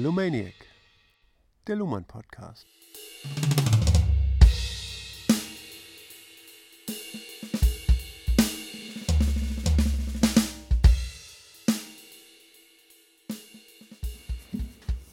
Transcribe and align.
Lumaniac, 0.00 0.54
der 1.66 1.74
Luhmann 1.74 2.04
Podcast. 2.04 2.64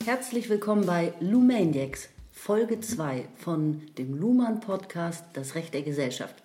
Herzlich 0.06 0.50
willkommen 0.52 0.86
bei 0.86 1.14
Lumaniacs, 1.20 2.10
Folge 2.32 2.80
2 2.80 3.28
von 3.38 3.82
dem 3.98 4.14
Luhmann 4.14 4.60
Podcast 4.60 5.26
Das 5.34 5.56
Recht 5.56 5.74
der 5.74 5.82
Gesellschaft. 5.82 6.36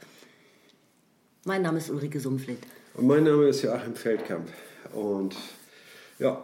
Mein 1.44 1.60
Name 1.60 1.76
ist 1.76 1.90
Ulrike 1.90 2.20
Sumpflitt. 2.20 2.60
Und 2.94 3.06
mein 3.06 3.24
Name 3.24 3.48
ist 3.48 3.60
Joachim 3.60 3.94
Feldkamp. 3.94 4.48
Und 4.94 5.36
ja, 6.18 6.42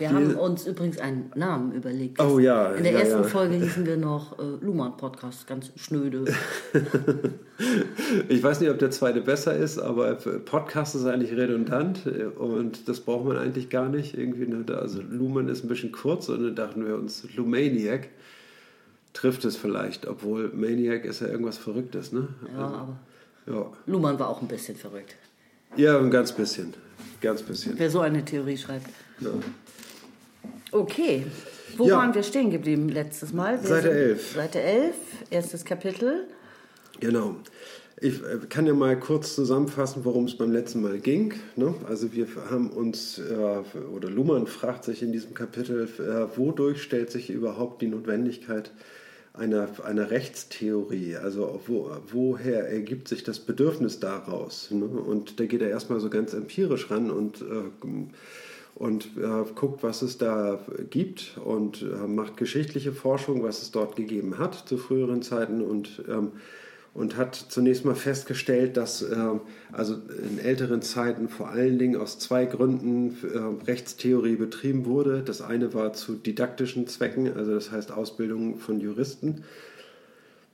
Wir 0.00 0.10
haben 0.10 0.34
uns 0.34 0.66
übrigens 0.66 0.98
einen 0.98 1.30
Namen 1.34 1.72
überlegt. 1.72 2.20
Oh 2.20 2.38
ja, 2.38 2.72
In 2.72 2.84
der 2.84 2.92
ja, 2.92 2.98
ersten 3.00 3.22
ja. 3.22 3.28
Folge 3.28 3.54
hießen 3.56 3.84
wir 3.84 3.98
noch 3.98 4.38
äh, 4.38 4.42
Luhmann 4.60 4.96
Podcast, 4.96 5.46
ganz 5.46 5.70
schnöde. 5.76 6.24
ich 8.28 8.42
weiß 8.42 8.60
nicht, 8.60 8.70
ob 8.70 8.78
der 8.78 8.90
zweite 8.90 9.20
besser 9.20 9.54
ist, 9.54 9.78
aber 9.78 10.14
Podcast 10.14 10.94
ist 10.94 11.04
eigentlich 11.04 11.32
redundant 11.32 12.06
äh, 12.06 12.24
und 12.24 12.88
das 12.88 13.00
braucht 13.00 13.26
man 13.26 13.36
eigentlich 13.36 13.68
gar 13.68 13.90
nicht. 13.90 14.16
Irgendwie, 14.16 14.46
ne, 14.46 14.64
also 14.74 15.02
Lumen 15.02 15.48
ist 15.48 15.64
ein 15.64 15.68
bisschen 15.68 15.92
kurz 15.92 16.30
und 16.30 16.42
dann 16.42 16.54
dachten 16.56 16.86
wir 16.86 16.94
uns, 16.94 17.26
Lumaniac 17.36 18.08
trifft 19.12 19.44
es 19.44 19.56
vielleicht, 19.56 20.06
obwohl 20.06 20.50
Maniac 20.54 21.04
ist 21.04 21.20
ja 21.20 21.28
irgendwas 21.28 21.58
Verrücktes, 21.58 22.12
ne? 22.12 22.28
Ja, 22.56 22.58
aber 22.58 22.98
Ja, 23.46 23.66
Luhmann 23.86 24.18
war 24.18 24.28
auch 24.28 24.40
ein 24.40 24.48
bisschen 24.48 24.76
verrückt. 24.76 25.14
ja 25.76 25.98
ein 25.98 26.10
ganz 26.10 26.32
bisschen. 26.32 26.72
Ganz 27.20 27.42
bisschen. 27.42 27.74
Wer 27.76 27.90
so 27.90 28.00
eine 28.00 28.24
Theorie 28.24 28.56
schreibt. 28.56 28.86
Ja. 29.20 29.30
Okay, 30.72 31.24
wo 31.76 31.86
Ja. 31.88 31.96
waren 31.96 32.14
wir 32.14 32.22
stehen 32.22 32.50
geblieben 32.50 32.88
letztes 32.88 33.32
Mal? 33.32 33.60
Wir 33.60 33.68
Seite 33.68 33.88
sind- 33.88 33.96
11. 33.98 34.32
Seite 34.34 34.60
11, 34.60 34.94
erstes 35.30 35.64
Kapitel. 35.64 36.24
Genau. 37.00 37.36
Ich 38.02 38.22
äh, 38.22 38.38
kann 38.48 38.66
ja 38.66 38.72
mal 38.72 38.98
kurz 38.98 39.34
zusammenfassen, 39.34 40.04
worum 40.04 40.24
es 40.24 40.36
beim 40.36 40.52
letzten 40.52 40.80
Mal 40.80 40.98
ging. 41.00 41.34
Ne? 41.56 41.74
Also 41.88 42.12
wir 42.12 42.26
haben 42.50 42.70
uns, 42.70 43.18
äh, 43.18 43.78
oder 43.94 44.08
Luhmann 44.08 44.46
fragt 44.46 44.84
sich 44.84 45.02
in 45.02 45.12
diesem 45.12 45.34
Kapitel, 45.34 45.88
äh, 45.98 46.36
wodurch 46.38 46.82
stellt 46.82 47.10
sich 47.10 47.30
überhaupt 47.30 47.82
die 47.82 47.88
Notwendigkeit 47.88 48.70
einer, 49.34 49.68
einer 49.84 50.10
Rechtstheorie? 50.10 51.16
Also 51.16 51.60
wo, 51.66 51.90
woher 52.10 52.68
ergibt 52.70 53.08
sich 53.08 53.22
das 53.22 53.38
Bedürfnis 53.40 54.00
daraus? 54.00 54.70
Ne? 54.70 54.84
Und 54.86 55.38
da 55.40 55.44
geht 55.44 55.60
er 55.60 55.68
erstmal 55.68 56.00
so 56.00 56.08
ganz 56.10 56.32
empirisch 56.32 56.90
ran 56.90 57.10
und 57.10 57.42
äh, 57.42 57.86
und 58.80 59.10
äh, 59.18 59.44
guckt, 59.54 59.82
was 59.82 60.00
es 60.00 60.16
da 60.16 60.58
gibt 60.88 61.36
und 61.44 61.82
äh, 61.82 62.06
macht 62.06 62.38
geschichtliche 62.38 62.92
Forschung, 62.92 63.42
was 63.42 63.60
es 63.60 63.72
dort 63.72 63.94
gegeben 63.94 64.38
hat 64.38 64.54
zu 64.54 64.78
früheren 64.78 65.20
Zeiten 65.20 65.60
und, 65.60 66.02
ähm, 66.08 66.32
und 66.94 67.18
hat 67.18 67.34
zunächst 67.34 67.84
mal 67.84 67.94
festgestellt, 67.94 68.78
dass 68.78 69.02
ähm, 69.02 69.42
also 69.70 69.96
in 70.26 70.38
älteren 70.38 70.80
Zeiten 70.80 71.28
vor 71.28 71.50
allen 71.50 71.78
Dingen 71.78 72.00
aus 72.00 72.18
zwei 72.18 72.46
Gründen 72.46 73.18
äh, 73.22 73.66
Rechtstheorie 73.66 74.36
betrieben 74.36 74.86
wurde. 74.86 75.22
Das 75.22 75.42
eine 75.42 75.74
war 75.74 75.92
zu 75.92 76.14
didaktischen 76.14 76.86
Zwecken, 76.86 77.30
also 77.36 77.52
das 77.52 77.70
heißt 77.70 77.92
Ausbildung 77.92 78.56
von 78.56 78.80
Juristen. 78.80 79.44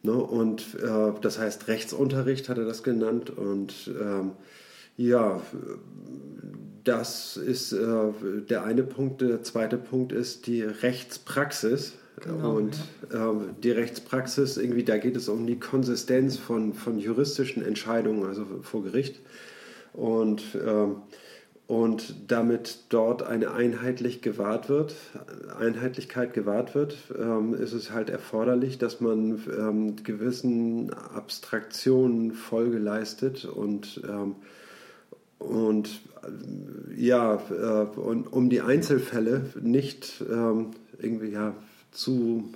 Ne? 0.03 0.15
Und 0.15 0.75
äh, 0.83 1.12
das 1.21 1.39
heißt 1.39 1.69
Rechtsunterricht 1.69 2.49
hat 2.49 2.59
er 2.59 2.65
das 2.65 2.83
genannt. 2.83 3.31
Und 3.31 3.89
ähm, 4.01 4.33
ja, 4.97 5.41
das 6.84 7.37
ist 7.37 7.73
äh, 7.73 8.12
der 8.49 8.65
eine 8.65 8.83
Punkt. 8.83 9.21
Der 9.21 9.43
zweite 9.43 9.77
Punkt 9.77 10.12
ist 10.12 10.47
die 10.47 10.62
Rechtspraxis. 10.62 11.95
Genau, 12.23 12.57
und 12.57 12.79
ähm, 13.12 13.51
die 13.62 13.73
Rechtspraxis, 13.73 14.57
irgendwie, 14.57 14.84
da 14.84 14.97
geht 14.97 15.17
es 15.17 15.29
um 15.29 15.47
die 15.47 15.59
Konsistenz 15.59 16.39
von, 16.39 16.73
von 16.73 16.99
juristischen 16.99 17.62
Entscheidungen, 17.62 18.25
also 18.25 18.47
vor 18.62 18.83
Gericht. 18.83 19.21
Und, 19.93 20.43
ähm, 20.55 21.03
und 21.67 22.15
damit 22.28 22.84
dort 22.89 23.23
eine 23.23 23.51
Einheitlich 23.51 24.23
gewahrt 24.23 24.71
wird, 24.71 24.95
Einheitlichkeit 25.59 26.33
gewahrt 26.33 26.75
wird, 26.75 26.97
ähm, 27.19 27.53
ist 27.53 27.73
es 27.73 27.91
halt 27.91 28.09
erforderlich, 28.09 28.78
dass 28.78 29.01
man 29.01 29.43
ähm, 29.59 29.97
gewissen 30.03 30.93
Abstraktionen 30.95 32.33
Folge 32.33 32.78
leistet 32.78 33.45
und 33.45 34.01
ähm, 34.09 34.37
und 35.39 36.01
ja, 36.97 37.41
äh, 37.51 37.99
und 37.99 38.33
um 38.33 38.51
die 38.51 38.61
Einzelfälle 38.61 39.47
nicht 39.61 40.25
ähm, 40.31 40.71
irgendwie 40.99 41.31
ja 41.31 41.55
zu 41.93 42.53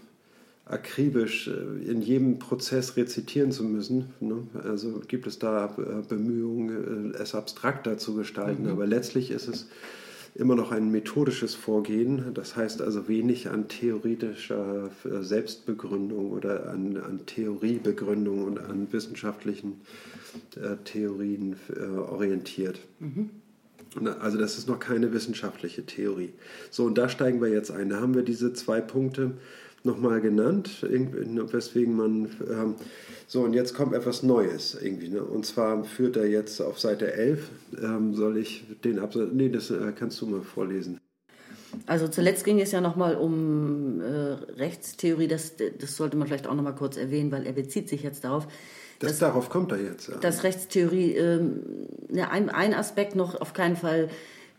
akribisch 0.65 1.49
äh, 1.49 1.91
in 1.91 2.01
jedem 2.01 2.39
Prozess 2.39 2.97
rezitieren 2.97 3.53
zu 3.53 3.65
müssen. 3.65 4.13
Ne? 4.21 4.43
Also 4.65 5.03
gibt 5.07 5.27
es 5.27 5.39
da 5.39 5.67
äh, 5.67 6.03
Bemühungen, 6.09 7.15
es 7.15 7.35
abstrakter 7.35 7.99
zu 7.99 8.15
gestalten, 8.15 8.69
aber 8.69 8.87
letztlich 8.87 9.31
ist 9.31 9.49
es 9.49 9.69
immer 10.35 10.55
noch 10.55 10.73
ein 10.73 10.91
methodisches 10.91 11.55
Vorgehen. 11.55 12.33
Das 12.35 12.57
heißt 12.57 12.83
also 12.83 13.09
wenig 13.09 13.51
an 13.51 13.69
theoretischer 13.69 14.91
äh, 15.05 15.23
Selbstbegründung 15.23 16.31
oder 16.31 16.71
an, 16.71 16.97
an 16.97 17.27
Theoriebegründung 17.27 18.45
und 18.45 18.59
an 18.59 18.89
wissenschaftlichen 18.93 19.81
äh, 20.57 20.77
Theorien 20.85 21.57
äh, 21.75 21.83
orientiert. 21.83 22.81
Na, 24.01 24.13
Also 24.19 24.39
das 24.39 24.57
ist 24.57 24.69
noch 24.69 24.79
keine 24.79 25.13
wissenschaftliche 25.13 25.85
Theorie. 25.85 26.33
So, 26.71 26.85
und 26.85 26.97
da 26.97 27.09
steigen 27.09 27.41
wir 27.41 27.49
jetzt 27.49 27.71
ein. 27.71 27.89
Da 27.89 28.01
haben 28.01 28.15
wir 28.15 28.23
diese 28.23 28.53
zwei 28.53 28.81
Punkte 28.81 29.33
nochmal 29.85 30.21
genannt, 30.21 30.83
weswegen 30.83 31.97
man... 31.97 32.29
Ähm, 32.49 32.75
so, 33.27 33.43
und 33.43 33.53
jetzt 33.53 33.75
kommt 33.75 33.95
etwas 33.95 34.23
Neues 34.23 34.77
irgendwie. 34.81 35.09
Ne? 35.09 35.23
Und 35.23 35.47
zwar 35.47 35.85
führt 35.85 36.17
er 36.17 36.27
jetzt 36.27 36.61
auf 36.61 36.81
Seite 36.81 37.13
11, 37.13 37.49
ähm, 37.81 38.15
soll 38.15 38.37
ich 38.37 38.65
den 38.85 38.99
Absatz... 38.99 39.29
Nee, 39.33 39.49
das 39.49 39.71
äh, 39.71 39.93
kannst 39.97 40.21
du 40.21 40.27
mal 40.27 40.43
vorlesen. 40.43 40.99
Also 41.87 42.09
zuletzt 42.09 42.45
ging 42.45 42.61
es 42.61 42.73
ja 42.73 42.81
nochmal 42.81 43.15
um 43.15 44.01
äh, 44.01 44.33
Rechtstheorie, 44.59 45.29
das, 45.29 45.55
das 45.79 45.97
sollte 45.97 46.17
man 46.17 46.27
vielleicht 46.27 46.47
auch 46.47 46.55
nochmal 46.55 46.75
kurz 46.75 46.97
erwähnen, 46.97 47.31
weil 47.31 47.47
er 47.47 47.53
bezieht 47.53 47.89
sich 47.89 48.03
jetzt 48.03 48.25
darauf, 48.25 48.49
Das, 48.99 49.19
darauf 49.19 49.49
kommt 49.51 49.71
er 49.73 49.81
jetzt. 49.81 50.09
Ja. 50.09 50.17
dass 50.17 50.43
Rechtstheorie 50.43 51.15
ähm, 51.15 51.63
ja, 52.13 52.29
ein, 52.31 52.49
ein 52.49 52.75
Aspekt 52.75 53.15
noch 53.15 53.41
auf 53.41 53.53
keinen 53.53 53.77
Fall 53.77 54.09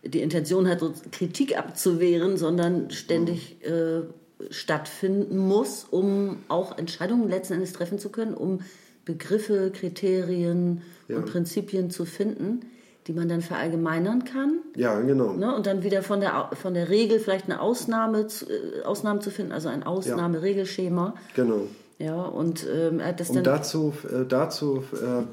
die 0.04 0.20
Intention 0.20 0.68
hat, 0.68 0.82
Kritik 1.12 1.56
abzuwehren, 1.56 2.36
sondern 2.36 2.90
ständig 2.90 3.64
äh, 3.64 4.02
stattfinden 4.50 5.38
muss, 5.38 5.86
um 5.90 6.38
auch 6.48 6.76
Entscheidungen 6.78 7.28
letzten 7.28 7.54
Endes 7.54 7.72
treffen 7.72 7.98
zu 7.98 8.10
können, 8.10 8.34
um 8.34 8.60
Begriffe, 9.04 9.70
Kriterien 9.74 10.82
Ja. 11.08 11.16
und 11.16 11.26
Prinzipien 11.26 11.90
zu 11.90 12.04
finden, 12.04 12.60
die 13.08 13.12
man 13.12 13.28
dann 13.28 13.40
verallgemeinern 13.40 14.24
kann. 14.24 14.58
ja, 14.76 15.00
genau. 15.00 15.32
Ne? 15.32 15.54
Und 15.54 15.66
dann 15.66 15.82
wieder 15.82 16.02
von 16.02 16.20
der, 16.20 16.50
von 16.54 16.72
der 16.74 16.88
Regel 16.88 17.18
vielleicht 17.18 17.46
eine 17.46 17.60
Ausnahme 17.60 18.28
zu, 18.28 18.46
äh, 18.46 18.82
Ausnahmen 18.84 19.20
zu 19.20 19.30
finden, 19.30 19.50
also 19.52 19.68
ein 19.68 19.82
Ausnahmeregelschema. 19.82 21.14
Genau. 21.34 21.62
Ja, 21.98 22.22
und 22.22 22.66
ähm, 22.72 23.00
das 23.16 23.30
Und 23.30 23.36
dann. 23.36 23.44
dazu, 23.44 23.92
äh, 24.08 24.24
dazu 24.26 24.84
äh, 24.94 25.24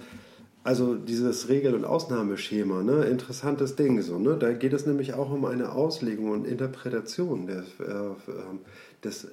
also 0.64 0.96
dieses 0.96 1.48
Regel- 1.50 1.74
und 1.74 1.86
Ausnahmeschema, 1.86 2.84
ne, 2.84 3.06
interessantes 3.06 3.76
Ding 3.76 4.02
so, 4.02 4.20
ne? 4.20 4.36
Da 4.38 4.52
geht 4.52 4.74
es 4.74 4.86
nämlich 4.86 5.14
auch 5.14 5.32
um 5.32 5.46
eine 5.46 5.72
Auslegung 5.72 6.32
und 6.32 6.46
Interpretation 6.46 7.48
des, 7.48 7.66
äh, 7.80 7.84
ähm, 7.92 8.60
des 9.04 9.28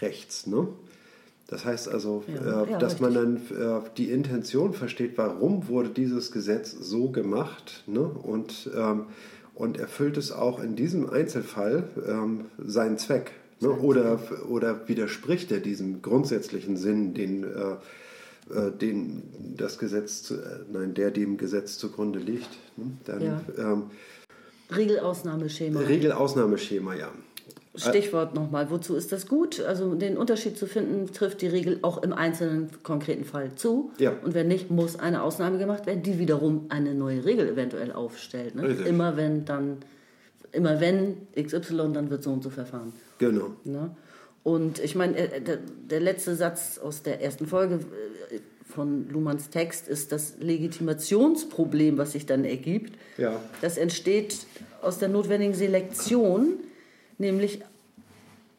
Rechts, 0.00 0.46
ne? 0.46 0.68
Das 1.48 1.64
heißt 1.64 1.88
also, 1.88 2.24
Ja, 2.26 2.64
äh, 2.64 2.70
ja, 2.72 2.78
dass 2.78 2.98
man 3.00 3.14
dann 3.14 3.36
äh, 3.36 3.80
die 3.96 4.10
Intention 4.10 4.72
versteht, 4.74 5.16
warum 5.16 5.68
wurde 5.68 5.90
dieses 5.90 6.32
Gesetz 6.32 6.72
so 6.72 7.10
gemacht, 7.10 7.84
ne? 7.86 8.00
Und, 8.02 8.68
ähm, 8.76 9.06
und 9.54 9.78
erfüllt 9.78 10.16
es 10.16 10.32
auch 10.32 10.60
in 10.62 10.74
diesem 10.76 11.08
Einzelfall 11.08 11.88
ähm, 12.06 12.46
seinen 12.58 12.98
Zweck. 12.98 13.30
Ne? 13.60 13.70
Oder, 13.70 14.20
oder 14.50 14.86
widerspricht 14.86 15.50
er 15.50 15.60
diesem 15.60 16.02
grundsätzlichen 16.02 16.76
Sinn, 16.76 17.14
den, 17.14 17.44
äh, 17.44 17.48
äh, 18.54 18.70
den 18.70 19.22
das 19.56 19.78
Gesetz, 19.78 20.22
zu, 20.24 20.34
äh, 20.34 20.58
nein, 20.70 20.92
der 20.92 21.10
dem 21.10 21.38
Gesetz 21.38 21.78
zugrunde 21.78 22.18
liegt. 22.18 22.50
Ne? 22.76 22.84
Dann, 23.04 23.22
Ja. 23.22 23.42
ähm, 23.56 23.84
Regelausnahmeschema. 24.74 25.80
Regelausnahmeschema, 25.80 26.94
ja. 26.96 27.10
Stichwort 27.76 28.34
nochmal, 28.34 28.70
wozu 28.70 28.96
ist 28.96 29.12
das 29.12 29.26
gut? 29.26 29.60
Also 29.60 29.94
den 29.94 30.16
Unterschied 30.16 30.56
zu 30.58 30.66
finden, 30.66 31.12
trifft 31.12 31.42
die 31.42 31.46
Regel 31.46 31.78
auch 31.82 32.02
im 32.02 32.12
einzelnen 32.12 32.70
konkreten 32.82 33.24
Fall 33.24 33.54
zu. 33.54 33.90
Ja. 33.98 34.12
Und 34.24 34.34
wenn 34.34 34.48
nicht, 34.48 34.70
muss 34.70 34.98
eine 34.98 35.22
Ausnahme 35.22 35.58
gemacht 35.58 35.86
werden, 35.86 36.02
die 36.02 36.18
wiederum 36.18 36.66
eine 36.68 36.94
neue 36.94 37.24
Regel 37.24 37.48
eventuell 37.48 37.92
aufstellt. 37.92 38.54
Ne? 38.54 38.66
Immer 38.66 39.16
wenn 39.16 39.44
dann, 39.44 39.78
immer 40.52 40.80
wenn 40.80 41.16
XY, 41.40 41.92
dann 41.92 42.10
wird 42.10 42.22
so 42.22 42.32
und 42.32 42.42
so 42.42 42.50
verfahren. 42.50 42.92
Genau. 43.18 43.50
Ne? 43.64 43.90
Und 44.42 44.78
ich 44.78 44.94
meine, 44.94 45.16
äh, 45.16 45.40
der, 45.40 45.58
der 45.90 46.00
letzte 46.00 46.36
Satz 46.36 46.78
aus 46.78 47.02
der 47.02 47.20
ersten 47.20 47.46
Folge 47.46 47.80
äh, 48.30 48.38
von 48.64 49.08
Luhmanns 49.08 49.50
Text 49.50 49.88
ist 49.88 50.12
das 50.12 50.34
Legitimationsproblem, 50.38 51.98
was 51.98 52.12
sich 52.12 52.26
dann 52.26 52.44
ergibt. 52.44 52.98
Ja. 53.18 53.40
Das 53.60 53.76
entsteht 53.76 54.46
aus 54.82 54.98
der 54.98 55.08
notwendigen 55.08 55.54
Selektion 55.54 56.58
nämlich 57.18 57.60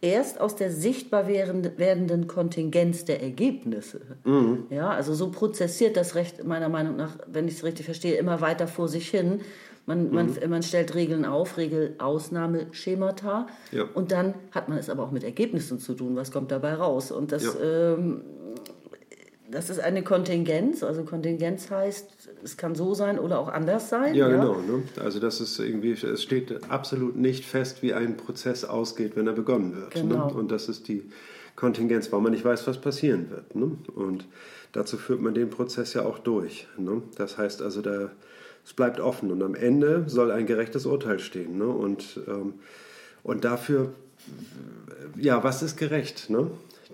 erst 0.01 0.39
aus 0.39 0.55
der 0.55 0.71
sichtbar 0.71 1.27
werdenden 1.27 2.27
Kontingenz 2.27 3.05
der 3.05 3.21
Ergebnisse. 3.21 4.01
Mhm. 4.23 4.65
Ja, 4.69 4.89
also 4.89 5.13
so 5.13 5.31
prozessiert 5.31 5.97
das 5.97 6.15
Recht 6.15 6.43
meiner 6.43 6.69
Meinung 6.69 6.95
nach, 6.95 7.17
wenn 7.27 7.47
ich 7.47 7.55
es 7.55 7.63
richtig 7.63 7.85
verstehe, 7.85 8.15
immer 8.15 8.41
weiter 8.41 8.67
vor 8.67 8.87
sich 8.87 9.09
hin. 9.09 9.41
Man, 9.85 10.09
mhm. 10.09 10.13
man, 10.13 10.49
man 10.49 10.63
stellt 10.63 10.93
Regeln 10.95 11.25
auf, 11.25 11.57
Regelausnahme, 11.57 12.67
Schemata 12.71 13.47
ja. 13.71 13.85
und 13.93 14.11
dann 14.11 14.35
hat 14.51 14.69
man 14.69 14.77
es 14.77 14.89
aber 14.89 15.03
auch 15.03 15.11
mit 15.11 15.23
Ergebnissen 15.23 15.79
zu 15.79 15.93
tun. 15.93 16.15
Was 16.15 16.31
kommt 16.31 16.51
dabei 16.51 16.73
raus? 16.73 17.11
Und 17.11 17.31
das 17.31 17.45
ja. 17.45 17.93
ähm, 17.93 18.21
das 19.49 19.69
ist 19.69 19.79
eine 19.79 20.03
Kontingenz. 20.03 20.83
Also 20.83 21.03
Kontingenz 21.03 21.69
heißt, 21.69 22.09
es 22.43 22.57
kann 22.57 22.75
so 22.75 22.93
sein 22.93 23.17
oder 23.19 23.39
auch 23.39 23.47
anders 23.47 23.89
sein. 23.89 24.13
Ja, 24.15 24.29
ja? 24.29 24.35
genau. 24.35 24.55
Ne? 24.55 24.83
Also 25.01 25.19
das 25.19 25.39
ist 25.39 25.59
irgendwie, 25.59 25.91
es 25.91 26.21
steht 26.21 26.69
absolut 26.69 27.15
nicht 27.15 27.45
fest, 27.45 27.81
wie 27.81 27.93
ein 27.93 28.17
Prozess 28.17 28.65
ausgeht, 28.65 29.15
wenn 29.15 29.27
er 29.27 29.33
begonnen 29.33 29.75
wird. 29.75 29.95
Ne? 29.95 30.01
Genau. 30.01 30.27
Ne? 30.27 30.33
Und 30.33 30.51
das 30.51 30.69
ist 30.69 30.87
die 30.87 31.09
Kontingenz, 31.55 32.11
weil 32.11 32.21
man 32.21 32.33
nicht 32.33 32.45
weiß, 32.45 32.67
was 32.67 32.79
passieren 32.79 33.29
wird. 33.29 33.55
Ne? 33.55 33.77
Und 33.95 34.25
dazu 34.73 34.97
führt 34.97 35.21
man 35.21 35.33
den 35.33 35.49
Prozess 35.49 35.93
ja 35.93 36.03
auch 36.03 36.19
durch. 36.19 36.67
Ne? 36.77 37.01
Das 37.15 37.37
heißt 37.37 37.61
also, 37.61 37.81
da, 37.81 38.11
es 38.65 38.73
bleibt 38.73 38.99
offen 38.99 39.31
und 39.31 39.41
am 39.41 39.55
Ende 39.55 40.03
soll 40.07 40.31
ein 40.31 40.45
gerechtes 40.45 40.85
Urteil 40.85 41.19
stehen. 41.19 41.57
Ne? 41.57 41.67
Und, 41.67 42.19
ähm, 42.27 42.55
und 43.23 43.45
dafür, 43.45 43.93
ja, 45.17 45.43
was 45.43 45.63
ist 45.63 45.77
gerecht? 45.77 46.29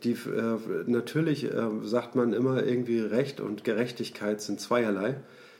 Ne? 0.06 0.14
die, 0.16 0.30
äh, 0.30 0.84
natürlich 0.86 1.46
äh, 1.46 1.70
sagt 1.84 2.16
man 2.16 2.34
immer 2.34 2.64
irgendwie 2.64 3.00
Recht 3.00 3.40
und 3.40 3.64
Gerechtigkeit 3.64 4.42
sind 4.42 4.60
zweierlei. 4.60 5.16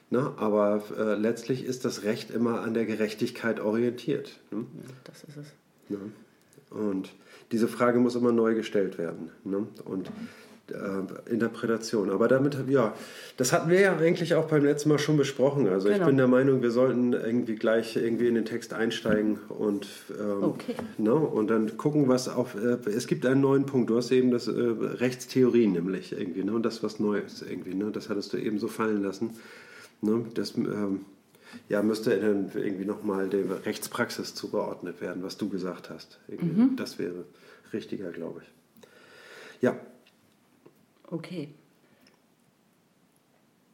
Ne? 0.10 0.34
Aber 0.38 0.84
äh, 0.98 1.16
letztlich 1.16 1.66
ist 1.66 1.86
das 1.86 2.04
Recht 2.04 2.30
immer 2.32 2.62
an 2.62 2.74
der 2.74 2.86
Gerechtigkeit 2.86 3.60
orientiert. 3.60 4.40
Ne? 4.52 4.66
Das 5.04 5.24
ist 5.24 5.38
es. 5.38 5.48
Ja. 5.90 5.98
Und 6.70 7.14
diese 7.52 7.68
Frage 7.68 8.00
muss 8.00 8.16
immer 8.16 8.32
neu 8.32 8.56
gestellt 8.56 8.98
werden. 8.98 9.32
Ne? 9.44 9.68
Und 9.86 10.12
äh, 10.72 11.30
Interpretation. 11.30 12.10
Aber 12.10 12.28
damit, 12.28 12.58
ja, 12.70 12.94
das 13.38 13.52
hatten 13.52 13.70
wir 13.70 13.82
ja 13.82 13.98
eigentlich 13.98 14.36
auch 14.36 14.48
beim 14.48 14.64
letzten 14.64 14.90
Mal 14.90 15.00
schon 15.00 15.18
besprochen. 15.18 15.68
Also 15.68 15.90
genau. 15.90 16.02
ich 16.02 16.06
bin 16.08 16.18
der 16.18 16.28
Meinung, 16.28 16.62
wir 16.62 16.72
sollten 16.72 17.14
irgendwie 17.14 17.56
gleich 17.56 17.96
irgendwie 17.96 18.28
in 18.28 18.36
den 18.36 18.46
Text 18.46 18.74
einsteigen 18.74 19.40
und, 19.50 19.88
ähm, 20.18 20.44
okay. 20.44 20.76
ne, 20.98 21.14
und 21.14 21.48
dann 21.50 21.78
gucken, 21.78 22.08
was 22.08 22.30
auf. 22.30 22.56
Äh, 22.56 22.78
es 22.90 23.08
gibt 23.08 23.26
einen 23.26 23.42
neuen 23.42 23.66
Punkt. 23.66 23.90
Du 23.90 23.98
hast 23.98 24.12
eben 24.12 24.32
das 24.32 24.48
äh, 24.48 24.52
Rechtstheorie 24.52 25.68
nämlich 25.68 26.14
irgendwie, 26.14 26.44
ne, 26.44 26.54
und 26.54 26.64
das 26.64 26.82
was 26.82 27.00
Neues 27.00 27.42
irgendwie. 27.42 27.74
Ne, 27.74 27.92
das 27.92 28.10
hattest 28.10 28.32
du 28.34 28.38
eben 28.38 28.60
so 28.60 28.68
fallen 28.68 29.04
lassen. 29.04 29.32
Ne, 30.02 30.26
das 30.34 30.56
ähm, 30.56 31.06
ja, 31.70 31.82
müsste 31.82 32.18
dann 32.20 32.52
irgendwie 32.54 32.86
nochmal 32.86 33.30
der 33.30 33.66
Rechtspraxis 33.66 34.34
zugeordnet 34.34 35.02
werden, 35.02 35.24
was 35.24 35.38
du 35.38 35.50
gesagt 35.50 35.90
hast. 35.90 36.20
Mhm. 36.28 36.76
Das 36.78 37.00
wäre 37.00 37.26
richtiger, 37.74 38.12
glaube 38.12 38.42
ich. 38.44 38.54
Ja, 39.62 39.76
Okay. 41.10 41.50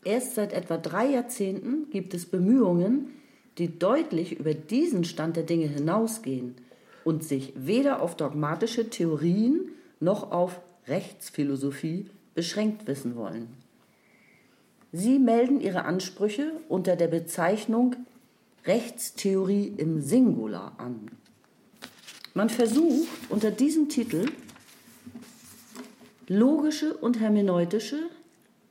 Erst 0.03 0.35
seit 0.35 0.53
etwa 0.53 0.77
drei 0.77 1.07
Jahrzehnten 1.07 1.89
gibt 1.89 2.13
es 2.13 2.25
Bemühungen, 2.25 3.09
die 3.57 3.77
deutlich 3.77 4.39
über 4.39 4.53
diesen 4.53 5.03
Stand 5.03 5.35
der 5.35 5.43
Dinge 5.43 5.67
hinausgehen 5.67 6.55
und 7.03 7.23
sich 7.23 7.53
weder 7.55 8.01
auf 8.01 8.15
dogmatische 8.15 8.89
Theorien 8.89 9.69
noch 9.99 10.31
auf 10.31 10.61
Rechtsphilosophie 10.87 12.07
beschränkt 12.33 12.87
wissen 12.87 13.15
wollen. 13.15 13.49
Sie 14.91 15.19
melden 15.19 15.61
ihre 15.61 15.85
Ansprüche 15.85 16.53
unter 16.67 16.95
der 16.95 17.07
Bezeichnung 17.07 17.95
Rechtstheorie 18.65 19.73
im 19.77 20.01
Singular 20.01 20.73
an. 20.77 21.11
Man 22.33 22.49
versucht 22.49 23.07
unter 23.29 23.51
diesem 23.51 23.89
Titel 23.89 24.25
logische 26.29 26.95
und 26.95 27.19
hermeneutische, 27.19 28.09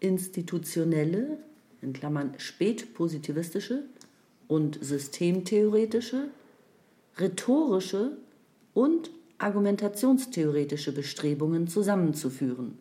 institutionelle, 0.01 1.39
in 1.83 1.93
Klammern 1.93 2.33
spätpositivistische 2.39 3.85
und 4.47 4.79
systemtheoretische, 4.81 6.29
rhetorische 7.19 8.17
und 8.75 9.11
argumentationstheoretische 9.39 10.93
Bestrebungen 10.93 11.69
zusammenzuführen 11.69 12.79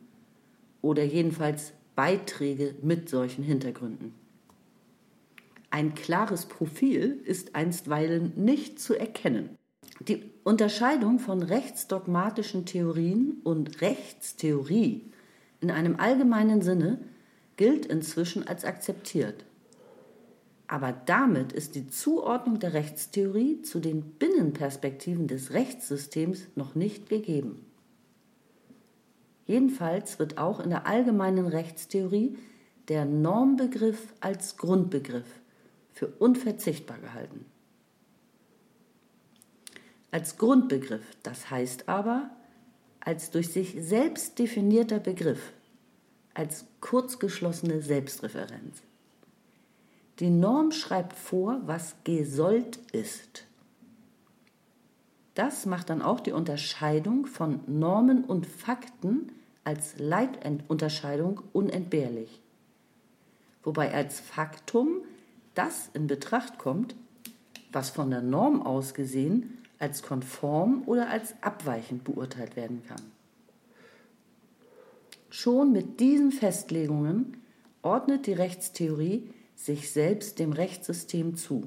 oder 0.81 1.03
jedenfalls 1.03 1.73
Beiträge 1.95 2.75
mit 2.81 3.09
solchen 3.09 3.43
Hintergründen. 3.43 4.13
Ein 5.71 5.95
klares 5.95 6.45
Profil 6.45 7.19
ist 7.25 7.55
einstweilen 7.55 8.33
nicht 8.35 8.79
zu 8.79 8.95
erkennen. 8.95 9.49
Die 9.99 10.31
Unterscheidung 10.43 11.17
von 11.17 11.41
rechtsdogmatischen 11.41 12.65
Theorien 12.65 13.41
und 13.43 13.81
Rechtstheorie 13.81 15.11
in 15.59 15.71
einem 15.71 15.99
allgemeinen 15.99 16.61
Sinne 16.61 16.99
gilt 17.55 17.87
inzwischen 17.87 18.47
als 18.47 18.63
akzeptiert. 18.63 19.43
Aber 20.67 20.91
damit 20.91 21.51
ist 21.51 21.75
die 21.75 21.87
Zuordnung 21.87 22.59
der 22.59 22.73
Rechtstheorie 22.73 23.61
zu 23.63 23.79
den 23.79 24.03
Binnenperspektiven 24.03 25.27
des 25.27 25.53
Rechtssystems 25.53 26.43
noch 26.55 26.75
nicht 26.75 27.09
gegeben. 27.09 27.65
Jedenfalls 29.45 30.19
wird 30.19 30.37
auch 30.37 30.59
in 30.59 30.69
der 30.69 30.85
allgemeinen 30.85 31.47
Rechtstheorie 31.47 32.37
der 32.89 33.05
Normbegriff 33.05 34.13
als 34.19 34.57
Grundbegriff 34.57 35.41
für 35.93 36.07
unverzichtbar 36.07 36.99
gehalten 36.99 37.45
als 40.11 40.37
Grundbegriff, 40.37 41.03
das 41.23 41.49
heißt 41.49 41.89
aber 41.89 42.29
als 42.99 43.31
durch 43.31 43.49
sich 43.53 43.75
selbst 43.79 44.37
definierter 44.37 44.99
Begriff, 44.99 45.53
als 46.33 46.65
kurzgeschlossene 46.81 47.81
Selbstreferenz. 47.81 48.81
Die 50.19 50.29
Norm 50.29 50.71
schreibt 50.71 51.13
vor, 51.13 51.61
was 51.65 51.95
gesollt 52.03 52.79
ist. 52.91 53.45
Das 55.35 55.65
macht 55.65 55.89
dann 55.89 56.01
auch 56.01 56.19
die 56.19 56.31
Unterscheidung 56.31 57.27
von 57.27 57.59
Normen 57.67 58.23
und 58.23 58.45
Fakten 58.45 59.31
als 59.63 59.99
Leitunterscheidung 59.99 61.41
unentbehrlich. 61.53 62.41
Wobei 63.63 63.93
als 63.93 64.19
Faktum 64.19 65.01
das 65.53 65.89
in 65.93 66.07
Betracht 66.07 66.57
kommt, 66.57 66.95
was 67.71 67.89
von 67.89 68.09
der 68.09 68.21
Norm 68.21 68.61
aus 68.61 68.93
gesehen 68.93 69.59
als 69.79 70.01
konform 70.01 70.83
oder 70.85 71.09
als 71.09 71.35
abweichend 71.41 72.03
beurteilt 72.03 72.55
werden 72.55 72.83
kann. 72.87 73.01
Schon 75.29 75.71
mit 75.71 75.99
diesen 75.99 76.31
Festlegungen 76.31 77.37
ordnet 77.81 78.27
die 78.27 78.33
Rechtstheorie 78.33 79.29
sich 79.55 79.91
selbst 79.91 80.39
dem 80.39 80.51
Rechtssystem 80.51 81.35
zu. 81.35 81.63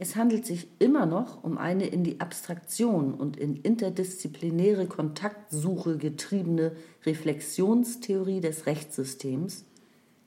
Es 0.00 0.14
handelt 0.14 0.46
sich 0.46 0.68
immer 0.78 1.06
noch 1.06 1.42
um 1.42 1.58
eine 1.58 1.86
in 1.86 2.04
die 2.04 2.20
Abstraktion 2.20 3.14
und 3.14 3.36
in 3.36 3.56
interdisziplinäre 3.56 4.86
Kontaktsuche 4.86 5.98
getriebene 5.98 6.72
Reflexionstheorie 7.04 8.40
des 8.40 8.66
Rechtssystems 8.66 9.64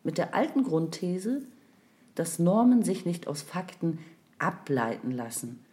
mit 0.03 0.17
der 0.17 0.35
alten 0.35 0.63
Grundthese, 0.63 1.43
dass 2.15 2.37
Normen 2.37 2.83
sich 2.83 3.05
nicht 3.05 3.27
aus 3.27 3.41
Fakten 3.41 3.99
ableiten 4.39 5.11
lassen, 5.11 5.63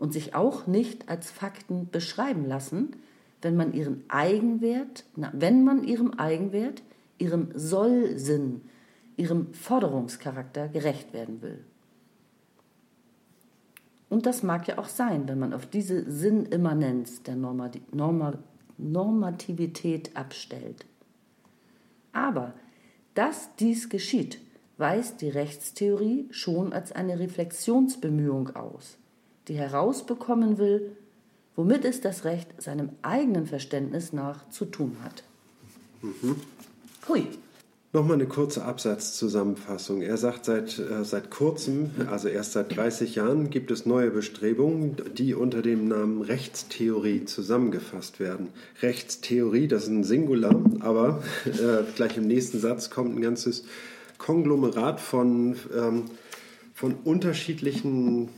und 0.00 0.12
sich 0.14 0.34
auch 0.34 0.66
nicht 0.66 1.08
als 1.10 1.30
Fakten 1.30 1.90
beschreiben 1.90 2.46
lassen, 2.46 2.96
wenn 3.42 3.54
man 3.54 3.74
ihren 3.74 4.02
Eigenwert, 4.08 5.04
na, 5.14 5.30
wenn 5.34 5.62
man 5.62 5.84
ihrem 5.84 6.14
Eigenwert, 6.14 6.82
ihrem 7.18 7.50
Sollsinn, 7.54 8.62
ihrem 9.18 9.52
Forderungscharakter 9.52 10.68
gerecht 10.68 11.12
werden 11.12 11.42
will. 11.42 11.62
Und 14.08 14.24
das 14.24 14.42
mag 14.42 14.66
ja 14.68 14.78
auch 14.78 14.88
sein, 14.88 15.28
wenn 15.28 15.38
man 15.38 15.52
auf 15.52 15.66
diese 15.66 16.10
Sinnimmanenz 16.10 17.22
der 17.22 17.36
Normativität 18.78 20.16
abstellt. 20.16 20.86
Aber 22.12 22.54
dass 23.14 23.54
dies 23.56 23.90
geschieht, 23.90 24.40
weist 24.78 25.20
die 25.20 25.28
Rechtstheorie 25.28 26.26
schon 26.30 26.72
als 26.72 26.90
eine 26.90 27.18
Reflexionsbemühung 27.18 28.56
aus 28.56 28.96
die 29.48 29.54
herausbekommen 29.54 30.58
will, 30.58 30.96
womit 31.56 31.84
es 31.84 32.00
das 32.00 32.24
Recht 32.24 32.48
seinem 32.60 32.90
eigenen 33.02 33.46
Verständnis 33.46 34.12
nach 34.12 34.48
zu 34.50 34.64
tun 34.64 34.96
hat. 35.02 35.22
Mhm. 36.02 36.36
Hui. 37.08 37.26
Nochmal 37.92 38.14
eine 38.14 38.26
kurze 38.26 38.64
Absatzzusammenfassung. 38.64 40.00
Er 40.00 40.16
sagt, 40.16 40.44
seit, 40.44 40.78
äh, 40.78 41.04
seit 41.04 41.32
kurzem, 41.32 41.90
also 42.08 42.28
erst 42.28 42.52
seit 42.52 42.76
30 42.76 43.16
Jahren, 43.16 43.50
gibt 43.50 43.72
es 43.72 43.84
neue 43.84 44.12
Bestrebungen, 44.12 44.94
die 45.18 45.34
unter 45.34 45.60
dem 45.60 45.88
Namen 45.88 46.22
Rechtstheorie 46.22 47.24
zusammengefasst 47.24 48.20
werden. 48.20 48.50
Rechtstheorie, 48.80 49.66
das 49.66 49.84
ist 49.84 49.88
ein 49.88 50.04
Singular, 50.04 50.54
aber 50.78 51.24
äh, 51.46 51.82
gleich 51.96 52.16
im 52.16 52.28
nächsten 52.28 52.60
Satz 52.60 52.90
kommt 52.90 53.16
ein 53.16 53.22
ganzes 53.22 53.64
Konglomerat 54.18 55.00
von, 55.00 55.56
ähm, 55.76 56.04
von 56.74 56.94
unterschiedlichen 57.02 58.28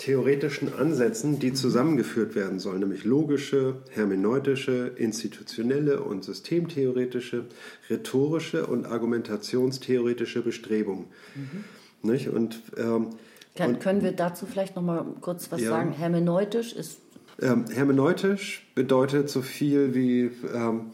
theoretischen 0.00 0.72
Ansätzen, 0.72 1.38
die 1.38 1.52
zusammengeführt 1.52 2.34
werden 2.34 2.58
sollen, 2.58 2.80
nämlich 2.80 3.04
logische, 3.04 3.76
hermeneutische, 3.90 4.92
institutionelle 4.96 6.02
und 6.02 6.24
systemtheoretische, 6.24 7.44
rhetorische 7.90 8.66
und 8.66 8.86
argumentationstheoretische 8.86 10.40
Bestrebungen. 10.40 11.04
Mhm. 11.34 12.10
Nicht? 12.10 12.28
Und, 12.28 12.62
ähm, 12.78 13.10
Kann, 13.54 13.74
und, 13.74 13.80
können 13.80 14.02
wir 14.02 14.12
dazu 14.12 14.46
vielleicht 14.46 14.74
noch 14.74 14.82
mal 14.82 15.04
kurz 15.20 15.52
was 15.52 15.60
ja. 15.60 15.68
sagen? 15.68 15.92
Hermeneutisch 15.92 16.72
ist. 16.72 16.98
Ähm, 17.42 17.66
hermeneutisch 17.70 18.66
bedeutet 18.74 19.28
so 19.28 19.42
viel 19.42 19.94
wie, 19.94 20.30
ähm, 20.54 20.92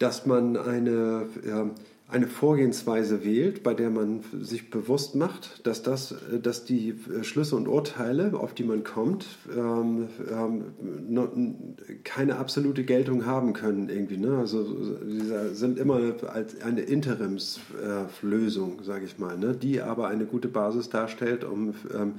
dass 0.00 0.26
man 0.26 0.56
eine 0.56 1.28
ähm, 1.46 1.70
eine 2.12 2.26
Vorgehensweise 2.26 3.24
wählt, 3.24 3.62
bei 3.62 3.72
der 3.72 3.88
man 3.88 4.20
sich 4.40 4.70
bewusst 4.70 5.14
macht, 5.14 5.66
dass, 5.66 5.82
das, 5.82 6.14
dass 6.42 6.64
die 6.64 6.90
äh, 6.90 7.24
Schlüsse 7.24 7.56
und 7.56 7.66
Urteile, 7.68 8.34
auf 8.34 8.52
die 8.52 8.64
man 8.64 8.84
kommt, 8.84 9.24
ähm, 9.56 10.08
ähm, 10.30 11.74
keine 12.04 12.36
absolute 12.36 12.84
Geltung 12.84 13.24
haben 13.24 13.54
können 13.54 13.88
irgendwie. 13.88 14.18
Ne? 14.18 14.36
Also 14.36 14.62
sie 15.06 15.54
sind 15.54 15.78
immer 15.78 16.14
als 16.28 16.60
eine 16.60 16.82
Interimslösung, 16.82 18.80
äh, 18.80 18.84
sage 18.84 19.06
ich 19.06 19.18
mal, 19.18 19.38
ne? 19.38 19.54
die 19.54 19.80
aber 19.80 20.08
eine 20.08 20.26
gute 20.26 20.48
Basis 20.48 20.90
darstellt, 20.90 21.44
um 21.44 21.74
ähm, 21.94 22.16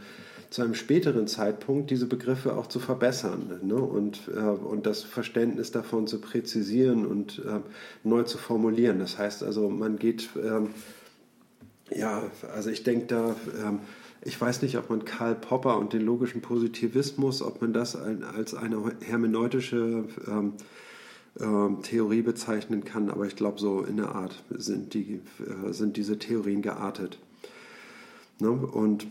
zu 0.54 0.62
einem 0.62 0.76
späteren 0.76 1.26
Zeitpunkt 1.26 1.90
diese 1.90 2.06
Begriffe 2.06 2.56
auch 2.56 2.68
zu 2.68 2.80
verbessern 2.80 3.60
ne? 3.64 3.74
und, 3.74 4.30
äh, 4.32 4.40
und 4.40 4.86
das 4.86 5.02
Verständnis 5.02 5.72
davon 5.72 6.06
zu 6.06 6.22
präzisieren 6.22 7.08
und 7.08 7.40
äh, 7.40 7.62
neu 8.04 8.22
zu 8.22 8.38
formulieren. 8.38 9.00
Das 9.00 9.18
heißt 9.18 9.42
also, 9.42 9.72
man 9.72 9.98
geht, 9.98 10.30
ähm, 10.36 10.70
ja, 11.90 12.22
also 12.54 12.70
ich 12.70 12.84
denke 12.84 13.08
da, 13.08 13.36
ähm, 13.66 13.80
ich 14.22 14.40
weiß 14.40 14.62
nicht, 14.62 14.78
ob 14.78 14.92
man 14.92 15.06
Karl 15.06 15.34
Popper 15.34 15.80
und 15.80 15.92
den 15.92 16.04
logischen 16.04 16.42
Positivismus, 16.42 17.42
ob 17.42 17.60
man 17.60 17.74
das 17.74 17.96
als 17.96 18.54
eine 18.54 18.78
hermeneutische 19.02 20.06
ähm, 20.28 20.54
ähm, 21.40 21.80
Theorie 21.82 22.22
bezeichnen 22.22 22.84
kann, 22.84 23.10
aber 23.10 23.26
ich 23.26 23.36
glaube, 23.36 23.60
so 23.60 23.82
in 23.82 23.98
der 23.98 24.14
Art 24.14 24.44
sind, 24.52 24.94
die, 24.94 25.20
äh, 25.40 25.74
sind 25.74 25.98
diese 25.98 26.20
Theorien 26.20 26.62
geartet. 26.62 27.18
Ne? 28.40 28.52
Und 28.52 29.08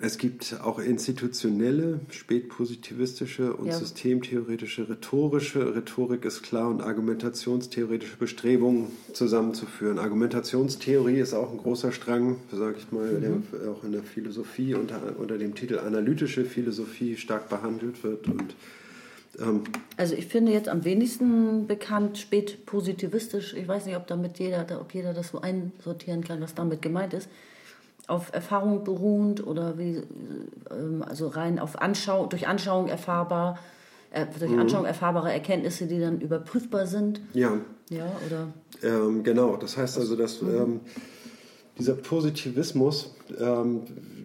es 0.00 0.18
gibt 0.18 0.56
auch 0.62 0.78
institutionelle, 0.78 2.00
spätpositivistische 2.10 3.54
und 3.54 3.66
ja. 3.66 3.74
systemtheoretische, 3.74 4.88
rhetorische. 4.88 5.76
Rhetorik 5.76 6.24
ist 6.24 6.42
klar 6.42 6.68
und 6.68 6.80
argumentationstheoretische 6.80 8.16
Bestrebungen 8.16 8.88
zusammenzuführen. 9.12 9.98
Argumentationstheorie 9.98 11.18
ist 11.18 11.34
auch 11.34 11.52
ein 11.52 11.58
großer 11.58 11.92
Strang, 11.92 12.36
sage 12.50 12.76
ich 12.78 12.90
mal, 12.90 13.06
mhm. 13.06 13.44
der 13.52 13.70
auch 13.70 13.84
in 13.84 13.92
der 13.92 14.02
Philosophie 14.02 14.74
unter, 14.74 15.00
unter 15.18 15.36
dem 15.36 15.54
Titel 15.54 15.78
analytische 15.78 16.44
Philosophie 16.44 17.16
stark 17.16 17.48
behandelt 17.48 18.02
wird. 18.02 18.26
Und, 18.28 18.56
ähm, 19.40 19.62
also 19.98 20.14
ich 20.14 20.26
finde 20.26 20.52
jetzt 20.52 20.68
am 20.68 20.84
wenigsten 20.84 21.66
bekannt 21.66 22.16
spätpositivistisch. 22.18 23.54
Ich 23.54 23.68
weiß 23.68 23.86
nicht, 23.86 23.96
ob 23.96 24.06
damit 24.06 24.38
jeder, 24.38 24.66
ob 24.80 24.94
jeder 24.94 25.12
das 25.12 25.28
so 25.28 25.40
einsortieren 25.40 26.24
kann, 26.24 26.40
was 26.40 26.54
damit 26.54 26.80
gemeint 26.80 27.12
ist 27.12 27.28
auf 28.08 28.32
Erfahrung 28.32 28.84
beruhend 28.84 29.46
oder 29.46 29.78
wie, 29.78 30.02
ähm, 30.70 31.04
also 31.06 31.28
rein 31.28 31.58
auf 31.58 31.80
Anschau 31.80 32.26
durch 32.26 32.48
Anschauung 32.48 32.88
erfahrbar, 32.88 33.58
äh, 34.10 34.26
durch 34.38 34.50
mhm. 34.50 34.60
Anschauung 34.60 34.84
erfahrbare 34.84 35.32
Erkenntnisse, 35.32 35.86
die 35.86 36.00
dann 36.00 36.20
überprüfbar 36.20 36.86
sind. 36.86 37.20
Ja. 37.32 37.58
Ja, 37.90 38.06
oder? 38.26 38.48
Ähm, 38.82 39.22
genau, 39.22 39.56
das 39.56 39.76
heißt 39.76 39.98
also, 39.98 40.16
dass 40.16 40.40
mhm. 40.40 40.56
ähm, 40.56 40.80
dieser 41.78 41.94
Positivismus 41.94 43.14
ähm, 43.38 43.82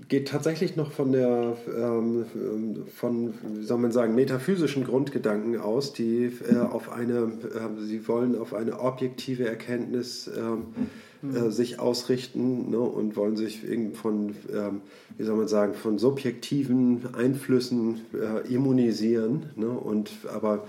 geht 0.08 0.28
tatsächlich 0.28 0.76
noch 0.76 0.92
von 0.92 1.12
der 1.12 1.58
ähm, 1.76 2.26
von 2.96 3.34
wie 3.56 3.64
soll 3.64 3.78
man 3.78 3.92
sagen 3.92 4.16
metaphysischen 4.16 4.86
Grundgedanken 4.86 5.60
aus, 5.60 5.94
die 5.94 6.32
äh, 6.50 6.58
auf 6.58 6.92
eine 6.92 7.18
äh, 7.20 7.82
sie 7.82 8.08
wollen 8.08 8.38
auf 8.38 8.54
eine 8.54 8.80
objektive 8.80 9.48
Erkenntnis 9.48 10.30
ähm, 10.36 10.68
äh, 11.24 11.50
sich 11.50 11.80
ausrichten 11.80 12.70
ne, 12.70 12.80
und 12.80 13.16
wollen 13.16 13.36
sich 13.36 13.62
von, 13.94 14.36
ähm, 14.54 14.82
wie 15.18 15.24
soll 15.24 15.36
man 15.36 15.48
sagen, 15.48 15.74
von 15.74 15.98
subjektiven 15.98 17.16
Einflüssen 17.16 18.02
äh, 18.14 18.48
immunisieren. 18.54 19.48
Ne, 19.56 19.68
und, 19.68 20.12
aber 20.32 20.68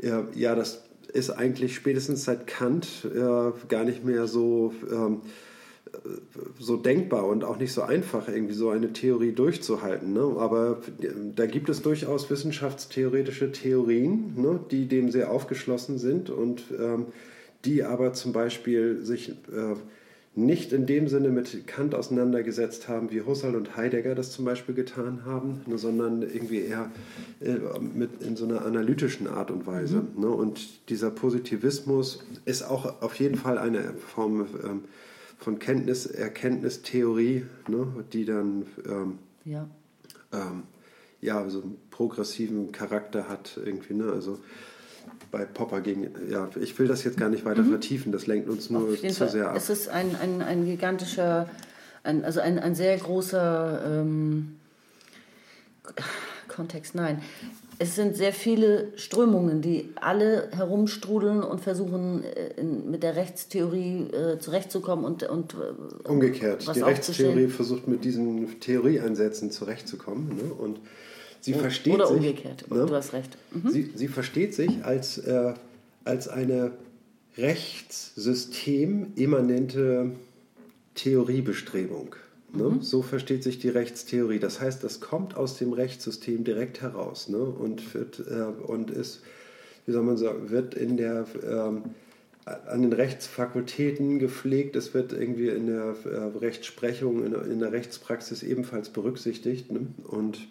äh, 0.00 0.22
ja, 0.34 0.54
das 0.54 0.84
ist 1.12 1.30
eigentlich 1.30 1.74
spätestens 1.74 2.24
seit 2.24 2.46
Kant 2.46 3.06
äh, 3.12 3.50
gar 3.68 3.84
nicht 3.84 4.04
mehr 4.04 4.28
so, 4.28 4.72
ähm, 4.90 5.22
so 6.58 6.76
denkbar 6.76 7.26
und 7.26 7.44
auch 7.44 7.58
nicht 7.58 7.72
so 7.72 7.82
einfach, 7.82 8.28
irgendwie 8.28 8.54
so 8.54 8.70
eine 8.70 8.92
Theorie 8.92 9.32
durchzuhalten. 9.32 10.12
Ne? 10.12 10.36
Aber 10.38 10.80
äh, 11.00 11.08
da 11.34 11.46
gibt 11.46 11.68
es 11.68 11.82
durchaus 11.82 12.30
wissenschaftstheoretische 12.30 13.52
Theorien, 13.52 14.34
ne, 14.36 14.60
die 14.70 14.86
dem 14.86 15.10
sehr 15.10 15.30
aufgeschlossen 15.30 15.98
sind 15.98 16.30
und 16.30 16.64
ähm, 16.78 17.06
die 17.64 17.84
aber 17.84 18.12
zum 18.12 18.32
Beispiel 18.32 19.04
sich 19.04 19.30
äh, 19.30 19.74
nicht 20.34 20.72
in 20.72 20.86
dem 20.86 21.08
Sinne 21.08 21.30
mit 21.30 21.66
Kant 21.66 21.94
auseinandergesetzt 21.94 22.86
haben, 22.86 23.10
wie 23.10 23.22
Husserl 23.22 23.56
und 23.56 23.76
Heidegger 23.76 24.14
das 24.14 24.30
zum 24.30 24.44
Beispiel 24.44 24.74
getan 24.74 25.24
haben, 25.24 25.62
ne, 25.66 25.78
sondern 25.78 26.22
irgendwie 26.22 26.60
eher 26.60 26.90
äh, 27.40 27.56
mit, 27.80 28.22
in 28.22 28.36
so 28.36 28.44
einer 28.44 28.64
analytischen 28.64 29.26
Art 29.26 29.50
und 29.50 29.66
Weise. 29.66 30.02
Mhm. 30.14 30.20
Ne? 30.20 30.28
Und 30.28 30.88
dieser 30.90 31.10
Positivismus 31.10 32.24
ist 32.44 32.62
auch 32.62 33.02
auf 33.02 33.14
jeden 33.14 33.36
Fall 33.36 33.58
eine 33.58 33.94
Form 33.94 34.46
ähm, 34.64 34.84
von 35.38 35.58
Kenntnis, 35.58 36.06
Erkenntnistheorie, 36.06 37.46
ne? 37.68 38.04
die 38.12 38.24
dann 38.24 38.66
ähm, 38.86 39.18
ja. 39.44 39.68
Ähm, 40.32 40.64
ja, 41.20 41.48
so 41.48 41.62
einen 41.62 41.78
progressiven 41.90 42.70
Charakter 42.72 43.28
hat 43.28 43.58
irgendwie. 43.64 43.94
Ne? 43.94 44.12
Also 44.12 44.38
bei 45.30 45.44
Popper 45.44 45.80
gegen. 45.80 46.10
Ja, 46.30 46.48
ich 46.60 46.78
will 46.78 46.86
das 46.86 47.04
jetzt 47.04 47.16
gar 47.16 47.28
nicht 47.28 47.44
weiter 47.44 47.62
mhm. 47.62 47.70
vertiefen, 47.70 48.12
das 48.12 48.26
lenkt 48.26 48.48
uns 48.48 48.70
nur 48.70 48.96
zu 48.96 49.10
Fall. 49.12 49.28
sehr 49.28 49.50
ab. 49.50 49.56
Es 49.56 49.70
ist 49.70 49.88
ein, 49.88 50.14
ein, 50.16 50.42
ein 50.42 50.64
gigantischer, 50.64 51.48
ein, 52.02 52.24
also 52.24 52.40
ein, 52.40 52.58
ein 52.58 52.74
sehr 52.74 52.96
großer 52.96 54.00
ähm, 54.02 54.56
Kontext, 56.48 56.94
nein. 56.94 57.22
Es 57.80 57.94
sind 57.94 58.16
sehr 58.16 58.32
viele 58.32 58.88
Strömungen, 58.96 59.62
die 59.62 59.90
alle 59.94 60.48
herumstrudeln 60.50 61.42
und 61.42 61.60
versuchen, 61.60 62.24
äh, 62.24 62.54
in, 62.56 62.90
mit 62.90 63.04
der 63.04 63.14
Rechtstheorie 63.14 64.10
äh, 64.10 64.38
zurechtzukommen 64.38 65.04
und. 65.04 65.22
und 65.22 65.54
äh, 65.54 66.08
Umgekehrt. 66.08 66.74
Die 66.74 66.80
Rechtstheorie 66.80 67.48
versucht 67.48 67.86
mit 67.86 68.04
diesen 68.04 68.58
Theorieeinsätzen 68.60 69.50
zurechtzukommen. 69.50 70.28
Ne? 70.28 70.52
Und 70.52 70.80
Sie 71.40 71.54
oh, 71.54 71.58
versteht 71.58 71.94
Oder 71.94 72.08
sich, 72.08 72.16
umgekehrt, 72.16 72.68
ne? 72.70 72.86
du 72.86 72.94
hast 72.94 73.12
recht. 73.12 73.36
Mhm. 73.52 73.70
Sie, 73.70 73.90
sie 73.94 74.08
versteht 74.08 74.54
sich 74.54 74.84
als, 74.84 75.18
äh, 75.18 75.54
als 76.04 76.28
eine 76.28 76.72
rechtssystemimmanente 77.36 80.12
Theoriebestrebung. 80.94 82.16
Ne? 82.52 82.64
Mhm. 82.64 82.82
So 82.82 83.02
versteht 83.02 83.42
sich 83.42 83.58
die 83.58 83.68
Rechtstheorie. 83.68 84.38
Das 84.38 84.60
heißt, 84.60 84.82
das 84.82 85.00
kommt 85.00 85.36
aus 85.36 85.58
dem 85.58 85.72
Rechtssystem 85.72 86.44
direkt 86.44 86.80
heraus 86.80 87.28
ne? 87.28 87.38
und, 87.38 87.94
wird, 87.94 88.20
äh, 88.20 88.44
und 88.66 88.90
ist, 88.90 89.22
wie 89.86 89.92
soll 89.92 90.02
man 90.02 90.16
sagen, 90.16 90.50
wird 90.50 90.74
in 90.74 90.96
der, 90.96 91.26
ähm, 91.46 91.82
an 92.44 92.82
den 92.82 92.92
Rechtsfakultäten 92.92 94.18
gepflegt. 94.18 94.76
Es 94.76 94.94
wird 94.94 95.12
irgendwie 95.12 95.48
in 95.48 95.66
der 95.66 95.94
äh, 96.04 96.38
Rechtsprechung, 96.38 97.24
in, 97.24 97.34
in, 97.34 97.58
der 97.58 97.72
Rechtspraxis 97.72 98.42
ebenfalls 98.42 98.88
berücksichtigt. 98.88 99.70
Ne? 99.70 99.86
Und 100.04 100.48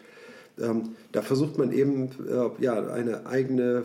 ähm, 0.60 0.96
da 1.12 1.24
versucht 1.24 1.58
man 1.58 1.72
eben 1.72 2.10
äh, 2.30 2.63
ja, 2.63 2.88
eine 2.88 3.25
eigene 3.25 3.84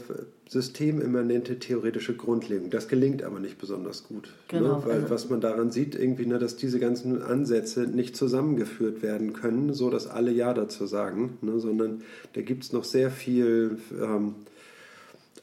systemimmanente 0.52 1.58
theoretische 1.58 2.14
Grundlegung. 2.14 2.68
Das 2.68 2.86
gelingt 2.86 3.22
aber 3.22 3.40
nicht 3.40 3.58
besonders 3.58 4.04
gut. 4.04 4.24
Ne? 4.52 4.58
Genau. 4.58 4.78
Ne? 4.78 4.82
Weil 4.84 4.94
also 4.96 5.10
was 5.10 5.30
man 5.30 5.40
daran 5.40 5.70
sieht, 5.70 5.94
irgendwie, 5.94 6.26
ne, 6.26 6.38
dass 6.38 6.56
diese 6.56 6.78
ganzen 6.78 7.22
Ansätze 7.22 7.86
nicht 7.86 8.16
zusammengeführt 8.16 9.02
werden 9.02 9.32
können, 9.32 9.72
so 9.72 9.88
dass 9.88 10.06
alle 10.06 10.30
Ja 10.30 10.52
dazu 10.52 10.86
sagen, 10.86 11.38
ne? 11.40 11.58
sondern 11.58 12.02
da 12.34 12.42
gibt 12.42 12.64
es 12.64 12.72
noch 12.72 12.84
sehr 12.84 13.10
viel 13.10 13.78
ähm, 13.98 14.34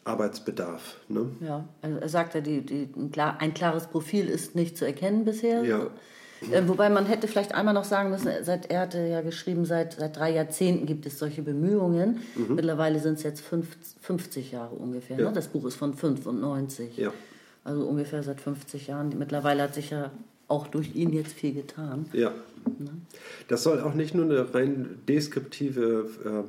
Arbeitsbedarf. 0.04 0.98
Ne? 1.08 1.26
Ja, 1.42 1.68
also 1.82 1.98
er 1.98 2.10
sagt 2.10 2.36
ja, 2.36 2.42
die, 2.42 2.62
die, 2.62 2.88
ein, 2.96 3.12
klar, 3.12 3.38
ein 3.42 3.56
klares 3.56 3.88
Profil 3.88 4.30
ist 4.30 4.56
nicht 4.56 4.78
zu 4.78 4.86
erkennen 4.86 5.26
bisher. 5.26 5.64
Ja. 5.64 5.88
Äh, 6.52 6.68
wobei 6.68 6.90
man 6.90 7.06
hätte 7.06 7.28
vielleicht 7.28 7.54
einmal 7.54 7.74
noch 7.74 7.84
sagen 7.84 8.10
müssen, 8.10 8.30
seit, 8.44 8.70
er 8.72 8.82
hatte 8.82 9.00
ja 9.00 9.22
geschrieben, 9.22 9.66
seit, 9.66 9.94
seit 9.94 10.16
drei 10.18 10.32
Jahrzehnten 10.32 10.86
gibt 10.86 11.06
es 11.06 11.20
solche 11.20 11.42
Bemühungen. 11.42 12.20
Mhm. 12.36 12.56
Mittlerweile 12.56 13.00
sind 13.00 13.16
es 13.16 13.24
jetzt 13.24 13.42
fünf, 13.42 13.68
50 14.02 14.52
Jahre 14.52 14.76
ungefähr. 14.76 15.18
Ne? 15.18 15.24
Ja. 15.24 15.30
Ne? 15.30 15.36
Das 15.36 15.48
Buch 15.48 15.66
ist 15.66 15.76
von 15.76 15.94
95. 15.94 16.98
Ja. 16.98 17.14
Also 17.64 17.86
ungefähr 17.86 18.24
seit 18.24 18.42
50 18.42 18.88
Jahren. 18.88 19.14
Mittlerweile 19.18 19.64
hat 19.64 19.76
sich 19.76 19.90
ja 19.90 20.12
auch 20.48 20.68
durch 20.68 20.96
ihn 20.96 21.14
jetzt 21.14 21.34
viel 21.34 21.54
getan. 21.54 22.06
Ja. 22.14 22.32
Ne? 22.78 22.90
Das 23.48 23.64
soll 23.64 23.80
auch 23.82 23.94
nicht 23.94 24.16
nur 24.16 24.26
eine 24.26 24.54
rein 24.54 25.00
deskriptive 25.08 26.10
äh, 26.26 26.44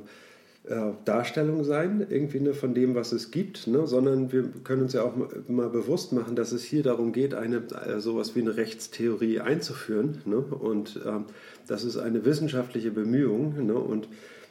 äh, 0.63 0.91
Darstellung 1.05 1.63
sein, 1.63 2.05
irgendwie 2.09 2.39
ne, 2.39 2.53
von 2.53 2.73
dem, 2.73 2.93
was 2.93 3.11
es 3.11 3.31
gibt, 3.31 3.67
ne, 3.67 3.87
sondern 3.87 4.31
wir 4.31 4.43
können 4.63 4.83
uns 4.83 4.93
ja 4.93 5.03
auch 5.03 5.13
mal 5.47 5.69
bewusst 5.69 6.13
machen, 6.13 6.35
dass 6.35 6.51
es 6.51 6.63
hier 6.63 6.83
darum 6.83 7.13
geht, 7.13 7.33
eine 7.33 7.63
äh, 7.85 7.99
sowas 7.99 8.35
wie 8.35 8.41
eine 8.41 8.57
Rechtstheorie 8.57 9.39
einzuführen. 9.39 10.21
Ne, 10.25 10.37
und 10.37 10.99
ähm, 11.05 11.25
das 11.67 11.83
ist 11.83 11.97
eine 11.97 12.25
wissenschaftliche 12.25 12.91
Bemühung. 12.91 13.65
Ne, 13.65 13.73
und 13.73 14.07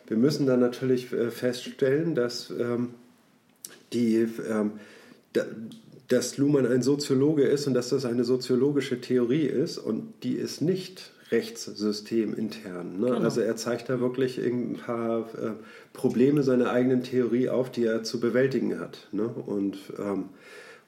wir 0.08 0.16
müssen 0.16 0.46
dann 0.46 0.58
natürlich 0.58 1.12
äh, 1.12 1.30
feststellen, 1.30 2.16
dass 2.16 2.50
ähm, 2.50 2.88
die 3.92 4.26
ähm, 4.48 4.72
da, 5.32 5.44
dass 6.08 6.38
Luhmann 6.38 6.66
ein 6.66 6.82
Soziologe 6.82 7.44
ist 7.44 7.68
und 7.68 7.74
dass 7.74 7.90
das 7.90 8.04
eine 8.04 8.24
soziologische 8.24 9.00
Theorie 9.00 9.46
ist 9.46 9.78
und 9.78 10.12
die 10.24 10.34
ist 10.34 10.60
nicht 10.60 11.12
Rechtssystem 11.30 12.34
intern. 12.34 12.98
Ne? 12.98 13.06
Genau. 13.06 13.20
Also 13.20 13.40
er 13.40 13.56
zeigt 13.56 13.88
da 13.88 14.00
wirklich 14.00 14.38
ein 14.38 14.74
paar 14.74 15.20
äh, 15.34 15.52
Probleme 15.92 16.42
seiner 16.42 16.70
eigenen 16.70 17.02
Theorie 17.02 17.48
auf, 17.48 17.70
die 17.70 17.84
er 17.84 18.02
zu 18.02 18.20
bewältigen 18.20 18.80
hat. 18.80 19.08
Ne? 19.12 19.28
Und, 19.28 19.78
ähm, 19.98 20.30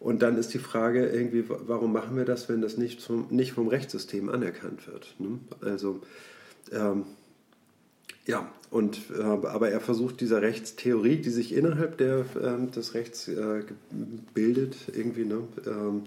und 0.00 0.22
dann 0.22 0.36
ist 0.36 0.52
die 0.52 0.58
Frage 0.58 1.06
irgendwie, 1.06 1.44
warum 1.48 1.92
machen 1.92 2.16
wir 2.16 2.24
das, 2.24 2.48
wenn 2.48 2.60
das 2.60 2.76
nicht, 2.76 3.00
zum, 3.00 3.26
nicht 3.30 3.52
vom 3.52 3.68
Rechtssystem 3.68 4.28
anerkannt 4.28 4.88
wird? 4.88 5.14
Ne? 5.18 5.38
Also 5.60 6.00
ähm, 6.72 7.04
ja, 8.26 8.48
und, 8.70 9.00
äh, 9.16 9.22
aber 9.22 9.70
er 9.70 9.80
versucht 9.80 10.20
dieser 10.20 10.42
Rechtstheorie, 10.42 11.16
die 11.16 11.30
sich 11.30 11.54
innerhalb 11.54 11.98
der, 11.98 12.24
äh, 12.40 12.70
des 12.70 12.94
Rechts 12.94 13.28
äh, 13.28 13.64
bildet, 14.34 14.76
irgendwie, 14.94 15.24
ne, 15.24 15.42
ähm, 15.66 16.04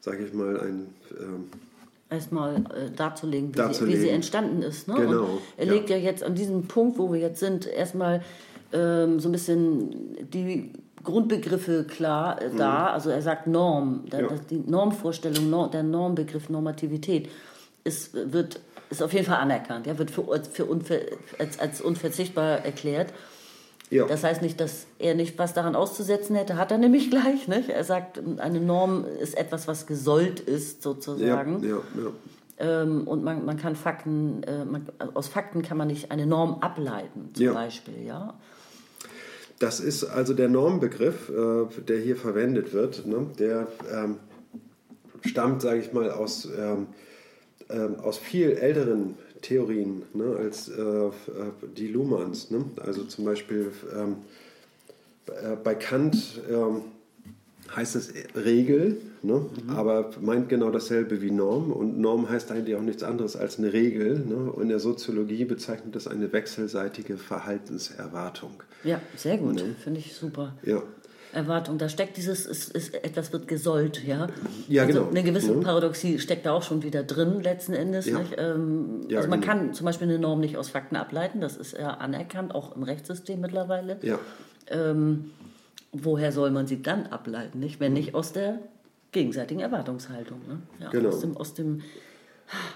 sage 0.00 0.24
ich 0.24 0.32
mal, 0.32 0.60
ein 0.60 0.86
ähm, 1.20 1.44
erstmal 2.10 2.56
äh, 2.56 2.90
darzulegen, 2.94 3.50
wie, 3.50 3.58
darzulegen. 3.58 4.00
Sie, 4.00 4.04
wie, 4.04 4.08
Sie, 4.08 4.14
entstanden 4.14 4.62
ist. 4.62 4.88
Ne? 4.88 4.94
Genau. 4.94 5.22
Und 5.22 5.40
er 5.56 5.66
ja. 5.66 5.72
legt 5.72 5.90
ja 5.90 5.96
jetzt 5.96 6.22
an 6.22 6.34
diesem 6.34 6.66
Punkt, 6.66 6.98
wo 6.98 7.12
wir 7.12 7.20
jetzt 7.20 7.40
sind, 7.40 7.66
erstmal 7.66 8.22
ähm, 8.72 9.20
so 9.20 9.28
ein 9.28 9.32
bisschen 9.32 10.16
die 10.30 10.72
Grundbegriffe 11.02 11.84
klar 11.84 12.40
äh, 12.40 12.48
mhm. 12.48 12.56
da. 12.58 12.86
Also 12.88 13.10
er 13.10 13.22
sagt 13.22 13.46
Norm, 13.46 14.04
da, 14.10 14.20
ja. 14.20 14.28
die 14.50 14.58
Normvorstellung, 14.58 15.50
Norm, 15.50 15.70
der 15.70 15.82
Normbegriff 15.82 16.48
Normativität 16.48 17.30
ist, 17.84 18.14
wird, 18.32 18.60
ist 18.90 19.02
auf 19.02 19.12
jeden 19.12 19.26
Fall 19.26 19.38
anerkannt, 19.38 19.86
ja, 19.86 19.98
wird 19.98 20.10
für, 20.10 20.24
für 20.52 20.64
unver, 20.64 20.96
als, 21.38 21.58
als 21.58 21.80
unverzichtbar 21.80 22.64
erklärt. 22.64 23.12
Ja. 23.90 24.06
Das 24.06 24.22
heißt 24.22 24.42
nicht, 24.42 24.60
dass 24.60 24.86
er 24.98 25.14
nicht 25.14 25.38
was 25.38 25.54
daran 25.54 25.74
auszusetzen 25.74 26.36
hätte, 26.36 26.56
hat 26.56 26.70
er 26.70 26.78
nämlich 26.78 27.10
gleich. 27.10 27.48
Nicht? 27.48 27.70
Er 27.70 27.84
sagt, 27.84 28.20
eine 28.38 28.60
Norm 28.60 29.04
ist 29.20 29.36
etwas, 29.36 29.68
was 29.68 29.86
gesollt 29.86 30.40
ist, 30.40 30.82
sozusagen. 30.82 31.62
Ja, 31.62 31.76
ja. 31.76 32.12
Ähm, 32.60 33.06
und 33.06 33.22
man, 33.22 33.44
man 33.44 33.56
kann 33.56 33.76
Fakten, 33.76 34.42
äh, 34.42 34.64
man, 34.64 34.86
aus 35.14 35.28
Fakten 35.28 35.62
kann 35.62 35.76
man 35.76 35.86
nicht 35.86 36.10
eine 36.10 36.26
Norm 36.26 36.58
ableiten, 36.60 37.30
zum. 37.34 37.54
Beispiel. 37.54 38.04
Ja? 38.04 38.34
Das 39.58 39.80
ist 39.80 40.04
also 40.04 40.34
der 40.34 40.48
Normbegriff, 40.48 41.30
äh, 41.30 41.82
der 41.82 41.98
hier 41.98 42.16
verwendet 42.16 42.72
wird, 42.72 43.06
ne? 43.06 43.26
der 43.38 43.68
ähm, 43.92 44.16
stammt, 45.24 45.62
sage 45.62 45.80
ich 45.80 45.92
mal, 45.92 46.10
aus, 46.10 46.46
ähm, 46.46 46.88
ähm, 47.70 47.96
aus 48.00 48.18
viel 48.18 48.52
älteren 48.52 49.14
Theorien 49.42 50.02
ne, 50.14 50.36
als 50.36 50.68
äh, 50.68 50.82
äh, 50.82 51.12
die 51.76 51.88
Luhmanns. 51.88 52.50
Ne? 52.50 52.64
Also 52.84 53.04
zum 53.04 53.24
Beispiel 53.24 53.72
ähm, 53.96 54.16
äh, 55.26 55.56
bei 55.62 55.74
Kant 55.74 56.40
ähm, 56.50 56.82
heißt 57.74 57.96
es 57.96 58.12
Regel, 58.34 59.00
ne? 59.22 59.44
Mhm. 59.64 59.70
aber 59.70 60.10
meint 60.20 60.48
genau 60.48 60.70
dasselbe 60.70 61.20
wie 61.20 61.30
Norm. 61.30 61.72
Und 61.72 61.98
Norm 61.98 62.28
heißt 62.28 62.50
eigentlich 62.50 62.76
auch 62.76 62.82
nichts 62.82 63.02
anderes 63.02 63.36
als 63.36 63.58
eine 63.58 63.72
Regel. 63.72 64.20
Ne? 64.20 64.36
Und 64.36 64.62
in 64.62 64.68
der 64.68 64.80
Soziologie 64.80 65.44
bezeichnet 65.44 65.94
das 65.94 66.08
eine 66.08 66.32
wechselseitige 66.32 67.16
Verhaltenserwartung. 67.16 68.62
Ja, 68.84 69.00
sehr 69.16 69.38
gut, 69.38 69.56
ne? 69.56 69.76
finde 69.82 70.00
ich 70.00 70.14
super. 70.14 70.56
Ja. 70.64 70.82
Erwartung. 71.38 71.78
Da 71.78 71.88
steckt 71.88 72.16
dieses, 72.16 72.46
ist, 72.46 72.70
ist, 72.74 72.94
etwas 72.94 73.32
wird 73.32 73.48
gesollt, 73.48 74.04
ja. 74.04 74.26
Ja, 74.68 74.82
also 74.82 75.00
genau. 75.00 75.10
Eine 75.10 75.22
gewisse 75.22 75.54
mhm. 75.54 75.62
Paradoxie 75.62 76.18
steckt 76.18 76.44
da 76.46 76.52
auch 76.52 76.62
schon 76.62 76.82
wieder 76.82 77.02
drin, 77.02 77.40
letzten 77.40 77.72
Endes. 77.72 78.06
Ja. 78.06 78.20
Ähm, 78.36 79.02
ja, 79.08 79.18
also 79.18 79.30
man 79.30 79.40
genau. 79.40 79.52
kann 79.52 79.74
zum 79.74 79.86
Beispiel 79.86 80.08
eine 80.08 80.18
Norm 80.18 80.40
nicht 80.40 80.56
aus 80.56 80.68
Fakten 80.68 80.96
ableiten, 80.96 81.40
das 81.40 81.56
ist 81.56 81.76
ja 81.78 81.90
anerkannt, 81.90 82.54
auch 82.54 82.76
im 82.76 82.82
Rechtssystem 82.82 83.40
mittlerweile. 83.40 83.98
Ja. 84.02 84.18
Ähm, 84.68 85.30
woher 85.92 86.32
soll 86.32 86.50
man 86.50 86.66
sie 86.66 86.82
dann 86.82 87.06
ableiten, 87.06 87.58
nicht? 87.60 87.80
Wenn 87.80 87.92
nicht 87.92 88.14
aus 88.14 88.32
der 88.32 88.58
gegenseitigen 89.12 89.60
Erwartungshaltung. 89.60 90.40
Ne? 90.46 90.58
Ja, 90.80 90.90
genau. 90.90 91.08
Aus 91.08 91.20
dem, 91.20 91.36
aus 91.36 91.54
dem 91.54 91.82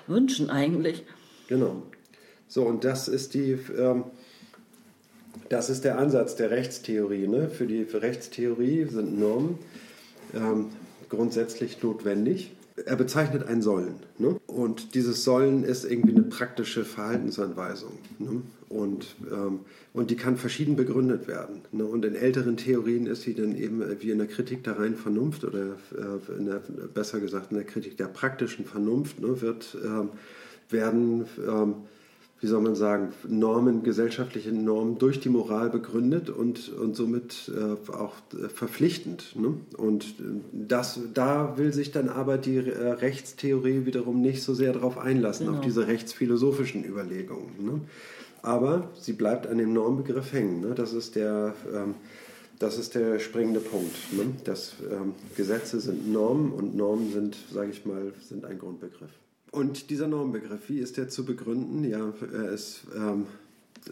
Wünschen 0.06 0.50
eigentlich. 0.50 1.04
Genau. 1.48 1.82
So, 2.48 2.64
und 2.64 2.84
das 2.84 3.08
ist 3.08 3.34
die. 3.34 3.52
Ähm, 3.76 4.04
das 5.52 5.68
ist 5.68 5.84
der 5.84 5.98
Ansatz 5.98 6.34
der 6.34 6.50
Rechtstheorie. 6.50 7.28
Ne? 7.28 7.50
Für 7.50 7.66
die 7.66 7.84
für 7.84 8.00
Rechtstheorie 8.00 8.86
sind 8.86 9.20
Normen 9.20 9.58
ähm, 10.34 10.70
grundsätzlich 11.10 11.82
notwendig. 11.82 12.52
Er 12.86 12.96
bezeichnet 12.96 13.46
ein 13.46 13.60
Sollen. 13.60 13.96
Ne? 14.16 14.40
Und 14.46 14.94
dieses 14.94 15.24
Sollen 15.24 15.62
ist 15.62 15.84
irgendwie 15.84 16.14
eine 16.14 16.22
praktische 16.22 16.86
Verhaltensanweisung. 16.86 17.92
Ne? 18.18 18.40
Und, 18.70 19.14
ähm, 19.30 19.60
und 19.92 20.10
die 20.10 20.16
kann 20.16 20.38
verschieden 20.38 20.74
begründet 20.74 21.28
werden. 21.28 21.60
Ne? 21.70 21.84
Und 21.84 22.06
in 22.06 22.14
älteren 22.14 22.56
Theorien 22.56 23.06
ist 23.06 23.20
sie 23.20 23.34
dann 23.34 23.54
eben 23.54 23.84
wie 24.00 24.10
in 24.10 24.16
der 24.16 24.28
Kritik 24.28 24.64
der 24.64 24.78
reinen 24.78 24.96
Vernunft 24.96 25.44
oder 25.44 25.72
äh, 25.92 26.42
der, 26.42 26.62
besser 26.94 27.20
gesagt 27.20 27.50
in 27.50 27.58
der 27.58 27.66
Kritik 27.66 27.98
der 27.98 28.06
praktischen 28.06 28.64
Vernunft 28.64 29.20
ne? 29.20 29.42
wird, 29.42 29.76
äh, 29.84 30.72
werden 30.72 31.26
ähm, 31.46 31.74
wie 32.42 32.48
soll 32.48 32.60
man 32.60 32.74
sagen, 32.74 33.12
Normen, 33.28 33.84
gesellschaftliche 33.84 34.50
Normen 34.50 34.98
durch 34.98 35.20
die 35.20 35.28
Moral 35.28 35.70
begründet 35.70 36.28
und, 36.28 36.70
und 36.70 36.96
somit 36.96 37.48
äh, 37.56 37.92
auch 37.92 38.16
äh, 38.34 38.48
verpflichtend. 38.48 39.36
Ne? 39.36 39.54
Und 39.76 40.04
äh, 40.04 40.40
das, 40.52 40.98
da 41.14 41.56
will 41.56 41.72
sich 41.72 41.92
dann 41.92 42.08
aber 42.08 42.38
die 42.38 42.56
äh, 42.56 42.88
Rechtstheorie 42.88 43.86
wiederum 43.86 44.20
nicht 44.20 44.42
so 44.42 44.54
sehr 44.54 44.72
darauf 44.72 44.98
einlassen, 44.98 45.46
genau. 45.46 45.58
auf 45.58 45.64
diese 45.64 45.86
rechtsphilosophischen 45.86 46.84
Überlegungen. 46.84 47.64
Ne? 47.64 47.80
Aber 48.42 48.90
sie 49.00 49.12
bleibt 49.12 49.46
an 49.46 49.58
dem 49.58 49.72
Normbegriff 49.72 50.32
hängen. 50.32 50.62
Ne? 50.62 50.74
Das, 50.74 50.94
ist 50.94 51.14
der, 51.14 51.54
ähm, 51.72 51.94
das 52.58 52.76
ist 52.76 52.96
der 52.96 53.20
springende 53.20 53.60
Punkt. 53.60 53.94
Ne? 54.10 54.24
Das, 54.42 54.74
ähm, 54.90 55.14
Gesetze 55.36 55.78
sind 55.78 56.12
Normen 56.12 56.50
und 56.50 56.74
Normen 56.74 57.12
sind, 57.12 57.36
sage 57.52 57.70
ich 57.70 57.86
mal, 57.86 58.12
sind 58.20 58.44
ein 58.44 58.58
Grundbegriff. 58.58 59.12
Und 59.52 59.90
dieser 59.90 60.08
Normbegriff, 60.08 60.68
wie 60.68 60.78
ist 60.78 60.96
der 60.96 61.08
zu 61.08 61.24
begründen? 61.24 61.84
Ja, 61.84 62.08
ist, 62.52 62.84
ähm, 62.96 63.26
äh, 63.86 63.90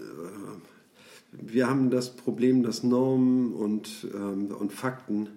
wir 1.32 1.68
haben 1.68 1.90
das 1.90 2.16
Problem, 2.16 2.62
dass 2.62 2.82
Normen 2.82 3.52
und, 3.52 4.08
ähm, 4.14 4.46
und 4.46 4.72
Fakten 4.72 5.28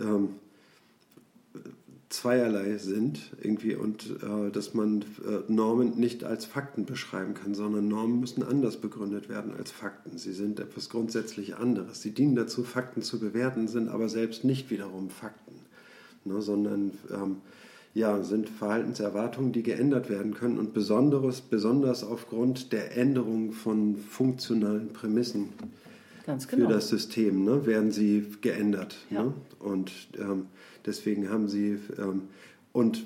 ähm, 0.00 0.36
zweierlei 2.08 2.78
sind 2.78 3.20
irgendwie 3.42 3.74
und 3.74 4.16
äh, 4.22 4.50
dass 4.50 4.74
man 4.74 5.02
äh, 5.02 5.52
Normen 5.52 5.98
nicht 5.98 6.24
als 6.24 6.46
Fakten 6.46 6.86
beschreiben 6.86 7.34
kann, 7.34 7.54
sondern 7.54 7.88
Normen 7.88 8.20
müssen 8.20 8.42
anders 8.42 8.78
begründet 8.80 9.28
werden 9.28 9.52
als 9.52 9.72
Fakten. 9.72 10.16
Sie 10.18 10.32
sind 10.32 10.60
etwas 10.60 10.88
grundsätzlich 10.88 11.56
anderes. 11.56 12.00
Sie 12.00 12.12
dienen 12.12 12.34
dazu, 12.34 12.62
Fakten 12.62 13.02
zu 13.02 13.18
bewerten, 13.18 13.68
sind 13.68 13.88
aber 13.88 14.08
selbst 14.08 14.44
nicht 14.44 14.70
wiederum 14.70 15.10
Fakten, 15.10 15.56
ne, 16.24 16.40
sondern 16.40 16.92
ähm, 17.12 17.38
ja, 17.98 18.22
sind 18.22 18.48
Verhaltenserwartungen, 18.48 19.52
die 19.52 19.64
geändert 19.64 20.08
werden 20.08 20.32
können 20.32 20.58
und 20.58 20.72
besonderes, 20.72 21.40
besonders 21.40 22.04
aufgrund 22.04 22.72
der 22.72 22.96
Änderung 22.96 23.52
von 23.52 23.96
funktionalen 23.96 24.92
Prämissen 24.92 25.48
genau. 26.24 26.46
für 26.46 26.72
das 26.72 26.88
System 26.88 27.44
ne, 27.44 27.66
werden 27.66 27.90
sie 27.90 28.24
geändert. 28.40 28.96
Ja. 29.10 29.24
Ne? 29.24 29.34
Und 29.58 29.90
ähm, 30.16 30.46
deswegen 30.86 31.28
haben 31.28 31.48
sie, 31.48 31.80
ähm, 31.98 32.28
und 32.72 33.04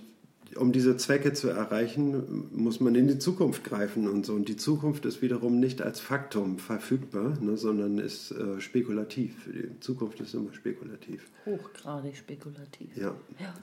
um 0.57 0.73
diese 0.73 0.99
Zwecke 0.99 1.33
zu 1.33 1.49
erreichen, 1.49 2.51
muss 2.53 2.79
man 2.81 2.95
in 2.95 3.09
die 3.09 3.19
Zukunft 3.19 3.65
greifen 3.65 4.07
und 4.07 4.27
so. 4.27 4.35
Und 4.35 4.49
die 4.49 4.59
Zukunft 4.59 5.07
ist 5.07 5.23
wiederum 5.23 5.59
nicht 5.59 5.81
als 5.81 6.01
Faktum 6.01 6.59
verfügbar, 6.59 7.39
ne, 7.41 7.57
sondern 7.57 7.97
ist 7.97 8.33
äh, 8.33 8.61
spekulativ. 8.61 9.35
Die 9.47 9.81
Zukunft 9.81 10.21
ist 10.21 10.35
immer 10.35 10.53
spekulativ. 10.53 11.31
Hochgradig 11.47 12.15
spekulativ. 12.15 12.95
Ja. 12.95 13.15
ja. 13.41 13.55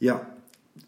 Ja, 0.00 0.26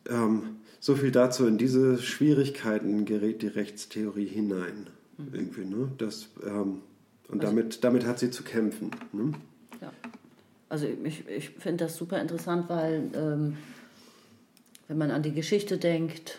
ähm, 0.09 0.57
so 0.81 0.97
viel 0.97 1.13
dazu. 1.13 1.47
In 1.47 1.59
diese 1.59 1.99
Schwierigkeiten 1.99 3.05
gerät 3.05 3.43
die 3.43 3.49
Rechtstheorie 3.49 4.27
hinein. 4.27 4.89
Mhm. 5.19 5.29
Irgendwie, 5.33 5.65
ne? 5.65 5.93
das, 5.99 6.29
ähm, 6.45 6.81
und 7.29 7.41
also, 7.41 7.47
damit, 7.47 7.85
damit 7.85 8.07
hat 8.07 8.19
sie 8.19 8.31
zu 8.31 8.43
kämpfen. 8.43 8.91
Ne? 9.13 9.33
Ja. 9.81 9.93
Also 10.69 10.87
ich, 11.05 11.29
ich 11.29 11.51
finde 11.51 11.85
das 11.85 11.97
super 11.97 12.21
interessant, 12.21 12.69
weil 12.69 13.11
ähm, 13.15 13.59
wenn 14.89 14.99
man 14.99 15.11
an 15.11 15.23
die 15.23 15.33
Geschichte 15.33 15.77
denkt, 15.77 16.39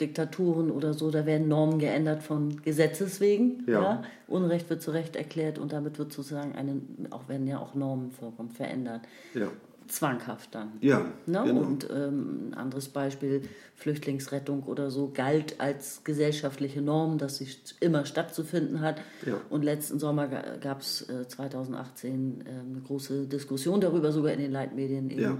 Diktaturen 0.00 0.72
oder 0.72 0.92
so, 0.92 1.12
da 1.12 1.24
werden 1.24 1.46
Normen 1.46 1.78
geändert 1.78 2.22
von 2.24 2.62
Gesetzes 2.62 3.20
wegen. 3.20 3.62
Ja. 3.68 3.80
ja. 3.80 4.02
Unrecht 4.26 4.68
wird 4.68 4.82
zu 4.82 4.90
Recht 4.90 5.14
erklärt 5.14 5.58
und 5.58 5.72
damit 5.72 5.98
wird 5.98 6.12
sozusagen 6.12 6.52
eine, 6.56 6.80
auch 7.10 7.28
wenn 7.28 7.46
ja 7.46 7.58
auch 7.58 7.74
Normen 7.74 8.10
vorkommen, 8.10 8.50
verändert. 8.50 9.02
Ja 9.34 9.52
zwanghaft 9.88 10.54
dann. 10.54 10.72
Ja, 10.80 11.00
Ne? 11.26 11.42
genau. 11.46 11.60
Und 11.60 11.88
ähm, 11.90 12.48
ein 12.50 12.54
anderes 12.54 12.88
Beispiel, 12.88 13.42
Flüchtlingsrettung 13.74 14.62
oder 14.64 14.90
so, 14.90 15.10
galt 15.12 15.60
als 15.60 16.02
gesellschaftliche 16.04 16.80
Norm, 16.80 17.18
dass 17.18 17.36
sie 17.36 17.48
immer 17.80 18.06
stattzufinden 18.06 18.80
hat. 18.80 19.00
Ja. 19.26 19.40
Und 19.50 19.62
letzten 19.62 19.98
Sommer 19.98 20.26
gab 20.60 20.80
es 20.80 21.08
äh, 21.08 21.28
2018 21.28 22.40
äh, 22.46 22.50
eine 22.50 22.80
große 22.80 23.26
Diskussion 23.26 23.80
darüber, 23.80 24.10
sogar 24.12 24.32
in 24.32 24.40
den 24.40 24.52
Leitmedien, 24.52 25.10
eben, 25.10 25.20
Ja. 25.20 25.38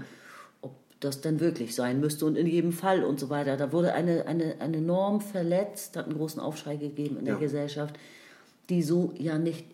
ob 0.61 0.75
das 0.99 1.21
denn 1.21 1.39
wirklich 1.39 1.73
sein 1.75 1.99
müsste 1.99 2.25
und 2.25 2.35
in 2.37 2.47
jedem 2.47 2.71
Fall 2.71 3.03
und 3.03 3.19
so 3.19 3.29
weiter. 3.29 3.57
Da 3.57 3.71
wurde 3.71 3.93
eine, 3.93 4.27
eine, 4.27 4.55
eine 4.59 4.81
Norm 4.81 5.21
verletzt, 5.21 5.97
hat 5.97 6.05
einen 6.05 6.15
großen 6.17 6.39
Aufschrei 6.41 6.75
gegeben 6.77 7.17
in 7.17 7.25
der 7.25 7.35
Ja. 7.35 7.39
Gesellschaft, 7.39 7.95
die 8.69 8.81
so 8.83 9.11
ja 9.17 9.37
nicht 9.37 9.65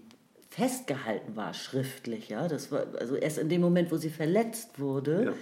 festgehalten 0.52 1.36
war 1.36 1.54
schriftlich. 1.56 2.30
Ja? 2.30 2.48
Das 2.48 2.72
war, 2.72 2.86
also 3.00 3.16
erst 3.16 3.40
in 3.40 3.50
dem 3.50 3.62
Moment, 3.62 3.92
wo 3.92 3.98
sie 3.98 4.10
verletzt 4.10 4.80
wurde, 4.80 5.24
Ja. 5.26 5.34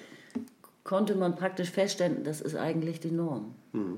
konnte 0.85 1.15
man 1.15 1.35
praktisch 1.35 1.71
feststellen, 1.71 2.23
das 2.23 2.39
ist 2.39 2.55
eigentlich 2.55 3.01
die 3.01 3.11
Norm. 3.11 3.53
Mhm. 3.73 3.97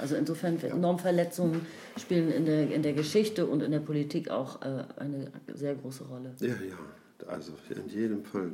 Also 0.00 0.16
insofern, 0.16 0.58
Normverletzungen 0.80 1.64
spielen 1.98 2.30
in 2.32 2.44
der, 2.44 2.70
in 2.70 2.82
der 2.82 2.92
Geschichte 2.92 3.46
und 3.46 3.62
in 3.62 3.70
der 3.70 3.78
Politik 3.80 4.28
auch 4.30 4.62
äh, 4.62 4.84
eine 4.96 5.30
sehr 5.54 5.74
große 5.76 6.04
Rolle. 6.04 6.34
Ja, 6.40 6.48
ja, 6.48 7.28
also 7.28 7.52
in 7.68 7.88
jedem 7.88 8.24
Fall. 8.24 8.50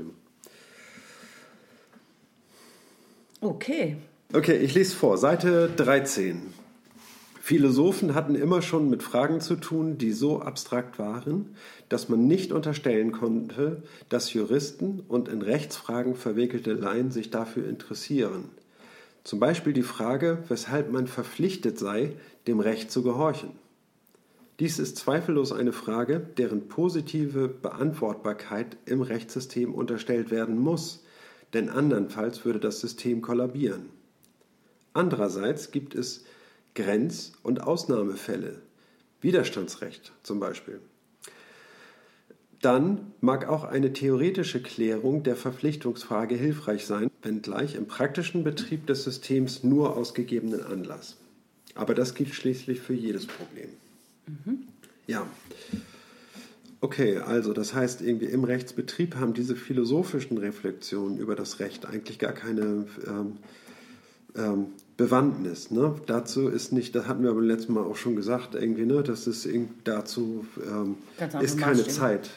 Okay, 3.41 3.97
Okay, 4.33 4.57
ich 4.57 4.75
lese 4.75 4.95
vor, 4.97 5.19
Seite 5.19 5.71
13. 5.77 6.53
Philosophen 7.47 8.17
hatten 8.17 8.35
immer 8.35 8.61
schon 8.61 8.91
mit 8.91 9.05
Fragen 9.05 9.41
zu 9.41 9.55
tun, 9.55 9.99
die 9.99 10.11
so 10.11 10.41
abstrakt 10.41 10.99
waren, 10.99 11.55
dass 11.89 12.09
man 12.09 12.27
nicht 12.27 12.51
unterstellen 12.51 13.13
konnte, 13.13 13.85
dass 14.09 14.33
Juristen 14.33 15.05
und 15.07 15.29
in 15.29 15.43
Rechtsfragen 15.43 16.17
verwickelte 16.17 16.73
Laien 16.73 17.13
sich 17.13 17.31
dafür 17.31 17.69
interessieren. 17.69 18.47
Zum 19.23 19.39
Beispiel 19.39 19.73
die 19.73 19.85
Frage, 19.85 20.39
weshalb 20.49 20.91
man 20.91 21.07
verpflichtet 21.07 21.79
sei, 21.79 22.15
dem 22.49 22.59
Recht 22.59 22.91
zu 22.91 23.05
gehorchen. 23.05 23.51
Dies 24.59 24.81
ist 24.81 24.97
zweifellos 24.97 25.53
eine 25.53 25.73
Frage, 25.73 26.19
deren 26.19 26.67
positive 26.67 27.47
Beantwortbarkeit 27.47 28.77
im 28.87 29.03
Rechtssystem 29.03 29.73
unterstellt 29.73 30.33
werden 30.33 30.59
muss, 30.59 31.05
denn 31.53 31.69
andernfalls 31.69 32.45
würde 32.45 32.59
das 32.59 32.81
System 32.81 33.23
kollabieren. 33.23 33.91
Andererseits 34.95 35.71
gibt 35.71 35.95
es 35.95 36.25
Grenz- 36.77 37.33
und 37.43 37.63
Ausnahmefälle, 37.63 38.61
Widerstandsrecht 39.21 40.13
zum 40.23 40.39
Beispiel. 40.39 40.81
Dann 42.61 43.13
mag 43.21 43.49
auch 43.49 43.65
eine 43.65 43.93
theoretische 43.93 44.63
Klärung 44.63 45.23
der 45.23 45.37
Verpflichtungsfrage 45.37 46.37
hilfreich 46.37 46.87
sein, 46.87 47.11
wenngleich 47.23 47.75
im 47.75 47.87
praktischen 47.87 48.45
Betrieb 48.45 48.87
des 48.87 49.05
Systems 49.05 49.65
nur 49.65 49.97
aus 49.97 50.15
gegebenen 50.15 50.63
Anlass. 50.63 51.17
Aber 51.75 51.95
das 51.95 52.15
gilt 52.15 52.35
schließlich 52.35 52.81
für 52.81 52.95
jedes 52.95 53.27
Problem. 53.27 53.69
Ja. 55.07 55.27
Okay, 56.81 57.19
also 57.19 57.53
das 57.53 57.75
heißt, 57.75 58.03
irgendwie 58.03 58.27
im 58.27 58.45
Rechtsbetrieb 58.45 59.17
haben 59.17 59.35
diese 59.35 59.57
philosophischen 59.57 60.39
Reflexionen 60.39 61.19
über 61.19 61.35
das 61.35 61.61
Recht 61.61 61.87
eigentlich 61.87 62.19
gar 62.19 62.33
keine 62.33 62.87
ähm, 63.07 63.39
ähm, 64.37 64.67
Bewandtnis. 64.97 65.71
Ne? 65.71 65.95
Dazu 66.07 66.49
ist 66.49 66.73
nicht, 66.73 66.95
das 66.95 67.07
hatten 67.07 67.23
wir 67.23 67.31
beim 67.35 67.45
letzten 67.45 67.75
Mal 67.75 67.85
auch 67.85 67.97
schon 67.97 68.17
gesagt, 68.17 68.55
irgendwie, 68.55 68.87
ne? 68.87 69.03
das 69.03 69.27
ist 69.27 69.45
irgendwie 69.45 69.75
dazu 69.85 70.47
ähm, 70.67 70.97
ist 71.43 71.59
keine 71.59 71.73
Maßstäbe. 71.83 71.95
Zeit. 71.95 72.31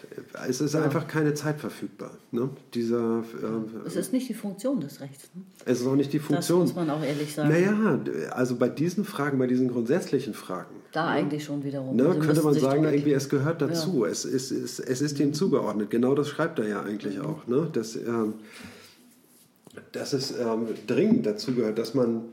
Es 0.45 0.59
ist 0.59 0.75
einfach 0.75 1.07
keine 1.07 1.33
Zeit 1.35 1.57
verfügbar. 1.61 2.11
Ne? 2.31 2.49
Dieser, 2.73 3.23
ähm, 3.41 3.65
es 3.85 3.95
ist 3.95 4.11
nicht 4.11 4.27
die 4.27 4.33
Funktion 4.33 4.81
des 4.81 4.99
Rechts. 4.99 5.29
Ne? 5.33 5.41
es 5.65 5.79
ist 5.79 5.87
auch 5.87 5.95
nicht 5.95 6.11
die 6.11 6.17
Das 6.17 6.27
Funktion. 6.27 6.59
muss 6.63 6.75
man 6.75 6.89
auch 6.89 7.01
ehrlich 7.01 7.33
sagen. 7.33 7.47
Naja, 7.47 7.99
also 8.31 8.57
bei 8.57 8.67
diesen 8.67 9.05
Fragen, 9.05 9.39
bei 9.39 9.47
diesen 9.47 9.69
grundsätzlichen 9.69 10.33
Fragen, 10.33 10.75
Da 10.91 11.07
eigentlich 11.07 11.45
schon 11.45 11.63
wiederum. 11.63 11.95
Ne, 11.95 12.07
Also 12.09 12.19
könnte 12.19 12.41
man 12.41 12.55
sagen, 12.55 12.83
irgendwie, 12.83 13.13
es 13.13 13.29
gehört 13.29 13.61
dazu. 13.61 14.03
Es, 14.03 14.25
ist, 14.25 14.51
es, 14.51 14.79
es 14.79 15.01
ist 15.01 15.17
dem 15.17 15.33
zugeordnet. 15.33 15.89
Genau 15.91 16.13
das 16.13 16.27
schreibt 16.27 16.59
er 16.59 16.67
ja 16.67 16.81
eigentlich 16.81 17.21
auch. 17.21 17.47
Ne? 17.47 17.69
Dass, 17.71 17.95
ähm, 17.95 18.33
dass 19.93 20.11
es 20.11 20.31
ähm, 20.37 20.67
dringend 20.87 21.25
dazu 21.25 21.53
gehört, 21.53 21.77
dass 21.77 21.93
man 21.93 22.23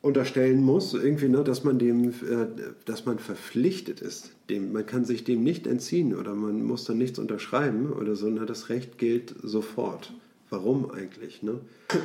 unterstellen 0.00 0.62
muss, 0.62 0.94
irgendwie, 0.94 1.28
ne, 1.28 1.42
dass 1.42 1.64
man 1.64 1.78
dem, 1.78 2.10
äh, 2.10 2.46
dass 2.84 3.06
man 3.06 3.18
verpflichtet 3.18 4.00
ist. 4.00 4.30
Dem, 4.48 4.72
man 4.72 4.86
kann 4.86 5.04
sich 5.04 5.24
dem 5.24 5.42
nicht 5.42 5.66
entziehen 5.66 6.14
oder 6.14 6.34
man 6.34 6.62
muss 6.62 6.84
dann 6.84 6.98
nichts 6.98 7.18
unterschreiben 7.18 7.92
oder 7.92 8.16
so. 8.16 8.28
Ne? 8.30 8.46
Das 8.46 8.68
Recht 8.68 8.98
gilt 8.98 9.34
sofort. 9.42 10.12
Warum 10.50 10.90
eigentlich? 10.90 11.42
Ne? 11.42 11.60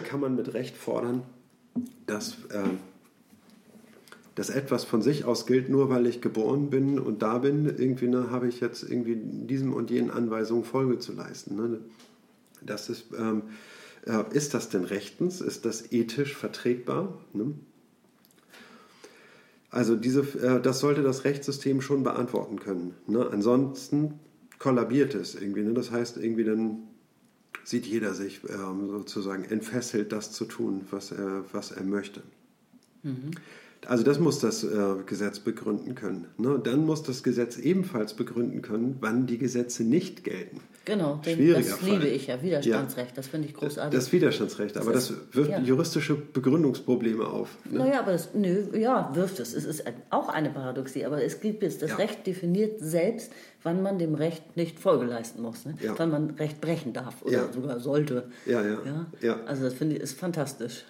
Kann 0.06 0.20
man 0.20 0.36
mit 0.36 0.54
Recht 0.54 0.76
fordern, 0.76 1.22
dass 2.08 2.34
äh, 2.50 2.64
dass 4.36 4.50
etwas 4.50 4.84
von 4.84 5.02
sich 5.02 5.26
aus 5.26 5.46
gilt, 5.46 5.70
nur 5.70 5.90
weil 5.90 6.08
ich 6.08 6.22
geboren 6.22 6.70
bin 6.70 6.98
und 6.98 7.22
da 7.22 7.38
bin, 7.38 7.66
irgendwie 7.66 8.08
ne, 8.08 8.32
habe 8.32 8.48
ich 8.48 8.62
jetzt 8.62 8.84
irgendwie 8.84 9.16
diesem 9.16 9.74
und 9.74 9.92
jenen 9.92 10.10
Anweisungen 10.10 10.64
Folge 10.64 10.98
zu 11.00 11.14
leisten. 11.14 11.56
Ne? 11.56 11.80
Das 12.62 12.90
ist, 12.90 13.06
ähm, 13.18 13.44
äh, 14.06 14.24
ist 14.36 14.54
das 14.54 14.70
denn 14.70 14.86
rechtens? 14.86 15.40
Ist 15.40 15.66
das 15.66 15.92
ethisch 15.92 16.36
vertretbar? 16.36 17.20
Ne? 17.34 17.54
Also 19.74 19.96
diese, 19.96 20.22
äh, 20.40 20.62
das 20.62 20.80
sollte 20.80 21.02
das 21.02 21.24
Rechtssystem 21.24 21.82
schon 21.82 22.04
beantworten 22.04 22.60
können. 22.60 22.94
Ne? 23.08 23.28
Ansonsten 23.32 24.20
kollabiert 24.60 25.16
es 25.16 25.34
irgendwie. 25.34 25.64
Ne? 25.64 25.74
Das 25.74 25.90
heißt, 25.90 26.18
irgendwie 26.18 26.44
dann 26.44 26.84
sieht 27.64 27.88
jeder 27.88 28.14
sich 28.14 28.42
ähm, 28.50 28.90
sozusagen 28.90 29.46
entfesselt, 29.46 30.12
das 30.12 30.32
zu 30.32 30.46
tun, 30.46 30.86
was 30.92 31.12
er, 31.12 31.44
was 31.54 31.72
er 31.72 31.84
möchte. 31.84 32.22
Also 33.88 34.04
das 34.04 34.20
muss 34.20 34.40
das 34.40 34.64
äh, 34.64 34.70
Gesetz 35.06 35.40
begründen 35.40 35.96
können. 35.96 36.28
Ne? 36.38 36.60
Dann 36.64 36.86
muss 36.86 37.04
das 37.04 37.24
Gesetz 37.24 37.58
ebenfalls 37.58 38.14
begründen 38.14 38.62
können, 38.62 38.98
wann 39.02 39.26
die 39.26 39.38
Gesetze 39.38 39.84
nicht 39.84 40.24
gelten. 40.24 40.62
Genau, 40.86 41.22
Schwieriger 41.24 41.60
das 41.60 41.68
Fall. 41.80 41.90
liebe 41.92 42.08
ich 42.08 42.28
ja, 42.28 42.42
Widerstandsrecht, 42.42 43.18
das 43.18 43.28
finde 43.28 43.48
ich 43.48 43.54
großartig. 43.54 43.98
Das 43.98 44.12
Widerstandsrecht, 44.12 44.76
aber 44.78 44.92
das, 44.92 45.12
ist- 45.12 45.18
wirft 45.36 45.52
ja. 45.52 45.60
juristische 45.62 46.16
Begründungsprobleme 46.16 47.26
auf. 47.26 47.58
Ne? 47.70 47.80
Naja, 47.80 48.00
aber 48.02 48.12
das, 48.12 48.30
nö, 48.34 48.66
ja, 48.78 49.10
wirft 49.16 49.40
es. 49.40 49.54
Es 49.54 49.64
ist 49.64 49.84
auch 50.10 50.28
eine 50.30 50.50
Paradoxie, 50.50 51.06
aber 51.06 51.24
es 51.24 51.40
gibt 51.40 51.64
es. 51.64 51.78
Das 51.78 51.92
Ja. 51.92 51.96
Recht 51.98 52.28
definiert 52.28 52.80
selbst, 52.82 53.32
wann 53.64 53.82
man 53.82 53.98
dem 53.98 54.14
Recht 54.16 54.56
nicht 54.58 54.80
Folge 54.80 55.06
leisten 55.06 55.42
muss, 55.42 55.66
ne? 55.66 55.76
Ja. 55.82 55.94
wann 55.98 56.12
man 56.12 56.30
Recht 56.32 56.62
brechen 56.62 56.94
darf 56.94 57.22
oder 57.24 57.32
Ja. 57.48 57.52
sogar 57.54 57.80
sollte. 57.80 58.30
Ja, 58.46 58.62
ja, 58.62 58.78
Ja? 58.86 59.06
ja. 59.22 59.40
Also 59.46 59.64
das 59.64 59.74
finde 59.74 59.96
ich 59.96 60.02
ist 60.02 60.20
fantastisch. 60.20 60.86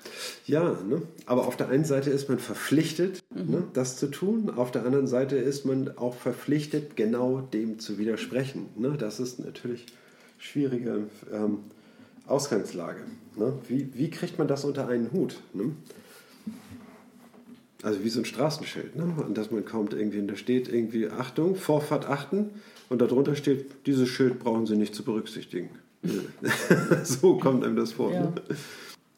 Ja, 0.45 0.77
ne? 0.88 1.01
aber 1.25 1.47
auf 1.47 1.55
der 1.55 1.69
einen 1.69 1.86
Seite 1.86 2.09
ist 2.09 2.29
man 2.29 2.39
verpflichtet, 2.39 3.23
ne, 3.33 3.63
das 3.73 3.97
zu 3.97 4.07
tun. 4.07 4.49
Auf 4.55 4.71
der 4.71 4.86
anderen 4.86 5.07
Seite 5.07 5.36
ist 5.38 5.65
man 5.65 5.97
auch 5.97 6.15
verpflichtet, 6.15 6.95
genau 6.95 7.41
dem 7.41 7.79
zu 7.79 7.97
widersprechen. 7.97 8.67
Ne? 8.75 8.95
Das 8.97 9.19
ist 9.19 9.39
natürlich 9.39 9.86
schwierige 10.38 11.07
ähm, 11.31 11.59
Ausgangslage. 12.27 13.01
Ne? 13.36 13.53
Wie, 13.67 13.89
wie 13.93 14.09
kriegt 14.09 14.38
man 14.39 14.47
das 14.47 14.65
unter 14.65 14.88
einen 14.88 15.12
Hut? 15.12 15.39
Ne? 15.53 15.71
Also 17.83 18.03
wie 18.03 18.09
so 18.09 18.19
ein 18.19 18.25
Straßenschild, 18.25 18.95
ne? 18.95 19.13
an 19.23 19.33
das 19.33 19.51
man 19.51 19.65
kommt 19.65 19.93
irgendwie. 19.93 20.19
Und 20.19 20.27
da 20.29 20.35
steht 20.35 20.69
irgendwie 20.69 21.09
Achtung, 21.09 21.55
Vorfahrt 21.55 22.07
achten. 22.07 22.49
Und 22.89 23.01
darunter 23.01 23.35
steht, 23.35 23.65
dieses 23.85 24.07
Schild 24.09 24.39
brauchen 24.39 24.65
Sie 24.65 24.75
nicht 24.75 24.95
zu 24.95 25.03
berücksichtigen. 25.03 25.69
so 27.03 27.37
kommt 27.37 27.63
einem 27.63 27.75
das 27.75 27.93
vor. 27.93 28.11
Ja. 28.13 28.21
Ne? 28.21 28.33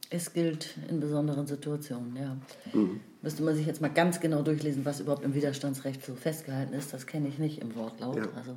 Es 0.09 0.33
gilt 0.33 0.75
in 0.89 0.99
besonderen 0.99 1.45
Situationen, 1.47 2.15
ja. 2.15 2.37
Mhm. 2.73 2.99
Müsste 3.21 3.43
man 3.43 3.55
sich 3.55 3.65
jetzt 3.65 3.81
mal 3.81 3.89
ganz 3.89 4.19
genau 4.19 4.43
durchlesen, 4.43 4.85
was 4.85 4.99
überhaupt 4.99 5.23
im 5.25 5.33
Widerstandsrecht 5.33 6.05
so 6.05 6.13
festgehalten 6.15 6.73
ist. 6.73 6.93
Das 6.93 7.07
kenne 7.07 7.27
ich 7.27 7.39
nicht 7.39 7.59
im 7.61 7.75
Wortlaut. 7.75 8.17
Ja. 8.17 8.27
Also, 8.35 8.55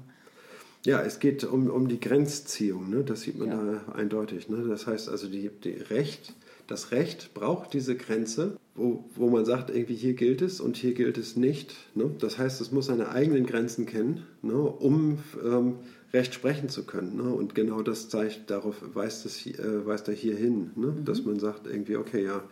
Ja, 0.85 1.01
es 1.03 1.21
geht 1.21 1.45
um, 1.45 1.69
um 1.69 1.89
die 1.89 2.01
Grenzziehung, 2.01 2.91
ne? 2.91 3.03
das 3.03 3.23
sieht 3.23 3.39
man 3.39 3.49
Ja. 3.49 3.81
da 3.87 3.93
eindeutig. 3.93 4.49
Ne? 4.49 4.65
Das 4.69 4.87
heißt 4.87 5.09
also, 5.09 5.29
die, 5.29 5.51
die 5.65 5.71
Recht, 5.71 6.35
das 6.69 6.93
Recht 6.93 7.33
braucht 7.35 7.73
diese 7.73 7.97
Grenze, 7.97 8.57
wo, 8.75 9.03
wo 9.17 9.31
man 9.31 9.45
sagt, 9.45 9.71
irgendwie 9.71 9.95
hier 9.95 10.13
gilt 10.13 10.43
es 10.43 10.61
und 10.61 10.77
hier 10.77 10.93
gilt 10.93 11.17
es 11.17 11.35
nicht. 11.35 11.75
Ne? 11.95 12.11
Das 12.21 12.39
heißt, 12.39 12.61
es 12.61 12.71
muss 12.71 12.87
seine 12.87 13.09
eigenen 13.09 13.47
Grenzen 13.47 13.87
kennen, 13.87 14.27
ne? 14.43 14.53
um 14.53 15.19
ähm, 15.43 15.77
Recht 16.13 16.35
sprechen 16.35 16.69
zu 16.69 16.85
können. 16.85 17.17
Ne? 17.17 17.23
Und 17.23 17.55
genau 17.55 17.81
das 17.81 18.11
zeigt, 18.11 18.51
darauf 18.51 18.77
weist, 18.95 19.25
es, 19.25 19.47
äh, 19.47 19.87
weist 19.87 20.09
er 20.09 20.15
hier 20.15 20.37
hin, 20.37 20.71
ne? 20.77 20.95
dass 21.05 21.25
man 21.25 21.41
sagt, 21.41 21.67
irgendwie, 21.67 21.97
okay, 21.97 22.23
ja, 22.23 22.45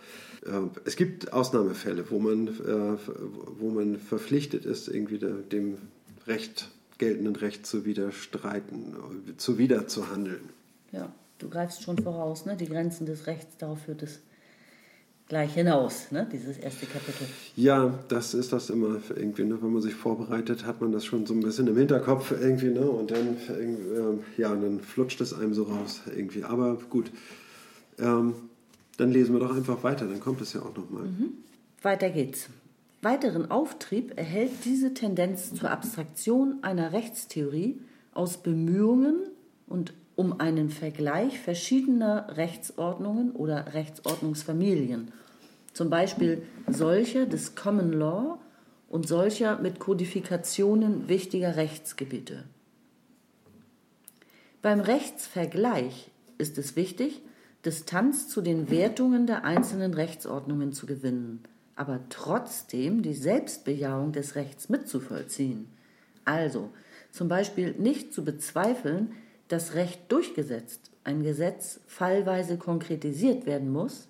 äh, 0.47 0.63
es 0.87 0.97
gibt 0.97 1.35
Ausnahmefälle, 1.35 2.11
wo 2.11 2.19
man, 2.19 2.49
äh, 2.49 2.99
wo 3.59 3.71
man 3.71 3.99
verpflichtet 3.99 4.65
ist, 4.65 4.89
irgendwie 4.89 5.19
de, 5.19 5.43
dem 5.53 5.77
Recht, 6.27 6.71
geltenden 6.97 7.37
Recht 7.37 7.67
zu 7.67 7.85
widerstreiten, 7.85 8.95
äh, 9.29 9.37
zu 9.37 9.59
wieder 9.59 9.87
zu 9.89 10.11
handeln. 10.11 10.49
ja, 10.91 11.13
du 11.39 11.49
greifst 11.49 11.83
schon 11.83 11.99
voraus, 11.99 12.47
ne? 12.47 12.57
die 12.57 12.67
Grenzen 12.67 13.07
des 13.07 13.27
Rechts, 13.27 13.57
darauf 13.59 13.81
führt 13.81 14.03
es 14.03 14.21
gleich 15.29 15.55
hinaus, 15.55 16.13
ne? 16.13 16.29
dieses 16.31 16.57
erste 16.59 16.87
Kapitel. 16.87 17.27
Ja, 17.57 17.99
das 18.09 18.35
ist 18.35 18.53
das 18.53 18.71
immer 18.71 19.01
irgendwie, 19.15 19.45
ne? 19.45 19.61
wenn 19.61 19.73
man 19.73 19.83
sich 19.83 19.95
vorbereitet, 19.95 20.65
hat 20.65 20.81
man 20.81 20.93
das 20.93 21.05
schon 21.05 21.27
so 21.27 21.35
ein 21.35 21.41
bisschen 21.41 21.67
im 21.67 21.77
Hinterkopf 21.77 22.31
irgendwie, 22.31 22.71
ne? 22.71 22.89
und 22.89 23.11
dann, 23.11 23.37
äh, 23.49 24.41
ja, 24.41 24.55
dann 24.55 24.81
flutscht 24.81 25.21
es 25.21 25.35
einem 25.35 25.55
so 25.55 25.65
raus 25.65 26.03
irgendwie. 26.15 26.45
Aber 26.45 26.79
gut, 26.91 27.11
ähm, 27.99 28.35
dann 28.97 29.11
lesen 29.11 29.35
wir 29.35 29.41
doch 29.41 29.55
einfach 29.55 29.83
weiter, 29.83 30.07
dann 30.07 30.21
kommt 30.21 30.41
es 30.41 30.53
ja 30.53 30.63
auch 30.63 30.75
nochmal. 30.77 31.05
Mhm. 31.05 31.33
Weiter 31.83 32.11
geht's. 32.11 32.49
Weiteren 33.03 33.51
Auftrieb 33.51 34.17
erhält 34.17 34.65
diese 34.65 34.95
Tendenz 34.95 35.55
zur 35.55 35.71
Abstraktion 35.71 36.59
einer 36.63 36.93
Rechtstheorie 36.93 37.81
aus 38.15 38.39
Bemühungen 38.39 39.17
und 39.67 39.93
um 40.17 40.41
einen 40.41 40.71
Vergleich 40.71 41.39
verschiedener 41.39 42.37
Rechtsordnungen 42.37 43.33
oder 43.33 43.75
Rechtsordnungsfamilien, 43.75 45.13
zum 45.73 45.91
Beispiel 45.91 46.43
solcher 46.67 47.27
des 47.27 47.55
Common 47.55 47.93
Law 47.93 48.39
und 48.89 49.07
solcher 49.07 49.59
mit 49.59 49.79
Kodifikationen 49.79 51.09
wichtiger 51.09 51.57
Rechtsgebiete. 51.57 52.45
Beim 54.63 54.81
Rechtsvergleich 54.81 56.11
ist 56.39 56.57
es 56.59 56.77
wichtig, 56.77 57.21
Distanz 57.65 58.29
zu 58.29 58.41
den 58.41 58.71
Wertungen 58.71 59.27
der 59.27 59.45
einzelnen 59.45 59.93
Rechtsordnungen 59.93 60.73
zu 60.73 60.87
gewinnen, 60.87 61.43
aber 61.75 62.01
trotzdem 62.09 63.03
die 63.03 63.15
Selbstbejahung 63.15 64.13
des 64.13 64.35
Rechts 64.35 64.69
mitzuvollziehen. 64.69 65.67
Also 66.25 66.71
zum 67.11 67.29
Beispiel 67.29 67.73
nicht 67.73 68.15
zu 68.15 68.25
bezweifeln, 68.25 69.13
das 69.49 69.75
Recht 69.75 70.11
durchgesetzt, 70.11 70.91
ein 71.05 71.23
Gesetz 71.23 71.81
fallweise 71.87 72.57
konkretisiert 72.59 73.47
werden 73.47 73.71
muss 73.71 74.09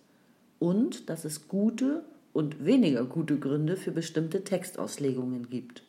und 0.59 1.11
dass 1.11 1.25
es 1.25 1.49
gute 1.49 2.05
und 2.33 2.65
weniger 2.65 3.05
gute 3.05 3.39
Gründe 3.39 3.77
für 3.77 3.93
bestimmte 3.93 4.45
Textauslegungen 4.45 5.49
gibt. 5.49 5.83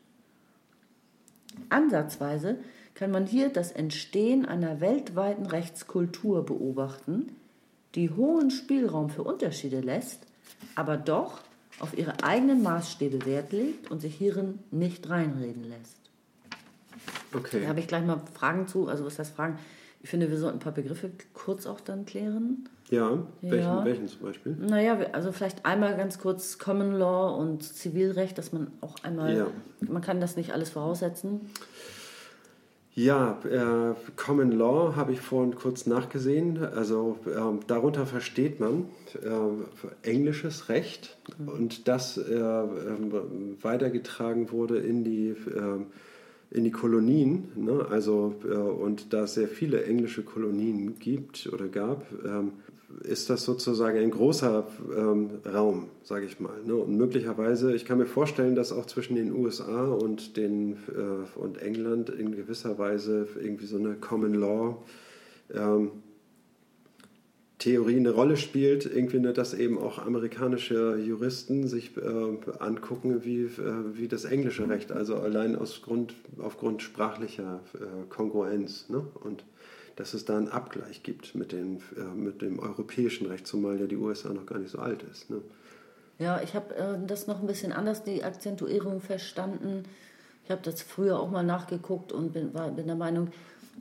Ansatzweise 1.70 2.58
kann 2.94 3.12
man 3.12 3.26
hier 3.26 3.50
das 3.50 3.72
Entstehen 3.72 4.46
einer 4.46 4.82
weltweiten 4.82 5.46
Rechtskultur 5.46 6.46
beobachten, 6.46 7.36
die 7.96 8.10
hohen 8.10 8.52
Spielraum 8.52 9.10
für 9.10 9.24
Unterschiede 9.24 9.82
lässt, 9.82 10.22
aber 10.76 10.98
doch 10.98 11.42
auf 11.80 11.98
ihre 11.98 12.24
eigenen 12.24 12.64
Maßstäbe 12.64 13.26
Wert 13.26 13.52
legt 13.52 13.92
und 13.92 14.02
sich 14.02 14.16
hierin 14.16 14.60
nicht 14.72 15.10
reinreden 15.10 15.64
lässt. 15.64 16.07
Okay. 17.34 17.62
Da 17.62 17.68
habe 17.68 17.80
ich 17.80 17.88
gleich 17.88 18.06
mal 18.06 18.22
Fragen 18.34 18.68
zu. 18.68 18.88
Also 18.88 19.06
was 19.06 19.20
heißt 19.20 19.36
Fragen? 19.36 19.60
Ich 20.02 20.10
finde, 20.10 20.30
wir 20.30 20.38
sollten 20.38 20.58
ein 20.58 20.62
paar 20.62 20.74
Begriffe 20.74 21.12
kurz 21.34 21.66
auch 21.66 21.80
dann 21.80 22.06
klären. 22.06 22.70
Ja, 22.90 23.28
welchen, 23.42 23.66
ja. 23.66 23.84
welchen 23.84 24.08
zum 24.08 24.22
Beispiel? 24.22 24.56
Naja, 24.58 24.98
also 25.12 25.32
vielleicht 25.32 25.66
einmal 25.66 25.98
ganz 25.98 26.20
kurz 26.20 26.58
Common 26.58 26.94
Law 26.94 27.36
und 27.38 27.64
Zivilrecht, 27.64 28.38
dass 28.38 28.54
man 28.54 28.72
auch 28.80 28.96
einmal, 29.04 29.36
ja. 29.36 29.48
man 29.82 30.02
kann 30.02 30.22
das 30.22 30.38
nicht 30.38 30.54
alles 30.54 30.70
voraussetzen. 30.70 31.42
Ja, 32.94 33.38
äh, 33.44 33.94
Common 34.16 34.52
Law 34.52 34.96
habe 34.96 35.12
ich 35.12 35.22
vorhin 35.22 35.54
kurz 35.54 35.86
nachgesehen. 35.86 36.66
Also 36.66 37.20
äh, 37.28 37.66
darunter 37.68 38.08
versteht 38.08 38.60
man 38.60 38.86
äh, 39.22 40.10
englisches 40.10 40.70
Recht 40.70 41.16
mhm. 41.38 41.48
und 41.48 41.88
das 41.88 42.18
äh, 42.18 42.34
ähm, 42.34 43.58
weitergetragen 43.62 44.52
wurde 44.52 44.80
in 44.80 45.04
die 45.04 45.36
ähm, 45.56 45.88
in 46.50 46.64
die 46.64 46.72
Kolonien, 46.72 47.50
ne? 47.56 47.86
also 47.90 48.36
äh, 48.46 48.54
und 48.54 49.14
da 49.14 49.24
es 49.24 49.34
sehr 49.34 49.48
viele 49.48 49.84
englische 49.84 50.24
Kolonien 50.24 50.98
gibt 51.00 51.50
oder 51.52 51.68
gab, 51.68 52.06
ähm, 52.26 52.54
ist 53.04 53.30
das 53.30 53.44
sozusagen 53.44 53.98
ein 53.98 54.12
großer 54.12 54.66
ähm, 54.98 55.30
Raum, 55.46 55.88
sage 56.04 56.26
ich 56.26 56.40
mal. 56.40 56.64
Ne? 56.66 56.76
Und 56.76 56.96
möglicherweise, 56.96 57.76
ich 57.76 57.86
kann 57.86 57.98
mir 57.98 58.06
vorstellen, 58.06 58.56
dass 58.56 58.72
auch 58.72 58.86
zwischen 58.86 59.16
den 59.16 59.34
USA 59.36 59.86
und, 59.86 60.38
den, 60.38 60.78
äh, 60.88 61.40
und 61.40 61.62
England 61.62 62.10
in 62.10 62.36
gewisser 62.36 62.78
Weise 62.78 63.28
irgendwie 63.42 63.66
so 63.66 63.78
eine 63.78 63.96
Common 63.96 64.34
Law 64.34 64.78
ähm, 65.54 65.92
Theorie 67.68 67.98
eine 67.98 68.12
Rolle 68.12 68.38
spielt, 68.38 68.86
irgendwie, 68.86 69.20
ne, 69.20 69.34
dass 69.34 69.54
eben 69.54 69.78
auch 69.78 69.98
amerikanische 70.00 70.96
Juristen 70.96 71.68
sich 71.68 71.98
äh, 71.98 72.02
angucken, 72.60 73.26
wie, 73.26 73.42
äh, 73.42 73.50
wie 73.94 74.08
das 74.08 74.24
englische 74.24 74.70
Recht, 74.70 74.94
also 74.94 75.18
allein 75.18 75.58
aus 75.58 75.82
Grund, 75.82 76.14
aufgrund 76.40 76.82
sprachlicher 76.82 77.60
äh, 77.74 78.08
Kongruenz. 78.08 78.88
Ne? 78.88 79.06
Und 79.22 79.44
dass 79.98 80.14
es 80.14 80.24
da 80.24 80.38
einen 80.38 80.48
Abgleich 80.48 81.04
gibt 81.04 81.36
mit, 81.36 81.52
den, 81.52 81.82
äh, 81.98 82.16
mit 82.16 82.42
dem 82.42 82.60
europäischen 82.60 83.28
Recht, 83.28 83.46
zumal 83.46 83.78
ja 83.78 83.86
die 83.86 83.98
USA 83.98 84.30
noch 84.30 84.46
gar 84.46 84.60
nicht 84.60 84.72
so 84.72 84.80
alt 84.80 85.04
ist. 85.12 85.30
Ne? 85.30 85.42
Ja, 86.20 86.40
ich 86.42 86.54
habe 86.56 86.74
äh, 86.74 86.98
das 87.06 87.28
noch 87.28 87.42
ein 87.42 87.48
bisschen 87.48 87.74
anders, 87.74 88.02
die 88.02 88.24
Akzentuierung 88.24 89.02
verstanden. 89.02 89.84
Ich 90.46 90.52
habe 90.52 90.62
das 90.64 90.82
früher 90.82 91.20
auch 91.20 91.30
mal 91.30 91.44
nachgeguckt 91.44 92.14
und 92.14 92.32
bin, 92.32 92.54
war, 92.54 92.72
bin 92.72 92.88
der 92.88 92.96
Meinung, 92.96 93.32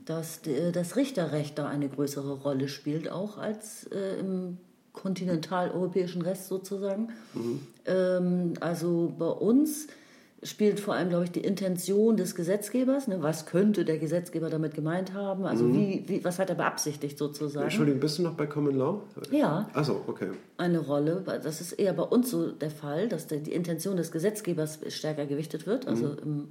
dass 0.05 0.41
das 0.73 0.95
Richterrecht 0.95 1.57
da 1.57 1.67
eine 1.67 1.89
größere 1.89 2.41
Rolle 2.41 2.67
spielt, 2.67 3.09
auch 3.09 3.37
als 3.37 3.85
äh, 3.91 4.19
im 4.19 4.57
kontinentaleuropäischen 4.93 6.21
Rest 6.21 6.47
sozusagen. 6.47 7.09
Mhm. 7.33 7.67
Ähm, 7.85 8.53
also 8.59 9.13
bei 9.17 9.27
uns 9.27 9.87
spielt 10.43 10.79
vor 10.79 10.93
allem, 10.93 11.09
glaube 11.09 11.25
ich, 11.25 11.31
die 11.31 11.41
Intention 11.41 12.15
des 12.15 12.35
Gesetzgebers. 12.35 13.07
Ne? 13.07 13.21
Was 13.21 13.45
könnte 13.45 13.85
der 13.85 13.97
Gesetzgeber 13.97 14.49
damit 14.49 14.75
gemeint 14.75 15.13
haben? 15.13 15.45
Also 15.45 15.65
mhm. 15.65 15.73
wie, 15.73 16.03
wie, 16.07 16.23
was 16.23 16.37
hat 16.39 16.49
er 16.49 16.55
beabsichtigt 16.55 17.17
sozusagen? 17.17 17.65
Entschuldigung, 17.65 17.99
bist 17.99 18.19
du 18.19 18.23
noch 18.23 18.35
bei 18.35 18.45
Common 18.45 18.75
Law? 18.75 19.01
Ja. 19.31 19.69
Achso, 19.73 20.03
okay. 20.07 20.29
Eine 20.57 20.79
Rolle. 20.79 21.23
Das 21.43 21.61
ist 21.61 21.73
eher 21.73 21.93
bei 21.93 22.03
uns 22.03 22.29
so 22.29 22.51
der 22.51 22.71
Fall, 22.71 23.09
dass 23.09 23.27
die 23.27 23.51
Intention 23.51 23.97
des 23.97 24.11
Gesetzgebers 24.11 24.79
stärker 24.89 25.25
gewichtet 25.25 25.65
wird. 25.65 25.87
Also 25.87 26.07
mhm. 26.07 26.17
im 26.23 26.47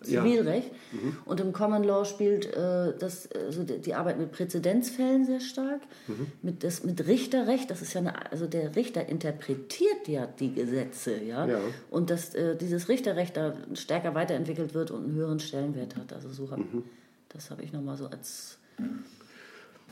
Zivilrecht. 0.00 0.70
Ja. 0.92 0.98
Mhm. 1.00 1.16
Und 1.24 1.40
im 1.40 1.52
Common 1.52 1.82
Law 1.82 2.04
spielt 2.04 2.46
äh, 2.54 2.92
das, 2.98 3.28
also 3.32 3.64
die 3.64 3.94
Arbeit 3.94 4.18
mit 4.18 4.32
Präzedenzfällen 4.32 5.24
sehr 5.24 5.40
stark, 5.40 5.80
mhm. 6.06 6.26
mit, 6.42 6.64
das, 6.64 6.84
mit 6.84 7.06
Richterrecht. 7.06 7.70
Das 7.70 7.82
ist 7.82 7.94
ja 7.94 8.00
eine, 8.00 8.30
also 8.30 8.46
der 8.46 8.76
Richter 8.76 9.08
interpretiert 9.08 10.06
ja 10.06 10.26
die 10.26 10.54
Gesetze, 10.54 11.22
ja. 11.22 11.46
ja. 11.46 11.58
Und 11.90 12.10
dass 12.10 12.34
äh, 12.34 12.56
dieses 12.56 12.88
Richterrecht 12.88 13.27
da 13.32 13.54
stärker 13.74 14.14
weiterentwickelt 14.14 14.74
wird 14.74 14.90
und 14.90 15.04
einen 15.04 15.14
höheren 15.14 15.40
Stellenwert 15.40 15.96
hat. 15.96 16.12
Also 16.12 16.30
so 16.30 16.50
hab, 16.50 16.58
mhm. 16.58 16.84
das 17.28 17.50
habe 17.50 17.62
ich 17.62 17.72
nochmal 17.72 17.96
so 17.96 18.06
als. 18.06 18.58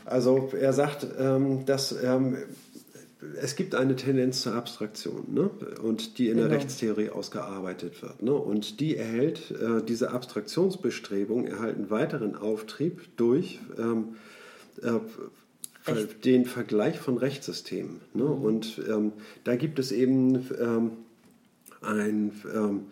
Also 0.05 0.49
er 0.57 0.73
sagt, 0.73 1.05
ähm, 1.19 1.65
dass 1.65 1.91
ähm, 2.03 2.37
es 3.41 3.55
gibt 3.55 3.75
eine 3.75 3.95
Tendenz 3.95 4.41
zur 4.41 4.53
Abstraktion 4.53 5.25
ne? 5.33 5.49
und 5.81 6.17
die 6.17 6.29
in 6.29 6.37
genau. 6.37 6.49
der 6.49 6.57
Rechtstheorie 6.57 7.09
ausgearbeitet 7.09 8.01
wird. 8.01 8.21
Ne? 8.21 8.33
Und 8.33 8.79
die 8.79 8.95
erhält, 8.95 9.51
äh, 9.51 9.83
diese 9.83 10.11
Abstraktionsbestrebungen 10.11 11.47
erhalten 11.47 11.89
weiteren 11.89 12.35
Auftrieb 12.35 13.17
durch 13.17 13.59
ähm, 13.77 14.15
äh, 14.81 14.99
den 16.23 16.45
Vergleich 16.45 16.99
von 16.99 17.17
Rechtssystemen. 17.17 18.01
Ne? 18.13 18.23
Mhm. 18.23 18.41
Und 18.43 18.81
ähm, 18.87 19.13
da 19.43 19.55
gibt 19.55 19.79
es 19.79 19.91
eben 19.91 20.47
ähm, 20.59 20.91
ein 21.81 22.31
ähm, 22.53 22.87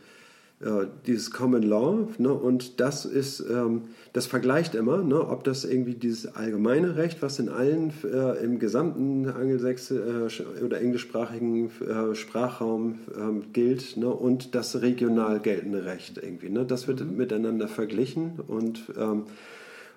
äh, 0.65 0.87
dieses 1.05 1.29
Common 1.29 1.61
Law 1.61 2.07
ne, 2.17 2.33
und 2.33 2.79
das 2.79 3.05
ist, 3.05 3.39
ähm, 3.39 3.83
das 4.13 4.25
vergleicht 4.25 4.73
immer, 4.73 4.97
ne, 4.97 5.27
ob 5.27 5.43
das 5.43 5.63
irgendwie 5.63 5.93
dieses 5.93 6.35
allgemeine 6.35 6.95
Recht, 6.95 7.21
was 7.21 7.37
in 7.37 7.49
allen, 7.49 7.93
äh, 8.03 8.43
im 8.43 8.57
gesamten 8.57 9.29
angelsächsischen 9.29 10.45
äh, 10.59 10.63
oder 10.63 10.81
englischsprachigen 10.81 11.69
äh, 11.81 12.15
Sprachraum 12.15 12.99
ähm, 13.15 13.43
gilt 13.53 13.95
ne, 13.95 14.09
und 14.09 14.55
das 14.55 14.81
regional 14.81 15.39
geltende 15.39 15.85
Recht 15.85 16.17
irgendwie. 16.17 16.49
Ne, 16.49 16.65
das 16.65 16.87
wird 16.87 17.01
mhm. 17.01 17.15
miteinander 17.15 17.67
verglichen 17.67 18.39
und 18.47 18.81
ähm, 18.99 19.23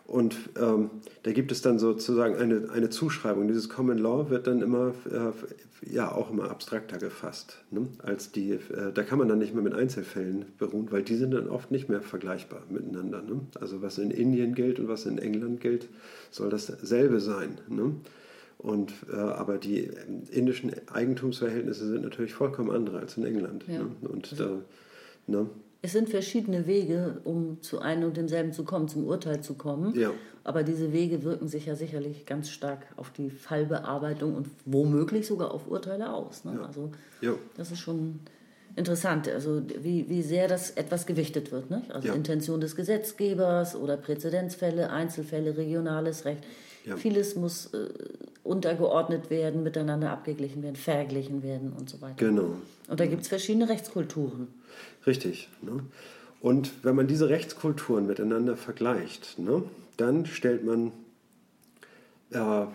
und 0.09 0.37
ähm, 0.59 0.89
da 1.25 1.33
gibt 1.33 1.53
es 1.53 1.61
dann 1.61 1.79
sozusagen 1.79 2.35
eine, 2.37 2.71
eine 2.71 2.89
Zuschreibung. 2.89 3.47
Dieses 3.47 3.69
Common 3.69 3.99
Law 3.99 4.31
wird 4.31 4.47
dann 4.47 4.63
immer, 4.63 4.95
äh, 5.11 5.95
ja, 5.95 6.11
auch 6.11 6.31
immer 6.31 6.51
abstrakter 6.51 6.97
gefasst. 6.97 7.59
Ne? 7.71 7.89
Als 7.99 8.33
die, 8.33 8.53
äh, 8.53 8.91
da 8.95 9.03
kann 9.03 9.19
man 9.19 9.29
dann 9.29 9.39
nicht 9.39 9.53
mehr 9.53 9.63
mit 9.63 9.75
Einzelfällen 9.75 10.47
beruhen, 10.57 10.91
weil 10.91 11.03
die 11.03 11.17
sind 11.17 11.33
dann 11.33 11.51
oft 11.51 11.71
nicht 11.71 11.91
mehr 11.91 12.01
vergleichbar 12.01 12.63
miteinander. 12.71 13.21
Ne? 13.21 13.41
Also 13.61 13.83
was 13.83 13.99
in 13.99 14.11
Indien 14.11 14.55
gilt 14.55 14.81
und 14.81 14.89
was 14.89 15.05
in 15.05 15.19
England 15.19 15.61
gilt, 15.61 15.91
soll 16.31 16.49
dasselbe 16.49 17.21
sein. 17.21 17.59
Ne? 17.69 17.93
Und, 18.57 18.95
äh, 19.13 19.15
aber 19.15 19.59
die 19.59 19.91
indischen 20.31 20.73
Eigentumsverhältnisse 20.91 21.87
sind 21.87 22.01
natürlich 22.01 22.33
vollkommen 22.33 22.71
andere 22.71 23.01
als 23.01 23.19
in 23.19 23.27
England. 23.27 23.67
Ja. 23.69 23.81
Ne? 23.81 23.91
Und 24.09 24.33
also, 24.33 24.45
da, 24.45 24.63
ne? 25.27 25.51
Es 25.81 25.93
sind 25.93 26.09
verschiedene 26.09 26.67
Wege, 26.67 27.21
um 27.25 27.63
zu 27.63 27.81
einem 27.81 28.05
und 28.05 28.17
demselben 28.17 28.53
zu 28.53 28.65
kommen, 28.65 28.89
zum 28.89 29.07
Urteil 29.07 29.41
zu 29.43 29.55
kommen. 29.55 29.99
Ja. 29.99 30.13
Aber 30.43 30.63
diese 30.63 30.93
Wege 30.93 31.23
wirken 31.23 31.47
sich 31.47 31.67
ja 31.67 31.77
sicherlich 31.77 32.27
ganz 32.27 32.51
stark 32.51 32.87
auf 32.97 33.11
die 33.11 33.31
Fallbearbeitung 33.31 34.35
und 34.35 34.49
womöglich 34.65 35.27
sogar 35.27 35.53
auf 35.53 35.69
Urteile 35.69 36.13
aus. 36.13 36.45
Ne? 36.45 36.55
Ja. 36.59 36.67
Also 36.67 36.91
ja. 37.21 37.35
das 37.57 37.71
ist 37.71 37.81
schon 37.81 38.21
interessant, 38.75 39.29
also 39.29 39.63
wie, 39.83 40.09
wie 40.09 40.23
sehr 40.23 40.49
das 40.49 40.71
etwas 40.71 41.07
gewichtet 41.07 41.53
wird. 41.53 41.71
Ne? 41.71 41.83
Also 41.91 42.13
Intention 42.13 42.61
des 42.61 42.75
Gesetzgebers 42.75 43.77
oder 43.77 43.97
Präzedenzfälle, 43.97 44.91
Einzelfälle, 44.91 45.57
regionales 45.57 46.25
Recht. 46.25 46.45
Vieles 46.97 47.37
muss 47.37 47.67
äh, 47.75 47.89
untergeordnet 48.45 49.29
werden, 49.29 49.63
miteinander 49.63 50.11
abgeglichen 50.11 50.63
werden, 50.63 50.77
verglichen 50.77 51.43
werden 51.43 51.75
und 51.79 51.91
so 51.91 52.01
weiter. 52.01 52.15
Genau. 52.17 52.55
Und 52.89 52.99
da 52.99 53.05
gibt 53.05 53.23
es 53.23 53.29
verschiedene 53.29 53.69
Rechtskulturen. 53.69 54.49
Richtig. 55.07 55.49
Ne? 55.63 55.85
Und 56.41 56.85
wenn 56.85 56.95
man 56.95 57.07
diese 57.07 57.29
Rechtskulturen 57.29 58.07
miteinander 58.07 58.57
vergleicht, 58.57 59.39
ne, 59.39 59.63
dann 59.97 60.27
stellt 60.27 60.65
man 60.65 60.93
äh, 62.31 62.67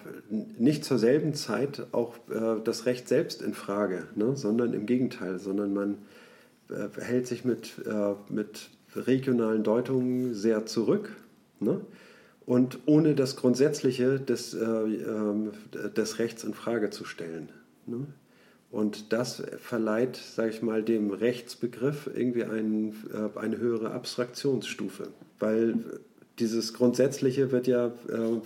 nicht 0.57 0.83
zur 0.83 0.97
selben 0.97 1.33
Zeit 1.33 1.87
auch 1.91 2.15
äh, 2.29 2.61
das 2.63 2.85
Recht 2.85 3.07
selbst 3.07 3.41
in 3.41 3.53
Frage, 3.53 4.07
ne, 4.15 4.35
sondern 4.35 4.73
im 4.73 4.85
Gegenteil, 4.85 5.39
sondern 5.39 5.73
man 5.73 5.97
äh, 6.69 7.01
hält 7.01 7.27
sich 7.27 7.45
mit, 7.45 7.73
äh, 7.85 8.15
mit 8.29 8.69
regionalen 8.95 9.63
Deutungen 9.63 10.33
sehr 10.33 10.65
zurück. 10.65 11.15
Ne? 11.59 11.81
Und 12.45 12.79
ohne 12.85 13.15
das 13.15 13.37
Grundsätzliche 13.37 14.19
des, 14.19 14.53
äh, 14.53 14.65
ähm, 14.65 15.51
des 15.95 16.19
Rechts 16.19 16.43
in 16.43 16.53
Frage 16.53 16.89
zu 16.89 17.05
stellen. 17.05 17.49
Ne? 17.85 18.07
Und 18.73 19.13
das 19.13 19.43
verleiht, 19.59 20.15
sage 20.15 20.49
ich 20.49 20.63
mal, 20.63 20.81
dem 20.81 21.11
Rechtsbegriff 21.11 22.09
irgendwie 22.11 22.43
ein, 22.43 22.95
äh, 23.13 23.37
eine 23.37 23.59
höhere 23.59 23.91
Abstraktionsstufe. 23.91 25.09
Weil 25.37 25.75
dieses 26.39 26.73
Grundsätzliche 26.73 27.51
wird 27.51 27.67
ja 27.67 27.89
äh, 28.09 28.41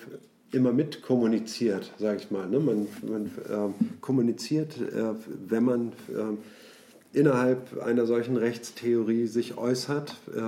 immer 0.51 0.73
mit 0.73 1.01
kommuniziert, 1.01 1.93
sage 1.97 2.17
ich 2.19 2.29
mal. 2.29 2.45
Ne? 2.49 2.59
Man, 2.59 2.87
man 3.07 3.25
äh, 3.25 3.85
kommuniziert, 4.01 4.75
äh, 4.77 5.13
wenn 5.47 5.63
man 5.63 5.93
äh, 6.09 6.35
innerhalb 7.17 7.81
einer 7.81 8.05
solchen 8.05 8.37
Rechtstheorie 8.37 9.25
sich 9.25 9.57
äußert, 9.57 10.15
äh, 10.35 10.41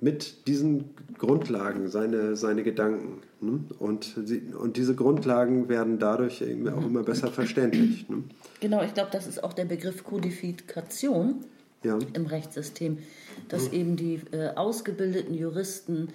mit 0.00 0.46
diesen 0.48 0.90
Grundlagen, 1.18 1.88
seine, 1.88 2.36
seine 2.36 2.62
Gedanken. 2.62 3.22
Ne? 3.40 3.60
Und, 3.78 4.16
sie, 4.24 4.42
und 4.58 4.76
diese 4.76 4.94
Grundlagen 4.94 5.68
werden 5.68 5.98
dadurch 5.98 6.42
auch 6.42 6.84
immer 6.84 7.02
besser 7.02 7.28
verständlich. 7.28 8.08
Ne? 8.08 8.24
Genau, 8.60 8.82
ich 8.82 8.92
glaube, 8.92 9.10
das 9.12 9.26
ist 9.26 9.42
auch 9.44 9.52
der 9.52 9.66
Begriff 9.66 10.04
Kodifikation 10.04 11.44
ja. 11.84 11.98
im 12.12 12.26
Rechtssystem, 12.26 12.98
dass 13.48 13.66
ja. 13.66 13.74
eben 13.74 13.96
die 13.96 14.20
äh, 14.32 14.54
ausgebildeten 14.56 15.34
Juristen 15.34 16.08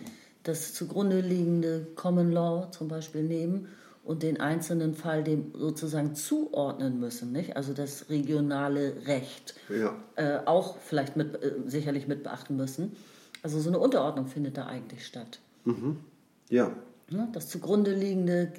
das 0.43 0.73
zugrunde 0.73 1.21
liegende 1.21 1.88
Common 1.95 2.31
Law 2.31 2.69
zum 2.71 2.88
Beispiel 2.88 3.23
nehmen 3.23 3.67
und 4.05 4.23
den 4.23 4.39
einzelnen 4.39 4.93
Fall 4.93 5.23
dem 5.23 5.51
sozusagen 5.57 6.15
zuordnen 6.15 6.99
müssen, 6.99 7.31
nicht? 7.31 7.57
Also 7.57 7.73
das 7.73 8.09
regionale 8.09 9.07
Recht 9.07 9.55
ja. 9.69 9.95
äh, 10.15 10.45
auch 10.45 10.77
vielleicht 10.77 11.17
mit, 11.17 11.43
äh, 11.43 11.53
sicherlich 11.65 12.07
mit 12.07 12.23
beachten 12.23 12.55
müssen. 12.55 12.95
Also 13.41 13.59
so 13.59 13.69
eine 13.69 13.79
Unterordnung 13.79 14.27
findet 14.27 14.57
da 14.57 14.67
eigentlich 14.67 15.05
statt. 15.05 15.39
Mhm. 15.65 15.97
Ja. 16.49 16.71
Ne? 17.09 17.27
Das 17.33 17.49
zugrunde 17.49 17.93
liegende 17.93 18.53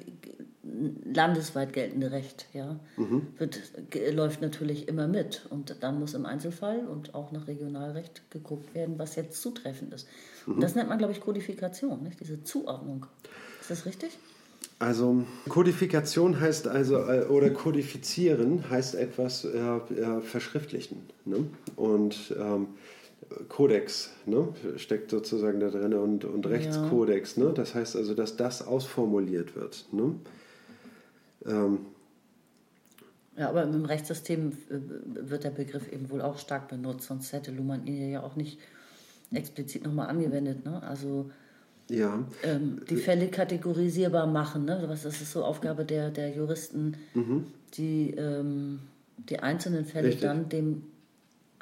landesweit 1.05 1.71
geltende 1.71 2.11
Recht 2.11 2.47
ja, 2.53 2.77
mhm. 2.97 3.27
wird, 3.37 3.59
läuft 4.11 4.41
natürlich 4.41 4.87
immer 4.87 5.07
mit. 5.07 5.45
Und 5.49 5.77
dann 5.81 5.99
muss 5.99 6.13
im 6.13 6.25
Einzelfall 6.25 6.85
und 6.87 7.15
auch 7.15 7.31
nach 7.31 7.47
Regionalrecht 7.47 8.29
geguckt 8.31 8.75
werden, 8.75 8.99
was 8.99 9.15
jetzt 9.15 9.41
zutreffend 9.41 9.93
ist. 9.93 10.07
Mhm. 10.45 10.55
Und 10.55 10.61
das 10.61 10.75
nennt 10.75 10.89
man, 10.89 10.97
glaube 10.97 11.13
ich, 11.13 11.21
Kodifikation, 11.21 12.03
nicht? 12.03 12.19
diese 12.19 12.43
Zuordnung. 12.43 13.05
Ist 13.61 13.71
das 13.71 13.85
richtig? 13.85 14.17
Also 14.79 15.23
Kodifikation 15.49 16.39
heißt 16.39 16.67
also, 16.67 16.97
äh, 16.97 17.25
oder 17.25 17.49
kodifizieren 17.49 18.69
heißt 18.69 18.93
etwas 18.95 19.43
äh, 19.43 19.57
äh, 19.57 20.21
verschriftlichen. 20.21 21.01
Ne? 21.25 21.47
Und 21.75 22.35
ähm, 22.37 22.67
Kodex 23.49 24.11
ne? 24.25 24.49
steckt 24.77 25.09
sozusagen 25.09 25.59
da 25.59 25.69
drin 25.69 25.95
und, 25.95 26.25
und 26.25 26.45
Rechtskodex. 26.45 27.37
Ja. 27.37 27.45
Ne? 27.45 27.53
Das 27.53 27.73
heißt 27.73 27.95
also, 27.95 28.13
dass 28.13 28.37
das 28.37 28.65
ausformuliert 28.65 29.55
wird. 29.55 29.85
Ne? 29.91 30.15
Ähm, 31.45 31.79
ja, 33.35 33.49
aber 33.49 33.63
im 33.63 33.85
Rechtssystem 33.85 34.51
äh, 34.69 35.29
wird 35.29 35.43
der 35.43 35.51
Begriff 35.51 35.91
eben 35.91 36.09
wohl 36.11 36.21
auch 36.21 36.37
stark 36.37 36.67
benutzt, 36.67 37.07
sonst 37.07 37.33
hätte 37.33 37.51
Luhmann 37.51 37.87
ihn 37.87 38.11
ja 38.11 38.21
auch 38.21 38.35
nicht 38.35 38.59
explizit 39.31 39.83
nochmal 39.83 40.07
angewendet. 40.07 40.65
Ne? 40.65 40.81
Also 40.83 41.31
ja. 41.89 42.23
Ähm, 42.43 42.81
die 42.89 42.97
Fälle 42.97 43.29
kategorisierbar 43.29 44.27
machen. 44.27 44.65
Ne? 44.65 44.85
Das 44.87 45.05
ist 45.05 45.31
so 45.31 45.43
Aufgabe 45.43 45.85
der, 45.85 46.09
der 46.09 46.35
Juristen, 46.35 46.97
mhm. 47.13 47.45
die 47.73 48.11
ähm, 48.11 48.79
die 49.17 49.39
einzelnen 49.39 49.85
Fälle 49.85 50.07
Richtig. 50.09 50.23
dann 50.23 50.49
dem 50.49 50.83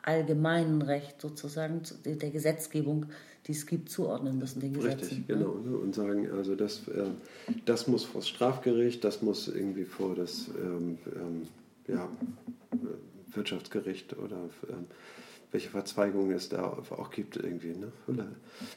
allgemeinen 0.01 0.81
Recht 0.81 1.19
sozusagen, 1.19 1.81
der 2.03 2.29
Gesetzgebung, 2.29 3.07
die 3.47 3.53
es 3.53 3.65
gibt, 3.65 3.89
zuordnen 3.89 4.37
müssen, 4.37 4.59
den 4.59 4.73
Gesetzen. 4.73 4.99
Richtig, 4.99 5.17
ne? 5.19 5.35
genau. 5.35 5.55
Ne? 5.55 5.77
Und 5.77 5.95
sagen, 5.95 6.29
also 6.31 6.55
das, 6.55 6.87
äh, 6.87 7.05
das 7.65 7.87
muss 7.87 8.03
vor 8.03 8.21
das 8.21 8.29
Strafgericht, 8.29 9.03
das 9.03 9.21
muss 9.21 9.47
irgendwie 9.47 9.85
vor 9.85 10.15
das 10.15 10.49
ähm, 10.61 10.97
ähm, 11.15 11.41
ja, 11.87 12.07
Wirtschaftsgericht 13.33 14.15
oder 14.17 14.37
ähm, 14.69 14.85
welche 15.51 15.69
Verzweigungen 15.69 16.31
es 16.31 16.49
da 16.49 16.63
auch 16.63 17.11
gibt 17.11 17.37
irgendwie. 17.37 17.75
Ne? 17.75 17.91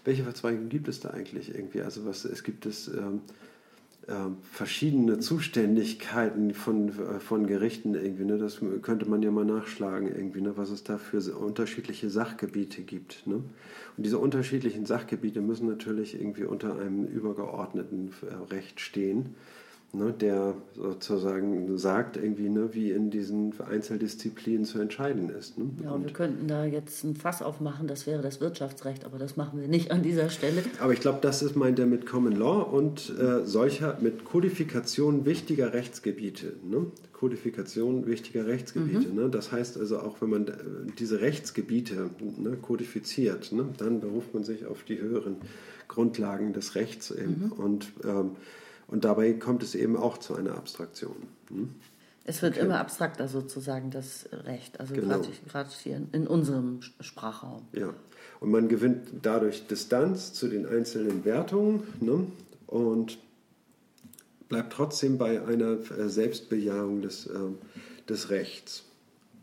Welche 0.04 0.22
Verzweigungen 0.22 0.68
gibt 0.68 0.88
es 0.88 1.00
da 1.00 1.10
eigentlich 1.10 1.54
irgendwie? 1.54 1.82
Also 1.82 2.06
was 2.06 2.24
es 2.24 2.42
gibt 2.42 2.66
es 2.66 2.88
ähm, 2.88 3.22
äh, 4.08 4.14
verschiedene 4.52 5.18
Zuständigkeiten 5.18 6.54
von, 6.54 6.88
äh, 6.88 7.20
von 7.20 7.46
Gerichten 7.46 7.94
irgendwie. 7.94 8.24
Ne? 8.24 8.38
Das 8.38 8.60
könnte 8.80 9.06
man 9.06 9.22
ja 9.22 9.30
mal 9.30 9.44
nachschlagen 9.44 10.08
irgendwie, 10.08 10.40
ne? 10.40 10.56
was 10.56 10.70
es 10.70 10.82
da 10.82 10.96
für 10.96 11.20
unterschiedliche 11.36 12.08
Sachgebiete 12.08 12.82
gibt. 12.82 13.26
Ne? 13.26 13.34
Und 13.34 14.06
diese 14.06 14.18
unterschiedlichen 14.18 14.86
Sachgebiete 14.86 15.42
müssen 15.42 15.68
natürlich 15.68 16.18
irgendwie 16.18 16.44
unter 16.44 16.78
einem 16.78 17.04
übergeordneten 17.04 18.12
äh, 18.22 18.52
Recht 18.54 18.80
stehen 18.80 19.34
ne, 19.92 20.12
der 20.12 20.54
sozusagen 20.74 21.78
sagt, 21.78 22.16
irgendwie, 22.16 22.48
ne, 22.48 22.70
wie 22.72 22.90
in 22.90 23.10
diesen 23.10 23.54
Einzeldisziplinen 23.60 24.64
zu 24.64 24.78
entscheiden 24.80 25.30
ist. 25.30 25.58
Ne? 25.58 25.70
Ja, 25.82 25.92
und 25.92 26.04
wir 26.04 26.12
könnten 26.12 26.46
da 26.46 26.64
jetzt 26.64 27.04
ein 27.04 27.16
Fass 27.16 27.42
aufmachen, 27.42 27.88
das 27.88 28.06
wäre 28.06 28.22
das 28.22 28.40
Wirtschaftsrecht, 28.40 29.04
aber 29.04 29.18
das 29.18 29.36
machen 29.36 29.60
wir 29.60 29.68
nicht 29.68 29.90
an 29.90 30.02
dieser 30.02 30.28
Stelle. 30.28 30.62
Aber 30.80 30.92
ich 30.92 31.00
glaube, 31.00 31.18
das 31.22 31.42
ist 31.42 31.56
meint 31.56 31.78
er 31.78 31.86
mit 31.86 32.06
Common 32.06 32.36
Law 32.36 32.62
und 32.62 33.12
äh, 33.18 33.44
solcher, 33.44 33.98
mit 34.00 34.24
Kodifikation 34.24 35.24
wichtiger 35.24 35.72
Rechtsgebiete. 35.72 36.54
Ne? 36.64 36.86
Kodifikation 37.12 38.06
wichtiger 38.06 38.46
Rechtsgebiete. 38.46 39.08
Mhm. 39.08 39.14
Ne? 39.14 39.28
Das 39.30 39.50
heißt 39.50 39.78
also, 39.78 39.98
auch 40.00 40.20
wenn 40.20 40.30
man 40.30 40.46
äh, 40.48 40.52
diese 40.98 41.20
Rechtsgebiete 41.20 42.10
ne, 42.36 42.56
kodifiziert, 42.60 43.52
ne, 43.52 43.64
dann 43.78 44.00
beruft 44.00 44.34
man 44.34 44.44
sich 44.44 44.66
auf 44.66 44.84
die 44.84 45.00
höheren 45.00 45.36
Grundlagen 45.88 46.52
des 46.52 46.74
Rechts 46.74 47.10
eben. 47.10 47.46
Mhm. 47.46 47.52
Und 47.52 47.92
ähm, 48.04 48.36
und 48.88 49.04
dabei 49.04 49.34
kommt 49.34 49.62
es 49.62 49.74
eben 49.74 49.96
auch 49.96 50.18
zu 50.18 50.34
einer 50.34 50.56
Abstraktion. 50.56 51.16
Hm? 51.48 51.70
Es 52.24 52.42
wird 52.42 52.56
okay. 52.56 52.64
immer 52.64 52.78
abstrakter 52.78 53.26
sozusagen, 53.28 53.90
das 53.90 54.28
Recht, 54.32 54.80
also 54.80 54.92
genau. 54.92 55.22
gerade 55.48 55.70
hier 55.82 56.02
in 56.12 56.26
unserem 56.26 56.80
Sprachraum. 57.00 57.62
Ja, 57.72 57.94
und 58.40 58.50
man 58.50 58.68
gewinnt 58.68 59.08
dadurch 59.22 59.66
Distanz 59.66 60.34
zu 60.34 60.48
den 60.48 60.66
einzelnen 60.66 61.24
Wertungen 61.24 61.84
ne? 62.00 62.26
und 62.66 63.18
bleibt 64.48 64.72
trotzdem 64.74 65.16
bei 65.16 65.42
einer 65.42 65.78
äh, 65.90 66.08
Selbstbejahung 66.08 67.00
des, 67.00 67.26
äh, 67.26 67.38
des 68.08 68.28
Rechts. 68.28 68.84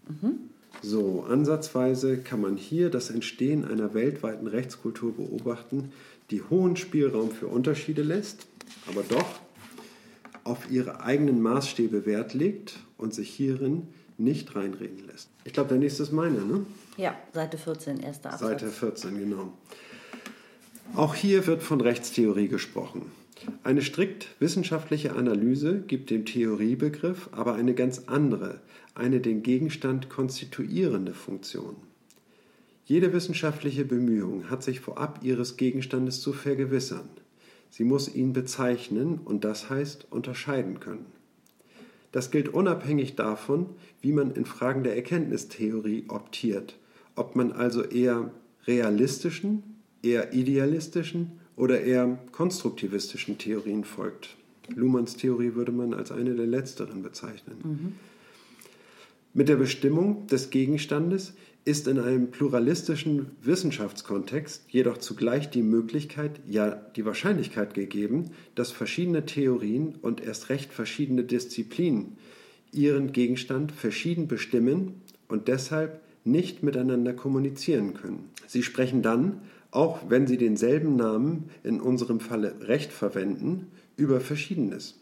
Mhm. 0.08 0.50
So, 0.82 1.24
ansatzweise 1.28 2.18
kann 2.18 2.42
man 2.42 2.58
hier 2.58 2.92
das 2.92 3.10
Entstehen 3.10 3.66
einer 3.66 3.94
weltweiten 3.94 4.46
Rechtskultur 4.46 5.16
beobachten, 5.16 5.92
die 6.30 6.44
hohen 6.44 6.76
Spielraum 6.76 7.32
für 7.32 7.48
Unterschiede 7.48 8.04
lässt 8.04 8.46
aber 8.88 9.04
doch 9.04 9.26
auf 10.44 10.70
ihre 10.70 11.02
eigenen 11.02 11.42
Maßstäbe 11.42 12.06
Wert 12.06 12.34
legt 12.34 12.80
und 12.98 13.14
sich 13.14 13.30
hierin 13.30 13.88
nicht 14.18 14.56
reinreden 14.56 15.06
lässt. 15.08 15.30
Ich 15.44 15.54
glaube, 15.54 15.70
der 15.70 15.78
nächste 15.78 16.04
ist 16.04 16.12
meine, 16.12 16.40
ne? 16.46 16.66
Ja, 16.98 17.16
Seite 17.34 17.58
14, 17.58 18.00
erster 18.00 18.32
Absatz. 18.32 18.50
Seite 18.50 18.68
14, 18.68 19.18
genau. 19.18 19.54
Auch 20.96 21.16
hier 21.16 21.46
wird 21.48 21.64
von 21.64 21.82
Rechtstheorie 21.82 22.48
gesprochen. 22.48 23.12
Eine 23.64 23.82
strikt 23.82 24.30
wissenschaftliche 24.40 25.14
Analyse 25.14 25.82
gibt 25.82 26.10
dem 26.10 26.26
Theoriebegriff 26.26 27.30
aber 27.32 27.56
eine 27.56 27.74
ganz 27.74 28.04
andere, 28.06 28.62
eine 28.94 29.20
den 29.20 29.44
Gegenstand 29.44 30.10
konstituierende 30.10 31.14
Funktion. 31.14 31.76
Jede 32.86 33.12
wissenschaftliche 33.14 33.84
Bemühung 33.84 34.50
hat 34.50 34.64
sich 34.64 34.80
vorab 34.80 35.20
ihres 35.24 35.58
Gegenstandes 35.58 36.22
zu 36.22 36.34
vergewissern. 36.34 37.10
Sie 37.70 37.84
muss 37.84 38.14
ihn 38.14 38.34
bezeichnen 38.34 39.20
und 39.24 39.44
das 39.44 39.70
heißt 39.70 40.08
unterscheiden 40.10 40.80
können. 40.80 41.06
Das 42.12 42.32
gilt 42.32 42.48
unabhängig 42.50 43.16
davon, 43.16 43.72
wie 44.02 44.14
man 44.14 44.32
in 44.32 44.46
Fragen 44.46 44.84
der 44.84 44.96
Erkenntnistheorie 44.96 46.06
optiert, 46.08 46.78
ob 47.16 47.36
man 47.36 47.52
also 47.52 47.84
eher 47.84 48.32
realistischen, 48.68 49.64
eher 50.02 50.34
idealistischen 50.34 51.40
oder 51.58 51.82
eher 51.82 52.20
konstruktivistischen 52.32 53.38
Theorien 53.38 53.84
folgt. 53.84 54.36
Luhmanns 54.74 55.18
Theorie 55.18 55.56
würde 55.56 55.72
man 55.72 55.94
als 55.94 56.12
eine 56.12 56.36
der 56.36 56.48
letzteren 56.48 57.04
bezeichnen. 57.04 57.58
Mhm. 57.64 57.94
Mit 59.34 59.50
der 59.50 59.58
Bestimmung 59.58 60.28
des 60.28 60.50
Gegenstandes 60.50 61.34
ist 61.66 61.88
in 61.88 62.00
einem 62.00 62.30
pluralistischen 62.30 63.32
Wissenschaftskontext 63.42 64.66
jedoch 64.70 65.00
zugleich 65.00 65.50
die 65.50 65.64
Möglichkeit, 65.64 66.40
ja 66.48 66.70
die 66.96 67.06
Wahrscheinlichkeit 67.06 67.74
gegeben, 67.74 68.30
dass 68.54 68.72
verschiedene 68.72 69.26
Theorien 69.26 69.96
und 70.02 70.24
erst 70.24 70.50
recht 70.50 70.72
verschiedene 70.72 71.24
Disziplinen 71.24 72.18
ihren 72.72 73.14
Gegenstand 73.14 73.72
verschieden 73.72 74.28
bestimmen 74.28 75.02
und 75.28 75.48
deshalb 75.48 76.02
nicht 76.24 76.62
miteinander 76.62 77.14
kommunizieren 77.14 77.94
können. 77.96 78.30
Sie 78.48 78.64
sprechen 78.64 79.02
dann, 79.02 79.42
auch 79.72 80.10
wenn 80.10 80.28
sie 80.28 80.38
denselben 80.38 80.96
Namen, 80.96 81.50
in 81.64 81.82
unserem 81.82 82.20
Falle 82.20 82.56
Recht 82.62 82.92
verwenden, 82.92 83.68
über 83.98 84.20
Verschiedenes. 84.20 85.00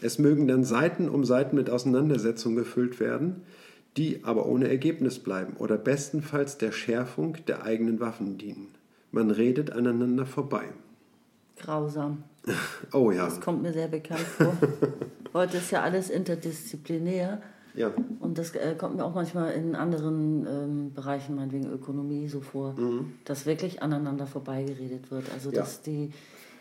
Es 0.00 0.18
mögen 0.18 0.48
dann 0.48 0.64
Seiten 0.64 1.08
um 1.08 1.24
Seiten 1.24 1.56
mit 1.56 1.70
Auseinandersetzungen 1.70 2.56
gefüllt 2.56 3.00
werden, 3.00 3.42
die 3.96 4.24
aber 4.24 4.46
ohne 4.46 4.68
Ergebnis 4.68 5.18
bleiben 5.18 5.54
oder 5.58 5.76
bestenfalls 5.76 6.58
der 6.58 6.72
Schärfung 6.72 7.36
der 7.46 7.64
eigenen 7.64 8.00
Waffen 8.00 8.38
dienen. 8.38 8.68
Man 9.10 9.30
redet 9.30 9.70
aneinander 9.70 10.26
vorbei. 10.26 10.64
Grausam. 11.58 12.24
Oh 12.92 13.10
ja. 13.12 13.24
Das 13.26 13.40
kommt 13.40 13.62
mir 13.62 13.72
sehr 13.72 13.88
bekannt 13.88 14.20
vor. 14.20 14.56
Heute 15.32 15.58
ist 15.58 15.70
ja 15.70 15.82
alles 15.82 16.10
interdisziplinär. 16.10 17.40
Ja. 17.74 17.90
Und 18.20 18.36
das 18.36 18.54
äh, 18.54 18.74
kommt 18.76 18.96
mir 18.96 19.04
auch 19.04 19.14
manchmal 19.14 19.52
in 19.52 19.74
anderen 19.74 20.46
ähm, 20.46 20.92
Bereichen, 20.92 21.36
meinetwegen 21.36 21.70
Ökonomie, 21.72 22.28
so 22.28 22.40
vor, 22.40 22.74
Mhm. 22.78 23.12
dass 23.24 23.46
wirklich 23.46 23.80
aneinander 23.82 24.26
vorbeigeredet 24.26 25.10
wird. 25.10 25.24
Also 25.32 25.50
Ja. 25.50 25.60
dass 25.60 25.80
die 25.82 26.10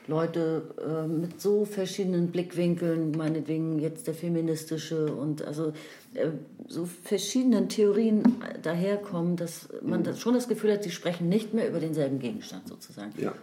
Leute 0.07 0.63
äh, 0.83 1.07
mit 1.07 1.39
so 1.39 1.63
verschiedenen 1.65 2.31
Blickwinkeln, 2.31 3.11
meinetwegen 3.11 3.79
jetzt 3.79 4.07
der 4.07 4.13
feministische 4.13 5.13
und 5.13 5.43
also 5.43 5.73
äh, 6.15 6.29
so 6.67 6.85
verschiedenen 6.85 7.69
Theorien 7.69 8.23
daherkommen, 8.63 9.35
dass 9.35 9.69
man 9.81 10.03
das 10.03 10.19
schon 10.19 10.33
das 10.33 10.47
Gefühl 10.47 10.73
hat, 10.73 10.83
sie 10.83 10.91
sprechen 10.91 11.29
nicht 11.29 11.53
mehr 11.53 11.67
über 11.69 11.79
denselben 11.79 12.19
Gegenstand 12.19 12.67
sozusagen. 12.67 13.11
Ja, 13.17 13.33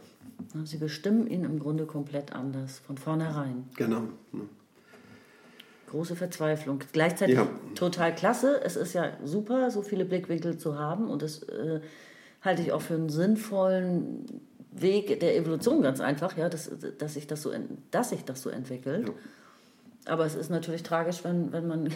Sie 0.64 0.76
bestimmen 0.78 1.26
ihn 1.26 1.44
im 1.44 1.58
Grunde 1.58 1.84
komplett 1.84 2.32
anders, 2.32 2.78
von 2.78 2.96
vornherein. 2.96 3.64
genau. 3.76 4.02
Große 5.90 6.16
Verzweiflung. 6.16 6.80
Gleichzeitig 6.92 7.36
Ja. 7.36 7.48
total 7.74 8.14
klasse. 8.14 8.60
Es 8.62 8.76
ist 8.76 8.92
ja 8.92 9.12
super, 9.24 9.70
so 9.70 9.80
viele 9.82 10.04
Blickwinkel 10.04 10.58
zu 10.58 10.78
haben. 10.78 11.08
Und 11.08 11.22
das 11.22 11.42
äh, 11.44 11.80
halte 12.42 12.60
ich 12.62 12.72
auch 12.72 12.82
für 12.82 12.94
einen 12.94 13.08
sinnvollen 13.08 14.26
Weg 14.70 15.20
der 15.20 15.36
Evolution 15.36 15.82
ganz 15.82 16.00
einfach, 16.00 16.36
ja, 16.36 16.48
dass, 16.48 16.70
dass, 16.98 17.14
sich, 17.14 17.26
das 17.26 17.42
so, 17.42 17.52
dass 17.90 18.10
sich 18.10 18.24
das 18.24 18.42
so 18.42 18.50
entwickelt. 18.50 19.08
Ja. 19.08 19.14
Aber 20.12 20.24
es 20.26 20.34
ist 20.34 20.50
natürlich 20.50 20.82
tragisch, 20.82 21.24
wenn, 21.24 21.52
wenn 21.52 21.66
man 21.66 21.90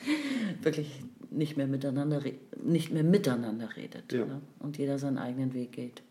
wirklich 0.62 1.02
nicht 1.30 1.56
mehr 1.56 1.66
miteinander, 1.66 2.22
nicht 2.62 2.90
mehr 2.92 3.04
miteinander 3.04 3.68
redet 3.76 4.12
Ja. 4.12 4.24
ne? 4.24 4.40
und 4.58 4.78
jeder 4.78 4.98
seinen 4.98 5.18
eigenen 5.18 5.54
Weg 5.54 5.72
geht. 5.72 6.02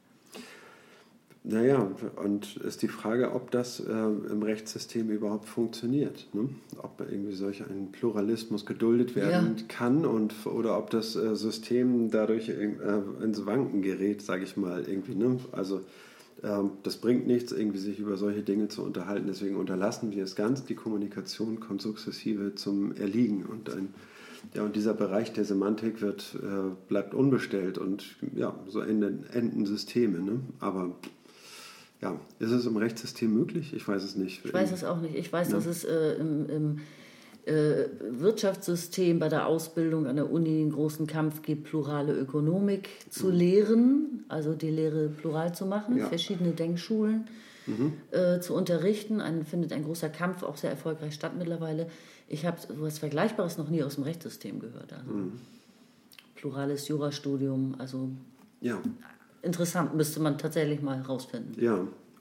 Naja, 1.50 1.90
und 2.22 2.58
ist 2.58 2.82
die 2.82 2.90
Frage, 2.90 3.32
ob 3.32 3.52
das 3.52 3.80
äh, 3.80 3.90
im 3.94 4.44
Rechtssystem 4.44 5.10
überhaupt 5.10 5.48
funktioniert. 5.48 6.28
Ne? 6.34 6.50
Ob 6.78 7.00
irgendwie 7.00 7.32
solch 7.36 7.62
ein 7.62 7.94
Pluralismus 7.94 8.66
geduldet 8.66 9.16
werden 9.16 9.56
Ja. 9.58 9.64
kann 9.70 10.06
und, 10.06 10.34
oder 10.46 10.78
ob 10.78 10.90
das 10.90 11.16
äh, 11.16 11.38
System 11.38 12.12
dadurch 12.12 12.50
äh, 12.50 12.76
ins 13.24 13.46
Wanken 13.46 13.82
gerät, 13.82 14.22
sage 14.22 14.44
ich 14.44 14.58
mal, 14.58 14.84
irgendwie. 14.90 15.16
Ne? 15.16 15.40
Also 15.54 15.82
ähm, 16.44 16.72
das 16.84 16.98
bringt 16.98 17.28
nichts, 17.28 17.54
irgendwie 17.54 17.80
sich 17.80 18.00
über 18.00 18.18
solche 18.18 18.42
Dinge 18.42 18.68
zu 18.68 18.84
unterhalten. 18.84 19.28
Deswegen 19.28 19.56
unterlassen 19.56 20.12
wir 20.12 20.26
es 20.26 20.36
ganz. 20.36 20.66
Die 20.66 20.76
Kommunikation 20.76 21.62
kommt 21.62 21.82
sukzessive 21.82 22.56
zum 22.56 22.94
Erliegen 22.98 23.46
und 23.46 23.74
ein 23.74 23.94
ja, 24.54 24.64
und 24.64 24.76
dieser 24.76 24.94
Bereich 24.94 25.34
der 25.34 25.46
Semantik 25.46 26.02
wird, 26.02 26.38
äh, 26.42 26.70
bleibt 26.88 27.14
unbestellt 27.14 27.78
und 27.78 28.16
ja, 28.36 28.56
so 28.68 28.82
enden, 28.82 29.26
enden 29.34 29.66
Systeme. 29.66 30.20
Ne? 30.20 30.40
Aber 30.60 30.96
ja, 32.02 32.20
ist 32.40 32.52
es 32.52 32.66
im 32.66 32.78
Rechtssystem 32.78 33.34
möglich? 33.34 33.74
Ich 33.74 33.88
weiß 33.88 34.04
es 34.04 34.16
nicht. 34.16 34.46
Ich 34.46 34.54
weiß 34.54 34.72
es 34.72 34.84
auch 34.84 35.00
nicht. 35.02 35.16
Ich 35.16 35.32
weiß, 35.34 35.50
Ja. 35.50 35.56
dass 35.56 35.66
es 35.66 35.84
äh, 35.84 36.14
im, 36.20 36.50
im 36.50 36.80
äh, 37.46 37.86
Wirtschaftssystem 38.10 39.20
bei 39.20 39.30
der 39.30 39.48
Ausbildung 39.48 40.06
an 40.06 40.16
der 40.18 40.30
Uni 40.32 40.62
einen 40.62 40.72
großen 40.72 41.08
Kampf 41.08 41.42
gibt, 41.42 41.64
plurale 41.66 42.14
Ökonomik 42.14 42.90
zu 43.10 43.30
lehren, 43.32 44.26
also 44.28 44.54
die 44.54 44.70
Lehre 44.70 45.08
plural 45.10 45.56
zu 45.56 45.66
machen, 45.66 45.94
Mhm. 45.96 46.00
Ja. 46.00 46.06
Mhm. 46.06 46.10
verschiedene 46.10 46.52
Denkschulen 46.52 47.28
äh, 48.12 48.40
zu 48.40 48.54
unterrichten. 48.54 49.20
Ein, 49.20 49.44
findet 49.46 49.74
ein 49.74 49.84
großer 49.84 50.08
Kampf 50.10 50.44
auch 50.44 50.56
sehr 50.58 50.70
erfolgreich 50.70 51.14
statt 51.14 51.34
mittlerweile. 51.38 51.88
Ich 52.30 52.46
habe 52.46 52.58
sowas 52.66 53.00
Vergleichbares 53.00 53.58
noch 53.58 53.70
nie 53.70 53.84
aus 53.84 53.96
dem 53.96 54.04
Rechtssystem 54.06 54.60
gehört. 54.60 54.94
Also 54.94 55.12
Mhm. 55.12 55.32
plurales 56.36 56.88
Jurastudium, 56.88 57.76
also 57.80 58.10
Ja, 58.62 58.82
interessant, 59.48 59.96
müsste 59.96 60.20
man 60.20 60.38
tatsächlich 60.38 60.82
mal 60.84 61.02
rausfinden. 61.02 61.56
ja. 61.60 61.80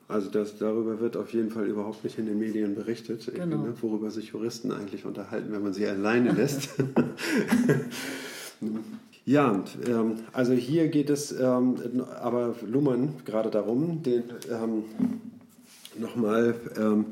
Also 0.08 0.30
das, 0.30 0.56
darüber 0.56 1.00
wird 1.00 1.16
auf 1.16 1.32
jeden 1.32 1.50
Fall 1.50 1.66
überhaupt 1.66 2.04
nicht 2.04 2.16
in 2.16 2.26
den 2.26 2.38
Medien 2.38 2.76
berichtet, 2.76 3.28
Genau. 3.34 3.56
ne? 3.64 3.74
worüber 3.80 4.08
sich 4.12 4.28
Juristen 4.28 4.70
eigentlich 4.70 5.04
unterhalten, 5.04 5.50
wenn 5.50 5.64
man 5.64 5.72
sie 5.74 5.84
alleine 5.84 6.30
lässt. 6.40 6.68
ja, 9.24 9.64
ähm, 9.86 10.20
also 10.32 10.52
hier 10.52 10.86
geht 10.88 11.10
es 11.10 11.32
ähm, 11.32 12.04
aber 12.20 12.54
Luhmann 12.64 13.14
gerade 13.24 13.50
darum, 13.50 14.02
den 14.04 14.22
ähm, 14.48 14.84
nochmal 15.98 16.54
ähm, 16.78 17.06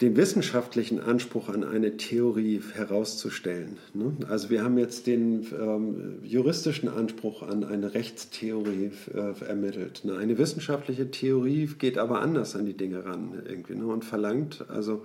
den 0.00 0.16
wissenschaftlichen 0.16 1.00
Anspruch 1.00 1.48
an 1.48 1.64
eine 1.64 1.96
Theorie 1.96 2.62
herauszustellen. 2.74 3.78
Ne? 3.94 4.16
Also 4.28 4.48
wir 4.48 4.62
haben 4.62 4.78
jetzt 4.78 5.08
den 5.08 5.46
ähm, 5.52 6.20
juristischen 6.22 6.88
Anspruch 6.88 7.42
an 7.42 7.64
eine 7.64 7.94
Rechtstheorie 7.94 8.92
äh, 9.12 9.44
ermittelt. 9.44 10.04
Ne? 10.04 10.16
Eine 10.16 10.38
wissenschaftliche 10.38 11.10
Theorie 11.10 11.68
geht 11.78 11.98
aber 11.98 12.20
anders 12.20 12.54
an 12.54 12.66
die 12.66 12.76
Dinge 12.76 13.04
ran 13.04 13.42
irgendwie 13.48 13.74
ne? 13.74 13.86
und 13.86 14.04
verlangt 14.04 14.64
also, 14.68 15.04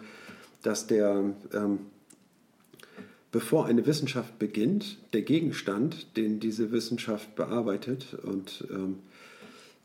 dass 0.62 0.86
der 0.86 1.34
ähm, 1.54 1.80
bevor 3.34 3.66
eine 3.66 3.86
Wissenschaft 3.88 4.38
beginnt, 4.38 5.00
der 5.12 5.24
Gegenstand, 5.24 6.16
den 6.18 6.40
diese 6.40 6.72
Wissenschaft 6.72 7.36
bearbeitet 7.36 8.16
und 8.24 8.66
ähm, 8.72 9.00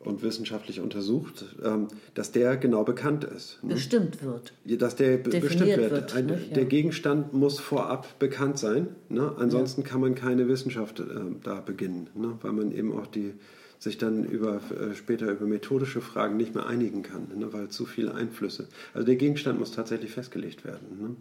und 0.01 0.23
wissenschaftlich 0.23 0.81
untersucht, 0.81 1.45
ähm, 1.65 1.89
dass 2.15 2.31
der 2.31 2.57
genau 2.57 2.85
bekannt 2.85 3.25
ist. 3.25 3.63
ne? 3.63 3.75
Bestimmt 3.75 4.23
wird. 4.23 4.53
Dass 4.65 4.97
der 4.97 5.19
Definiert 5.19 5.43
bestimmt 5.43 5.77
wird. 5.77 5.91
wird, 5.91 6.15
Ein? 6.15 6.29
Ja. 6.29 6.37
Der 6.55 6.65
Gegenstand 6.67 7.33
muss 7.33 7.59
vorab 7.59 8.19
bekannt 8.19 8.59
sein. 8.59 8.89
Ne? 9.09 9.35
Ansonsten 9.39 9.83
kann 9.83 10.01
man 10.01 10.15
keine 10.15 10.49
Wissenschaft 10.49 11.01
äh, 11.01 11.05
da 11.43 11.61
beginnen, 11.61 12.09
ne? 12.15 12.39
weil 12.43 12.53
man 12.53 12.73
eben 12.73 12.93
auch 12.97 13.07
die 13.07 13.35
sich 13.81 13.97
dann 13.97 14.25
über, 14.25 14.61
äh, 14.73 14.95
später 14.95 15.31
über 15.31 15.47
methodische 15.47 16.01
Fragen 16.01 16.37
nicht 16.37 16.55
mehr 16.55 16.67
einigen 16.67 17.03
kann, 17.03 17.29
ne? 17.37 17.53
weil 17.53 17.69
zu 17.69 17.87
viele 17.87 18.15
Einflüsse. 18.15 18.69
Also 18.93 19.07
der 19.07 19.17
Gegenstand 19.17 19.59
muss 19.59 19.73
tatsächlich 19.73 20.11
festgelegt 20.11 20.65
werden. 20.65 20.99
Ne? 21.01 21.17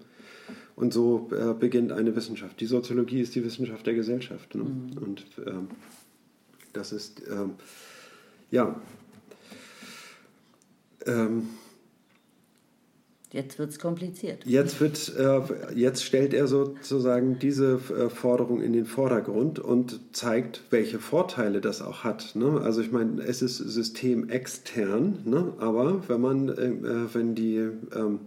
Und 0.76 0.94
so 0.94 1.30
äh, 1.32 1.54
beginnt 1.54 1.92
eine 1.92 2.16
Wissenschaft. 2.16 2.60
Die 2.60 2.66
Soziologie 2.66 3.22
ist 3.22 3.36
die 3.36 3.44
Wissenschaft 3.44 3.86
der 3.86 3.94
Gesellschaft. 3.94 4.56
Ne? 4.56 4.64
Mhm. 4.64 4.98
Und 4.98 5.26
ähm, 5.46 5.68
das 6.74 6.92
ist, 6.92 7.22
ähm, 7.30 7.56
ja, 8.52 8.80
ähm, 11.06 11.50
Jetzt 13.34 13.60
wird 13.60 13.72
es 13.72 13.80
kompliziert. 13.80 14.46
Jetzt, 14.46 14.80
wird, 14.80 15.14
äh, 15.18 15.42
jetzt 15.76 16.06
stellt 16.06 16.34
er 16.34 16.48
sozusagen 16.48 17.38
diese 17.40 17.74
äh, 17.74 18.10
Forderung 18.10 18.62
in 18.62 18.72
den 18.72 18.86
Vordergrund 18.86 19.60
und 19.60 20.00
zeigt, 20.14 20.64
welche 20.70 21.00
Vorteile 21.00 21.60
das 21.60 21.82
auch 21.82 22.06
hat. 22.06 22.36
Ne? 22.36 22.62
Also 22.62 22.80
ich 22.80 22.92
meine, 22.92 23.22
es 23.22 23.42
ist 23.42 23.58
systemextern, 23.58 25.20
ne? 25.26 25.54
aber 25.60 26.08
wenn 26.08 26.22
man, 26.22 26.50
äh, 26.50 27.14
wenn 27.14 27.36
die 27.36 27.58
ähm, 27.94 28.20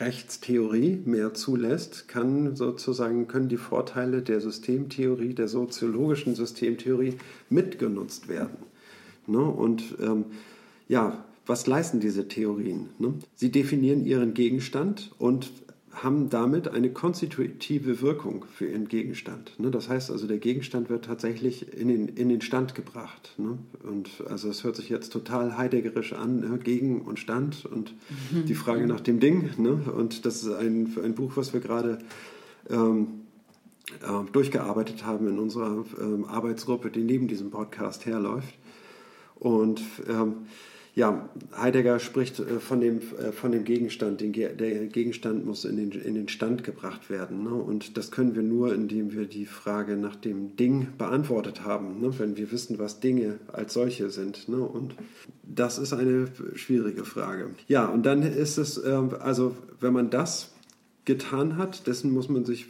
Rechtstheorie 0.00 1.02
mehr 1.04 1.32
zulässt, 1.32 2.08
kann 2.08 2.56
sozusagen 2.56 3.28
können 3.28 3.48
die 3.48 3.58
Vorteile 3.58 4.22
der 4.22 4.40
Systemtheorie, 4.40 5.34
der 5.34 5.46
soziologischen 5.46 6.34
Systemtheorie 6.34 7.16
mitgenutzt 7.48 8.28
werden. 8.28 8.56
Ne? 9.30 9.40
Und 9.42 9.96
ähm, 10.00 10.26
ja, 10.88 11.24
was 11.46 11.66
leisten 11.66 12.00
diese 12.00 12.28
Theorien? 12.28 12.90
Ne? 12.98 13.14
Sie 13.34 13.50
definieren 13.50 14.04
ihren 14.04 14.34
Gegenstand 14.34 15.10
und 15.18 15.50
haben 15.92 16.30
damit 16.30 16.68
eine 16.68 16.90
konstitutive 16.90 18.00
Wirkung 18.00 18.44
für 18.52 18.66
ihren 18.66 18.86
Gegenstand. 18.86 19.58
Ne? 19.58 19.70
Das 19.70 19.88
heißt 19.88 20.10
also, 20.10 20.26
der 20.26 20.38
Gegenstand 20.38 20.88
wird 20.88 21.04
tatsächlich 21.04 21.76
in 21.76 21.88
den, 21.88 22.08
in 22.08 22.28
den 22.28 22.40
Stand 22.40 22.74
gebracht. 22.74 23.34
Ne? 23.38 23.58
Und 23.82 24.22
also 24.28 24.48
es 24.48 24.62
hört 24.62 24.76
sich 24.76 24.88
jetzt 24.88 25.12
total 25.12 25.58
heideggerisch 25.58 26.12
an, 26.12 26.40
ne? 26.40 26.58
Gegen 26.62 27.02
und 27.02 27.18
Stand 27.18 27.66
und 27.66 27.94
die 28.30 28.54
Frage 28.54 28.86
nach 28.86 29.00
dem 29.00 29.18
Ding. 29.18 29.50
Ne? 29.58 29.72
Und 29.72 30.24
das 30.26 30.42
ist 30.42 30.52
ein, 30.52 30.96
ein 31.02 31.14
Buch, 31.14 31.32
was 31.34 31.52
wir 31.52 31.60
gerade 31.60 31.98
ähm, 32.68 33.08
äh, 34.02 34.30
durchgearbeitet 34.32 35.04
haben 35.04 35.26
in 35.26 35.38
unserer 35.40 35.84
ähm, 36.00 36.24
Arbeitsgruppe, 36.24 36.90
die 36.90 37.02
neben 37.02 37.26
diesem 37.26 37.50
Podcast 37.50 38.06
herläuft. 38.06 38.54
Und 39.40 39.82
ähm, 40.08 40.46
ja, 40.94 41.28
Heidegger 41.56 41.98
spricht 42.00 42.40
äh, 42.40 42.60
von 42.60 42.80
dem, 42.80 42.98
äh, 42.98 43.32
von 43.32 43.52
dem 43.52 43.64
Gegenstand. 43.64 44.20
Den, 44.20 44.32
der 44.32 44.86
Gegenstand 44.86 45.46
muss 45.46 45.64
in 45.64 45.76
den, 45.76 45.92
in 45.92 46.14
den 46.14 46.28
Stand 46.28 46.64
gebracht 46.64 47.10
werden. 47.10 47.44
Ne? 47.44 47.54
Und 47.54 47.96
das 47.96 48.10
können 48.10 48.34
wir 48.34 48.42
nur, 48.42 48.74
indem 48.74 49.12
wir 49.12 49.26
die 49.26 49.46
Frage 49.46 49.96
nach 49.96 50.16
dem 50.16 50.56
Ding 50.56 50.88
beantwortet 50.98 51.64
haben. 51.64 52.00
Ne? 52.00 52.18
Wenn 52.18 52.36
wir 52.36 52.50
wissen, 52.50 52.78
was 52.78 53.00
Dinge 53.00 53.38
als 53.52 53.74
solche 53.74 54.10
sind. 54.10 54.48
Ne? 54.48 54.58
Und 54.58 54.94
das 55.42 55.78
ist 55.78 55.92
eine 55.92 56.28
schwierige 56.54 57.04
Frage. 57.04 57.50
Ja, 57.68 57.86
und 57.86 58.04
dann 58.04 58.22
ist 58.22 58.58
es, 58.58 58.76
äh, 58.78 59.00
also 59.20 59.56
wenn 59.80 59.92
man 59.92 60.10
das 60.10 60.52
getan 61.06 61.56
hat, 61.56 61.86
dessen 61.86 62.12
muss 62.12 62.28
man 62.28 62.44
sich, 62.44 62.66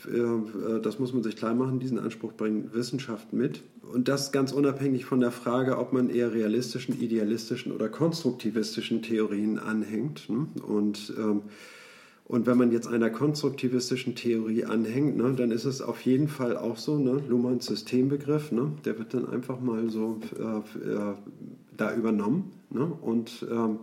das 0.82 0.98
muss 0.98 1.12
man 1.12 1.22
sich 1.22 1.36
klar 1.36 1.52
machen, 1.52 1.80
diesen 1.80 1.98
Anspruch 1.98 2.32
bringt 2.32 2.72
Wissenschaft 2.72 3.32
mit 3.32 3.60
und 3.82 4.08
das 4.08 4.32
ganz 4.32 4.52
unabhängig 4.52 5.04
von 5.04 5.20
der 5.20 5.30
Frage, 5.30 5.78
ob 5.78 5.92
man 5.92 6.10
eher 6.10 6.32
realistischen, 6.32 7.00
idealistischen 7.00 7.72
oder 7.72 7.88
konstruktivistischen 7.88 9.02
Theorien 9.02 9.58
anhängt. 9.58 10.28
Ne? 10.28 10.46
Und, 10.66 11.12
ähm, 11.18 11.42
und 12.24 12.46
wenn 12.46 12.58
man 12.58 12.70
jetzt 12.70 12.86
einer 12.86 13.10
konstruktivistischen 13.10 14.14
Theorie 14.14 14.64
anhängt, 14.64 15.16
ne, 15.16 15.34
dann 15.36 15.50
ist 15.50 15.64
es 15.64 15.82
auf 15.82 16.00
jeden 16.02 16.28
Fall 16.28 16.56
auch 16.56 16.76
so, 16.76 16.96
ne, 16.96 17.20
Luhmanns 17.28 17.66
Systembegriff, 17.66 18.52
ne, 18.52 18.70
der 18.84 18.98
wird 18.98 19.14
dann 19.14 19.28
einfach 19.28 19.60
mal 19.60 19.90
so 19.90 20.20
äh, 20.38 20.58
äh, 20.88 21.14
da 21.76 21.92
übernommen 21.92 22.52
ne, 22.70 22.84
und, 22.84 23.44
ähm, 23.50 23.80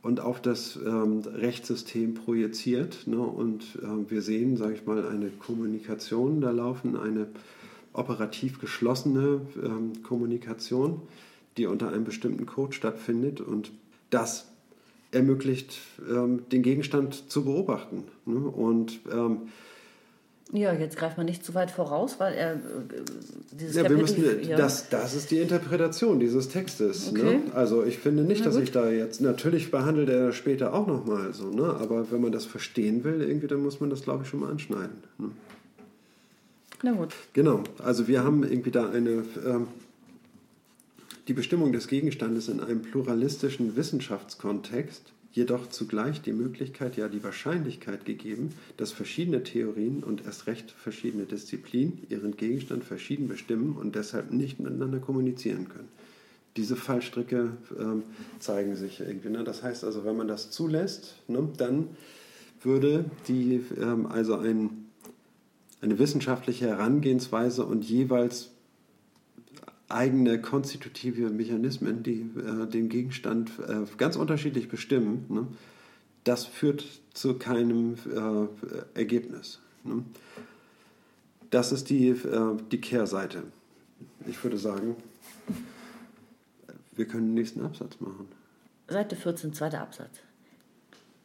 und 0.00 0.20
auf 0.20 0.40
das 0.40 0.78
ähm, 0.82 1.20
Rechtssystem 1.26 2.14
projiziert. 2.14 3.06
Ne, 3.06 3.18
und 3.18 3.64
äh, 3.82 4.10
wir 4.10 4.22
sehen, 4.22 4.56
sage 4.56 4.74
ich 4.74 4.86
mal, 4.86 5.06
eine 5.06 5.28
Kommunikation 5.28 6.40
da 6.40 6.52
laufen, 6.52 6.96
eine 6.96 7.26
operativ 7.92 8.60
geschlossene 8.60 9.40
ähm, 9.62 10.02
Kommunikation, 10.02 11.02
die 11.56 11.66
unter 11.66 11.88
einem 11.88 12.04
bestimmten 12.04 12.46
Code 12.46 12.72
stattfindet 12.72 13.40
und 13.40 13.72
das 14.10 14.46
ermöglicht, 15.12 15.78
ähm, 16.08 16.44
den 16.50 16.62
Gegenstand 16.62 17.30
zu 17.30 17.44
beobachten. 17.44 18.04
Ne? 18.26 18.38
Und 18.38 19.00
ähm, 19.12 19.48
ja, 20.52 20.72
jetzt 20.72 20.96
greift 20.96 21.16
man 21.16 21.26
nicht 21.26 21.44
zu 21.44 21.54
weit 21.54 21.70
voraus, 21.70 22.18
weil 22.18 22.34
er 22.34 22.54
äh, 22.54 22.58
dieses 23.52 23.76
ja, 23.76 23.82
Kapitel, 23.82 24.16
wir 24.16 24.32
müssen, 24.32 24.50
ja. 24.50 24.56
das, 24.56 24.88
das 24.88 25.14
ist 25.14 25.30
die 25.30 25.38
Interpretation 25.38 26.18
dieses 26.18 26.48
Textes. 26.48 27.12
Ne? 27.12 27.20
Okay. 27.20 27.36
Ne? 27.36 27.54
Also 27.54 27.84
ich 27.84 27.98
finde 27.98 28.24
nicht, 28.24 28.44
dass 28.44 28.56
ich 28.56 28.72
da 28.72 28.90
jetzt, 28.90 29.20
natürlich 29.20 29.70
behandelt 29.70 30.08
er 30.08 30.32
später 30.32 30.74
auch 30.74 30.88
nochmal 30.88 31.32
so, 31.34 31.50
ne? 31.50 31.76
aber 31.80 32.10
wenn 32.10 32.20
man 32.20 32.32
das 32.32 32.46
verstehen 32.46 33.04
will, 33.04 33.22
irgendwie, 33.22 33.46
dann 33.46 33.62
muss 33.62 33.80
man 33.80 33.90
das, 33.90 34.02
glaube 34.02 34.24
ich, 34.24 34.28
schon 34.28 34.40
mal 34.40 34.50
anschneiden. 34.50 34.96
Ne? 35.18 35.30
Na 36.82 36.92
gut. 36.92 37.14
Genau, 37.34 37.62
also 37.78 38.08
wir 38.08 38.24
haben 38.24 38.42
irgendwie 38.42 38.70
da 38.70 38.88
eine, 38.88 39.24
ähm, 39.44 39.68
die 41.28 41.34
Bestimmung 41.34 41.72
des 41.72 41.88
Gegenstandes 41.88 42.48
in 42.48 42.60
einem 42.60 42.80
pluralistischen 42.80 43.76
Wissenschaftskontext, 43.76 45.12
jedoch 45.32 45.68
zugleich 45.68 46.22
die 46.22 46.32
Möglichkeit, 46.32 46.96
ja 46.96 47.08
die 47.08 47.22
Wahrscheinlichkeit 47.22 48.04
gegeben, 48.06 48.54
dass 48.78 48.92
verschiedene 48.92 49.42
Theorien 49.42 50.02
und 50.02 50.24
erst 50.24 50.46
recht 50.46 50.70
verschiedene 50.70 51.24
Disziplinen 51.24 52.06
ihren 52.08 52.36
Gegenstand 52.36 52.84
verschieden 52.84 53.28
bestimmen 53.28 53.76
und 53.76 53.94
deshalb 53.94 54.32
nicht 54.32 54.58
miteinander 54.58 54.98
kommunizieren 54.98 55.68
können. 55.68 55.88
Diese 56.56 56.76
Fallstricke 56.76 57.52
ähm, 57.78 58.02
zeigen 58.40 58.74
sich 58.74 59.00
irgendwie. 59.00 59.28
Ne? 59.28 59.44
Das 59.44 59.62
heißt 59.62 59.84
also, 59.84 60.04
wenn 60.04 60.16
man 60.16 60.26
das 60.26 60.50
zulässt, 60.50 61.14
ne, 61.28 61.48
dann 61.58 61.88
würde 62.62 63.04
die, 63.28 63.60
ähm, 63.80 64.06
also 64.06 64.34
ein 64.36 64.89
eine 65.82 65.98
wissenschaftliche 65.98 66.68
Herangehensweise 66.68 67.64
und 67.64 67.84
jeweils 67.84 68.50
eigene 69.88 70.40
konstitutive 70.40 71.30
Mechanismen, 71.30 72.02
die 72.02 72.20
äh, 72.20 72.66
den 72.66 72.88
Gegenstand 72.88 73.50
äh, 73.66 73.84
ganz 73.96 74.16
unterschiedlich 74.16 74.68
bestimmen, 74.68 75.24
ne? 75.28 75.46
das 76.24 76.44
führt 76.44 76.84
zu 77.12 77.34
keinem 77.34 77.94
äh, 77.94 78.98
Ergebnis. 78.98 79.60
Ne? 79.84 80.04
Das 81.50 81.72
ist 81.72 81.90
die, 81.90 82.08
äh, 82.08 82.56
die 82.70 82.80
Kehrseite. 82.80 83.42
Ich 84.26 84.42
würde 84.44 84.58
sagen, 84.58 84.96
wir 86.92 87.06
können 87.06 87.28
den 87.28 87.34
nächsten 87.34 87.64
Absatz 87.64 87.98
machen. 88.00 88.28
Seite 88.86 89.16
14, 89.16 89.52
zweiter 89.52 89.80
Absatz. 89.80 90.20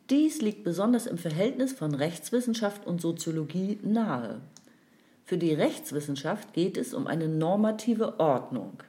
Dies 0.10 0.42
liegt 0.42 0.64
besonders 0.64 1.08
im 1.08 1.18
Verhältnis 1.18 1.74
von 1.74 1.96
Rechtswissenschaft 1.96 2.86
und 2.86 3.02
Soziologie 3.02 3.80
nahe. 3.82 4.42
Für 5.24 5.40
die 5.40 5.54
Rechtswissenschaft 5.54 6.54
geht 6.54 6.78
es 6.78 6.94
um 6.94 7.08
eine 7.08 7.28
normative 7.28 8.20
Ordnung. 8.20 8.84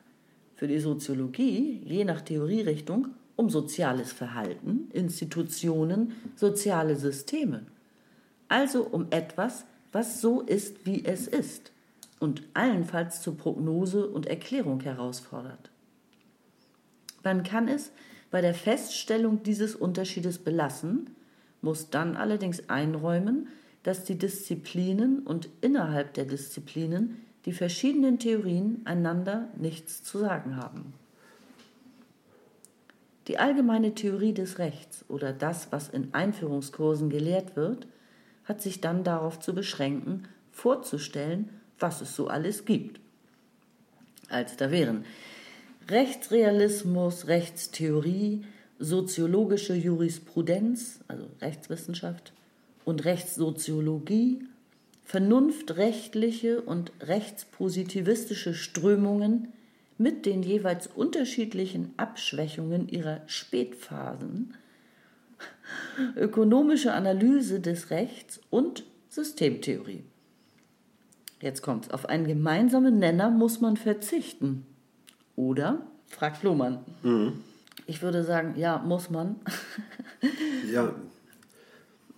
Für 0.56 0.68
die 0.68 0.78
Soziologie, 0.78 1.80
je 1.84 2.04
nach 2.04 2.20
Theorierichtung, 2.20 3.08
um 3.36 3.48
soziales 3.48 4.12
Verhalten, 4.12 4.90
Institutionen, 4.92 6.12
soziale 6.36 6.96
Systeme. 6.96 7.64
Also 8.48 8.82
um 8.82 9.06
etwas, 9.10 9.64
was 9.92 10.20
so 10.20 10.42
ist, 10.42 10.84
wie 10.84 11.04
es 11.04 11.26
ist 11.26 11.72
und 12.20 12.42
allenfalls 12.52 13.22
zur 13.22 13.36
Prognose 13.36 14.06
und 14.06 14.26
Erklärung 14.26 14.80
herausfordert. 14.80 15.70
Man 17.22 17.42
kann 17.42 17.68
es 17.68 17.90
bei 18.37 18.43
der 18.43 18.53
Feststellung 18.53 19.43
dieses 19.45 19.74
Unterschiedes 19.74 20.37
belassen, 20.37 21.09
muss 21.62 21.89
dann 21.89 22.18
allerdings 22.18 22.68
einräumen, 22.68 23.49
dass 23.82 24.05
die 24.05 24.18
Disziplinen 24.18 25.20
und 25.20 25.49
innerhalb 25.62 26.12
der 26.12 26.26
Disziplinen 26.26 27.16
die 27.47 27.55
verschiedenen 27.55 28.18
Theorien 28.18 28.82
einander 28.84 29.49
nichts 29.57 30.03
zu 30.03 30.18
sagen 30.18 30.59
haben. 30.59 30.93
Die 33.26 33.39
allgemeine 33.39 33.95
Theorie 33.95 34.34
des 34.34 34.59
Rechts 34.59 35.07
oder 35.09 35.32
das, 35.32 35.72
was 35.72 35.89
in 35.89 36.12
Einführungskursen 36.12 37.09
gelehrt 37.09 37.57
wird, 37.57 37.87
hat 38.45 38.61
sich 38.61 38.82
dann 38.82 39.03
darauf 39.03 39.41
zu 39.41 39.55
beschränken, 39.55 40.28
vorzustellen, 40.53 41.49
was 41.78 42.03
es 42.03 42.14
so 42.14 42.28
alles 42.28 42.66
gibt. 42.66 43.01
Als 44.28 44.59
da 44.59 44.70
wären 44.70 45.07
Rechtsrealismus, 45.89 47.28
Rechtstheorie, 47.28 48.45
soziologische 48.78 49.74
Jurisprudenz, 49.74 51.01
also 51.09 51.26
Rechtswissenschaft, 51.41 52.32
und 52.84 53.05
Rechtssoziologie, 53.05 54.45
vernunftrechtliche 55.05 56.61
und 56.61 56.93
rechtspositivistische 57.01 58.55
Strömungen 58.55 59.53
mit 59.99 60.26
den 60.26 60.43
jeweils 60.43 60.89
unterschiedlichen 60.89 61.95
Abschwächungen 61.97 62.89
ihrer 62.89 63.20
Spätphasen, 63.26 64.55
ökonomische 66.16 66.93
Analyse 66.93 67.61
des 67.61 67.91
Rechts 67.91 68.41
und 68.51 68.84
Systemtheorie. 69.09 70.03
Jetzt 71.41 71.62
kommt's. 71.62 71.91
Auf 71.91 72.09
einen 72.09 72.26
gemeinsamen 72.26 72.99
Nenner 72.99 73.30
muss 73.30 73.61
man 73.61 73.76
verzichten. 73.76 74.66
Oder? 75.37 75.87
fragt 76.09 76.43
Lohmann. 76.43 76.84
Mhm. 77.03 77.45
Ich 77.87 78.03
würde 78.03 78.24
sagen, 78.24 78.55
ja, 78.57 78.78
muss 78.78 79.11
man. 79.11 79.37
ja. 80.72 80.95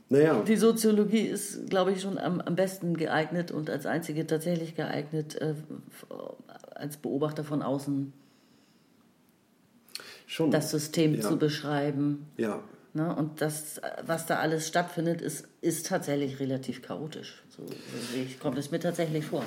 Naja. 0.09 0.43
Die 0.43 0.57
Soziologie 0.57 1.21
ist, 1.21 1.69
glaube 1.69 1.93
ich, 1.93 2.01
schon 2.01 2.17
am, 2.17 2.41
am 2.41 2.55
besten 2.55 2.97
geeignet 2.97 3.51
und 3.51 3.69
als 3.69 3.85
einzige 3.85 4.27
tatsächlich 4.27 4.75
geeignet, 4.75 5.35
äh, 5.35 5.55
als 6.75 6.97
Beobachter 6.97 7.45
von 7.45 7.61
außen 7.61 8.15
schon. 10.27 10.51
das 10.51 10.71
System 10.71 11.15
ja. 11.15 11.21
zu 11.21 11.37
beschreiben. 11.37 12.27
Ja. 12.39 12.63
Ne? 12.95 13.15
Und 13.15 13.43
das, 13.43 13.83
was 14.07 14.25
da 14.25 14.39
alles 14.39 14.67
stattfindet, 14.67 15.21
ist, 15.21 15.47
ist 15.61 15.87
tatsächlich 15.87 16.41
relativ 16.41 16.81
chaotisch. 16.81 17.43
So, 17.51 17.67
so 17.67 17.75
kommt 18.41 18.57
es 18.57 18.71
mir 18.71 18.81
tatsächlich 18.81 19.27
vor. 19.27 19.45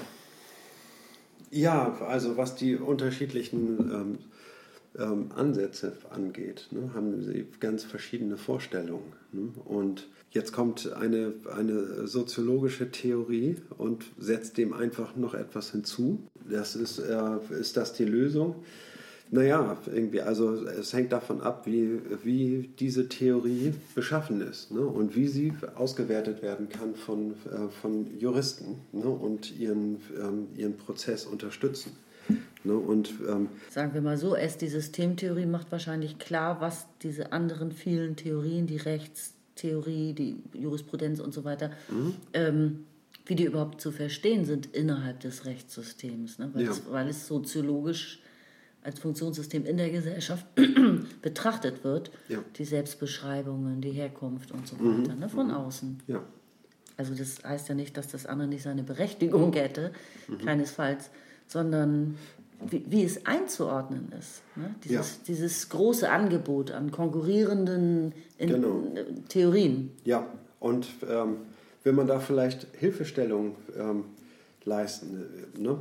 Ja, 1.52 1.98
also 2.08 2.38
was 2.38 2.56
die 2.56 2.78
unterschiedlichen 2.78 3.78
ähm, 3.92 4.18
ähm, 4.98 5.32
Ansätze 5.36 5.94
angeht, 6.10 6.68
ne, 6.72 6.92
haben 6.94 7.22
sie 7.24 7.46
ganz 7.60 7.84
verschiedene 7.84 8.38
Vorstellungen. 8.38 9.14
Ne? 9.34 9.50
Und 9.66 10.08
jetzt 10.32 10.54
kommt 10.54 10.92
eine, 10.94 11.34
eine 11.54 12.08
soziologische 12.08 12.90
Theorie 12.92 13.58
und 13.78 14.06
setzt 14.18 14.58
dem 14.58 14.74
einfach 14.74 15.16
noch 15.18 15.34
etwas 15.34 15.72
hinzu. 15.72 16.24
Das 16.50 16.76
ist, 16.76 17.00
äh, 17.00 17.38
ist 17.60 17.78
das 17.78 17.94
die 17.94 18.06
Lösung? 18.06 18.56
Naja, 19.34 19.78
irgendwie, 19.86 20.22
also 20.22 20.66
es 20.66 20.92
hängt 20.92 21.14
davon 21.14 21.40
ab, 21.40 21.66
wie, 21.66 22.02
wie 22.24 22.70
diese 22.80 23.08
Theorie 23.08 23.74
beschaffen 23.96 24.42
ist 24.42 24.72
ne? 24.72 24.82
und 24.82 25.16
wie 25.16 25.28
sie 25.28 25.54
ausgewertet 25.76 26.42
werden 26.42 26.68
kann 26.68 26.96
von, 26.96 27.36
äh, 27.46 27.70
von 27.82 28.20
Juristen 28.20 28.82
ne? 28.92 29.06
und 29.06 29.58
ihren, 29.58 30.02
ähm, 30.22 30.48
ihren 30.58 30.76
Prozess 30.76 31.26
unterstützen. 31.26 31.94
Ne? 32.66 32.74
Und, 32.76 33.14
ähm, 33.26 33.48
Sagen 33.70 33.94
wir 33.94 34.02
mal 34.02 34.18
so, 34.18 34.36
erst 34.36 34.62
die 34.62 34.68
Systemtheorie 34.68 35.46
macht 35.46 35.72
wahrscheinlich 35.72 36.20
klar, 36.20 36.60
was 36.60 36.88
diese 37.02 37.32
anderen 37.32 37.72
vielen 37.72 38.18
Theorien, 38.18 38.68
die 38.68 38.78
Rechtstheorie, 38.78 40.12
die 40.12 40.44
Jurisprudenz 40.54 41.22
und 41.22 41.34
so 41.34 41.46
weiter, 41.46 41.72
mhm. 41.90 42.16
ähm, 42.34 42.84
wie 43.26 43.36
die 43.36 43.46
überhaupt 43.46 43.80
zu 43.80 43.94
verstehen 43.94 44.44
sind 44.44 44.76
innerhalb 44.76 45.22
des 45.22 45.46
Rechtssystems, 45.46 46.38
ne? 46.38 46.50
weil, 46.54 46.66
ja. 46.66 46.72
es, 46.72 46.82
weil 46.92 47.08
es 47.08 47.28
soziologisch 47.28 48.21
als 48.84 49.00
Funktionssystem 49.00 49.66
in 49.66 49.78
der 49.78 49.90
Gesellschaft 49.92 50.46
betrachtet 51.22 51.84
wird, 51.84 52.12
Ja. 52.30 52.40
die 52.58 52.66
Selbstbeschreibungen, 52.66 53.82
die 53.82 53.92
Herkunft 53.92 54.52
und 54.52 54.68
so 54.68 54.76
weiter, 54.80 55.16
ne, 55.16 55.30
von 55.30 55.52
außen. 55.52 56.00
Ja. 56.08 56.24
Also 56.98 57.14
das 57.16 57.44
heißt 57.44 57.70
ja 57.70 57.76
nicht, 57.76 57.98
dass 57.98 58.08
das 58.10 58.26
andere 58.26 58.48
nicht 58.48 58.64
seine 58.64 58.84
Berechtigung 58.84 59.54
hätte, 59.54 59.92
keinesfalls, 60.44 61.10
sondern 61.48 62.18
wie, 62.70 62.84
wie 62.88 63.04
es 63.04 63.26
einzuordnen 63.26 64.12
ist. 64.20 64.42
Ne? 64.56 64.76
Dieses, 64.84 65.12
Ja. 65.18 65.22
dieses 65.28 65.70
große 65.70 66.10
Angebot 66.10 66.70
an 66.72 66.92
konkurrierenden 66.92 68.14
in, 68.38 68.50
Genau. 68.50 68.84
Theorien. 69.30 69.92
Ja, 70.04 70.28
und 70.60 70.88
ähm, 71.10 71.38
will 71.84 71.94
man 71.94 72.06
da 72.08 72.20
vielleicht 72.20 72.68
Hilfestellung 72.78 73.56
ähm, 73.78 74.06
leisten, 74.64 75.26
äh, 75.58 75.60
ne? 75.60 75.80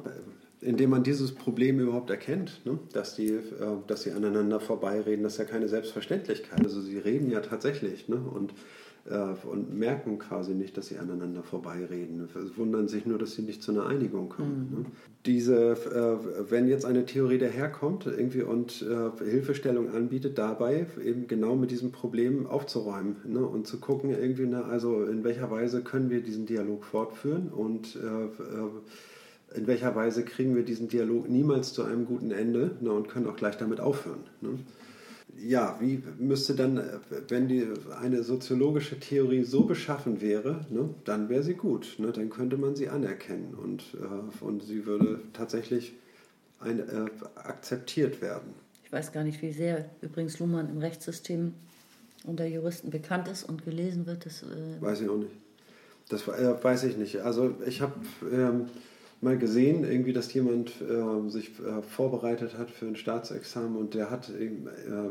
Indem 0.62 0.90
man 0.90 1.02
dieses 1.02 1.32
Problem 1.32 1.80
überhaupt 1.80 2.11
erkennt, 2.11 2.61
ne? 2.64 2.78
dass, 2.92 3.16
die, 3.16 3.28
äh, 3.28 3.40
dass 3.86 4.02
sie 4.02 4.12
aneinander 4.12 4.61
vorbeireden, 4.61 5.22
das 5.22 5.34
ist 5.34 5.38
ja 5.38 5.44
keine 5.44 5.68
Selbstverständlichkeit. 5.68 6.62
Also 6.62 6.80
sie 6.80 6.98
reden 6.98 7.30
ja 7.30 7.40
tatsächlich 7.40 8.08
ne? 8.08 8.16
und, 8.16 8.52
äh, 9.08 9.46
und 9.48 9.72
merken 9.72 10.18
quasi 10.18 10.52
nicht, 10.52 10.76
dass 10.76 10.88
sie 10.88 10.98
aneinander 10.98 11.42
vorbeireden. 11.42 12.28
Wundern 12.56 12.88
sich 12.88 13.06
nur, 13.06 13.18
dass 13.18 13.32
sie 13.32 13.42
nicht 13.42 13.62
zu 13.62 13.72
einer 13.72 13.86
Einigung 13.86 14.28
kommen. 14.28 14.68
Ne? 14.70 14.84
Diese, 15.24 15.70
äh, 15.70 16.50
wenn 16.50 16.68
jetzt 16.68 16.84
eine 16.84 17.06
Theorie 17.06 17.38
daherkommt 17.38 18.04
irgendwie 18.04 18.42
und 18.42 18.82
äh, 18.82 19.24
Hilfestellung 19.24 19.94
anbietet, 19.94 20.36
dabei 20.36 20.86
eben 21.02 21.26
genau 21.26 21.56
mit 21.56 21.70
diesem 21.70 21.90
Problem 21.90 22.46
aufzuräumen 22.46 23.16
ne? 23.24 23.46
und 23.46 23.66
zu 23.66 23.80
gucken, 23.80 24.11
irgendwie, 24.11 24.46
na, 24.46 24.64
also 24.64 25.04
in 25.04 25.24
welcher 25.24 25.50
Weise 25.50 25.82
können 25.82 26.11
wir 26.11 26.20
diesen 26.20 26.44
Dialog 26.44 26.84
fortführen 26.84 27.48
und 27.48 27.96
äh, 27.96 28.24
äh, 28.26 28.68
in 29.55 29.66
welcher 29.66 29.94
Weise 29.94 30.24
kriegen 30.24 30.55
wir 30.55 30.64
diesen 30.64 30.88
Dialog 30.88 31.28
niemals 31.28 31.72
zu 31.72 31.84
einem 31.84 32.07
guten 32.07 32.30
Ende 32.30 32.76
ne, 32.80 32.92
und 32.92 33.09
können 33.09 33.26
auch 33.26 33.36
gleich 33.36 33.57
damit 33.57 33.80
aufhören. 33.80 34.20
Ne? 34.40 34.59
Ja, 35.38 35.76
wie 35.80 36.03
müsste 36.18 36.55
dann, 36.55 36.82
wenn 37.28 37.48
die, 37.48 37.66
eine 38.01 38.22
soziologische 38.22 39.01
Theorie 39.01 39.44
so 39.44 39.64
beschaffen 39.64 40.20
wäre, 40.20 40.66
ne, 40.70 40.90
dann 41.05 41.28
wäre 41.28 41.42
sie 41.42 41.55
gut. 41.55 41.96
Ne, 41.98 42.12
dann 42.12 42.30
könnte 42.30 42.57
man 42.57 42.76
sie 42.76 42.88
anerkennen 42.88 43.55
und, 43.55 43.82
äh, 43.94 44.44
und 44.44 44.62
sie 44.62 44.86
würde 44.86 45.20
tatsächlich 45.32 45.94
ein, 46.61 46.80
äh, 46.80 47.07
akzeptiert 47.36 48.20
werden. 48.20 48.55
Ich 48.84 48.92
weiß 48.92 49.12
gar 49.12 49.24
nicht, 49.24 49.40
wie 49.42 49.53
sehr 49.53 49.88
übrigens 50.03 50.38
Luhmann 50.38 50.68
im 50.68 50.78
Rechtssystem 50.78 51.55
unter 52.24 52.44
Juristen 52.44 52.90
bekannt 52.90 53.28
ist 53.28 53.44
und 53.44 53.64
gelesen 53.64 54.07
wird. 54.07 54.26
Das, 54.26 54.42
äh, 54.42 54.80
Weiß 54.80 55.01
ich 55.01 55.09
auch 55.09 55.16
nicht. 55.16 55.32
Das 56.09 56.26
äh, 56.26 56.62
weiß 56.62 56.84
ich 56.84 56.96
nicht. 56.96 57.20
Also 57.20 57.55
ich 57.66 57.80
habe 57.80 57.94
ähm, 58.30 58.66
mal 59.20 59.36
gesehen, 59.36 59.84
irgendwie, 59.84 60.12
dass 60.12 60.32
jemand 60.32 60.72
äh, 60.80 61.30
sich 61.30 61.50
äh, 61.60 61.82
vorbereitet 61.82 62.56
hat 62.56 62.70
für 62.70 62.86
ein 62.86 62.96
Staatsexamen 62.96 63.76
und 63.76 63.94
der 63.94 64.10
hat 64.10 64.30
äh, 64.30 64.50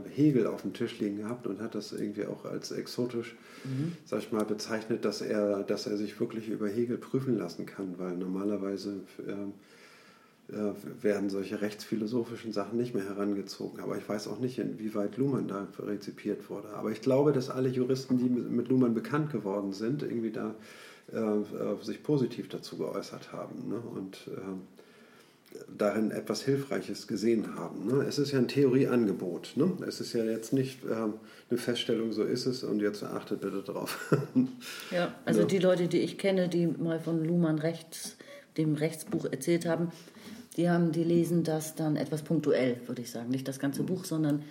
Hegel 0.09 0.47
auf 0.47 0.63
dem 0.63 0.73
Tisch 0.73 0.99
liegen 0.99 1.17
gehabt 1.17 1.45
und 1.45 1.61
hat 1.61 1.75
das 1.75 1.91
irgendwie 1.91 2.25
auch 2.25 2.45
als 2.45 2.71
exotisch, 2.71 3.35
sag 4.05 4.19
ich 4.19 4.31
mal, 4.31 4.45
bezeichnet, 4.45 5.05
dass 5.05 5.21
er, 5.21 5.63
dass 5.63 5.85
er 5.85 5.97
sich 5.97 6.19
wirklich 6.19 6.49
über 6.49 6.67
Hegel 6.67 6.97
prüfen 6.97 7.37
lassen 7.37 7.65
kann, 7.65 7.95
weil 7.97 8.15
normalerweise 8.15 9.01
ähm, 9.27 9.53
äh, 10.51 11.03
werden 11.03 11.29
solche 11.29 11.61
rechtsphilosophischen 11.61 12.51
Sachen 12.51 12.79
nicht 12.79 12.95
mehr 12.95 13.05
herangezogen. 13.05 13.79
Aber 13.81 13.97
ich 13.97 14.09
weiß 14.09 14.27
auch 14.29 14.39
nicht, 14.39 14.57
inwieweit 14.57 15.17
Luhmann 15.17 15.47
da 15.47 15.67
rezipiert 15.77 16.49
wurde. 16.49 16.69
Aber 16.69 16.91
ich 16.91 17.01
glaube, 17.01 17.33
dass 17.33 17.51
alle 17.51 17.69
Juristen, 17.69 18.17
die 18.17 18.29
mit 18.29 18.49
mit 18.49 18.67
Luhmann 18.69 18.95
bekannt 18.95 19.31
geworden 19.31 19.73
sind, 19.73 20.01
irgendwie 20.01 20.31
da 20.31 20.55
äh, 21.13 21.17
äh, 21.17 21.83
sich 21.83 22.03
positiv 22.03 22.49
dazu 22.49 22.77
geäußert 22.77 23.31
haben 23.31 23.69
ne? 23.69 23.79
und 23.95 24.17
äh, 24.27 25.57
darin 25.77 26.11
etwas 26.11 26.43
Hilfreiches 26.43 27.07
gesehen 27.07 27.55
haben. 27.55 27.87
Ne? 27.87 28.03
Es 28.03 28.19
ist 28.19 28.31
ja 28.31 28.39
ein 28.39 28.47
Theorieangebot. 28.47 29.53
Ne? 29.55 29.71
Es 29.87 29.99
ist 29.99 30.13
ja 30.13 30.23
jetzt 30.23 30.53
nicht 30.53 30.79
ähm, 30.83 31.13
eine 31.49 31.57
Feststellung, 31.57 32.11
so 32.11 32.23
ist 32.23 32.45
es 32.45 32.63
und 32.63 32.79
jetzt 32.81 33.03
achtet 33.03 33.41
bitte 33.41 33.61
drauf. 33.63 34.13
Ja, 34.91 35.13
also 35.25 35.41
Ja. 35.41 35.45
die 35.47 35.59
Leute, 35.59 35.87
die 35.87 35.99
ich 35.99 36.17
kenne, 36.17 36.49
die 36.49 36.67
mal 36.67 36.99
von 36.99 37.23
Luhmann 37.23 37.59
Rechts, 37.59 38.15
dem 38.57 38.75
Rechtsbuch 38.75 39.25
erzählt 39.25 39.65
haben, 39.65 39.91
die 40.57 40.69
haben, 40.69 40.91
die 40.91 41.03
lesen 41.03 41.43
das 41.43 41.75
dann 41.75 41.95
etwas 41.95 42.23
punktuell, 42.23 42.77
würde 42.87 43.01
ich 43.01 43.11
sagen. 43.11 43.29
Nicht 43.29 43.47
das 43.47 43.59
ganze 43.59 43.83
Buch, 43.83 44.05
sondern 44.05 44.43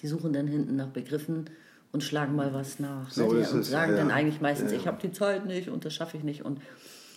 die 0.00 0.06
suchen 0.06 0.32
dann 0.32 0.46
hinten 0.46 0.76
nach 0.76 0.88
Begriffen 0.88 1.50
und 1.92 2.02
schlagen 2.02 2.36
mal 2.36 2.52
was 2.52 2.78
nach. 2.78 3.10
So 3.10 3.32
ne? 3.32 3.48
und 3.48 3.64
sagen 3.64 3.92
ja, 3.92 3.98
dann 3.98 4.10
eigentlich 4.10 4.40
meistens, 4.40 4.72
Ja, 4.72 4.78
ich 4.78 4.86
habe 4.86 4.98
die 5.00 5.12
Zeit 5.12 5.46
nicht 5.46 5.68
und 5.68 5.84
das 5.84 5.94
schaffe 5.94 6.16
ich 6.16 6.24
nicht 6.24 6.44
und 6.44 6.60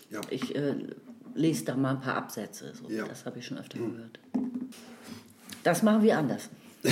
Ja. 0.10 0.22
ich 0.30 0.56
äh, 0.56 0.76
lese 1.36 1.66
da 1.66 1.76
mal 1.76 1.92
ein 1.92 2.02
paar 2.02 2.16
Absätze. 2.16 2.74
So. 2.76 2.88
Das 3.08 3.26
habe 3.26 3.40
ich 3.40 3.46
schon 3.46 3.58
öfter 3.58 3.80
gehört. 3.80 4.20
Das 5.64 5.84
machen 5.84 6.04
wir 6.04 6.18
anders. 6.18 6.50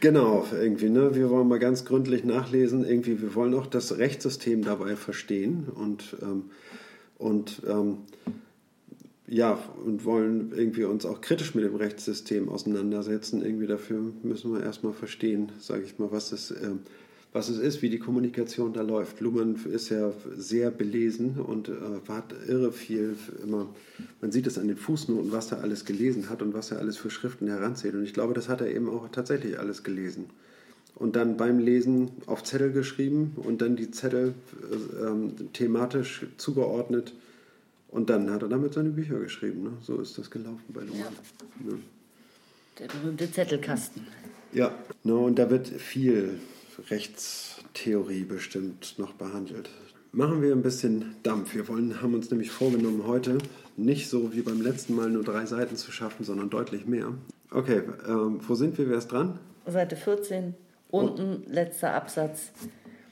Genau, 0.00 0.46
irgendwie, 0.52 0.90
ne? 0.90 1.14
Wir 1.14 1.30
wollen 1.30 1.48
mal 1.48 1.58
ganz 1.58 1.84
gründlich 1.84 2.22
nachlesen. 2.24 2.84
Irgendwie, 2.84 3.20
wir 3.22 3.34
wollen 3.34 3.54
auch 3.54 3.66
das 3.66 3.96
Rechtssystem 3.96 4.62
dabei 4.62 4.94
verstehen 4.94 5.68
und, 5.74 6.16
ähm, 6.20 6.50
und 7.18 7.62
ähm, 7.66 7.98
ja, 9.28 9.58
und 9.84 10.04
wollen 10.04 10.52
irgendwie 10.54 10.84
uns 10.84 11.04
auch 11.04 11.20
kritisch 11.20 11.54
mit 11.54 11.64
dem 11.64 11.74
Rechtssystem 11.74 12.48
auseinandersetzen. 12.48 13.42
Irgendwie 13.42 13.66
dafür 13.66 14.00
müssen 14.22 14.52
wir 14.52 14.62
erstmal 14.62 14.92
verstehen, 14.92 15.50
sage 15.58 15.82
ich 15.84 15.98
mal, 15.98 16.12
was 16.12 16.30
es, 16.32 16.52
ähm, 16.52 16.80
was 17.32 17.48
es 17.48 17.58
ist, 17.58 17.82
wie 17.82 17.90
die 17.90 17.98
Kommunikation 17.98 18.72
da 18.72 18.82
läuft. 18.82 19.20
Luhmann 19.20 19.56
ist 19.66 19.88
ja 19.88 20.12
sehr 20.36 20.70
belesen 20.70 21.40
und 21.40 21.68
äh, 21.68 21.72
hat 22.08 22.34
irre 22.46 22.70
viel 22.70 23.16
immer, 23.42 23.68
man 24.20 24.30
sieht 24.30 24.46
es 24.46 24.58
an 24.58 24.68
den 24.68 24.76
Fußnoten, 24.76 25.32
was 25.32 25.50
er 25.50 25.60
alles 25.60 25.84
gelesen 25.84 26.30
hat 26.30 26.40
und 26.40 26.54
was 26.54 26.70
er 26.70 26.78
alles 26.78 26.96
für 26.96 27.10
Schriften 27.10 27.48
heranzählt. 27.48 27.94
Und 27.94 28.04
ich 28.04 28.14
glaube, 28.14 28.32
das 28.32 28.48
hat 28.48 28.60
er 28.60 28.72
eben 28.72 28.88
auch 28.88 29.08
tatsächlich 29.08 29.58
alles 29.58 29.82
gelesen. 29.82 30.26
Und 30.94 31.16
dann 31.16 31.36
beim 31.36 31.58
Lesen 31.58 32.12
auf 32.26 32.44
Zettel 32.44 32.72
geschrieben 32.72 33.32
und 33.36 33.60
dann 33.60 33.76
die 33.76 33.90
Zettel 33.90 34.34
äh, 34.70 35.06
ähm, 35.06 35.52
thematisch 35.52 36.26
zugeordnet. 36.38 37.12
Und 37.96 38.10
dann 38.10 38.30
hat 38.30 38.42
er 38.42 38.48
damit 38.48 38.74
seine 38.74 38.90
Bücher 38.90 39.18
geschrieben. 39.18 39.62
Ne? 39.62 39.70
So 39.80 39.98
ist 40.02 40.18
das 40.18 40.30
gelaufen 40.30 40.64
bei 40.68 40.82
Luhmann. 40.82 41.14
Ja. 41.66 41.72
Der 42.78 42.88
berühmte 42.88 43.32
Zettelkasten. 43.32 44.06
Ja, 44.52 44.70
ne, 45.02 45.14
und 45.14 45.38
da 45.38 45.48
wird 45.48 45.66
viel 45.66 46.38
Rechtstheorie 46.90 48.24
bestimmt 48.24 48.98
noch 48.98 49.14
behandelt. 49.14 49.70
Machen 50.12 50.42
wir 50.42 50.52
ein 50.52 50.60
bisschen 50.60 51.16
Dampf. 51.22 51.54
Wir 51.54 51.68
wollen, 51.68 52.02
haben 52.02 52.12
uns 52.12 52.30
nämlich 52.30 52.50
vorgenommen, 52.50 53.06
heute 53.06 53.38
nicht 53.78 54.10
so 54.10 54.34
wie 54.34 54.42
beim 54.42 54.60
letzten 54.60 54.94
Mal 54.94 55.08
nur 55.08 55.24
drei 55.24 55.46
Seiten 55.46 55.76
zu 55.76 55.90
schaffen, 55.90 56.22
sondern 56.22 56.50
deutlich 56.50 56.84
mehr. 56.84 57.14
Okay, 57.50 57.80
ähm, 58.06 58.40
wo 58.46 58.54
sind 58.56 58.76
wir? 58.76 58.90
Wer 58.90 58.98
ist 58.98 59.08
dran? 59.08 59.38
Seite 59.66 59.96
14, 59.96 60.52
unten 60.90 61.44
letzter 61.50 61.94
Absatz. 61.94 62.50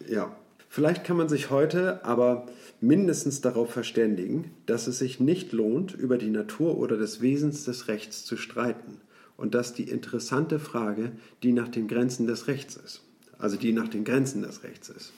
Ja. 0.07 0.37
Vielleicht 0.69 1.05
kann 1.05 1.17
man 1.17 1.29
sich 1.29 1.51
heute 1.51 2.05
aber 2.05 2.47
mindestens 2.87 3.41
darauf 3.41 3.71
verständigen, 3.71 4.51
dass 4.67 4.87
es 4.87 4.99
sich 4.99 5.21
nicht 5.21 5.53
lohnt, 5.53 5.95
über 5.95 6.19
die 6.19 6.31
Natur 6.31 6.79
oder 6.79 6.97
des 6.97 7.21
Wesens 7.21 7.65
des 7.65 7.89
Rechts 7.89 8.25
zu 8.25 8.37
streiten 8.37 9.01
und 9.37 9.55
dass 9.55 9.75
die 9.75 9.89
interessante 9.89 10.59
Frage 10.59 11.13
die 11.43 11.53
nach 11.53 11.69
den 11.69 11.89
Grenzen 11.89 12.27
des 12.27 12.47
Rechts 12.47 12.77
ist, 12.77 13.03
also 13.39 13.57
die 13.57 13.73
nach 13.73 13.89
den 13.89 14.05
Grenzen 14.05 14.43
des 14.43 14.63
Rechts 14.63 14.89
ist. 14.89 15.13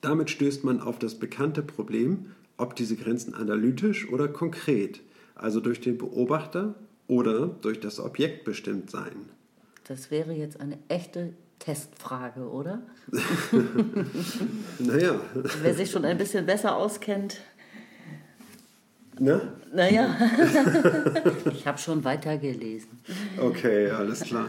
Damit 0.00 0.30
stößt 0.30 0.62
man 0.64 0.80
auf 0.80 0.98
das 0.98 1.16
bekannte 1.16 1.62
Problem, 1.62 2.26
ob 2.56 2.76
diese 2.76 2.96
Grenzen 2.96 3.34
analytisch 3.34 4.08
oder 4.08 4.28
konkret, 4.28 5.00
also 5.34 5.60
durch 5.60 5.80
den 5.80 5.98
Beobachter 5.98 6.74
oder 7.08 7.48
durch 7.48 7.80
das 7.80 8.00
Objekt 8.00 8.44
bestimmt 8.44 8.90
seien. 8.90 9.30
Das 9.84 10.10
wäre 10.10 10.32
jetzt 10.32 10.60
eine 10.60 10.78
echte 10.88 11.34
Testfrage, 11.58 12.40
oder? 12.48 12.82
Naja, 14.78 15.20
Wer 15.62 15.74
sich 15.74 15.90
schon 15.90 16.04
ein 16.04 16.18
bisschen 16.18 16.44
besser 16.46 16.76
auskennt, 16.76 17.40
ne? 19.18 19.52
naja, 19.72 20.16
ich 21.52 21.66
habe 21.66 21.78
schon 21.78 22.04
weitergelesen. 22.04 22.90
Okay, 23.38 23.90
alles 23.90 24.20
klar. 24.20 24.48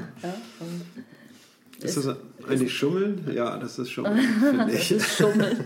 Ist 1.81 1.97
das 1.97 2.15
eigentlich 2.47 2.75
Schummeln? 2.75 3.23
Ja, 3.33 3.57
das 3.57 3.77
ist 3.79 3.91
Schummeln, 3.91 4.17
finde 4.39 4.71
ich. 4.73 4.89
Das 4.89 4.97
ist 4.97 5.17
Schummeln. 5.17 5.63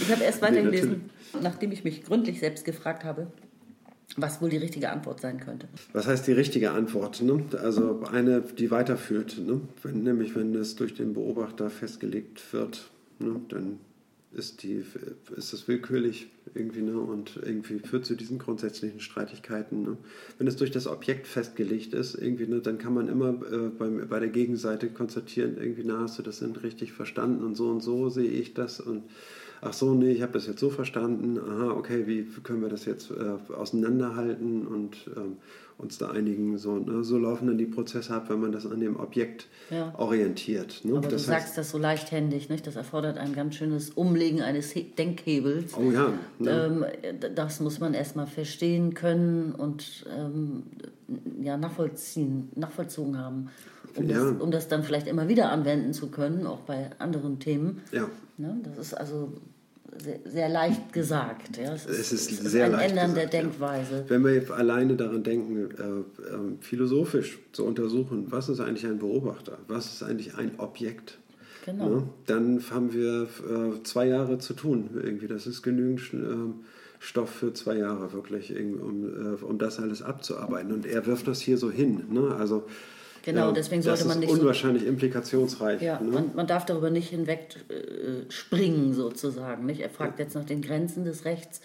Ich 0.00 0.10
habe 0.12 0.22
erst 0.24 0.42
Nee, 0.42 0.48
weitergelesen, 0.48 1.10
nachdem 1.40 1.72
ich 1.72 1.84
mich 1.84 2.04
gründlich 2.04 2.40
selbst 2.40 2.64
gefragt 2.64 3.04
habe, 3.04 3.28
was 4.16 4.40
wohl 4.40 4.50
die 4.50 4.58
richtige 4.58 4.90
Antwort 4.90 5.20
sein 5.20 5.40
könnte. 5.40 5.68
Was 5.92 6.06
heißt 6.06 6.26
die 6.26 6.32
richtige 6.32 6.70
Antwort? 6.70 7.22
Ne? 7.22 7.44
Also 7.60 8.02
eine, 8.10 8.40
die 8.42 8.70
weiterführt. 8.70 9.38
Ne? 9.38 9.60
Wenn, 9.82 10.02
nämlich 10.02 10.34
wenn 10.36 10.54
es 10.54 10.76
durch 10.76 10.94
den 10.94 11.14
Beobachter 11.14 11.70
festgelegt 11.70 12.52
wird, 12.52 12.90
ne? 13.18 13.40
dann 13.48 13.78
ist, 14.32 14.62
die, 14.62 14.84
ist 15.36 15.52
das 15.52 15.68
willkürlich 15.68 16.28
irgendwie 16.54 16.82
ne? 16.82 16.98
und 16.98 17.38
irgendwie 17.42 17.78
führt 17.78 18.04
zu 18.04 18.14
diesen 18.14 18.38
grundsätzlichen 18.38 19.00
Streitigkeiten. 19.00 19.82
Ne? 19.82 19.96
Wenn 20.38 20.46
es 20.46 20.56
durch 20.56 20.70
das 20.70 20.86
Objekt 20.86 21.26
festgelegt 21.26 21.94
ist, 21.94 22.14
irgendwie, 22.14 22.46
ne? 22.46 22.60
dann 22.60 22.78
kann 22.78 22.94
man 22.94 23.08
immer 23.08 23.30
äh, 23.30 23.68
beim, 23.68 24.08
bei 24.08 24.20
der 24.20 24.28
Gegenseite 24.28 24.88
konstatieren, 24.88 25.56
irgendwie, 25.56 25.84
na, 25.84 26.00
hast 26.00 26.18
du 26.18 26.22
das 26.22 26.40
denn 26.40 26.52
richtig 26.56 26.92
verstanden 26.92 27.44
und 27.44 27.54
so 27.54 27.68
und 27.68 27.80
so 27.80 28.08
sehe 28.08 28.30
ich 28.30 28.54
das 28.54 28.80
und 28.80 29.04
ach 29.60 29.72
so, 29.72 29.94
nee, 29.94 30.12
ich 30.12 30.22
habe 30.22 30.32
das 30.32 30.46
jetzt 30.46 30.60
so 30.60 30.70
verstanden, 30.70 31.38
aha, 31.38 31.72
okay, 31.72 32.06
wie 32.06 32.24
können 32.42 32.62
wir 32.62 32.68
das 32.68 32.84
jetzt 32.84 33.10
äh, 33.10 33.52
auseinanderhalten 33.52 34.66
und 34.66 34.96
ähm, 35.16 35.36
uns 35.78 35.98
da 35.98 36.10
einigen. 36.10 36.56
So, 36.58 36.76
ne? 36.76 37.04
so 37.04 37.18
laufen 37.18 37.48
dann 37.48 37.58
die 37.58 37.66
Prozesse 37.66 38.14
ab, 38.14 38.28
wenn 38.28 38.40
man 38.40 38.52
das 38.52 38.66
an 38.66 38.80
dem 38.80 38.98
Objekt 38.98 39.46
ja. 39.70 39.92
orientiert. 39.98 40.84
Ne? 40.84 40.96
Aber 40.98 41.08
das 41.08 41.26
du 41.26 41.32
heißt, 41.32 41.46
sagst 41.46 41.58
das 41.58 41.70
so 41.70 41.78
leichthändig, 41.78 42.48
nicht? 42.48 42.66
das 42.66 42.76
erfordert 42.76 43.18
ein 43.18 43.34
ganz 43.34 43.56
schönes 43.56 43.90
Umlegen 43.90 44.40
eines 44.40 44.74
Denkhebels. 44.74 45.74
Oh 45.76 45.90
ja. 45.90 46.12
Ne? 46.38 46.90
Ähm, 47.02 47.24
das 47.34 47.60
muss 47.60 47.80
man 47.80 47.94
erstmal 47.94 48.26
verstehen 48.26 48.94
können 48.94 49.52
und 49.52 50.06
ähm, 50.16 50.64
ja, 51.42 51.56
nachvollziehen, 51.56 52.50
nachvollzogen 52.54 53.18
haben. 53.18 53.50
Um, 53.96 54.08
ja. 54.08 54.18
das, 54.18 54.40
um 54.40 54.50
das 54.50 54.68
dann 54.68 54.82
vielleicht 54.82 55.06
immer 55.06 55.28
wieder 55.28 55.50
anwenden 55.50 55.92
zu 55.92 56.08
können, 56.08 56.46
auch 56.46 56.60
bei 56.60 56.90
anderen 56.98 57.38
Themen. 57.38 57.82
Ja. 57.92 58.08
Ne? 58.38 58.60
Das 58.64 58.78
ist 58.78 58.94
also 58.94 59.32
sehr, 60.02 60.18
sehr 60.24 60.48
leicht 60.48 60.92
gesagt. 60.92 61.56
Ja. 61.56 61.74
Es, 61.74 61.86
es 61.86 62.12
ist, 62.12 62.30
ist 62.30 62.50
sehr 62.50 62.66
ein 62.66 62.72
leicht 62.72 62.90
Ändern 62.90 63.14
gesagt, 63.14 63.32
der 63.32 63.42
Denkweise. 63.42 63.96
Ja. 63.98 64.04
Wenn 64.10 64.24
wir 64.24 64.50
alleine 64.50 64.96
daran 64.96 65.22
denken, 65.22 65.70
äh, 65.70 65.82
äh, 65.82 66.38
philosophisch 66.60 67.38
zu 67.52 67.64
untersuchen, 67.64 68.26
was 68.30 68.48
ist 68.48 68.60
eigentlich 68.60 68.86
ein 68.86 68.98
Beobachter, 68.98 69.58
was 69.68 69.86
ist 69.86 70.02
eigentlich 70.02 70.36
ein 70.36 70.52
Objekt, 70.58 71.18
genau. 71.64 71.88
ne? 71.88 72.02
dann 72.26 72.62
haben 72.70 72.92
wir 72.92 73.22
äh, 73.22 73.82
zwei 73.84 74.06
Jahre 74.06 74.38
zu 74.38 74.54
tun. 74.54 74.90
Irgendwie. 74.94 75.28
Das 75.28 75.46
ist 75.46 75.62
genügend 75.62 76.00
ähm, 76.12 76.64
Stoff 76.98 77.30
für 77.30 77.52
zwei 77.52 77.76
Jahre 77.76 78.12
wirklich, 78.12 78.52
um, 78.56 79.34
äh, 79.34 79.44
um 79.44 79.58
das 79.58 79.78
alles 79.78 80.02
abzuarbeiten. 80.02 80.72
Und 80.72 80.86
er 80.86 81.06
wirft 81.06 81.28
das 81.28 81.40
hier 81.40 81.58
so 81.58 81.70
hin. 81.70 82.04
Ne? 82.10 82.34
Also 82.34 82.64
Genau, 83.24 83.46
ja, 83.46 83.52
deswegen 83.52 83.80
sollte 83.80 84.04
man 84.04 84.18
nicht. 84.18 84.28
Das 84.28 84.36
ist 84.36 84.42
unwahrscheinlich 84.42 84.84
implikationsreich. 84.84 85.80
Ja, 85.80 85.98
ne? 85.98 86.10
man, 86.10 86.30
man, 86.34 86.46
darf 86.46 86.66
darüber 86.66 86.90
nicht 86.90 87.08
hinweg 87.08 87.56
äh, 87.70 88.30
springen, 88.30 88.92
sozusagen. 88.92 89.64
Nicht? 89.64 89.80
Er 89.80 89.88
fragt 89.88 90.18
ja. 90.18 90.26
jetzt 90.26 90.34
nach 90.34 90.44
den 90.44 90.60
Grenzen 90.60 91.04
des 91.04 91.24
Rechts. 91.24 91.62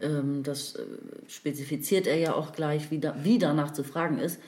Ähm, 0.00 0.44
das 0.44 0.76
äh, 0.76 0.82
spezifiziert 1.26 2.06
er 2.06 2.18
ja 2.18 2.34
auch 2.34 2.52
gleich, 2.52 2.92
wie, 2.92 3.00
da, 3.00 3.16
wie 3.24 3.38
danach 3.38 3.72
zu 3.72 3.82
fragen 3.82 4.18
ist. 4.18 4.38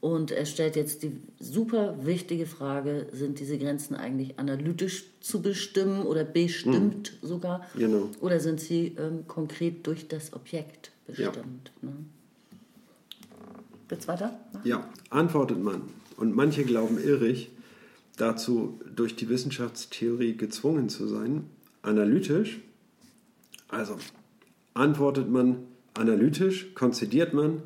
Und 0.00 0.32
er 0.32 0.44
stellt 0.44 0.74
jetzt 0.74 1.04
die 1.04 1.12
super 1.38 2.04
wichtige 2.04 2.46
Frage: 2.46 3.06
Sind 3.12 3.38
diese 3.38 3.56
Grenzen 3.56 3.94
eigentlich 3.94 4.40
analytisch 4.40 5.04
zu 5.20 5.40
bestimmen 5.40 6.02
oder 6.02 6.24
bestimmt 6.24 7.12
hm. 7.20 7.28
sogar? 7.28 7.64
Genau. 7.76 8.08
Oder 8.20 8.40
sind 8.40 8.60
sie 8.60 8.96
ähm, 8.98 9.28
konkret 9.28 9.86
durch 9.86 10.08
das 10.08 10.32
Objekt 10.32 10.90
bestimmt? 11.06 11.70
Ja. 11.82 11.90
Ne? 11.90 11.96
Geht's 13.90 14.06
weiter? 14.06 14.38
Ja, 14.62 14.88
antwortet 15.10 15.60
man. 15.60 15.82
Und 16.16 16.36
manche 16.36 16.62
glauben 16.62 16.96
irrig, 16.96 17.50
dazu 18.16 18.78
durch 18.94 19.16
die 19.16 19.28
Wissenschaftstheorie 19.28 20.36
gezwungen 20.36 20.88
zu 20.88 21.08
sein, 21.08 21.46
analytisch. 21.82 22.60
Also 23.68 23.98
antwortet 24.74 25.28
man 25.28 25.64
analytisch, 25.94 26.72
konzidiert 26.76 27.34
man 27.34 27.62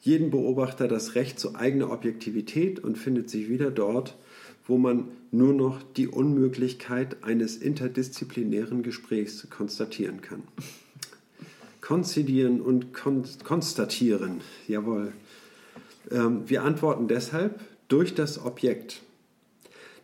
jeden 0.00 0.30
Beobachter 0.30 0.88
das 0.88 1.14
Recht 1.14 1.38
zu 1.38 1.54
eigener 1.54 1.92
Objektivität 1.92 2.80
und 2.80 2.98
findet 2.98 3.30
sich 3.30 3.48
wieder 3.48 3.70
dort, 3.70 4.16
wo 4.66 4.76
man 4.76 5.06
nur 5.30 5.52
noch 5.52 5.84
die 5.96 6.08
Unmöglichkeit 6.08 7.22
eines 7.22 7.56
interdisziplinären 7.56 8.82
Gesprächs 8.82 9.46
konstatieren 9.50 10.20
kann. 10.20 10.42
Konzidieren 11.80 12.60
und 12.60 12.92
kon 12.92 13.24
konstatieren, 13.44 14.40
jawohl. 14.66 15.12
Ähm, 16.10 16.48
wir 16.48 16.62
antworten 16.62 17.08
deshalb 17.08 17.60
durch 17.88 18.14
das 18.14 18.44
Objekt. 18.44 19.02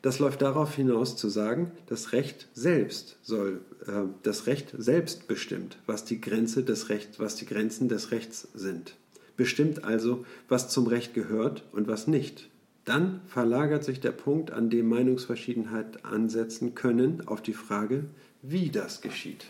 Das 0.02 0.18
läuft 0.18 0.42
darauf 0.42 0.74
hinaus 0.74 1.16
zu 1.16 1.28
sagen, 1.28 1.72
das 1.86 2.12
Recht 2.12 2.48
selbst 2.54 3.18
soll, 3.22 3.60
äh, 3.86 4.04
das 4.22 4.46
Recht 4.46 4.72
selbst 4.76 5.26
bestimmt, 5.26 5.78
was 5.86 6.04
die 6.04 6.20
Grenze 6.20 6.62
des 6.62 6.90
Rechts, 6.90 7.18
was 7.18 7.34
die 7.34 7.46
Grenzen 7.46 7.88
des 7.88 8.12
Rechts 8.12 8.48
sind. 8.54 8.94
Bestimmt 9.36 9.84
also, 9.84 10.24
was 10.48 10.68
zum 10.68 10.86
Recht 10.86 11.12
gehört 11.12 11.64
und 11.72 11.88
was 11.88 12.06
nicht. 12.06 12.48
Dann 12.84 13.20
verlagert 13.26 13.82
sich 13.82 14.00
der 14.00 14.12
Punkt, 14.12 14.52
an 14.52 14.70
dem 14.70 14.88
Meinungsverschiedenheit 14.88 16.04
ansetzen 16.04 16.74
können, 16.74 17.26
auf 17.26 17.42
die 17.42 17.52
Frage, 17.52 18.04
wie 18.42 18.70
das 18.70 19.00
geschieht. 19.00 19.46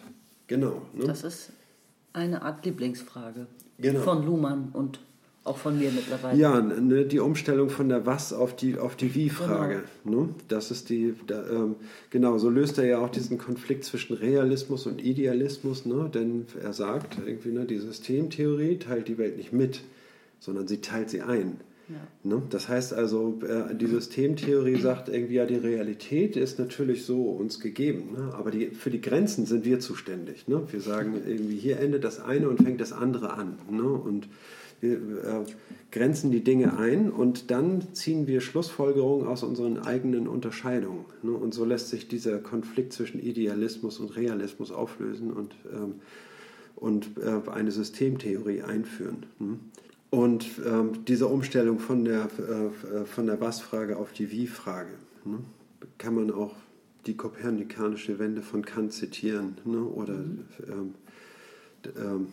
Genau. 0.47 0.83
Ne? 0.95 1.05
Das 1.05 1.23
ist 1.23 1.53
eine 2.15 2.41
Art 2.43 2.65
Lieblingsfrage 2.65 3.47
genau. 3.79 4.01
von 4.01 4.25
Luhmann 4.25 4.71
und 4.73 5.01
auch 5.47 5.57
von 5.57 5.79
mir 5.79 5.91
mittlerweile. 5.91 6.39
Ja, 6.39 6.61
ne, 6.61 7.05
die 7.05 7.21
Umstellung 7.21 7.71
von 7.71 7.89
der 7.89 8.07
Was 8.07 8.33
auf 8.33 8.57
die, 8.57 8.79
auf 8.79 8.97
die 8.97 9.15
Wie-Frage. 9.15 9.83
Genau. 10.05 10.25
Ne? 10.25 10.29
Das 10.49 10.71
ist 10.71 10.89
die, 10.89 11.15
da, 11.27 11.49
ähm, 11.49 11.77
genau, 12.11 12.39
so 12.39 12.51
löst 12.51 12.79
er 12.79 12.87
ja 12.87 12.99
auch 12.99 13.11
diesen 13.11 13.39
Konflikt 13.39 13.85
zwischen 13.85 14.17
Realismus 14.17 14.87
und 14.87 15.05
Idealismus, 15.05 15.87
ne? 15.87 16.11
denn 16.13 16.47
er 16.63 16.73
sagt, 16.73 17.19
irgendwie, 17.25 17.51
ne, 17.51 17.65
die 17.65 17.79
Systemtheorie 17.79 18.79
teilt 18.79 19.09
die 19.09 19.19
Welt 19.19 19.37
nicht 19.37 19.53
mit, 19.53 19.83
sondern 20.41 20.67
sie 20.67 20.81
teilt 20.81 21.11
sie 21.11 21.23
ein. 21.23 21.61
Ja. 21.89 21.95
Ne? 22.25 22.43
Das 22.51 22.69
heißt 22.69 22.95
also, 22.95 23.39
äh, 23.47 23.75
die 23.75 23.87
Systemtheorie 23.87 24.81
sagt 24.81 25.09
irgendwie, 25.09 25.35
ja, 25.35 25.47
die 25.47 25.55
Realität 25.55 26.37
ist 26.37 26.59
natürlich 26.59 27.05
so 27.05 27.23
uns 27.23 27.61
gegeben, 27.61 28.13
ne? 28.17 28.35
aber 28.35 28.51
die, 28.51 28.67
für 28.71 28.91
die 28.91 29.01
Grenzen 29.01 29.47
sind 29.47 29.65
wir 29.65 29.79
zuständig. 29.79 30.49
Ne? 30.49 30.63
Wir 30.71 30.81
sagen 30.81 31.15
irgendwie, 31.27 31.57
hier 31.57 31.79
endet 31.79 32.03
das 32.03 32.19
eine 32.21 32.49
und 32.49 32.63
fängt 32.63 32.81
das 32.81 32.93
andere 32.93 33.35
an. 33.35 33.59
Ne? 33.71 33.85
Und 33.85 34.27
wir 34.81 34.93
äh, 34.93 35.45
grenzen 35.91 36.31
die 36.31 36.45
Dinge 36.45 36.79
ein 36.79 37.11
und 37.11 37.51
dann 37.51 37.95
ziehen 37.95 38.27
wir 38.27 38.41
Schlussfolgerungen 38.41 39.27
aus 39.27 39.43
unseren 39.43 39.79
eigenen 39.79 40.29
Unterscheidungen. 40.29 41.05
Ne? 41.23 41.33
Und 41.33 41.55
so 41.55 41.65
lässt 41.65 41.89
sich 41.89 42.09
dieser 42.09 42.39
Konflikt 42.39 42.93
zwischen 42.93 43.21
Idealismus 43.21 43.99
und 43.99 44.17
Realismus 44.17 44.73
auflösen 44.73 45.33
und, 45.33 45.55
ähm, 45.73 45.95
und 46.75 47.11
äh, 47.19 47.51
eine 47.51 47.71
Systemtheorie 47.71 48.63
einführen. 48.63 49.27
Ne? 49.39 49.59
Und 50.11 50.47
ähm, 50.67 51.05
diese 51.07 51.27
Umstellung 51.27 51.79
von 51.79 52.05
der, 52.05 52.25
äh, 52.25 53.05
von 53.05 53.27
der 53.27 53.41
Was-Frage 53.41 53.97
auf 53.97 54.13
die 54.13 54.31
Wie-Frage 54.31 54.93
ne? 55.25 55.39
kann 55.99 56.15
man 56.15 56.31
auch 56.31 56.55
die 57.07 57.17
kopernikanische 57.17 58.19
Wende 58.19 58.43
von 58.43 58.65
Kant 58.65 58.93
zitieren 58.93 59.57
ne? 59.65 59.83
oder 59.83 60.15
mhm. 60.15 60.45
ähm, 60.69 60.95
ähm 61.97 62.27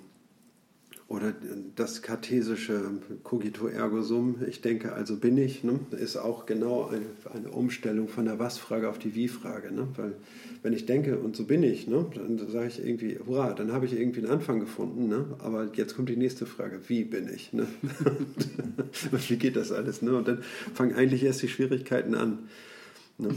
oder 1.07 1.33
das 1.75 2.01
kartesische 2.01 2.81
Cogito 3.23 3.67
ergo 3.67 4.01
sum, 4.01 4.37
ich 4.47 4.61
denke, 4.61 4.93
also 4.93 5.17
bin 5.17 5.37
ich, 5.37 5.63
ne, 5.63 5.79
ist 5.91 6.17
auch 6.17 6.45
genau 6.45 6.87
eine, 6.87 7.01
eine, 7.33 7.49
Umstellung 7.49 8.07
von 8.07 8.25
der 8.25 8.39
Was-Frage 8.39 8.89
auf 8.89 8.99
die 8.99 9.13
Wie-Frage. 9.13 9.71
Ne? 9.73 9.87
Weil 9.97 10.15
wenn 10.61 10.73
ich 10.73 10.85
denke 10.85 11.19
und 11.19 11.35
so 11.35 11.43
bin 11.43 11.61
ich, 11.61 11.87
ne, 11.87 12.05
dann 12.15 12.39
sage 12.49 12.67
ich 12.67 12.83
irgendwie, 12.83 13.19
hurra, 13.19 13.53
dann 13.53 13.73
habe 13.73 13.85
ich 13.85 13.93
irgendwie 13.93 14.21
einen 14.21 14.31
Anfang 14.31 14.59
gefunden. 14.59 15.07
Ne? 15.07 15.25
Aber 15.39 15.69
jetzt 15.73 15.95
kommt 15.95 16.09
die 16.09 16.17
nächste 16.17 16.45
Frage, 16.45 16.79
wie 16.87 17.03
bin 17.03 17.29
ich? 17.33 17.51
Ne? 17.53 17.67
wie 19.27 19.37
geht 19.37 19.57
das 19.57 19.71
alles? 19.71 20.01
Ne? 20.01 20.15
Und 20.15 20.27
dann 20.27 20.41
fangen 20.73 20.95
eigentlich 20.95 21.23
erst 21.23 21.41
die 21.41 21.49
Schwierigkeiten 21.49 22.15
an. 22.15 22.39
Ne? 23.17 23.29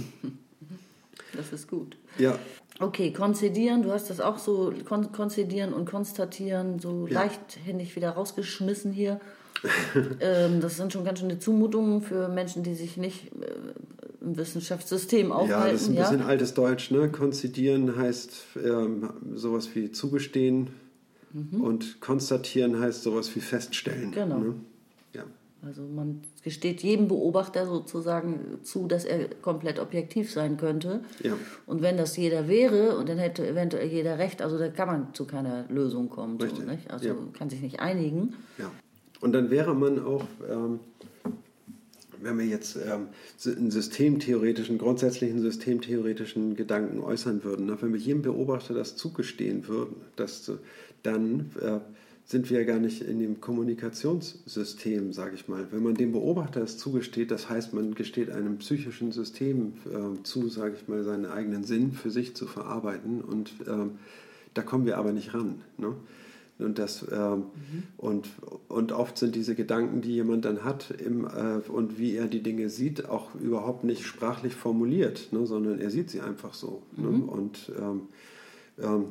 Das 1.37 1.53
ist 1.53 1.68
gut. 1.68 1.97
Ja, 2.18 2.39
Okay, 2.78 3.12
konzidieren, 3.12 3.82
du 3.82 3.91
hast 3.91 4.11
das 4.11 4.20
auch 4.20 4.39
so, 4.39 4.72
kon 4.87 5.11
konzidieren 5.12 5.72
und 5.72 5.87
konstatieren, 5.89 6.78
so 6.78 7.07
ja. 7.07 7.22
leichthändig 7.22 7.97
wieder 7.97 8.11
rausgeschmissen 8.11 8.93
hier. 8.93 9.20
ähm, 10.20 10.61
das 10.61 10.76
sind 10.76 10.93
schon 10.93 11.05
ganz 11.05 11.20
schöne 11.20 11.39
Zumutungen 11.39 12.03
für 12.03 12.28
Menschen, 12.28 12.62
die 12.62 12.74
sich 12.74 12.99
nicht 12.99 13.32
äh, 13.41 14.22
im 14.22 14.37
Wissenschaftssystem 14.37 15.32
aufhalten. 15.32 15.66
Ja, 15.66 15.72
das 15.72 15.82
ist 15.82 15.89
ein 15.89 15.95
bisschen 15.95 16.22
altes 16.22 16.53
Deutsch. 16.53 16.91
Ne? 16.91 17.09
Konzidieren 17.09 17.97
heißt 17.97 18.34
ähm, 18.62 19.11
sowas 19.34 19.70
wie 19.74 19.91
zugestehen 19.91 20.68
mhm. 21.32 21.62
und 21.62 22.01
konstatieren 22.03 22.78
heißt 22.78 23.03
sowas 23.03 23.34
wie 23.34 23.41
feststellen. 23.41 24.12
Genau. 24.12 24.39
Ne? 24.39 24.55
Also 25.66 25.82
man 25.82 26.22
gesteht 26.44 26.82
jedem 26.82 27.08
Beobachter 27.08 27.66
sozusagen 27.66 28.60
zu, 28.62 28.86
dass 28.86 29.04
er 29.04 29.28
komplett 29.42 29.80
objektiv 29.80 30.30
sein 30.30 30.56
könnte. 30.56 31.00
Ja. 31.24 31.32
Und 31.66 31.82
wenn 31.82 31.96
das 31.96 32.16
jeder 32.16 32.46
wäre, 32.46 32.96
und 32.96 33.08
dann 33.08 33.18
hätte 33.18 33.46
eventuell 33.46 33.88
jeder 33.88 34.18
recht, 34.18 34.42
also 34.42 34.58
da 34.58 34.68
kann 34.68 34.86
man 34.86 35.14
zu 35.14 35.24
keiner 35.24 35.64
Lösung 35.68 36.08
kommen. 36.08 36.38
So? 36.38 36.46
Also 36.88 37.08
ja. 37.08 37.16
kann 37.36 37.50
sich 37.50 37.60
nicht 37.62 37.80
einigen. 37.80 38.34
Ja. 38.58 38.70
Und 39.20 39.32
dann 39.32 39.50
wäre 39.50 39.74
man 39.74 40.04
auch, 40.04 40.24
ähm, 40.48 40.78
wenn 42.22 42.38
wir 42.38 42.46
jetzt 42.46 42.76
ähm, 42.76 43.08
einen 43.44 43.72
systemtheoretischen, 43.72 44.78
grundsätzlichen 44.78 45.40
systemtheoretischen 45.40 46.54
Gedanken 46.54 47.00
äußern 47.00 47.42
würden, 47.42 47.66
ne? 47.66 47.76
wenn 47.80 47.92
wir 47.92 48.00
jedem 48.00 48.22
Beobachter 48.22 48.72
das 48.72 48.94
zugestehen 48.94 49.66
würden, 49.66 49.96
dass 50.14 50.52
dann 51.02 51.50
äh, 51.60 51.80
sind 52.27 52.51
wir 52.51 52.59
ja 52.59 52.66
gar 52.66 52.81
nicht 52.81 53.03
in 53.03 53.20
dem 53.20 53.41
Kommunikationssystem, 53.41 55.12
sage 55.12 55.37
ich 55.37 55.47
mal. 55.47 55.68
Wenn 55.70 55.85
man 55.85 55.95
dem 55.95 56.11
Beobachter 56.11 56.61
es 56.61 56.77
zugesteht, 56.77 57.31
das 57.31 57.49
heißt, 57.49 57.72
man 57.72 57.95
gesteht 57.95 58.31
einem 58.31 58.59
psychischen 58.59 59.12
System 59.12 59.74
äh, 59.87 60.22
zu, 60.24 60.49
sage 60.49 60.74
ich 60.77 60.89
mal, 60.89 61.05
seinen 61.05 61.27
eigenen 61.27 61.62
Sinn 61.62 61.93
für 61.93 62.11
sich 62.11 62.35
zu 62.35 62.47
verarbeiten 62.47 63.20
und 63.20 63.53
ähm, 63.68 63.93
da 64.55 64.62
kommen 64.62 64.87
wir 64.87 64.99
aber 64.99 65.12
nicht 65.12 65.35
ran. 65.35 65.62
Ne? 65.79 65.95
Und, 66.59 66.79
das, 66.79 67.07
ähm, 67.12 67.39
mhm. 67.39 67.83
und, 67.97 68.29
und 68.68 68.91
oft 68.91 69.18
sind 69.18 69.37
diese 69.37 69.55
Gedanken, 69.55 70.01
die 70.01 70.14
jemand 70.14 70.47
dann 70.47 70.64
hat 70.64 70.91
im, 70.91 71.27
äh, 71.27 71.61
und 71.70 71.99
wie 71.99 72.16
er 72.16 72.27
die 72.27 72.43
Dinge 72.43 72.70
sieht, 72.70 73.09
auch 73.09 73.35
überhaupt 73.37 73.85
nicht 73.85 74.05
sprachlich 74.05 74.55
formuliert, 74.55 75.29
ne, 75.33 75.47
sondern 75.47 75.79
er 75.79 75.91
sieht 75.91 76.11
sie 76.11 76.22
einfach 76.22 76.55
so. 76.55 76.83
Ne? 76.97 77.09
Mhm. 77.09 77.18
Ne? 77.18 77.24
Und 77.24 77.72
ähm, 77.79 78.01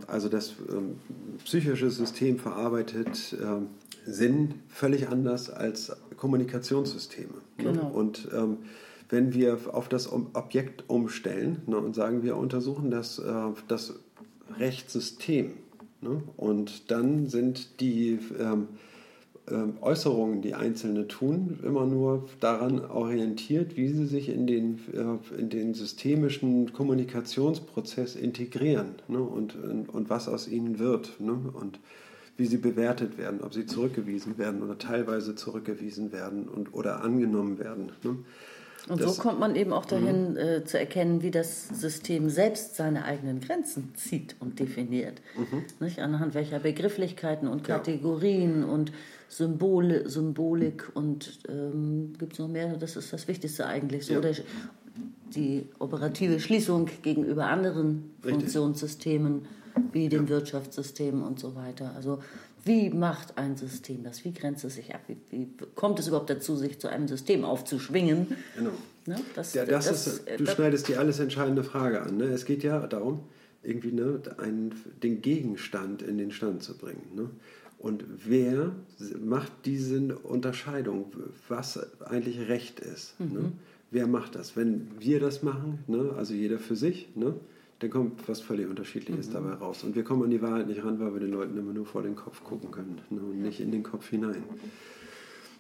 also 0.08 0.30
das 0.30 0.54
ähm, 0.70 0.98
psychische 1.44 1.90
System 1.90 2.38
verarbeitet 2.38 3.36
ähm, 3.42 3.68
Sinn 4.06 4.56
völlig 4.68 5.08
anders 5.10 5.50
als 5.50 5.96
Kommunikationssysteme. 6.18 7.34
Ne? 7.58 7.64
Genau. 7.64 7.88
Und 7.88 8.28
ähm, 8.34 8.58
wenn 9.10 9.34
wir 9.34 9.58
auf 9.72 9.90
das 9.90 10.12
Objekt 10.12 10.84
umstellen 10.88 11.62
ne, 11.68 11.78
und 11.78 11.96
sagen, 11.96 12.24
wir 12.24 12.38
untersuchen 12.38 12.92
das, 12.92 13.20
äh, 13.20 13.34
das 13.68 13.96
Rechtssystem 14.60 15.54
ne, 16.02 16.22
und 16.38 16.92
dann 16.92 17.28
sind 17.28 17.80
die 17.80 18.20
ähm, 18.40 18.40
ähm, 18.40 18.68
Äußerungen, 19.82 20.42
die 20.42 20.56
Einzelne 20.56 21.08
tun, 21.08 21.60
immer 21.64 21.86
nur 21.86 22.28
daran 22.40 22.84
orientiert, 22.84 23.78
wie 23.78 23.90
sie 23.90 24.08
sich 24.08 24.30
in 24.30 24.48
den, 24.48 24.80
äh, 24.92 25.40
in 25.40 25.50
den 25.50 25.74
systemischen 25.76 26.74
Kommunikationsprozess 26.74 28.16
integrieren 28.16 28.96
ne? 29.08 29.20
und, 29.20 29.56
und 29.56 30.10
was 30.10 30.28
aus 30.28 30.48
ihnen 30.48 30.80
wird 30.80 31.20
ne? 31.20 31.38
und 31.54 31.80
wie 32.38 32.48
sie 32.48 32.58
bewertet 32.58 33.18
werden, 33.18 33.42
ob 33.42 33.54
sie 33.54 33.66
zurückgewiesen 33.66 34.38
werden 34.38 34.64
oder 34.64 34.78
teilweise 34.78 35.36
zurückgewiesen 35.36 36.12
werden 36.12 36.48
und, 36.48 36.74
oder 36.74 37.04
angenommen 37.04 37.60
werden. 37.60 37.92
Ne? 38.04 38.18
Und 38.88 39.02
das, 39.02 39.16
so 39.16 39.22
kommt 39.22 39.40
man 39.40 39.56
eben 39.56 39.74
auch 39.74 39.86
dahin 39.86 40.32
mhm. 40.32 40.38
äh, 40.38 40.64
zu 40.64 40.78
erkennen, 40.78 41.22
wie 41.22 41.32
das 41.32 41.70
System 41.70 42.30
selbst 42.30 42.76
seine 42.76 43.06
eigenen 43.06 43.40
Grenzen 43.40 43.94
zieht 43.96 44.36
und 44.40 44.60
definiert. 44.60 45.22
Mhm. 45.36 45.64
Nicht? 45.80 46.00
Anhand 46.00 46.36
welcher 46.36 46.60
Begrifflichkeiten 46.60 47.48
und 47.48 47.64
Kategorien 47.64 48.62
ja. 48.62 48.68
und 48.68 48.92
Symbole, 49.28 50.10
Symbolik 50.10 50.92
und 50.94 51.40
ähm, 51.50 52.14
gibt 52.18 52.34
es 52.34 52.40
noch 52.40 52.48
mehr? 52.48 52.76
Das 52.78 52.96
ist 52.96 53.12
das 53.12 53.28
Wichtigste 53.28 53.66
eigentlich. 53.66 54.06
So 54.06 54.14
ja. 54.14 54.22
der, 54.22 54.36
die 55.36 55.68
operative 55.80 56.40
Schließung 56.40 56.90
gegenüber 57.02 57.48
anderen 57.48 58.12
Richtig. 58.24 58.32
Funktionssystemen 58.32 59.48
wie 59.92 60.10
dem 60.10 60.24
ja. 60.24 60.30
Wirtschaftssystem 60.30 61.22
und 61.22 61.40
so 61.40 61.56
weiter. 61.56 61.94
Also 61.96 62.20
wie 62.64 62.90
macht 62.90 63.38
ein 63.38 63.58
System 63.58 64.04
das? 64.04 64.26
Wie 64.26 64.34
grenzt 64.34 64.66
es 64.66 64.76
sich 64.76 64.94
ab? 64.96 65.02
Wie, 65.08 65.18
wie 65.30 65.48
kommt 65.76 66.00
es 66.00 66.08
überhaupt 66.08 66.30
dazu, 66.30 66.56
sich 66.56 66.80
zu 66.80 66.88
einem 66.88 67.08
System 67.08 67.46
aufzuschwingen? 67.46 68.28
Genau. 68.56 68.72
Ne? 69.06 69.18
Das, 69.36 69.54
ja, 69.54 69.66
das, 69.66 69.88
das 69.88 70.08
ist, 70.08 70.30
du 70.40 70.44
das, 70.44 70.56
schneidest 70.56 70.88
die 70.88 70.98
alles 70.98 71.20
entscheidende 71.20 71.64
Frage 71.64 72.02
an. 72.02 72.18
Ne? 72.18 72.26
Es 72.26 72.46
geht 72.46 72.64
ja 72.64 72.88
darum, 72.88 73.20
irgendwie 73.62 73.92
ne, 73.92 74.20
einen, 74.38 74.74
den 75.04 75.22
Gegenstand 75.22 76.02
in 76.02 76.18
den 76.18 76.32
Stand 76.32 76.64
zu 76.64 76.76
bringen. 76.76 77.04
Ne? 77.16 77.30
Und 77.78 78.04
wer 78.26 78.72
macht 79.24 79.52
diese 79.66 80.18
Unterscheidung, 80.18 81.12
was 81.48 81.80
eigentlich 82.04 82.48
Recht 82.48 82.80
ist? 82.80 83.20
Ne? 83.20 83.26
Mhm. 83.26 83.34
Ne? 83.34 83.52
Wer 83.92 84.08
macht 84.08 84.36
das? 84.36 84.58
Wenn 84.58 84.90
wir 85.00 85.20
das 85.20 85.44
machen, 85.44 85.80
ne, 85.88 86.14
also 86.18 86.34
jeder 86.34 86.60
für 86.60 86.76
sich, 86.76 87.08
ne, 87.16 87.36
dann 87.80 87.90
kommt 87.90 88.28
was 88.28 88.42
völlig 88.42 88.68
Unterschiedliches 88.68 89.30
mhm. 89.30 89.34
dabei 89.34 89.54
raus. 89.54 89.84
Und 89.84 89.96
wir 89.96 90.04
kommen 90.04 90.24
an 90.24 90.32
die 90.32 90.42
Wahrheit 90.42 90.68
nicht 90.68 90.84
ran, 90.84 91.00
weil 91.00 91.14
wir 91.14 91.20
den 91.20 91.32
Leuten 91.32 91.58
immer 91.58 91.74
nur 91.74 91.86
vor 91.86 92.02
den 92.02 92.16
Kopf 92.16 92.44
gucken 92.44 92.72
können 92.72 93.00
ne, 93.10 93.22
und 93.22 93.42
nicht 93.42 93.60
in 93.60 93.72
den 93.72 93.84
Kopf 93.84 94.10
hinein. 94.10 94.44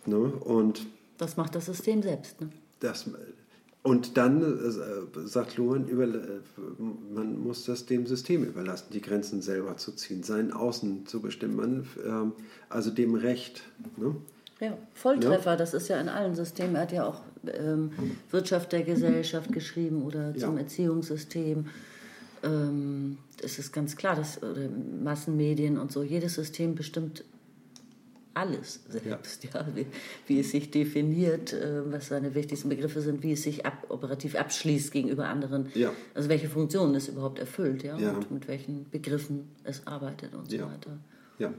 Ne? 0.05 0.18
Und 0.18 0.86
das 1.18 1.38
macht 1.38 1.55
das 1.55 1.68
System 1.68 2.01
selbst. 2.01 2.41
Ne? 2.41 2.49
Das, 2.80 3.09
und 3.86 4.17
dann 4.17 4.41
äh, 4.41 5.27
sagt 5.27 5.57
Luhan, 5.57 5.88
über, 5.88 6.05
äh, 6.05 6.39
man 7.13 7.38
muss 7.38 7.65
das 7.65 7.86
dem 7.86 8.07
System 8.07 8.43
überlassen, 8.43 8.88
die 8.91 8.99
Grenzen 8.99 9.43
selber 9.43 9.77
zu 9.77 9.91
ziehen, 9.91 10.23
sein 10.23 10.51
Außen 10.51 11.05
zu 11.05 11.21
bestimmen, 11.21 11.55
man, 11.55 12.31
äh, 12.31 12.41
also 12.67 12.89
dem 12.89 13.13
Recht. 13.13 13.61
Ne? 13.97 14.15
Ja, 14.59 14.75
Volltreffer, 14.95 15.51
ja. 15.51 15.55
das 15.55 15.75
ist 15.75 15.88
ja 15.88 15.99
in 16.01 16.09
allen 16.09 16.33
Systemen. 16.33 16.73
Er 16.73 16.81
hat 16.81 16.93
ja 16.93 17.05
auch 17.05 17.21
ähm, 17.45 17.91
Wirtschaft 18.31 18.71
der 18.71 18.81
Gesellschaft 18.81 19.53
geschrieben 19.53 20.01
oder 20.01 20.33
zum 20.36 20.55
ja. 20.55 20.63
Erziehungssystem. 20.63 21.67
Ähm, 22.41 23.19
es 23.43 23.59
ist 23.59 23.71
ganz 23.71 23.95
klar, 23.95 24.15
dass 24.15 24.41
oder 24.41 24.67
Massenmedien 25.03 25.77
und 25.77 25.91
so, 25.91 26.01
jedes 26.01 26.33
System 26.33 26.73
bestimmt 26.73 27.23
alles 28.36 28.81
selbst, 28.89 29.43
ja. 29.45 29.49
ja 29.61 29.67
wie, 29.73 29.88
wie, 30.27 30.39
es 30.39 30.51
sich 30.51 30.69
definiert, 30.69 31.53
äh, 31.53 31.91
was 31.91 32.09
seine 32.09 32.36
wichtigsten 32.36 32.69
Begriffe 32.69 33.01
sind, 33.01 33.23
wie 33.23 33.31
es 33.31 33.43
sich 33.43 33.65
ab, 33.65 33.86
operativ 33.89 34.36
abschließt 34.36 34.91
gegenüber 34.91 35.27
anderen, 35.27 35.69
ja. 35.73 35.91
also 36.13 36.29
welche 36.29 36.49
Funktionen 36.49 36.95
es 36.95 37.07
überhaupt 37.07 37.39
erfüllt, 37.39 37.83
ja, 37.83 37.97
ja. 37.97 38.11
und 38.11 38.31
mit 38.31 38.47
welchen 38.47 38.89
Begriffen 38.89 39.49
es 39.63 39.88
arbeitet 39.88 40.36
und 40.36 40.51
so 40.51 40.59
weiter. 40.59 40.97
Ja. 41.39 41.53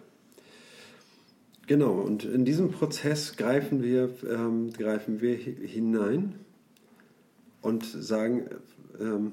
Genau, 1.67 1.95
und 1.95 2.25
in 2.25 2.45
diesem 2.45 2.71
Prozess 2.71 3.37
greifen 3.37 3.83
wir, 3.83 4.11
ähm, 4.31 4.73
greifen 4.73 5.21
wir 5.21 5.35
hinein 5.35 6.37
und 7.61 7.85
sagen, 7.85 8.49
ähm, 9.01 9.33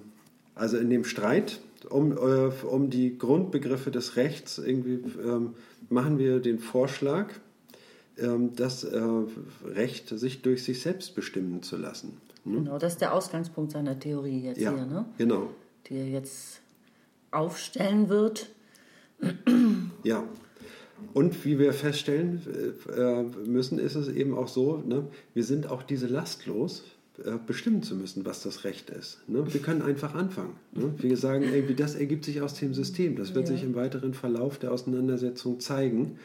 also 0.55 0.77
in 0.77 0.89
dem 0.89 1.03
Streit 1.03 1.59
um, 1.89 2.11
äh, 2.11 2.51
um 2.65 2.89
die 2.89 3.17
Grundbegriffe 3.17 3.91
des 3.91 4.15
Rechts 4.15 4.57
irgendwie 4.57 5.03
ähm, 5.21 5.55
machen 5.89 6.17
wir 6.17 6.39
den 6.39 6.59
Vorschlag, 6.59 7.27
ähm, 8.17 8.55
das 8.55 8.83
äh, 8.83 9.01
Recht 9.65 10.09
sich 10.09 10.41
durch 10.41 10.63
sich 10.63 10.81
selbst 10.81 11.15
bestimmen 11.15 11.63
zu 11.63 11.77
lassen. 11.77 12.17
Ne? 12.45 12.57
Genau, 12.57 12.77
das 12.77 12.93
ist 12.93 13.01
der 13.01 13.13
Ausgangspunkt 13.13 13.71
seiner 13.71 13.99
Theorie 13.99 14.41
jetzt 14.41 14.59
ja, 14.59 14.73
hier, 14.73 14.85
ne? 14.85 15.05
Genau. 15.17 15.49
Die 15.87 15.97
er 15.97 16.07
jetzt 16.07 16.61
aufstellen 17.31 18.09
wird. 18.09 18.49
Ja. 20.03 20.23
Und 21.13 21.43
wie 21.45 21.59
wir 21.59 21.73
feststellen 21.73 22.41
äh, 22.95 23.23
müssen, 23.47 23.79
ist 23.79 23.95
es 23.95 24.07
eben 24.07 24.37
auch 24.37 24.47
so, 24.47 24.77
ne, 24.77 25.07
wir 25.33 25.43
sind 25.43 25.69
auch 25.69 25.83
diese 25.83 26.07
Last 26.07 26.45
los, 26.45 26.83
äh, 26.83 26.92
bestimmen 27.45 27.83
zu 27.83 27.95
müssen, 27.95 28.25
was 28.25 28.41
das 28.41 28.63
Recht 28.63 28.89
ist. 28.89 29.19
Ne? 29.27 29.45
Wir 29.53 29.61
können 29.61 29.83
einfach 29.83 30.15
anfangen. 30.15 30.55
Ne? 30.71 30.93
Wir 30.97 31.15
sagen, 31.15 31.43
irgendwie, 31.43 31.75
das 31.75 31.93
ergibt 31.95 32.25
sich 32.25 32.41
aus 32.41 32.55
dem 32.55 32.73
System. 32.73 33.15
Das 33.15 33.35
wird 33.35 33.49
ja. 33.49 33.53
sich 33.53 33.63
im 33.63 33.75
weiteren 33.75 34.15
Verlauf 34.15 34.57
der 34.57 34.71
Auseinandersetzung 34.71 35.59
zeigen. 35.59 36.17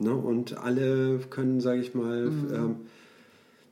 Ne? 0.00 0.14
Und 0.14 0.58
alle 0.58 1.20
können, 1.30 1.60
sage 1.60 1.80
ich 1.80 1.94
mal, 1.94 2.26
mhm. 2.26 2.54
ähm, 2.54 2.76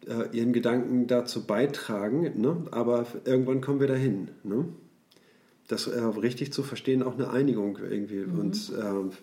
äh, 0.06 0.36
ihren 0.36 0.52
Gedanken 0.52 1.08
dazu 1.08 1.44
beitragen. 1.44 2.32
Aber 2.70 3.06
irgendwann 3.24 3.60
kommen 3.60 3.80
wir 3.80 3.88
dahin. 3.88 4.28
Das 5.70 5.86
äh, 5.86 6.00
richtig 6.00 6.52
zu 6.52 6.64
verstehen, 6.64 7.04
auch 7.04 7.14
eine 7.14 7.30
Einigung 7.30 7.78
irgendwie 7.78 8.26
mhm. 8.26 8.40
uns 8.40 8.70
äh, 8.70 8.74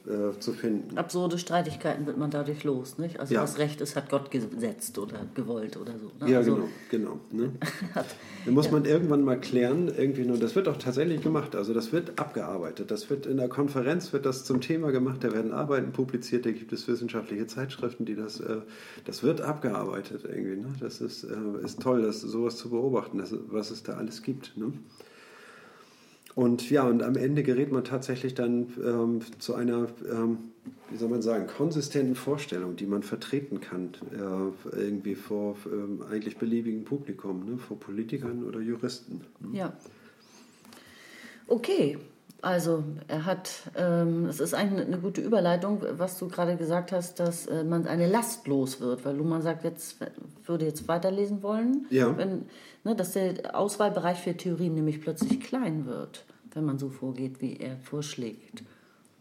äh, 0.09 0.39
zu 0.39 0.53
finden. 0.53 0.97
Absurde 0.97 1.37
Streitigkeiten 1.37 2.05
wird 2.05 2.17
man 2.17 2.31
dadurch 2.31 2.63
los, 2.63 2.97
nicht? 2.97 3.19
Also 3.19 3.33
ja. 3.33 3.43
was 3.43 3.57
Recht 3.57 3.81
ist, 3.81 3.97
hat 3.97 4.09
Gott 4.09 4.31
gesetzt 4.31 4.97
oder 4.97 5.25
gewollt 5.35 5.75
oder 5.75 5.99
so. 5.99 6.09
Ne? 6.23 6.31
Ja, 6.31 6.37
also, 6.37 6.69
genau, 6.89 7.19
genau. 7.31 7.43
Ne? 7.45 7.51
Dann 8.45 8.53
muss 8.53 8.67
ja. 8.67 8.71
man 8.71 8.85
irgendwann 8.85 9.25
mal 9.25 9.37
klären, 9.37 9.89
irgendwie 9.89 10.23
nur, 10.23 10.37
das 10.37 10.55
wird 10.55 10.69
auch 10.69 10.77
tatsächlich 10.77 11.21
gemacht, 11.21 11.53
also 11.53 11.73
das 11.73 11.91
wird 11.91 12.17
abgearbeitet, 12.17 12.91
das 12.91 13.09
wird 13.09 13.25
in 13.25 13.35
der 13.35 13.49
Konferenz 13.49 14.13
wird 14.13 14.25
das 14.25 14.45
zum 14.45 14.61
Thema 14.61 14.91
gemacht, 14.91 15.25
da 15.25 15.33
werden 15.33 15.51
Arbeiten 15.51 15.91
publiziert, 15.91 16.45
da 16.45 16.51
gibt 16.51 16.71
es 16.71 16.87
wissenschaftliche 16.87 17.47
Zeitschriften, 17.47 18.05
die 18.05 18.15
das, 18.15 18.39
äh, 18.39 18.61
das 19.03 19.21
wird 19.21 19.41
abgearbeitet 19.41 20.23
irgendwie. 20.23 20.61
Ne? 20.61 20.73
Das 20.79 21.01
ist, 21.01 21.25
äh, 21.25 21.35
ist 21.61 21.81
toll, 21.81 22.03
das, 22.03 22.21
sowas 22.21 22.55
zu 22.55 22.69
beobachten, 22.69 23.17
das, 23.17 23.35
was 23.49 23.69
es 23.69 23.83
da 23.83 23.97
alles 23.97 24.23
gibt. 24.23 24.55
Ne? 24.55 24.71
Und 26.37 26.69
ja, 26.69 26.83
und 26.83 27.01
am 27.01 27.15
Ende 27.15 27.41
gerät 27.41 27.71
man 27.71 27.83
tatsächlich 27.83 28.35
dann 28.35 28.67
ähm, 28.85 29.21
zu 29.39 29.55
einer, 29.55 29.87
ähm, 30.07 30.37
wie 30.91 30.97
soll 30.97 31.09
man 31.09 31.23
sagen, 31.23 31.47
konsistenten 31.47 32.13
Vorstellung, 32.13 32.75
die 32.75 32.85
man 32.85 33.01
vertreten 33.01 33.59
kann, 33.59 33.95
äh, 34.11 34.77
irgendwie 34.77 35.15
vor 35.15 35.57
ähm, 35.65 36.03
eigentlich 36.11 36.37
beliebigen 36.37 36.83
Publikum, 36.83 37.43
ne, 37.43 37.57
vor 37.57 37.79
Politikern 37.79 38.43
oder 38.43 38.59
Juristen. 38.59 39.21
Ne? 39.39 39.57
Ja. 39.57 39.73
Okay, 41.47 41.97
also 42.41 42.83
er 43.07 43.25
hat, 43.25 43.49
ähm, 43.75 44.25
es 44.25 44.39
ist 44.39 44.53
eigentlich 44.53 44.85
eine 44.87 44.99
gute 44.99 45.21
Überleitung, 45.21 45.81
was 45.93 46.17
du 46.19 46.27
gerade 46.27 46.55
gesagt 46.55 46.91
hast, 46.91 47.19
dass 47.19 47.47
äh, 47.47 47.63
man 47.63 47.87
eine 47.87 48.07
Last 48.07 48.47
los 48.47 48.79
wird, 48.79 49.05
weil 49.05 49.15
Luhmann 49.15 49.41
sagt, 49.41 49.63
jetzt 49.63 49.97
würde 50.45 50.65
jetzt 50.65 50.87
weiterlesen 50.87 51.41
wollen, 51.41 51.87
ja. 51.89 52.15
wenn, 52.17 52.45
ne, 52.83 52.95
dass 52.95 53.13
der 53.13 53.57
Auswahlbereich 53.57 54.19
für 54.19 54.37
Theorien 54.37 54.75
nämlich 54.75 55.01
plötzlich 55.01 55.39
klein 55.39 55.85
wird 55.85 56.25
wenn 56.57 56.65
man 56.65 56.79
so 56.79 56.89
vorgeht, 56.89 57.39
wie 57.39 57.57
er 57.57 57.77
vorschlägt. 57.77 58.63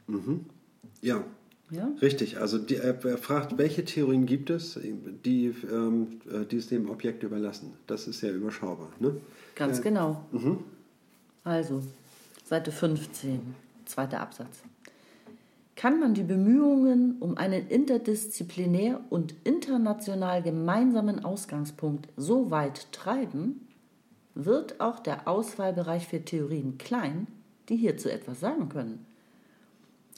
Mhm. 0.07 0.47
Ja. 1.03 1.23
ja. 1.71 1.93
Richtig. 2.01 2.39
Also 2.39 2.59
die, 2.59 2.77
er 2.77 2.97
fragt, 3.19 3.59
welche 3.59 3.85
Theorien 3.85 4.25
gibt 4.25 4.49
es, 4.49 4.81
die, 5.25 5.55
ähm, 5.71 6.21
die 6.51 6.57
es 6.57 6.69
dem 6.69 6.89
Objekt 6.89 7.23
überlassen. 7.23 7.75
Das 7.87 8.09
ist 8.09 8.21
sehr 8.21 8.35
überschaubar. 8.35 8.91
Ne? 8.99 9.21
Ganz 9.55 9.81
äh, 9.81 9.83
genau. 9.83 10.25
Mhm. 10.33 10.61
Also, 11.45 11.83
Seite 12.47 12.71
15, 12.71 13.57
zweiter 13.87 14.21
Absatz. 14.21 14.63
Kann 15.75 15.99
man 15.99 16.15
die 16.15 16.23
Bemühungen 16.23 17.17
um 17.19 17.37
einen 17.37 17.67
interdisziplinär 17.67 19.01
und 19.11 19.35
international 19.43 20.45
gemeinsamen 20.45 21.25
Ausgangspunkt 21.25 22.09
so 22.17 22.53
weit 22.53 22.93
treiben, 22.93 23.67
wird 24.37 24.81
auch 24.81 25.01
der 25.01 25.27
Auswahlbereich 25.27 26.07
für 26.07 26.25
Theorien 26.25 26.79
klein, 26.79 27.27
die 27.69 27.77
hierzu 27.77 28.09
etwas 28.09 28.39
sagen 28.39 28.69
können. 28.69 29.05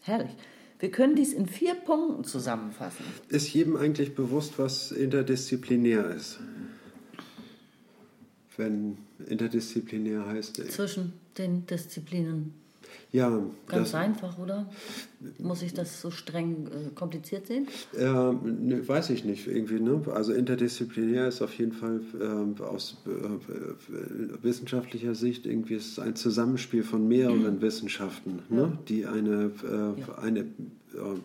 Herrlich. 0.03 0.37
Wir 0.81 0.91
können 0.91 1.17
dies 1.17 1.33
in 1.33 1.47
vier 1.47 1.75
Punkten 1.75 2.25
zusammenfassen. 2.25 3.07
Ist 3.31 3.53
jedem 3.55 3.75
eigentlich 3.75 4.15
bewusst, 4.15 4.59
was 4.59 4.93
interdisziplinär 4.93 6.11
ist? 6.11 6.41
Wenn 8.59 8.99
interdisziplinär 9.27 10.27
heißt. 10.27 10.57
Zwischen 10.71 11.13
den 11.37 11.67
Disziplinen. 11.67 12.55
Ja, 13.11 13.43
ganz 13.67 13.95
einfach, 13.95 14.39
oder? 14.39 14.69
Muss 15.39 15.63
ich 15.63 15.73
das 15.73 16.01
so 16.01 16.11
streng 16.11 16.67
äh, 16.67 16.91
kompliziert 16.95 17.47
sehen? 17.47 17.67
Äh, 17.97 18.05
ne, 18.05 18.87
weiß 18.87 19.11
ich 19.11 19.25
nicht 19.25 19.47
irgendwie. 19.47 19.81
Ne? 19.81 20.03
Also 20.13 20.33
interdisziplinär 20.33 21.29
ist 21.29 21.41
auf 21.41 21.55
jeden 21.55 21.73
Fall 21.73 22.01
äh, 22.21 22.63
aus 22.63 22.99
wissenschaftlicher 24.43 25.15
Sicht 25.15 25.47
irgendwie 25.47 25.75
ist 25.75 25.99
ein 25.99 26.17
Zusammenspiel 26.17 26.83
von 26.83 27.09
mehreren 27.09 27.57
mhm. 27.57 27.63
Wissenschaften, 27.63 28.41
ne? 28.51 28.61
ja. 28.61 28.79
die 28.89 29.07
eine, 29.07 29.53
äh, 29.65 30.01
ja. 30.01 30.19
eine 30.19 30.45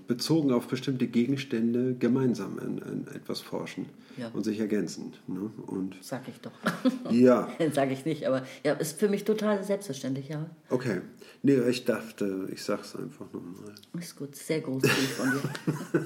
bezogen 0.08 0.52
auf 0.52 0.68
bestimmte 0.68 1.08
Gegenstände 1.08 1.96
gemeinsam 1.96 2.60
in, 2.60 2.78
in 2.80 3.08
etwas 3.16 3.42
forschen 3.42 3.86
ja. 4.18 4.30
und 4.34 4.44
sich 4.44 4.60
ergänzen. 4.60 5.14
Ne? 5.28 5.50
Und 5.68 5.96
Sag 6.02 6.28
ich 6.28 6.40
doch. 6.40 6.52
Ja. 7.12 7.50
Sag 7.74 7.92
ich 7.92 8.06
nicht, 8.06 8.26
aber 8.28 8.46
ja, 8.64 8.74
ist 8.74 9.00
für 9.00 9.10
mich 9.10 9.24
total 9.24 9.64
selbstverständlich, 9.64 10.30
ja. 10.30 10.50
Okay. 10.70 11.02
Nee, 11.42 11.60
ich 11.70 11.86
dachte, 11.86 12.48
ich 12.52 12.64
sag's 12.64 12.96
einfach 12.96 13.26
nochmal. 13.34 13.74
Ist 14.00 14.16
gut, 14.16 14.36
sehr 14.36 14.62
großzügig 14.62 15.10
von 15.10 15.32
dir. 15.32 15.42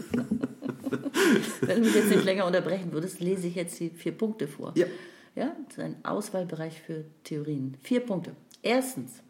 Wenn 1.62 1.82
du 1.82 1.86
mich 1.86 1.96
jetzt 1.96 2.10
nicht 2.10 2.26
länger 2.26 2.46
unterbrechen 2.46 2.92
würdest, 2.92 3.20
lese 3.20 3.48
ich 3.48 3.56
jetzt 3.56 3.80
die 3.80 3.90
vier 3.90 4.14
Punkte 4.14 4.48
vor. 4.48 4.74
Ja. 4.76 4.86
Ja, 5.36 5.56
das 5.68 5.78
ist 5.78 5.84
ein 5.84 6.04
Auswahlbereich 6.04 6.82
für 6.82 7.06
Theorien. 7.24 7.78
Vier 7.84 8.00
Punkte. 8.00 8.36
Erstens, 8.64 9.22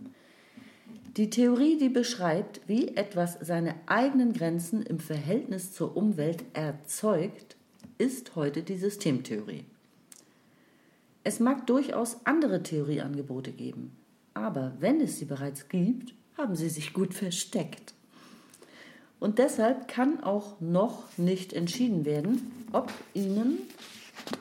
die 1.17 1.31
Theorie, 1.31 1.77
die 1.79 1.89
beschreibt, 1.89 2.61
wie 2.67 2.89
etwas 2.89 3.39
seine 3.41 3.73
eigenen 3.87 4.33
Grenzen 4.33 4.83
im 4.83 4.99
Verhältnis 4.99 5.73
zur 5.73 5.97
Umwelt 5.97 6.43
erzeugt, 6.53 7.55
ist 7.97 8.35
heute 8.35 8.61
die 8.61 8.77
Systemtheorie. 8.77 9.65
Es 11.23 11.39
mag 11.39 11.65
durchaus 11.65 12.17
andere 12.25 12.61
Theorieangebote 12.61 13.51
geben, 13.51 13.97
aber 14.35 14.73
wenn 14.79 15.01
es 15.01 15.17
sie 15.17 15.25
bereits 15.25 15.67
gibt, 15.69 16.13
haben 16.37 16.55
sie 16.55 16.69
sich 16.69 16.93
gut 16.93 17.15
versteckt. 17.15 17.95
Und 19.19 19.39
deshalb 19.39 19.87
kann 19.87 20.23
auch 20.23 20.61
noch 20.61 21.17
nicht 21.17 21.51
entschieden 21.51 22.05
werden, 22.05 22.67
ob 22.71 22.93
ihnen 23.15 23.57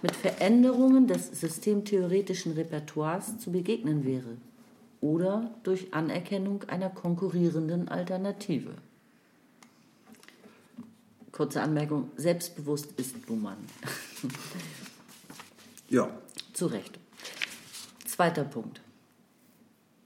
mit 0.03 0.15
Veränderungen 0.15 1.07
des 1.07 1.41
systemtheoretischen 1.41 2.53
Repertoires 2.53 3.39
zu 3.39 3.51
begegnen 3.51 4.05
wäre 4.05 4.37
oder 5.01 5.55
durch 5.63 5.93
Anerkennung 5.95 6.65
einer 6.65 6.91
konkurrierenden 6.91 7.89
Alternative. 7.89 8.75
Kurze 11.33 11.61
Anmerkung, 11.61 12.11
selbstbewusst 12.17 12.99
ist 12.99 13.29
Luhmann. 13.29 13.59
ja. 15.91 16.09
Zu 16.53 16.67
Recht. 16.67 16.99
Zweiter 18.07 18.45
Punkt. 18.45 18.81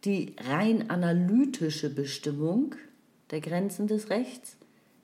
Die 0.05 0.35
rein 0.49 0.91
analytische 0.91 1.91
Bestimmung 1.91 2.75
der 3.31 3.41
Grenzen 3.41 3.87
des 3.87 4.11
Rechts 4.11 4.57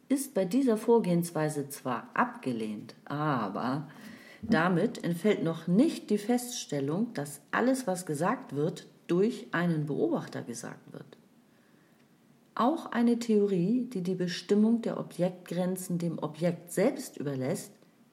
ist 0.08 0.34
bei 0.34 0.44
dieser 0.44 0.76
Vorgehensweise 0.76 1.68
zwar 1.68 2.08
abgelehnt, 2.14 2.94
aber 3.04 3.88
damit 4.42 5.02
entfällt 5.04 5.42
noch 5.42 5.66
nicht 5.66 6.10
die 6.10 6.18
Feststellung, 6.18 7.12
dass 7.14 7.40
alles, 7.50 7.86
was 7.86 8.06
gesagt 8.06 8.54
wird, 8.54 8.86
durch 9.06 9.46
einen 9.52 9.86
Beobachter 9.86 10.42
gesagt 10.42 10.92
wird. 10.92 11.16
Auch 12.54 12.86
eine 12.92 13.18
Theorie, 13.18 13.84
die 13.84 14.02
die 14.02 14.14
Bestimmung 14.14 14.80
der 14.80 14.98
Objektgrenzen 14.98 15.98
dem 15.98 16.18
Objekt 16.18 16.72
selbst 16.72 17.18
überlässt, 17.18 17.72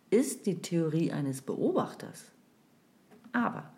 ist 0.10 0.46
die 0.46 0.62
Theorie 0.62 1.12
eines 1.12 1.41
Beobachters. 1.41 2.26
Aber 3.32 3.72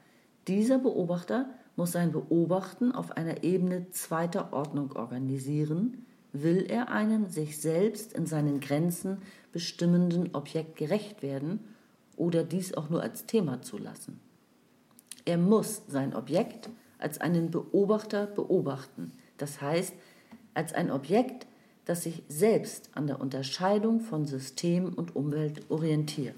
dieser 0.47 0.79
Beobachter 0.79 1.49
muss 1.75 1.91
sein 1.91 2.11
Beobachten 2.11 2.91
auf 2.91 3.11
einer 3.11 3.43
Ebene 3.43 3.89
zweiter 3.91 4.53
Ordnung 4.53 4.91
organisieren, 4.93 6.05
will 6.33 6.65
er 6.67 6.89
einem 6.89 7.29
sich 7.29 7.59
selbst 7.61 8.13
in 8.13 8.25
seinen 8.25 8.59
Grenzen 8.59 9.19
bestimmenden 9.51 10.35
Objekt 10.35 10.75
gerecht 10.75 11.21
werden 11.21 11.59
oder 12.17 12.43
dies 12.43 12.73
auch 12.73 12.89
nur 12.89 13.01
als 13.01 13.25
Thema 13.25 13.61
zulassen. 13.61 14.19
Er 15.25 15.37
muss 15.37 15.83
sein 15.87 16.15
Objekt 16.15 16.69
als 16.99 17.19
einen 17.19 17.51
Beobachter 17.51 18.25
beobachten, 18.25 19.11
das 19.37 19.61
heißt 19.61 19.93
als 20.53 20.73
ein 20.73 20.91
Objekt, 20.91 21.45
das 21.85 22.03
sich 22.03 22.23
selbst 22.27 22.89
an 22.93 23.07
der 23.07 23.21
Unterscheidung 23.21 24.01
von 24.01 24.25
System 24.25 24.93
und 24.93 25.15
Umwelt 25.15 25.69
orientiert. 25.69 26.35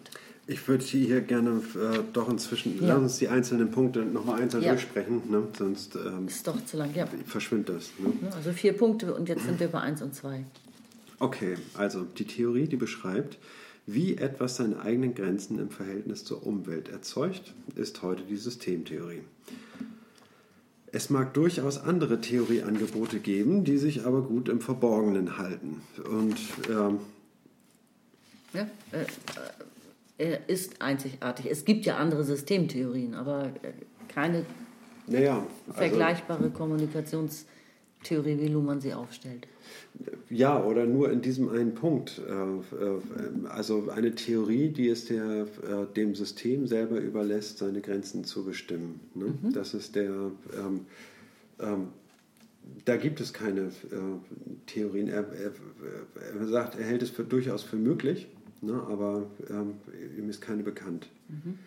Ich 0.49 0.65
würde 0.67 0.83
hier 0.83 1.21
gerne 1.21 1.61
äh, 1.75 1.99
doch 2.13 2.29
inzwischen, 2.29 2.81
ja. 2.81 2.93
lass 2.93 2.99
uns 2.99 3.17
die 3.17 3.27
einzelnen 3.27 3.69
Punkte 3.69 3.99
nochmal 3.99 4.41
einzeln 4.41 4.63
ja. 4.63 4.71
durchsprechen, 4.71 5.21
ne? 5.29 5.43
sonst 5.57 5.95
ähm, 5.95 6.27
ist 6.27 6.47
doch 6.47 6.63
zu 6.65 6.77
lang, 6.77 6.93
ja. 6.95 7.05
verschwindet 7.25 7.75
das. 7.75 7.91
Ne? 7.99 8.13
Also 8.33 8.51
vier 8.53 8.73
Punkte 8.73 9.13
und 9.13 9.27
jetzt 9.27 9.43
sind 9.43 9.59
wir 9.59 9.67
bei 9.67 9.81
eins 9.81 10.01
und 10.01 10.15
zwei. 10.15 10.45
Okay, 11.19 11.55
also 11.73 12.03
die 12.03 12.25
Theorie, 12.25 12.67
die 12.67 12.77
beschreibt, 12.77 13.37
wie 13.85 14.17
etwas 14.17 14.57
seine 14.57 14.79
eigenen 14.81 15.15
Grenzen 15.15 15.59
im 15.59 15.69
Verhältnis 15.69 16.23
zur 16.23 16.45
Umwelt 16.45 16.89
erzeugt, 16.89 17.53
ist 17.75 18.01
heute 18.01 18.23
die 18.23 18.37
Systemtheorie. 18.37 19.21
Es 20.97 21.11
mag 21.11 21.35
durchaus 21.35 21.77
andere 21.77 22.21
Theorieangebote 22.21 23.19
geben, 23.19 23.63
die 23.63 23.77
sich 23.77 24.07
aber 24.07 24.23
gut 24.23 24.49
im 24.49 24.61
Verborgenen 24.61 25.37
halten. 25.37 25.83
Und 26.09 26.37
ähm, 26.67 26.97
ja, 28.51 28.67
äh, 28.91 29.05
er 30.17 30.49
ist 30.49 30.81
einzigartig. 30.81 31.51
Es 31.51 31.65
gibt 31.65 31.85
ja 31.85 31.97
andere 31.97 32.23
Systemtheorien, 32.23 33.13
aber 33.13 33.51
äh, 33.61 33.73
keine 34.07 34.43
naja, 35.05 35.45
also, 35.67 35.77
vergleichbare 35.77 36.49
Kommunikationstheorie, 36.49 38.39
wie 38.39 38.47
Luhmann 38.47 38.81
sie 38.81 38.95
aufstellt. 38.95 39.47
Ja, 40.29 40.63
oder 40.63 40.85
nur 40.85 41.11
in 41.11 41.21
diesem 41.21 41.49
einen 41.49 41.73
Punkt. 41.73 42.21
Äh, 42.27 42.31
äh, 42.31 43.47
also 43.49 43.89
eine 43.89 44.13
Theorie, 44.13 44.69
die 44.69 44.89
es 44.89 45.05
der, 45.05 45.45
dem 45.95 46.15
System 46.15 46.67
selber 46.67 46.99
überlässt, 46.99 47.59
seine 47.59 47.81
Grenzen 47.81 48.23
zu 48.23 48.43
bestimmen. 48.43 48.99
Ne? 49.15 49.33
Mhm. 49.41 49.53
Das 49.53 49.73
ist 49.73 49.95
der. 49.95 50.31
Ähm, 50.55 50.81
ähm, 51.59 51.87
da 52.85 52.97
gibt 52.97 53.21
es 53.21 53.33
keine 53.33 53.61
äh, 53.61 53.71
Theorien. 54.65 55.07
Er, 55.07 55.25
er, 55.31 55.51
er, 56.39 56.47
sagt, 56.47 56.77
er 56.77 56.85
hält 56.85 57.01
es 57.01 57.09
für, 57.09 57.23
durchaus 57.23 57.63
für 57.63 57.77
möglich, 57.77 58.27
ne? 58.61 58.73
aber 58.73 59.27
ähm, 59.49 59.75
ihm 60.17 60.29
ist 60.29 60.41
keine 60.41 60.63
bekannt. 60.63 61.07
Mhm. 61.29 61.59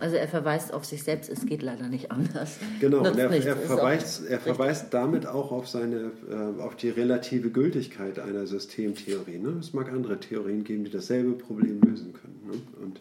Also 0.00 0.16
er 0.16 0.28
verweist 0.28 0.72
auf 0.72 0.84
sich 0.84 1.02
selbst, 1.02 1.30
es 1.30 1.46
geht 1.46 1.62
leider 1.62 1.88
nicht 1.88 2.10
anders. 2.10 2.56
Genau, 2.80 2.98
und 2.98 3.18
er, 3.18 3.30
er 3.30 3.56
verweist, 3.56 4.26
er 4.28 4.40
verweist 4.40 4.92
damit 4.92 5.26
auch 5.26 5.52
auf, 5.52 5.68
seine, 5.68 6.10
äh, 6.30 6.60
auf 6.60 6.76
die 6.76 6.90
relative 6.90 7.50
Gültigkeit 7.50 8.18
einer 8.18 8.46
Systemtheorie. 8.46 9.38
Ne? 9.38 9.56
Es 9.60 9.72
mag 9.72 9.92
andere 9.92 10.18
Theorien 10.20 10.64
geben, 10.64 10.84
die 10.84 10.90
dasselbe 10.90 11.32
Problem 11.32 11.80
lösen 11.80 12.12
können. 12.12 12.40
Ne? 12.46 12.82
Und 12.82 13.00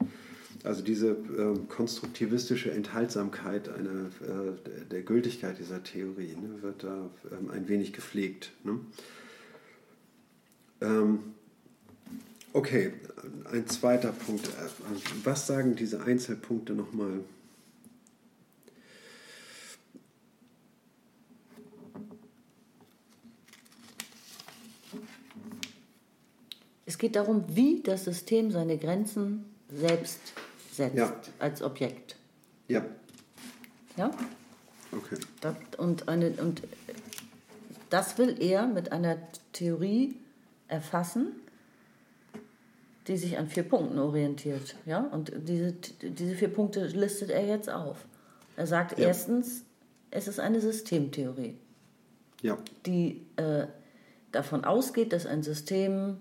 also 0.63 0.81
diese 0.81 1.09
äh, 1.09 1.57
konstruktivistische 1.67 2.71
Enthaltsamkeit 2.71 3.67
einer, 3.67 4.05
äh, 4.21 4.89
der 4.89 5.01
Gültigkeit 5.01 5.59
dieser 5.59 5.83
Theorie 5.83 6.35
ne, 6.35 6.61
wird 6.61 6.83
da 6.83 7.09
ähm, 7.31 7.49
ein 7.51 7.67
wenig 7.67 7.91
gepflegt. 7.91 8.51
Ne? 8.63 8.79
Ähm, 10.81 11.19
Okay, 12.53 12.93
ein 13.51 13.67
zweiter 13.67 14.11
Punkt. 14.11 14.47
Was 15.23 15.47
sagen 15.47 15.75
diese 15.75 16.03
Einzelpunkte 16.03 16.73
nochmal? 16.73 17.21
Es 26.85 26.99
geht 26.99 27.15
darum, 27.15 27.43
wie 27.47 27.81
das 27.81 28.03
System 28.03 28.51
seine 28.51 28.77
Grenzen 28.77 29.45
selbst 29.69 30.19
setzt 30.71 30.95
ja. 30.95 31.15
als 31.39 31.63
Objekt. 31.63 32.17
Ja. 32.67 32.85
Ja? 33.97 34.11
Okay. 34.91 35.17
Das, 35.41 35.55
und, 35.77 36.07
eine, 36.07 36.31
und 36.33 36.61
das 37.89 38.19
will 38.19 38.35
er 38.39 38.67
mit 38.67 38.91
einer 38.91 39.17
Theorie 39.53 40.15
erfassen, 40.67 41.31
die 43.07 43.17
sich 43.17 43.37
an 43.37 43.47
vier 43.47 43.63
Punkten 43.63 43.99
orientiert. 43.99 44.75
Ja? 44.85 45.01
Und 45.11 45.31
diese, 45.35 45.73
diese 46.01 46.35
vier 46.35 46.47
Punkte 46.47 46.85
listet 46.87 47.29
er 47.29 47.45
jetzt 47.45 47.69
auf. 47.69 48.05
Er 48.55 48.67
sagt 48.67 48.97
ja. 48.97 49.07
erstens, 49.07 49.63
es 50.11 50.27
ist 50.27 50.39
eine 50.39 50.61
Systemtheorie, 50.61 51.57
ja. 52.41 52.57
die 52.85 53.25
äh, 53.35 53.65
davon 54.31 54.63
ausgeht, 54.63 55.11
dass 55.11 55.25
ein 55.25 55.43
System 55.43 56.17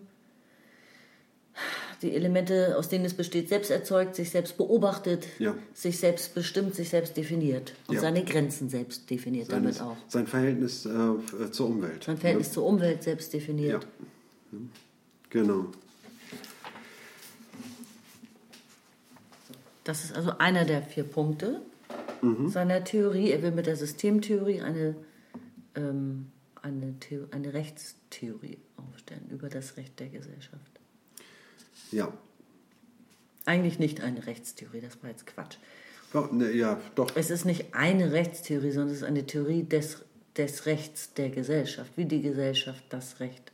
die 2.02 2.14
Elemente, 2.14 2.76
aus 2.76 2.88
denen 2.88 3.04
es 3.04 3.14
besteht, 3.14 3.48
selbst 3.48 3.70
erzeugt, 3.70 4.16
sich 4.16 4.30
selbst 4.30 4.56
beobachtet, 4.56 5.26
ja. 5.38 5.54
sich 5.72 5.98
selbst 5.98 6.34
bestimmt, 6.34 6.74
sich 6.74 6.88
selbst 6.88 7.16
definiert 7.16 7.74
und 7.86 7.94
ja. 7.94 8.00
seine 8.00 8.24
Grenzen 8.24 8.68
selbst 8.68 9.08
definiert 9.08 9.48
Seines, 9.48 9.78
damit 9.78 9.92
auch. 9.92 9.96
Sein 10.08 10.26
Verhältnis 10.26 10.84
äh, 10.84 11.50
zur 11.52 11.68
Umwelt. 11.68 12.04
Sein 12.04 12.18
Verhältnis 12.18 12.48
ja. 12.48 12.54
zur 12.54 12.66
Umwelt 12.66 13.02
selbst 13.02 13.32
definiert. 13.32 13.86
Genau. 15.30 15.66
Das 19.84 20.04
ist 20.04 20.14
also 20.14 20.38
einer 20.38 20.64
der 20.64 20.82
vier 20.82 21.04
Punkte 21.04 21.60
mhm. 22.20 22.48
seiner 22.48 22.84
Theorie. 22.84 23.30
Er 23.30 23.42
will 23.42 23.52
mit 23.52 23.66
der 23.66 23.76
Systemtheorie 23.76 24.60
eine, 24.60 24.94
ähm, 25.74 26.30
eine, 26.60 26.98
Theo 27.00 27.26
eine 27.30 27.52
Rechtstheorie 27.52 28.58
aufstellen 28.76 29.28
über 29.30 29.48
das 29.48 29.76
Recht 29.76 29.98
der 30.00 30.08
Gesellschaft. 30.08 30.80
Ja. 31.90 32.12
Eigentlich 33.44 33.78
nicht 33.78 34.00
eine 34.02 34.26
Rechtstheorie, 34.26 34.80
das 34.80 35.02
war 35.02 35.10
jetzt 35.10 35.26
Quatsch. 35.26 35.56
Oh, 36.14 36.28
ne, 36.30 36.52
ja, 36.52 36.80
doch. 36.94 37.16
Es 37.16 37.30
ist 37.30 37.44
nicht 37.44 37.74
eine 37.74 38.12
Rechtstheorie, 38.12 38.70
sondern 38.70 38.92
es 38.92 38.98
ist 38.98 39.08
eine 39.08 39.26
Theorie 39.26 39.64
des, 39.64 40.02
des 40.36 40.66
Rechts 40.66 41.14
der 41.14 41.30
Gesellschaft, 41.30 41.92
wie 41.96 42.04
die 42.04 42.22
Gesellschaft 42.22 42.84
das 42.90 43.18
Recht 43.18 43.50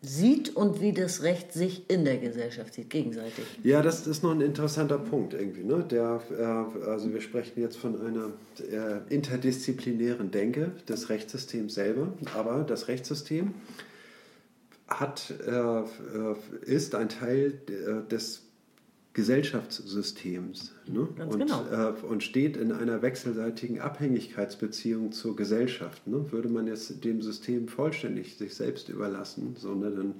sieht 0.00 0.54
und 0.54 0.80
wie 0.80 0.92
das 0.92 1.22
Recht 1.22 1.52
sich 1.52 1.90
in 1.90 2.04
der 2.04 2.18
Gesellschaft 2.18 2.74
sieht, 2.74 2.90
gegenseitig. 2.90 3.44
Ja, 3.64 3.82
das 3.82 4.06
ist 4.06 4.22
noch 4.22 4.30
ein 4.30 4.40
interessanter 4.40 4.98
Punkt 4.98 5.34
irgendwie. 5.34 5.64
Ne? 5.64 5.84
Der, 5.90 6.22
äh, 6.30 6.88
also 6.88 7.12
wir 7.12 7.20
sprechen 7.20 7.60
jetzt 7.60 7.76
von 7.76 8.00
einer 8.00 8.30
äh, 8.58 9.12
interdisziplinären 9.12 10.30
Denke 10.30 10.72
des 10.88 11.08
Rechtssystems 11.08 11.74
selber, 11.74 12.12
aber 12.36 12.62
das 12.62 12.86
Rechtssystem 12.88 13.54
hat, 14.86 15.34
äh, 15.46 15.50
äh 15.50 15.84
ist 16.62 16.94
ein 16.94 17.08
Teil 17.08 17.60
äh, 17.68 18.08
des 18.08 18.47
Gesellschaftssystems 19.18 20.70
ne? 20.86 21.08
und, 21.28 21.40
genau. 21.40 21.64
äh, 21.72 22.06
und 22.06 22.22
steht 22.22 22.56
in 22.56 22.70
einer 22.70 23.02
wechselseitigen 23.02 23.80
Abhängigkeitsbeziehung 23.80 25.10
zur 25.10 25.34
Gesellschaft. 25.34 26.06
Ne? 26.06 26.30
Würde 26.30 26.48
man 26.48 26.68
jetzt 26.68 27.02
dem 27.02 27.20
System 27.20 27.66
vollständig 27.66 28.36
sich 28.36 28.54
selbst 28.54 28.88
überlassen, 28.88 29.56
sondern 29.58 29.96
dann 29.96 30.14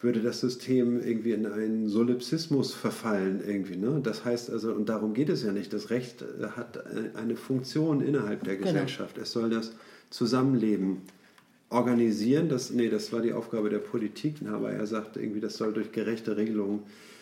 würde 0.00 0.20
das 0.20 0.40
System 0.40 1.00
irgendwie 1.00 1.32
in 1.32 1.46
einen 1.46 1.88
Solipsismus 1.88 2.74
verfallen 2.74 3.40
irgendwie. 3.42 3.78
Ne? 3.78 4.00
Das 4.02 4.26
heißt 4.26 4.50
also, 4.50 4.74
und 4.74 4.90
darum 4.90 5.14
geht 5.14 5.30
es 5.30 5.42
ja 5.42 5.52
nicht, 5.52 5.72
das 5.72 5.88
Recht 5.88 6.20
äh, 6.20 6.48
hat 6.48 6.84
eine 7.16 7.36
Funktion 7.36 8.02
innerhalb 8.02 8.44
der 8.44 8.56
genau. 8.56 8.70
Gesellschaft. 8.70 9.14
Genau. 9.14 9.24
Es 9.24 9.32
soll 9.32 9.48
das 9.48 9.72
Zusammenleben 10.10 10.98
organisieren. 11.70 12.50
Das, 12.50 12.68
nee, 12.68 12.90
das 12.90 13.14
war 13.14 13.22
die 13.22 13.32
Aufgabe 13.32 13.70
der 13.70 13.78
Politik, 13.78 14.34
aber 14.46 14.72
er 14.72 14.86
sagt 14.86 15.16
irgendwie, 15.16 15.40
das 15.40 15.56
soll 15.56 15.72
durch 15.72 15.90
gerechte 15.90 16.36
Regelungen 16.36 16.80
äh, 16.80 17.15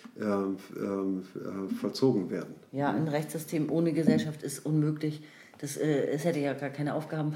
vollzogen 1.80 2.30
werden. 2.30 2.54
Ja, 2.72 2.90
ein 2.90 3.08
Rechtssystem 3.08 3.70
ohne 3.70 3.92
Gesellschaft 3.92 4.42
ist 4.42 4.64
unmöglich. 4.64 5.22
Das, 5.58 5.76
äh, 5.76 6.06
es 6.08 6.24
hätte 6.24 6.40
ja 6.40 6.52
gar 6.54 6.70
keine 6.70 6.94
Aufgaben. 6.94 7.34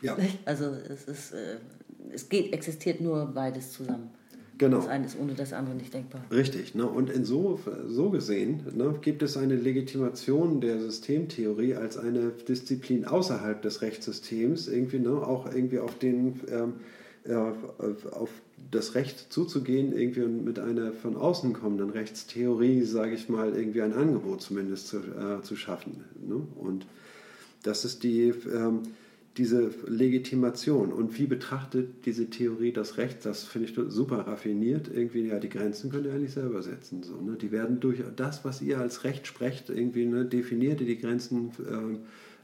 Ja. 0.00 0.16
Also 0.44 0.66
es, 0.66 1.04
ist, 1.04 1.32
äh, 1.32 1.58
es 2.12 2.28
geht, 2.28 2.52
existiert 2.52 3.00
nur 3.00 3.26
beides 3.26 3.72
zusammen. 3.72 4.10
Genau. 4.58 4.76
Das 4.76 4.88
eine 4.88 5.06
ist 5.06 5.18
ohne 5.18 5.34
das 5.34 5.52
andere 5.52 5.74
nicht 5.74 5.92
denkbar. 5.94 6.24
Richtig. 6.30 6.74
Ne? 6.74 6.86
Und 6.86 7.10
in 7.10 7.24
so, 7.24 7.58
so 7.86 8.10
gesehen 8.10 8.62
ne, 8.74 8.94
gibt 9.00 9.22
es 9.22 9.36
eine 9.36 9.56
Legitimation 9.56 10.60
der 10.60 10.78
Systemtheorie 10.78 11.74
als 11.74 11.96
eine 11.96 12.30
Disziplin 12.30 13.04
außerhalb 13.04 13.62
des 13.62 13.82
Rechtssystems, 13.82 14.68
irgendwie 14.68 14.98
ne, 14.98 15.10
auch 15.10 15.46
irgendwie 15.46 15.78
auf 15.78 15.98
den 15.98 16.40
ähm, 16.48 16.74
auf 17.30 18.30
das 18.70 18.94
Recht 18.94 19.32
zuzugehen, 19.32 19.96
irgendwie 19.96 20.22
mit 20.22 20.58
einer 20.58 20.92
von 20.92 21.16
außen 21.16 21.52
kommenden 21.52 21.90
Rechtstheorie, 21.90 22.82
sage 22.82 23.14
ich 23.14 23.28
mal, 23.28 23.54
irgendwie 23.56 23.82
ein 23.82 23.92
Angebot 23.92 24.42
zumindest 24.42 24.88
zu, 24.88 24.98
äh, 24.98 25.42
zu 25.42 25.56
schaffen. 25.56 26.04
Ne? 26.26 26.40
Und 26.56 26.86
das 27.62 27.84
ist 27.84 28.02
die, 28.02 28.32
ähm, 28.52 28.80
diese 29.36 29.70
Legitimation. 29.86 30.92
Und 30.92 31.18
wie 31.18 31.26
betrachtet 31.26 32.04
diese 32.06 32.28
Theorie 32.28 32.72
das 32.72 32.98
Recht? 32.98 33.24
Das 33.24 33.44
finde 33.44 33.68
ich 33.68 33.74
super 33.88 34.26
raffiniert. 34.26 34.90
Irgendwie, 34.92 35.28
ja, 35.28 35.38
die 35.38 35.48
Grenzen 35.48 35.90
könnt 35.90 36.06
ihr 36.06 36.12
eigentlich 36.12 36.32
selber 36.32 36.62
setzen. 36.62 37.02
So, 37.02 37.20
ne? 37.20 37.36
Die 37.40 37.50
werden 37.50 37.80
durch 37.80 38.02
das, 38.16 38.44
was 38.44 38.60
ihr 38.60 38.78
als 38.78 39.04
Recht 39.04 39.26
sprecht, 39.26 39.70
irgendwie 39.70 40.06
ne, 40.06 40.24
definiert 40.24 40.80
die 40.80 40.98
Grenzen. 40.98 41.50
Äh, 41.60 41.98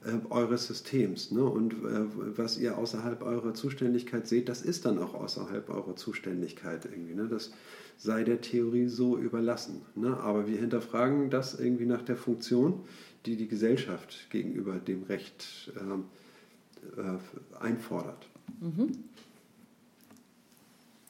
äh, 0.09 0.31
eures 0.31 0.67
Systems. 0.67 1.31
Ne? 1.31 1.45
Und 1.45 1.73
äh, 1.75 2.37
was 2.37 2.59
ihr 2.59 2.79
außerhalb 2.79 3.23
eurer 3.23 3.55
Zuständigkeit 3.55 4.27
seht, 4.27 4.49
das 4.49 4.63
ist 4.63 4.87
dann 4.87 4.99
auch 4.99 5.15
außerhalb 5.15 5.69
eurer 5.69 5.97
Zuständigkeit 5.97 6.85
irgendwie. 6.85 7.15
Ne? 7.15 7.29
Das 7.29 7.53
sei 7.99 8.25
der 8.25 8.41
Theorie 8.41 8.89
so 8.89 9.19
überlassen. 9.19 9.83
Ne? 9.95 10.17
Aber 10.17 10.49
wir 10.49 10.59
hinterfragen 10.59 11.31
das 11.31 11.59
irgendwie 11.59 11.87
nach 11.87 12.03
der 12.03 12.17
Funktion, 12.17 12.81
die 13.27 13.37
die 13.37 13.49
Gesellschaft 13.49 14.31
gegenüber 14.31 14.77
dem 14.77 15.03
Recht 15.05 15.73
äh, 15.77 17.01
äh, 17.01 17.19
einfordert. 17.61 18.27
Mhm. 18.61 18.93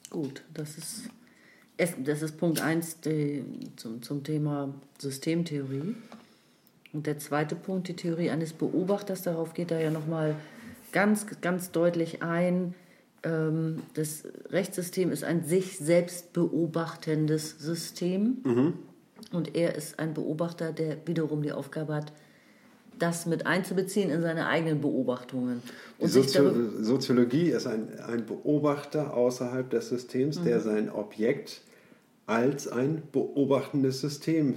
Gut, 0.09 0.43
das 0.53 0.77
ist, 0.77 1.03
das 2.03 2.23
ist 2.23 2.37
Punkt 2.37 2.61
1 2.61 2.97
zum, 3.75 4.01
zum 4.01 4.23
Thema 4.23 4.73
Systemtheorie. 4.97 5.95
Und 6.93 7.05
der 7.05 7.19
zweite 7.19 7.55
Punkt, 7.55 7.87
die 7.87 7.95
Theorie 7.95 8.29
eines 8.29 8.53
Beobachters, 8.53 9.21
darauf 9.21 9.53
geht 9.53 9.71
er 9.71 9.81
ja 9.81 9.91
nochmal 9.91 10.35
ganz, 10.91 11.25
ganz 11.41 11.71
deutlich 11.71 12.23
ein. 12.23 12.73
Ähm, 13.23 13.83
das 13.93 14.23
Rechtssystem 14.49 15.11
ist 15.11 15.23
ein 15.23 15.43
sich 15.43 15.77
selbst 15.77 16.33
beobachtendes 16.33 17.59
System. 17.59 18.37
Mhm. 18.43 18.73
Und 19.31 19.55
er 19.55 19.75
ist 19.75 19.99
ein 19.99 20.13
Beobachter, 20.13 20.71
der 20.71 20.97
wiederum 21.05 21.43
die 21.43 21.51
Aufgabe 21.51 21.93
hat, 21.93 22.11
das 22.97 23.25
mit 23.25 23.45
einzubeziehen 23.45 24.09
in 24.09 24.21
seine 24.21 24.47
eigenen 24.47 24.81
Beobachtungen. 24.81 25.61
Und 25.99 26.09
Sozio 26.09 26.51
Soziologie 26.81 27.49
ist 27.49 27.67
ein, 27.67 27.99
ein 27.99 28.25
Beobachter 28.25 29.13
außerhalb 29.13 29.69
des 29.69 29.89
Systems, 29.89 30.39
mhm. 30.39 30.45
der 30.45 30.59
sein 30.59 30.89
Objekt 30.89 31.61
als 32.25 32.67
ein 32.67 33.03
beobachtendes 33.11 34.01
System 34.01 34.55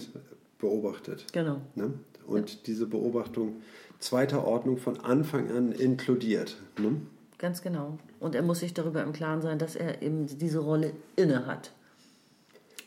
beobachtet. 0.58 1.26
Genau. 1.32 1.60
Ne? 1.74 1.92
Und 2.26 2.50
ja. 2.50 2.58
diese 2.66 2.86
Beobachtung 2.86 3.56
zweiter 3.98 4.44
Ordnung 4.46 4.76
von 4.76 5.00
Anfang 5.00 5.50
an 5.50 5.72
inkludiert. 5.72 6.56
Ne? 6.78 7.00
Ganz 7.38 7.62
genau. 7.62 7.98
Und 8.20 8.34
er 8.34 8.42
muss 8.42 8.60
sich 8.60 8.74
darüber 8.74 9.02
im 9.02 9.12
Klaren 9.12 9.42
sein, 9.42 9.58
dass 9.58 9.76
er 9.76 10.02
eben 10.02 10.26
diese 10.26 10.60
Rolle 10.60 10.92
inne 11.16 11.46
hat. 11.46 11.72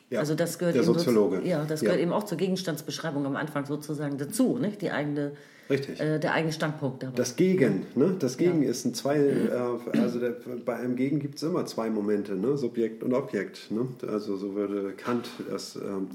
Ja, 0.10 0.20
also 0.20 0.36
das 0.36 0.60
gehört 0.60 0.76
der 0.76 0.84
Soziologe. 0.84 1.38
So, 1.38 1.44
ja, 1.44 1.66
das 1.66 1.82
gehört 1.82 1.98
ja. 1.98 2.04
eben 2.04 2.14
auch 2.14 2.24
zur 2.24 2.38
Gegenstandsbeschreibung 2.38 3.26
am 3.26 3.36
Anfang 3.36 3.66
sozusagen 3.66 4.18
dazu, 4.18 4.58
nicht? 4.58 4.82
Die 4.82 4.92
eigene, 4.92 5.32
Richtig. 5.70 6.00
Äh, 6.00 6.20
der 6.20 6.34
eigene 6.34 6.54
Standpunkt 6.54 7.02
dabei. 7.02 7.16
Das 7.16 7.36
Gegen, 7.36 7.88
ne? 7.96 8.16
Das 8.20 8.38
Gegen 8.38 8.62
ja. 8.62 8.70
ist 8.70 8.86
ein 8.86 8.94
zwei, 8.94 9.18
äh, 9.18 10.00
also 10.00 10.20
der, 10.20 10.36
bei 10.64 10.76
einem 10.76 10.96
Gegen 10.96 11.20
gibt 11.20 11.36
es 11.36 11.44
immer 11.44 11.66
zwei 11.66 11.90
Momente, 11.90 12.36
ne? 12.36 12.56
Subjekt 12.56 13.04
und 13.04 13.14
Objekt. 13.14 13.72
Ne? 13.72 13.88
Also 14.08 14.38
so 14.38 14.54
würde 14.54 14.94
Kant 14.96 15.28
das 15.50 15.76
ähm, 15.76 16.08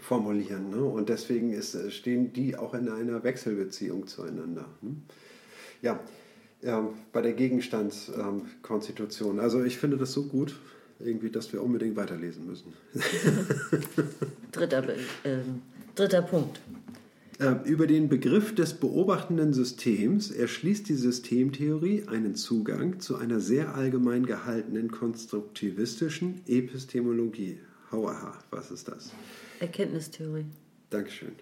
formulieren. 0.00 0.70
Ne? 0.70 0.82
Und 0.82 1.08
deswegen 1.08 1.52
ist, 1.52 1.74
äh, 1.74 1.90
stehen 1.90 2.32
die 2.32 2.56
auch 2.56 2.74
in 2.74 2.88
einer 2.88 3.24
Wechselbeziehung 3.24 4.06
zueinander. 4.06 4.66
Ne? 4.80 4.96
Ja, 5.82 6.00
ja, 6.62 6.88
bei 7.12 7.22
der 7.22 7.34
Gegenstandskonstitution. 7.34 9.36
Ähm, 9.36 9.40
also 9.40 9.62
ich 9.62 9.78
finde 9.78 9.96
das 9.96 10.12
so 10.12 10.24
gut, 10.24 10.56
irgendwie, 10.98 11.30
dass 11.30 11.52
wir 11.52 11.62
unbedingt 11.62 11.96
weiterlesen 11.96 12.46
müssen. 12.46 12.72
dritter, 14.52 14.88
äh, 14.88 14.96
dritter 15.94 16.22
Punkt. 16.22 16.60
Äh, 17.38 17.54
über 17.64 17.86
den 17.86 18.08
Begriff 18.08 18.54
des 18.54 18.74
beobachtenden 18.74 19.52
Systems 19.52 20.32
erschließt 20.32 20.88
die 20.88 20.94
Systemtheorie 20.94 22.04
einen 22.08 22.34
Zugang 22.34 22.98
zu 22.98 23.16
einer 23.16 23.38
sehr 23.38 23.76
allgemein 23.76 24.26
gehaltenen 24.26 24.90
konstruktivistischen 24.90 26.40
Epistemologie. 26.48 27.60
Hauaha, 27.92 28.36
was 28.50 28.72
ist 28.72 28.88
das? 28.88 29.12
Erkenntnistheorie. 29.60 30.46
Dankeschön. 30.90 31.32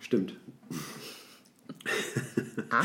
Stimmt. 0.00 0.34
Ah. 2.68 2.84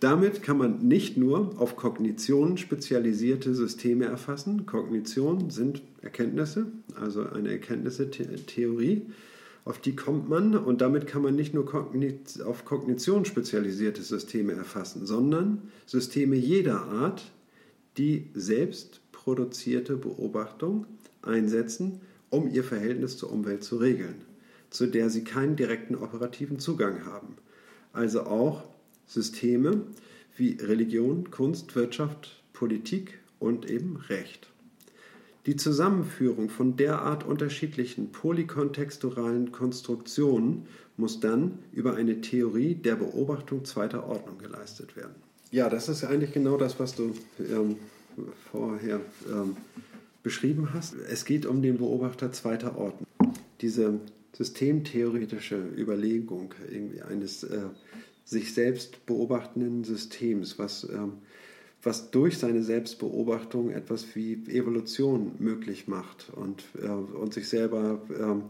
Damit 0.00 0.42
kann 0.42 0.58
man 0.58 0.86
nicht 0.86 1.16
nur 1.16 1.60
auf 1.60 1.76
Kognition 1.76 2.58
spezialisierte 2.58 3.54
Systeme 3.54 4.06
erfassen. 4.06 4.66
Kognition 4.66 5.48
sind 5.50 5.80
Erkenntnisse, 6.02 6.66
also 7.00 7.24
eine 7.28 7.50
Erkenntnistheorie. 7.50 9.06
Auf 9.64 9.78
die 9.78 9.94
kommt 9.94 10.28
man 10.28 10.56
und 10.56 10.80
damit 10.80 11.06
kann 11.06 11.22
man 11.22 11.36
nicht 11.36 11.54
nur 11.54 11.72
auf 12.44 12.64
Kognition 12.64 13.24
spezialisierte 13.24 14.02
Systeme 14.02 14.52
erfassen, 14.54 15.06
sondern 15.06 15.62
Systeme 15.86 16.36
jeder 16.36 16.82
Art, 16.82 17.30
die 17.96 18.28
selbst 18.34 19.00
produzierte 19.12 19.96
Beobachtung 19.96 20.86
einsetzen 21.22 22.00
um 22.32 22.48
ihr 22.48 22.64
Verhältnis 22.64 23.18
zur 23.18 23.30
Umwelt 23.30 23.62
zu 23.62 23.76
regeln, 23.76 24.22
zu 24.70 24.86
der 24.86 25.10
sie 25.10 25.22
keinen 25.22 25.54
direkten 25.54 25.94
operativen 25.94 26.58
Zugang 26.58 27.04
haben. 27.04 27.36
Also 27.92 28.22
auch 28.22 28.64
Systeme 29.06 29.82
wie 30.36 30.56
Religion, 30.60 31.30
Kunst, 31.30 31.76
Wirtschaft, 31.76 32.42
Politik 32.54 33.18
und 33.38 33.68
eben 33.68 33.96
Recht. 34.08 34.48
Die 35.44 35.56
Zusammenführung 35.56 36.48
von 36.48 36.76
derart 36.76 37.24
unterschiedlichen 37.24 38.12
polykontextualen 38.12 39.52
Konstruktionen 39.52 40.66
muss 40.96 41.20
dann 41.20 41.58
über 41.72 41.96
eine 41.96 42.22
Theorie 42.22 42.74
der 42.74 42.94
Beobachtung 42.94 43.66
zweiter 43.66 44.06
Ordnung 44.06 44.38
geleistet 44.38 44.96
werden. 44.96 45.16
Ja, 45.50 45.68
das 45.68 45.90
ist 45.90 46.04
eigentlich 46.04 46.32
genau 46.32 46.56
das, 46.56 46.80
was 46.80 46.94
du 46.94 47.14
ähm, 47.40 47.76
vorher 48.50 49.00
ähm, 49.30 49.56
beschrieben 50.22 50.72
hast. 50.72 50.94
Es 50.94 51.24
geht 51.24 51.46
um 51.46 51.62
den 51.62 51.78
Beobachter 51.78 52.32
zweiter 52.32 52.76
Ordnung. 52.76 53.06
Diese 53.60 54.00
systemtheoretische 54.32 55.56
Überlegung 55.76 56.54
irgendwie 56.70 57.02
eines 57.02 57.44
äh, 57.44 57.66
sich 58.24 58.54
selbst 58.54 59.04
beobachtenden 59.06 59.84
Systems, 59.84 60.58
was, 60.58 60.84
ähm, 60.84 61.14
was 61.82 62.10
durch 62.10 62.38
seine 62.38 62.62
Selbstbeobachtung 62.62 63.70
etwas 63.70 64.14
wie 64.14 64.34
Evolution 64.48 65.32
möglich 65.38 65.88
macht 65.88 66.30
und, 66.34 66.62
äh, 66.80 66.86
und 66.86 67.34
sich 67.34 67.48
selber 67.48 68.00
ähm, 68.10 68.40
äh, 68.40 68.42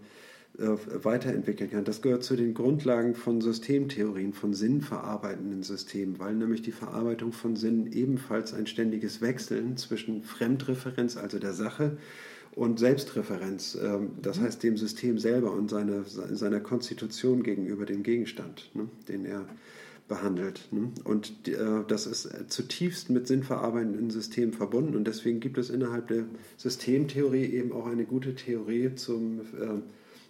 weiterentwickeln 0.54 1.70
kann. 1.70 1.84
Das 1.84 2.02
gehört 2.02 2.24
zu 2.24 2.36
den 2.36 2.52
Grundlagen 2.52 3.14
von 3.14 3.40
Systemtheorien, 3.40 4.34
von 4.34 4.52
sinnverarbeitenden 4.52 5.62
Systemen, 5.62 6.18
weil 6.18 6.34
nämlich 6.34 6.60
die 6.60 6.72
Verarbeitung 6.72 7.32
von 7.32 7.56
Sinn 7.56 7.90
ebenfalls 7.90 8.52
ein 8.52 8.66
ständiges 8.66 9.22
Wechseln 9.22 9.78
zwischen 9.78 10.22
Fremdreferenz, 10.22 11.16
also 11.16 11.38
der 11.38 11.54
Sache, 11.54 11.96
und 12.54 12.78
Selbstreferenz, 12.78 13.78
ähm, 13.82 14.10
das 14.20 14.38
mhm. 14.38 14.44
heißt 14.44 14.62
dem 14.62 14.76
System 14.76 15.18
selber 15.18 15.52
und 15.52 15.70
seine, 15.70 16.04
seiner 16.04 16.60
Konstitution 16.60 17.42
gegenüber 17.42 17.86
dem 17.86 18.02
Gegenstand, 18.02 18.70
ne, 18.74 18.88
den 19.08 19.24
er 19.24 19.46
behandelt. 20.06 20.68
Ne? 20.70 20.90
Und 21.04 21.48
äh, 21.48 21.56
das 21.88 22.06
ist 22.06 22.28
zutiefst 22.48 23.08
mit 23.08 23.26
sinnverarbeitenden 23.26 24.10
Systemen 24.10 24.52
verbunden 24.52 24.94
und 24.96 25.06
deswegen 25.06 25.40
gibt 25.40 25.56
es 25.56 25.70
innerhalb 25.70 26.08
der 26.08 26.24
Systemtheorie 26.58 27.46
eben 27.46 27.72
auch 27.72 27.86
eine 27.86 28.04
gute 28.04 28.34
Theorie 28.34 28.94
zum, 28.94 29.40
äh, 29.40 29.80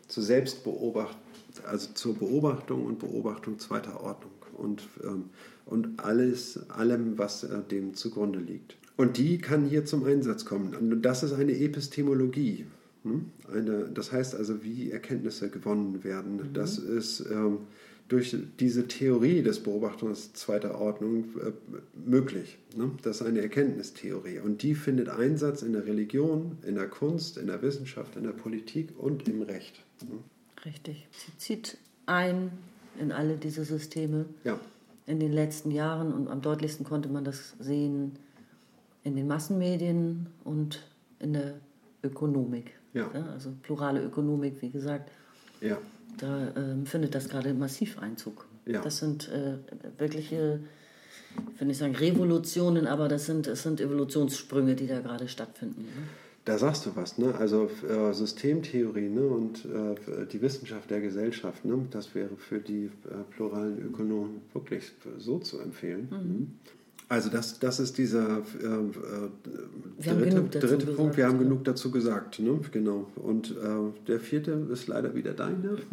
zur 0.08 0.22
Selbstbeobachtung, 0.22 1.20
also 1.66 1.92
zur 1.94 2.14
Beobachtung 2.14 2.86
und 2.86 2.98
Beobachtung 2.98 3.58
zweiter 3.58 4.02
Ordnung 4.02 4.32
und, 4.56 4.82
ähm, 5.02 5.30
und 5.66 6.00
alles, 6.00 6.70
allem, 6.70 7.18
was 7.18 7.44
äh, 7.44 7.60
dem 7.70 7.94
zugrunde 7.94 8.38
liegt. 8.38 8.76
Und 8.96 9.16
die 9.16 9.38
kann 9.38 9.64
hier 9.64 9.84
zum 9.84 10.04
Einsatz 10.04 10.44
kommen. 10.44 10.74
Und 10.74 11.02
das 11.02 11.22
ist 11.22 11.32
eine 11.32 11.58
Epistemologie. 11.58 12.66
Hm? 13.04 13.26
Eine, 13.52 13.88
das 13.88 14.12
heißt 14.12 14.34
also, 14.34 14.62
wie 14.62 14.90
Erkenntnisse 14.90 15.50
gewonnen 15.50 16.04
werden. 16.04 16.36
Mhm. 16.36 16.52
Das 16.52 16.78
ist 16.78 17.24
ähm, 17.30 17.58
durch 18.08 18.36
diese 18.60 18.86
Theorie 18.88 19.42
des 19.42 19.60
Beobachters 19.60 20.34
zweiter 20.34 20.78
Ordnung 20.78 21.24
äh, 21.40 21.52
möglich. 22.08 22.58
Ne? 22.76 22.90
Das 23.02 23.20
ist 23.20 23.26
eine 23.26 23.40
Erkenntnistheorie. 23.40 24.38
Und 24.38 24.62
die 24.62 24.74
findet 24.74 25.08
Einsatz 25.08 25.62
in 25.62 25.72
der 25.72 25.86
Religion, 25.86 26.58
in 26.66 26.74
der 26.74 26.88
Kunst, 26.88 27.38
in 27.38 27.46
der 27.46 27.62
Wissenschaft, 27.62 28.16
in 28.16 28.24
der 28.24 28.32
Politik 28.32 28.90
und 28.98 29.26
im 29.28 29.42
Recht. 29.42 29.82
Richtig. 30.64 31.08
Sie 31.10 31.36
zieht 31.38 31.78
ein 32.06 32.50
in 32.98 33.12
alle 33.12 33.36
diese 33.36 33.64
Systeme. 33.64 34.26
Ja. 34.44 34.58
In 35.06 35.18
den 35.18 35.32
letzten 35.32 35.70
Jahren 35.70 36.12
und 36.12 36.28
am 36.28 36.42
deutlichsten 36.42 36.86
konnte 36.86 37.08
man 37.08 37.24
das 37.24 37.54
sehen 37.58 38.12
in 39.04 39.16
den 39.16 39.26
Massenmedien 39.26 40.28
und 40.44 40.86
in 41.18 41.32
der 41.32 41.54
Ökonomik. 42.04 42.78
Ja. 42.94 43.10
ja 43.12 43.26
also 43.32 43.52
plurale 43.62 44.02
Ökonomik, 44.02 44.62
wie 44.62 44.70
gesagt. 44.70 45.10
Ja. 45.60 45.78
Da 46.18 46.48
äh, 46.48 46.84
findet 46.84 47.14
das 47.14 47.28
gerade 47.28 47.54
massiv 47.54 47.98
Einzug. 47.98 48.46
Ja. 48.66 48.80
Das 48.80 48.98
sind 48.98 49.28
äh, 49.28 49.56
wirkliche, 49.98 50.60
ich 51.52 51.60
will 51.60 51.68
nicht 51.68 51.78
sagen 51.78 51.96
Revolutionen, 51.96 52.86
aber 52.86 53.08
das 53.08 53.26
sind, 53.26 53.46
das 53.46 53.62
sind 53.62 53.80
Evolutionssprünge, 53.80 54.76
die 54.76 54.86
da 54.86 55.00
gerade 55.00 55.28
stattfinden. 55.28 55.82
Ne? 55.82 55.88
Da 56.44 56.58
sagst 56.58 56.86
du 56.86 56.96
was, 56.96 57.18
ne? 57.18 57.34
Also 57.38 57.70
äh, 57.88 58.12
Systemtheorie 58.12 59.08
ne? 59.08 59.22
und 59.22 59.64
äh, 59.64 60.26
die 60.26 60.42
Wissenschaft 60.42 60.90
der 60.90 61.00
Gesellschaft, 61.00 61.64
ne? 61.64 61.86
das 61.90 62.14
wäre 62.16 62.30
für 62.36 62.58
die 62.58 62.86
äh, 62.86 62.90
pluralen 63.30 63.80
Ökonomen 63.80 64.40
wirklich 64.52 64.90
so 65.18 65.38
zu 65.38 65.60
empfehlen. 65.60 66.08
Mhm. 66.10 66.16
mhm. 66.16 66.50
Also 67.08 67.28
das, 67.28 67.58
das 67.58 67.78
ist 67.78 67.98
dieser 67.98 68.38
äh, 68.38 68.64
äh 68.64 70.14
dritte, 70.14 70.58
dritte 70.60 70.86
Punkt. 70.92 71.18
Wir 71.18 71.26
haben 71.26 71.36
ja. 71.36 71.42
genug 71.42 71.62
dazu 71.64 71.90
gesagt. 71.90 72.38
Ne? 72.38 72.58
Genau. 72.70 73.06
Und 73.16 73.50
äh, 73.50 74.06
der 74.06 74.18
vierte 74.18 74.52
ist 74.72 74.86
leider 74.88 75.14
wieder 75.14 75.34
deine. 75.34 75.76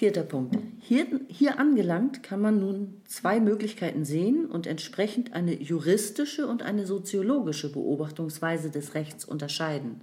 Vierter 0.00 0.22
Punkt. 0.22 0.56
Hier, 0.78 1.06
hier 1.28 1.58
angelangt 1.58 2.22
kann 2.22 2.40
man 2.40 2.58
nun 2.58 3.02
zwei 3.06 3.38
Möglichkeiten 3.38 4.06
sehen 4.06 4.46
und 4.46 4.66
entsprechend 4.66 5.34
eine 5.34 5.54
juristische 5.54 6.46
und 6.46 6.62
eine 6.62 6.86
soziologische 6.86 7.70
Beobachtungsweise 7.70 8.70
des 8.70 8.94
Rechts 8.94 9.26
unterscheiden. 9.26 10.00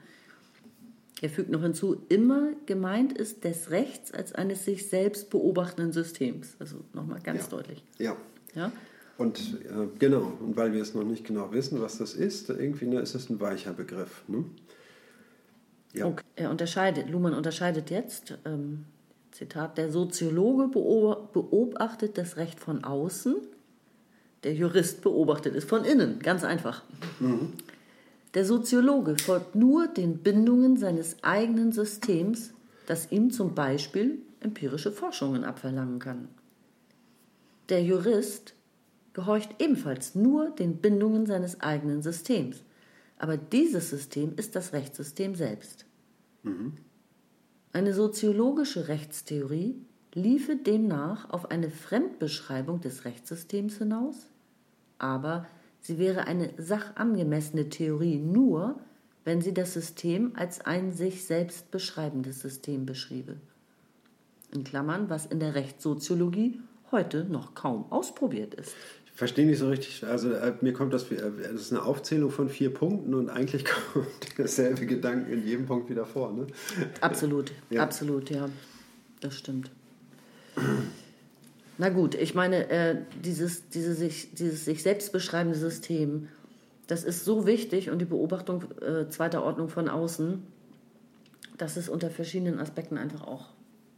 Er 1.19 1.32
fügt 1.32 1.49
noch 1.49 1.64
hinzu, 1.64 2.03
immer 2.10 2.49
gemeint 2.68 3.11
ist 3.11 3.44
des 3.44 3.72
Rechts 3.72 4.11
als 4.11 4.36
eines 4.36 4.65
sich 4.65 4.88
selbst 4.88 5.32
beobachtenden 5.32 5.91
Systems. 5.91 6.56
Also 6.60 6.76
nochmal 6.94 7.19
ganz 7.22 7.45
ja. 7.45 7.57
deutlich. 7.57 7.84
Ja. 7.98 8.15
ja? 8.53 8.72
Und 9.18 9.40
äh, 9.40 9.88
genau, 9.98 10.32
und 10.41 10.56
weil 10.56 10.74
wir 10.74 10.82
es 10.84 10.94
noch 10.94 11.06
nicht 11.06 11.26
genau 11.26 11.52
wissen, 11.52 11.82
was 11.82 11.98
das 11.98 12.14
ist, 12.14 12.52
irgendwie 12.52 12.86
ne, 12.86 12.99
ist 12.99 13.15
es 13.15 13.32
ein 13.32 13.41
weicher 13.41 13.74
Begriff. 13.74 14.24
Ne? 14.28 14.45
Ja. 15.94 16.06
Okay. 16.06 16.24
Er 16.36 16.52
unterscheidet, 16.52 17.10
Luhmann 17.10 17.34
unterscheidet 17.34 17.90
jetzt, 17.90 18.38
ähm, 18.45 18.86
Zitat, 19.38 19.77
der 19.77 19.91
Soziologe 19.91 20.68
beobachtet 20.68 22.18
das 22.18 22.38
Recht 22.38 22.59
von 22.59 22.84
außen, 22.84 23.35
der 24.43 24.55
Jurist 24.55 25.01
beobachtet 25.01 25.55
es 25.55 25.64
von 25.64 25.85
innen, 25.85 26.18
ganz 26.18 26.43
einfach. 26.43 26.81
Mhm. 27.19 27.53
Der 28.34 28.45
Soziologe 28.45 29.15
folgt 29.15 29.53
nur 29.53 29.88
den 29.89 30.18
Bindungen 30.23 30.77
seines 30.77 31.23
eigenen 31.23 31.72
Systems, 31.72 32.51
das 32.88 33.11
ihm 33.11 33.30
zum 33.30 33.53
Beispiel 33.53 34.23
empirische 34.39 34.91
Forschungen 34.91 35.43
abverlangen 35.43 35.99
kann. 35.99 36.30
Der 37.69 37.84
Jurist 37.84 38.55
gehorcht 39.14 39.51
ebenfalls 39.59 40.15
nur 40.15 40.49
den 40.49 40.77
Bindungen 40.77 41.27
seines 41.27 41.61
eigenen 41.61 42.01
Systems, 42.01 42.64
aber 43.19 43.38
dieses 43.38 43.91
System 43.91 44.34
ist 44.35 44.55
das 44.55 44.73
Rechtssystem 44.73 45.35
selbst. 45.35 45.85
Mhm. 46.41 46.73
Eine 47.77 47.93
soziologische 47.93 48.87
Rechtstheorie 48.87 49.75
liefe 50.15 50.55
demnach 50.55 51.29
auf 51.29 51.51
eine 51.51 51.69
Fremdbeschreibung 51.69 52.81
des 52.81 53.05
Rechtssystems 53.05 53.77
hinaus, 53.77 54.25
aber 54.97 55.45
Sie 55.79 55.99
wäre 55.99 56.25
eine 56.25 56.49
sachangemessene 56.57 57.69
Theorie 57.69 58.17
nur, 58.17 58.79
wenn 59.25 59.41
sie 59.41 59.53
das 59.53 59.73
System 59.73 60.31
als 60.35 60.59
ein 60.61 60.91
sich 60.91 61.25
selbst 61.25 61.69
beschreibendes 61.69 62.39
System 62.39 62.87
beschriebe. 62.87 63.35
In 64.51 64.63
Klammern, 64.63 65.11
was 65.11 65.27
in 65.27 65.39
der 65.39 65.53
Rechtssoziologie 65.53 66.59
heute 66.91 67.25
noch 67.25 67.53
kaum 67.53 67.91
ausprobiert 67.91 68.55
ist. 68.55 68.73
Verstehe 69.18 69.48
nicht 69.48 69.57
so 69.57 69.68
richtig. 69.68 70.06
Also 70.06 70.31
äh, 70.31 70.53
mir 70.61 70.73
kommt 70.73 70.94
das, 70.94 71.11
äh, 71.11 71.18
das 71.41 71.61
ist 71.61 71.73
eine 71.73 71.81
Aufzählung 71.81 72.30
von 72.30 72.49
vier 72.49 72.72
Punkten 72.72 73.15
und 73.15 73.31
eigentlich 73.31 73.65
kommt 73.94 74.38
derselbe 74.38 74.85
Gedanke 74.85 75.34
in 75.34 75.44
jedem 75.44 75.65
Punkt 75.65 75.89
wieder 75.89 76.06
vor. 76.06 76.31
Ne? 76.31 76.45
Absolut, 77.02 77.52
ja. 77.72 77.81
absolut, 77.81 78.30
ja. 78.30 78.48
Das 79.19 79.34
stimmt. 79.34 79.72
Na 81.80 81.89
gut, 81.89 82.14
ich 82.14 82.35
meine, 82.35 82.69
äh, 82.69 82.98
dieses, 83.26 83.68
dieses, 83.69 83.98
sich, 83.98 84.35
dieses 84.35 84.65
sich 84.65 84.84
selbst 84.84 85.11
beschreibende 85.11 85.57
System, 85.57 86.27
das 86.85 87.03
ist 87.03 87.26
so 87.26 87.48
wichtig 87.48 87.89
und 87.89 87.98
die 87.98 88.06
Beobachtung 88.06 88.65
äh, 88.81 89.10
zweiter 89.10 89.41
Ordnung 89.41 89.69
von 89.69 89.89
außen, 89.89 90.44
dass 91.57 91.76
es 91.76 91.89
unter 91.89 92.11
verschiedenen 92.11 92.60
Aspekten 92.60 92.99
einfach 92.99 93.26
auch 93.26 93.48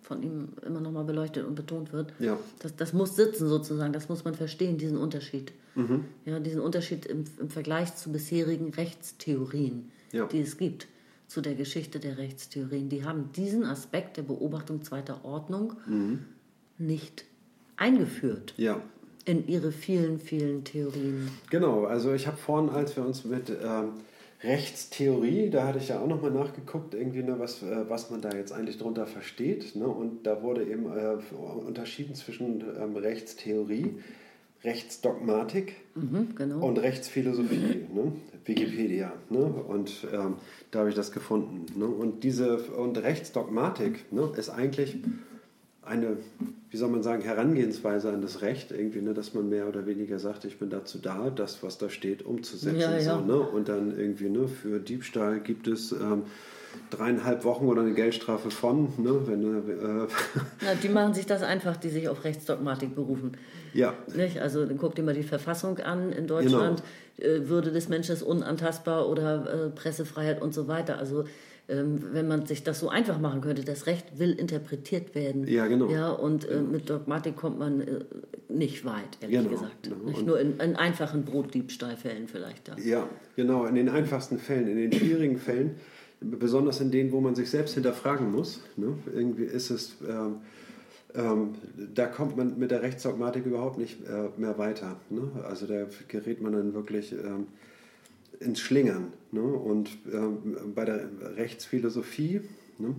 von 0.09 0.23
ihm 0.23 0.47
immer 0.65 0.81
nochmal 0.81 1.03
beleuchtet 1.03 1.45
und 1.45 1.53
betont 1.53 1.93
wird. 1.93 2.13
Ja. 2.17 2.35
Das, 2.57 2.75
das 2.75 2.93
muss 2.93 3.15
sitzen 3.15 3.47
sozusagen, 3.47 3.93
das 3.93 4.09
muss 4.09 4.25
man 4.25 4.33
verstehen, 4.33 4.79
diesen 4.79 4.97
Unterschied. 4.97 5.53
Mhm. 5.75 6.05
Ja, 6.25 6.39
diesen 6.39 6.61
Unterschied 6.61 7.05
im, 7.05 7.25
im 7.39 7.49
Vergleich 7.51 7.95
zu 7.95 8.11
bisherigen 8.11 8.73
Rechtstheorien, 8.73 9.91
ja. 10.11 10.25
die 10.25 10.41
es 10.41 10.57
gibt, 10.57 10.87
zu 11.27 11.41
der 11.41 11.53
Geschichte 11.53 11.99
der 11.99 12.17
Rechtstheorien. 12.17 12.89
Die 12.89 13.05
haben 13.05 13.29
diesen 13.35 13.63
Aspekt 13.63 14.17
der 14.17 14.23
Beobachtung 14.23 14.81
zweiter 14.81 15.23
Ordnung 15.23 15.73
mhm. 15.85 16.25
nicht 16.79 17.25
eingeführt. 17.77 18.55
Ja. 18.57 18.81
In 19.25 19.47
ihre 19.47 19.71
vielen, 19.71 20.17
vielen 20.17 20.63
Theorien. 20.63 21.29
Genau, 21.51 21.85
also 21.85 22.13
ich 22.13 22.25
habe 22.25 22.37
vorhin, 22.37 22.71
als 22.71 22.95
wir 22.95 23.05
uns 23.05 23.25
mit 23.25 23.51
ähm, 23.51 23.91
Rechtstheorie, 24.41 25.49
da 25.49 25.67
hatte 25.67 25.79
ich 25.79 25.89
ja 25.89 25.99
auch 25.99 26.07
nochmal 26.07 26.31
nachgeguckt, 26.31 26.93
irgendwie, 26.93 27.23
ne, 27.23 27.37
was, 27.39 27.61
äh, 27.61 27.89
was 27.89 28.09
man 28.09 28.21
da 28.21 28.31
jetzt 28.31 28.53
eigentlich 28.53 28.77
drunter 28.77 29.05
versteht. 29.05 29.75
Ne? 29.75 29.87
Und 29.87 30.25
da 30.25 30.41
wurde 30.41 30.63
eben 30.63 30.85
äh, 30.85 31.17
unterschieden 31.67 32.15
zwischen 32.15 32.63
ähm, 32.79 32.95
Rechtstheorie, 32.95 33.95
Rechtsdogmatik 34.63 35.75
mhm, 35.95 36.35
genau. 36.35 36.65
und 36.65 36.79
Rechtsphilosophie, 36.79 37.85
ne? 37.93 38.13
Wikipedia. 38.45 39.13
Ne? 39.29 39.39
Und 39.39 40.07
ähm, 40.11 40.35
da 40.71 40.79
habe 40.79 40.89
ich 40.89 40.95
das 40.95 41.11
gefunden. 41.11 41.65
Ne? 41.77 41.85
Und 41.85 42.23
diese 42.23 42.57
und 42.57 42.97
Rechtsdogmatik 42.97 44.11
ne, 44.11 44.31
ist 44.35 44.49
eigentlich 44.49 44.97
eine, 45.81 46.17
wie 46.71 46.77
soll 46.77 46.89
man 46.89 47.01
sagen, 47.01 47.23
Herangehensweise 47.23 48.11
an 48.11 48.21
das 48.21 48.41
Recht, 48.41 48.71
irgendwie, 48.71 49.01
ne, 49.01 49.13
dass 49.13 49.33
man 49.33 49.49
mehr 49.49 49.67
oder 49.67 49.87
weniger 49.87 50.19
sagt, 50.19 50.45
ich 50.45 50.59
bin 50.59 50.69
dazu 50.69 50.99
da, 50.99 51.31
das, 51.31 51.63
was 51.63 51.79
da 51.79 51.89
steht, 51.89 52.23
umzusetzen. 52.23 52.79
Ja, 52.79 52.95
ja. 52.95 53.17
So, 53.17 53.25
ne? 53.25 53.39
Und 53.39 53.69
dann 53.69 53.97
irgendwie, 53.97 54.29
ne, 54.29 54.47
für 54.47 54.79
Diebstahl 54.79 55.39
gibt 55.39 55.67
es 55.67 55.91
ähm, 55.91 56.23
dreieinhalb 56.91 57.43
Wochen 57.43 57.65
oder 57.65 57.81
eine 57.81 57.93
Geldstrafe 57.93 58.51
von. 58.51 58.93
Ne, 58.97 59.27
wenn, 59.27 59.43
äh, 59.43 60.07
Na, 60.61 60.75
die 60.75 60.89
machen 60.89 61.15
sich 61.15 61.25
das 61.25 61.41
einfach, 61.41 61.75
die 61.75 61.89
sich 61.89 62.07
auf 62.07 62.23
Rechtsdogmatik 62.23 62.93
berufen. 62.93 63.31
Ja. 63.73 63.95
Nicht? 64.15 64.39
Also 64.39 64.65
dann 64.65 64.77
guckt 64.77 64.99
ihr 64.99 65.03
mal 65.03 65.15
die 65.15 65.23
Verfassung 65.23 65.79
an 65.79 66.11
in 66.11 66.27
Deutschland, 66.27 66.83
genau. 67.17 67.33
äh, 67.33 67.49
Würde 67.49 67.71
des 67.71 67.89
Menschen 67.89 68.13
ist 68.13 68.21
unantastbar 68.21 69.09
oder 69.09 69.65
äh, 69.65 69.69
Pressefreiheit 69.69 70.39
und 70.39 70.53
so 70.53 70.67
weiter. 70.67 70.99
Also 70.99 71.25
wenn 71.69 72.27
man 72.27 72.45
sich 72.47 72.63
das 72.63 72.79
so 72.79 72.89
einfach 72.89 73.19
machen 73.19 73.41
könnte, 73.41 73.63
das 73.63 73.85
Recht 73.85 74.17
will 74.17 74.31
interpretiert 74.31 75.13
werden. 75.13 75.47
Ja, 75.47 75.67
genau. 75.67 75.89
Ja, 75.89 76.09
und 76.09 76.49
äh, 76.49 76.61
mit 76.61 76.89
Dogmatik 76.89 77.35
kommt 77.35 77.59
man 77.59 77.81
äh, 77.81 77.99
nicht 78.47 78.85
weit, 78.85 79.17
ehrlich 79.21 79.37
Genau, 79.37 79.49
gesagt. 79.51 79.83
genau. 79.83 79.95
Nicht 80.05 80.25
nur 80.25 80.39
in, 80.39 80.57
in 80.59 80.75
einfachen 80.75 81.23
Brotdiebstahlfällen 81.25 82.27
vielleicht 82.27 82.67
da. 82.67 82.75
Ja, 82.77 83.07
genau, 83.35 83.65
in 83.65 83.75
den 83.75 83.89
einfachsten 83.89 84.39
Fällen, 84.39 84.67
in 84.67 84.77
den 84.77 84.91
schwierigen 84.91 85.37
Fällen, 85.37 85.75
besonders 86.21 86.81
in 86.81 86.89
denen, 86.91 87.11
wo 87.11 87.21
man 87.21 87.35
sich 87.35 87.49
selbst 87.49 87.75
hinterfragen 87.75 88.31
muss. 88.31 88.61
Ne? 88.75 88.93
Irgendwie 89.13 89.43
ist 89.45 89.69
es, 89.69 89.95
ähm, 90.07 90.37
ähm, 91.13 91.49
da 91.93 92.07
kommt 92.07 92.35
man 92.35 92.57
mit 92.57 92.71
der 92.71 92.81
Rechtsdogmatik 92.81 93.45
überhaupt 93.45 93.77
nicht 93.77 93.97
äh, 94.07 94.29
mehr 94.39 94.57
weiter. 94.57 94.99
Ne? 95.09 95.31
Also 95.47 95.67
da 95.67 95.85
gerät 96.07 96.41
man 96.41 96.53
dann 96.53 96.73
wirklich 96.73 97.11
ähm, 97.13 97.47
ins 98.39 98.59
Schlingern. 98.59 99.13
Ne? 99.31 99.41
Und 99.41 99.89
ähm, 100.11 100.73
bei 100.73 100.85
der 100.85 101.09
Rechtsphilosophie, 101.35 102.41
ne? 102.77 102.95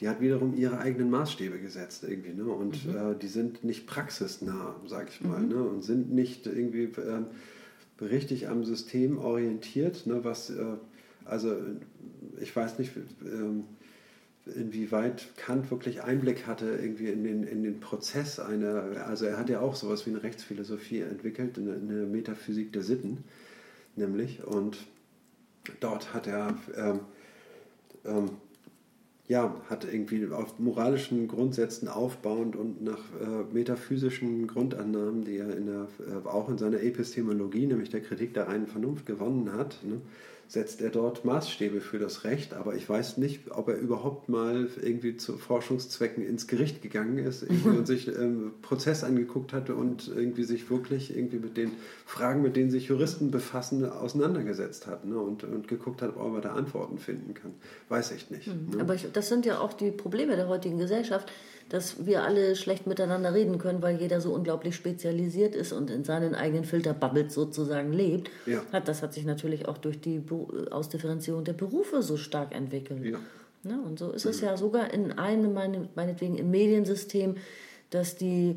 die 0.00 0.08
hat 0.08 0.20
wiederum 0.20 0.54
ihre 0.54 0.78
eigenen 0.78 1.10
Maßstäbe 1.10 1.58
gesetzt 1.58 2.04
irgendwie. 2.06 2.32
Ne? 2.32 2.44
Und 2.44 2.74
äh, 2.86 3.16
die 3.20 3.28
sind 3.28 3.64
nicht 3.64 3.86
praxisnah, 3.86 4.76
sag 4.86 5.08
ich 5.08 5.20
mal, 5.22 5.42
ne? 5.42 5.62
und 5.62 5.82
sind 5.82 6.12
nicht 6.12 6.46
irgendwie 6.46 6.90
ähm, 7.00 7.26
richtig 8.00 8.48
am 8.48 8.64
System 8.64 9.18
orientiert, 9.18 10.06
ne? 10.06 10.24
was, 10.24 10.50
äh, 10.50 10.64
also 11.24 11.56
ich 12.40 12.54
weiß 12.54 12.78
nicht, 12.78 12.92
ähm, 13.24 13.64
inwieweit 14.54 15.26
Kant 15.36 15.70
wirklich 15.70 16.02
Einblick 16.02 16.46
hatte 16.46 16.66
irgendwie 16.66 17.08
in 17.08 17.24
den, 17.24 17.42
in 17.42 17.62
den 17.64 17.80
Prozess 17.80 18.38
einer, 18.38 19.04
also 19.06 19.26
er 19.26 19.38
hat 19.38 19.50
ja 19.50 19.60
auch 19.60 19.74
sowas 19.74 20.06
wie 20.06 20.10
eine 20.10 20.22
Rechtsphilosophie 20.22 21.00
entwickelt, 21.00 21.58
eine, 21.58 21.74
eine 21.74 22.06
Metaphysik 22.06 22.72
der 22.72 22.82
Sitten, 22.82 23.24
nämlich, 23.96 24.44
und 24.44 24.78
dort 25.80 26.14
hat 26.14 26.26
er 26.26 26.56
ähm, 26.76 27.00
ähm, 28.04 28.30
ja, 29.28 29.54
hat 29.68 29.84
irgendwie 29.84 30.28
auf 30.28 30.58
moralischen 30.58 31.26
Grundsätzen 31.26 31.88
aufbauend 31.88 32.54
und 32.54 32.82
nach 32.82 33.00
äh, 33.20 33.52
metaphysischen 33.52 34.46
Grundannahmen, 34.46 35.24
die 35.24 35.38
er 35.38 35.56
in 35.56 35.66
der, 35.66 35.88
äh, 35.98 36.28
auch 36.28 36.48
in 36.48 36.58
seiner 36.58 36.80
Epistemologie, 36.80 37.66
nämlich 37.66 37.90
der 37.90 38.02
Kritik 38.02 38.34
der 38.34 38.46
reinen 38.46 38.68
Vernunft, 38.68 39.04
gewonnen 39.04 39.52
hat, 39.52 39.78
ne, 39.82 40.00
setzt 40.48 40.80
er 40.80 40.90
dort 40.90 41.24
Maßstäbe 41.24 41.80
für 41.80 41.98
das 41.98 42.24
Recht. 42.24 42.54
Aber 42.54 42.74
ich 42.74 42.88
weiß 42.88 43.16
nicht, 43.16 43.50
ob 43.50 43.68
er 43.68 43.76
überhaupt 43.76 44.28
mal 44.28 44.68
irgendwie 44.80 45.16
zu 45.16 45.36
Forschungszwecken 45.36 46.24
ins 46.24 46.46
Gericht 46.46 46.82
gegangen 46.82 47.18
ist 47.18 47.42
und 47.64 47.86
sich 47.86 48.08
ähm, 48.08 48.52
Prozess 48.62 49.04
angeguckt 49.04 49.52
hatte 49.52 49.74
und 49.74 50.08
irgendwie 50.08 50.44
sich 50.44 50.70
wirklich 50.70 51.16
irgendwie 51.16 51.38
mit 51.38 51.56
den 51.56 51.72
Fragen, 52.04 52.42
mit 52.42 52.56
denen 52.56 52.70
sich 52.70 52.86
Juristen 52.86 53.30
befassen, 53.30 53.84
auseinandergesetzt 53.84 54.86
hat 54.86 55.04
ne, 55.04 55.18
und, 55.18 55.44
und 55.44 55.68
geguckt 55.68 56.02
hat, 56.02 56.16
ob 56.16 56.34
er 56.34 56.40
da 56.40 56.52
Antworten 56.52 56.98
finden 56.98 57.34
kann. 57.34 57.54
Weiß 57.88 58.12
ich 58.12 58.30
nicht. 58.30 58.46
Ne? 58.48 58.80
Aber 58.80 58.94
ich, 58.94 59.10
das 59.12 59.28
sind 59.28 59.46
ja 59.46 59.58
auch 59.58 59.72
die 59.72 59.90
Probleme 59.90 60.36
der 60.36 60.48
heutigen 60.48 60.78
Gesellschaft, 60.78 61.32
dass 61.68 62.06
wir 62.06 62.22
alle 62.24 62.54
schlecht 62.56 62.86
miteinander 62.86 63.34
reden 63.34 63.58
können, 63.58 63.82
weil 63.82 64.00
jeder 64.00 64.20
so 64.20 64.32
unglaublich 64.32 64.74
spezialisiert 64.76 65.54
ist 65.54 65.72
und 65.72 65.90
in 65.90 66.04
seinen 66.04 66.34
eigenen 66.34 66.64
Filterbubbles 66.64 67.34
sozusagen 67.34 67.92
lebt. 67.92 68.30
Ja. 68.46 68.62
Hat, 68.72 68.86
das 68.88 69.02
hat 69.02 69.12
sich 69.14 69.24
natürlich 69.24 69.66
auch 69.66 69.78
durch 69.78 70.00
die 70.00 70.22
Ausdifferenzierung 70.70 71.42
der 71.44 71.54
Berufe 71.54 72.02
so 72.02 72.16
stark 72.16 72.54
entwickelt. 72.54 73.04
Ja. 73.04 73.18
Ne? 73.64 73.78
Und 73.84 73.98
so 73.98 74.12
ist 74.12 74.26
es 74.26 74.40
ja 74.40 74.56
sogar 74.56 74.92
in 74.94 75.12
einem, 75.18 75.52
meine- 75.54 75.88
meinetwegen 75.96 76.36
im 76.38 76.50
Mediensystem, 76.52 77.36
dass 77.90 78.16
die 78.16 78.56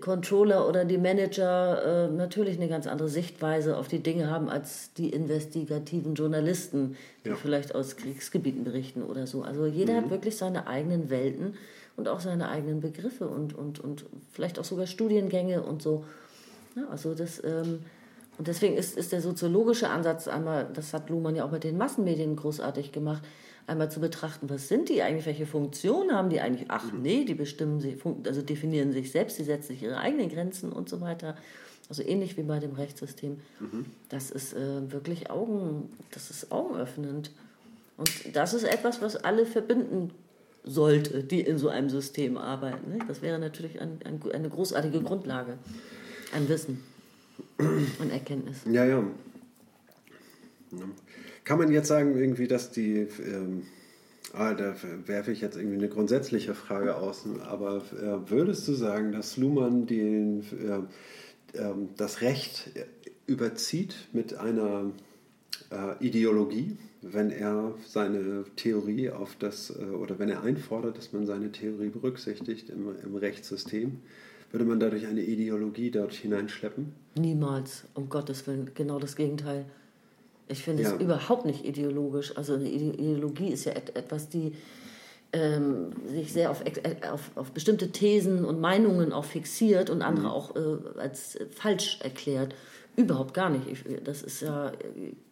Controller 0.00 0.66
oder 0.68 0.84
die 0.86 0.96
Manager 0.98 2.08
äh, 2.08 2.12
natürlich 2.12 2.56
eine 2.56 2.68
ganz 2.68 2.86
andere 2.86 3.08
Sichtweise 3.08 3.76
auf 3.76 3.88
die 3.88 4.00
Dinge 4.02 4.30
haben 4.30 4.48
als 4.48 4.92
die 4.94 5.10
investigativen 5.10 6.14
Journalisten, 6.14 6.96
die 7.24 7.30
Ja. 7.30 7.36
vielleicht 7.36 7.74
aus 7.74 7.96
Kriegsgebieten 7.96 8.64
berichten 8.64 9.02
oder 9.02 9.26
so. 9.26 9.42
Also 9.42 9.66
jeder 9.66 9.96
hat 9.96 10.10
wirklich 10.10 10.36
seine 10.36 10.66
eigenen 10.66 11.10
Welten 11.10 11.54
und 12.00 12.08
auch 12.08 12.20
seine 12.20 12.48
eigenen 12.48 12.80
Begriffe 12.80 13.28
und, 13.28 13.54
und, 13.54 13.78
und 13.78 14.06
vielleicht 14.32 14.58
auch 14.58 14.64
sogar 14.64 14.86
Studiengänge 14.86 15.62
und 15.62 15.82
so. 15.82 16.04
Ja, 16.74 16.88
also 16.88 17.14
das, 17.14 17.42
ähm, 17.44 17.80
und 18.38 18.48
deswegen 18.48 18.76
ist, 18.76 18.96
ist 18.96 19.12
der 19.12 19.20
soziologische 19.20 19.90
Ansatz 19.90 20.26
einmal, 20.26 20.66
das 20.72 20.94
hat 20.94 21.10
Luhmann 21.10 21.36
ja 21.36 21.44
auch 21.44 21.50
mit 21.50 21.62
den 21.62 21.76
Massenmedien 21.76 22.36
großartig 22.36 22.90
gemacht, 22.90 23.22
einmal 23.66 23.90
zu 23.90 24.00
betrachten, 24.00 24.48
was 24.48 24.66
sind 24.68 24.88
die 24.88 25.02
eigentlich, 25.02 25.26
welche 25.26 25.44
Funktion 25.46 26.10
haben 26.12 26.30
die 26.30 26.40
eigentlich? 26.40 26.66
Ach 26.68 26.90
nee, 26.92 27.24
die 27.24 27.34
bestimmen 27.34 27.80
fun- 27.98 28.22
also 28.26 28.40
definieren 28.40 28.92
sich 28.92 29.12
selbst, 29.12 29.38
die 29.38 29.44
setzen 29.44 29.68
sich 29.68 29.82
ihre 29.82 29.98
eigenen 29.98 30.30
Grenzen 30.30 30.72
und 30.72 30.88
so 30.88 31.02
weiter. 31.02 31.36
Also 31.90 32.02
ähnlich 32.02 32.36
wie 32.38 32.42
bei 32.42 32.60
dem 32.60 32.72
Rechtssystem. 32.72 33.40
Das 34.08 34.30
ist 34.30 34.54
äh, 34.54 34.90
wirklich 34.90 35.30
Augen, 35.30 35.90
das 36.12 36.30
ist 36.30 36.50
augenöffnend. 36.50 37.30
Und 37.98 38.10
das 38.34 38.54
ist 38.54 38.64
etwas, 38.64 39.02
was 39.02 39.16
alle 39.16 39.44
verbinden 39.44 40.12
sollte, 40.64 41.24
die 41.24 41.40
in 41.40 41.58
so 41.58 41.68
einem 41.68 41.88
System 41.88 42.36
arbeiten. 42.36 42.98
Das 43.08 43.22
wäre 43.22 43.38
natürlich 43.38 43.80
ein, 43.80 44.00
ein, 44.04 44.20
eine 44.32 44.48
großartige 44.48 45.00
Grundlage 45.02 45.58
an 46.34 46.48
Wissen 46.48 46.82
und 47.58 48.10
Erkenntnis. 48.10 48.58
Ja, 48.70 48.84
ja. 48.84 49.02
Kann 51.44 51.58
man 51.58 51.72
jetzt 51.72 51.88
sagen, 51.88 52.16
irgendwie, 52.16 52.46
dass 52.46 52.70
die, 52.70 53.08
ähm, 53.24 53.64
ah, 54.32 54.54
da 54.54 54.74
werfe 55.06 55.32
ich 55.32 55.40
jetzt 55.40 55.56
irgendwie 55.56 55.78
eine 55.78 55.88
grundsätzliche 55.88 56.54
Frage 56.54 56.96
aus, 56.96 57.24
aber 57.44 57.82
äh, 57.92 58.30
würdest 58.30 58.68
du 58.68 58.74
sagen, 58.74 59.12
dass 59.12 59.36
Luhmann 59.36 59.86
den, 59.86 60.42
äh, 60.42 61.58
ähm, 61.58 61.88
das 61.96 62.20
Recht 62.20 62.70
überzieht 63.26 63.94
mit 64.12 64.34
einer 64.34 64.92
äh, 65.70 66.04
Ideologie, 66.04 66.76
wenn 67.02 67.30
er 67.30 67.74
seine 67.86 68.44
Theorie 68.56 69.10
auf 69.10 69.36
das, 69.38 69.70
äh, 69.70 69.84
oder 69.84 70.18
wenn 70.18 70.28
er 70.28 70.42
einfordert, 70.42 70.98
dass 70.98 71.12
man 71.12 71.26
seine 71.26 71.50
Theorie 71.52 71.88
berücksichtigt 71.88 72.70
im, 72.70 72.88
im 73.02 73.16
Rechtssystem, 73.16 73.98
würde 74.52 74.64
man 74.64 74.80
dadurch 74.80 75.06
eine 75.06 75.22
Ideologie 75.22 75.90
dort 75.90 76.12
hineinschleppen? 76.12 76.92
Niemals, 77.14 77.84
um 77.94 78.08
Gottes 78.08 78.46
Willen, 78.46 78.70
genau 78.74 78.98
das 78.98 79.16
Gegenteil. 79.16 79.64
Ich 80.48 80.62
finde 80.64 80.82
Ja. 80.82 80.94
es 80.94 81.00
überhaupt 81.00 81.46
nicht 81.46 81.64
ideologisch. 81.64 82.36
Also 82.36 82.54
eine 82.54 82.68
Ide- 82.68 82.94
Ideologie 82.94 83.48
ist 83.52 83.64
ja 83.64 83.72
et 83.72 83.94
etwas, 83.96 84.28
die 84.28 84.52
ähm, 85.32 85.92
sich 86.08 86.32
sehr 86.32 86.50
auf, 86.50 86.64
äh, 86.64 87.06
auf, 87.08 87.30
auf 87.36 87.52
bestimmte 87.52 87.92
Thesen 87.92 88.44
und 88.44 88.60
Meinungen 88.60 89.12
auch 89.12 89.24
fixiert 89.24 89.88
und 89.88 90.02
andere 90.02 90.32
auch 90.32 90.56
äh, 90.56 90.98
als 90.98 91.38
falsch 91.50 92.00
erklärt. 92.02 92.52
Überhaupt 92.96 93.34
gar 93.34 93.50
nicht. 93.50 93.66
Ich, 93.70 93.84
das 94.04 94.22
ist 94.22 94.42
ja 94.42 94.70
äh, 94.70 94.74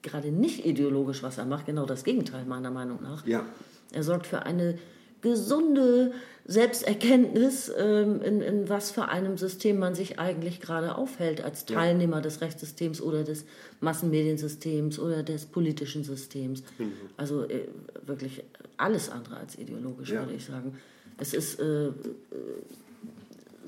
gerade 0.03 0.31
nicht 0.31 0.65
ideologisch, 0.65 1.23
was 1.23 1.39
er 1.39 1.45
macht. 1.45 1.67
Genau 1.67 1.85
das 1.87 2.05
Gegenteil, 2.05 2.45
meiner 2.45 2.71
Meinung 2.71 3.03
nach. 3.03 3.27
Ja, 3.27 3.45
Er 3.93 4.03
sorgt 4.03 4.27
für 4.27 4.43
eine 4.43 4.79
gesunde 5.21 6.13
Selbsterkenntnis, 6.47 7.71
ähm, 7.77 8.23
in, 8.23 8.41
in 8.41 8.69
was 8.69 8.91
für 8.93 9.09
einem 9.09 9.37
System 9.37 9.79
man 9.79 9.95
sich 9.95 10.19
eigentlich 10.19 10.61
gerade 10.61 10.95
aufhält, 10.97 11.43
als 11.43 11.65
Ja. 11.69 11.77
Teilnehmer 11.77 12.21
des 12.21 12.41
Rechtssystems 12.41 13.01
oder 13.03 13.25
des 13.25 13.45
Massenmediensystems 13.81 14.99
oder 14.99 15.23
des 15.23 15.47
politischen 15.47 16.05
Systems. 16.05 16.63
Mhm. 16.79 16.93
Also 17.17 17.45
äh, 17.45 17.67
wirklich 18.07 18.45
alles 18.77 19.11
andere 19.11 19.39
als 19.39 19.59
ideologisch, 19.59 20.11
Ja. 20.11 20.21
würde 20.21 20.35
ich 20.35 20.45
sagen. 20.45 20.77
Es 21.19 21.35
ist 21.35 21.59
äh, 21.59 21.87
äh, 21.89 21.93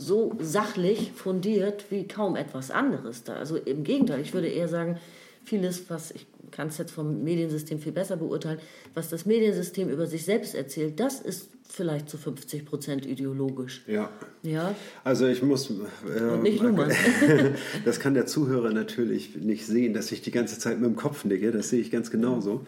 so 0.01 0.35
sachlich 0.41 1.13
fundiert 1.13 1.87
wie 1.91 2.09
kaum 2.09 2.37
etwas 2.37 2.71
anderes 2.71 3.25
da. 3.25 3.35
Also 3.35 3.57
im 3.57 3.85
Gegenteil, 3.85 4.21
ich 4.21 4.33
würde 4.35 4.49
eher 4.49 4.69
sagen, 4.69 4.99
vieles, 5.45 5.89
was 5.89 6.11
ich 6.11 6.27
kann 6.51 6.69
es 6.69 6.79
jetzt 6.79 6.91
vom 6.91 7.23
Mediensystem 7.23 7.79
viel 7.79 7.93
besser 7.93 8.17
beurteilen, 8.17 8.59
was 8.95 9.09
das 9.09 9.27
Mediensystem 9.27 9.89
über 9.89 10.07
sich 10.07 10.25
selbst 10.25 10.55
erzählt, 10.55 10.99
das 10.99 11.21
ist 11.21 11.49
vielleicht 11.69 12.09
zu 12.09 12.19
50 12.19 12.65
Prozent 12.65 13.07
ideologisch. 13.07 13.83
ja. 13.87 14.11
Ja, 14.43 14.75
Also 15.05 15.27
ich 15.27 15.43
muss. 15.43 15.71
Und 15.71 16.43
nicht 16.43 16.61
Luhmann. 16.63 16.91
das 17.85 18.01
kann 18.01 18.15
der 18.15 18.27
Zuhörer 18.27 18.73
natürlich 18.73 19.37
nicht 19.37 19.67
sehen, 19.67 19.93
dass 19.93 20.11
ich 20.13 20.23
die 20.23 20.31
ganze 20.31 20.59
Zeit 20.59 20.81
mit 20.81 20.89
dem 20.89 20.97
Kopf 20.97 21.25
nicke. 21.25 21.53
Das 21.53 21.69
sehe 21.69 21.81
ich 21.81 21.91
ganz 21.91 22.11
genauso. 22.11 22.65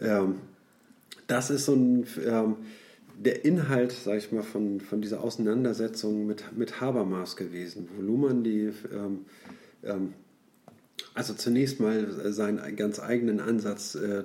Ähm, 0.00 0.36
das 1.26 1.50
ist 1.50 1.66
so 1.66 1.74
ein. 1.74 2.06
Ähm, 2.26 2.56
der 3.18 3.44
Inhalt, 3.44 3.92
sage 3.92 4.18
ich 4.18 4.32
mal, 4.32 4.42
von, 4.42 4.80
von 4.80 5.00
dieser 5.00 5.22
Auseinandersetzung 5.22 6.26
mit, 6.26 6.56
mit 6.56 6.80
Habermas 6.80 7.36
gewesen, 7.36 7.88
wo 7.96 8.02
Luhmann 8.02 8.44
die. 8.44 8.72
Ähm, 8.92 9.24
ähm, 9.82 10.12
also 11.14 11.32
zunächst 11.32 11.80
mal 11.80 12.32
seinen 12.32 12.76
ganz 12.76 13.00
eigenen 13.00 13.40
Ansatz 13.40 13.94
äh, 13.94 14.24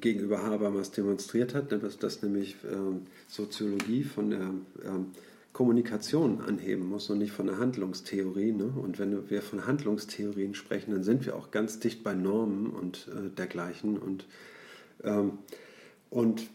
gegenüber 0.00 0.42
Habermas 0.42 0.90
demonstriert 0.90 1.54
hat, 1.54 1.70
dass 1.70 1.98
das 1.98 2.22
nämlich 2.22 2.56
ähm, 2.70 3.02
Soziologie 3.28 4.04
von 4.04 4.30
der 4.30 4.54
ähm, 4.84 5.06
Kommunikation 5.52 6.40
anheben 6.40 6.88
muss 6.88 7.10
und 7.10 7.18
nicht 7.18 7.32
von 7.32 7.46
der 7.46 7.58
Handlungstheorie. 7.58 8.52
Ne? 8.52 8.72
Und 8.74 8.98
wenn 8.98 9.28
wir 9.28 9.42
von 9.42 9.66
Handlungstheorien 9.66 10.54
sprechen, 10.54 10.92
dann 10.92 11.02
sind 11.02 11.26
wir 11.26 11.36
auch 11.36 11.50
ganz 11.50 11.78
dicht 11.78 12.02
bei 12.02 12.14
Normen 12.14 12.68
und 12.68 13.08
äh, 13.08 13.28
dergleichen. 13.28 13.98
Und, 13.98 14.26
ähm, 15.04 15.38
und 16.10 16.48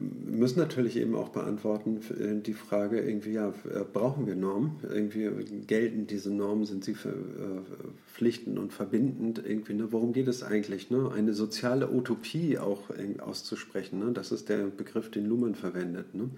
müssen 0.00 0.58
natürlich 0.58 0.96
eben 0.96 1.14
auch 1.14 1.28
beantworten 1.28 2.00
äh, 2.18 2.42
die 2.42 2.52
Frage 2.52 3.00
irgendwie, 3.00 3.32
ja, 3.32 3.50
äh, 3.50 3.84
brauchen 3.92 4.26
wir 4.26 4.34
Normen? 4.34 4.80
Irgendwie 4.82 5.30
gelten 5.68 6.08
diese 6.08 6.34
Normen, 6.34 6.64
sind 6.64 6.84
sie 6.84 6.94
verpflichtend 6.94 8.58
und 8.58 8.72
verbindend? 8.72 9.40
Irgendwie, 9.46 9.74
ne? 9.74 9.92
Worum 9.92 10.12
geht 10.12 10.26
es 10.26 10.42
eigentlich? 10.42 10.90
Ne? 10.90 11.12
Eine 11.14 11.32
soziale 11.32 11.88
Utopie 11.88 12.58
auch 12.58 12.90
auszusprechen, 13.20 14.00
ne? 14.00 14.10
das 14.12 14.32
ist 14.32 14.48
der 14.48 14.64
Begriff, 14.64 15.12
den 15.12 15.26
Luhmann 15.26 15.54
verwendet. 15.54 16.16
Ne? 16.16 16.30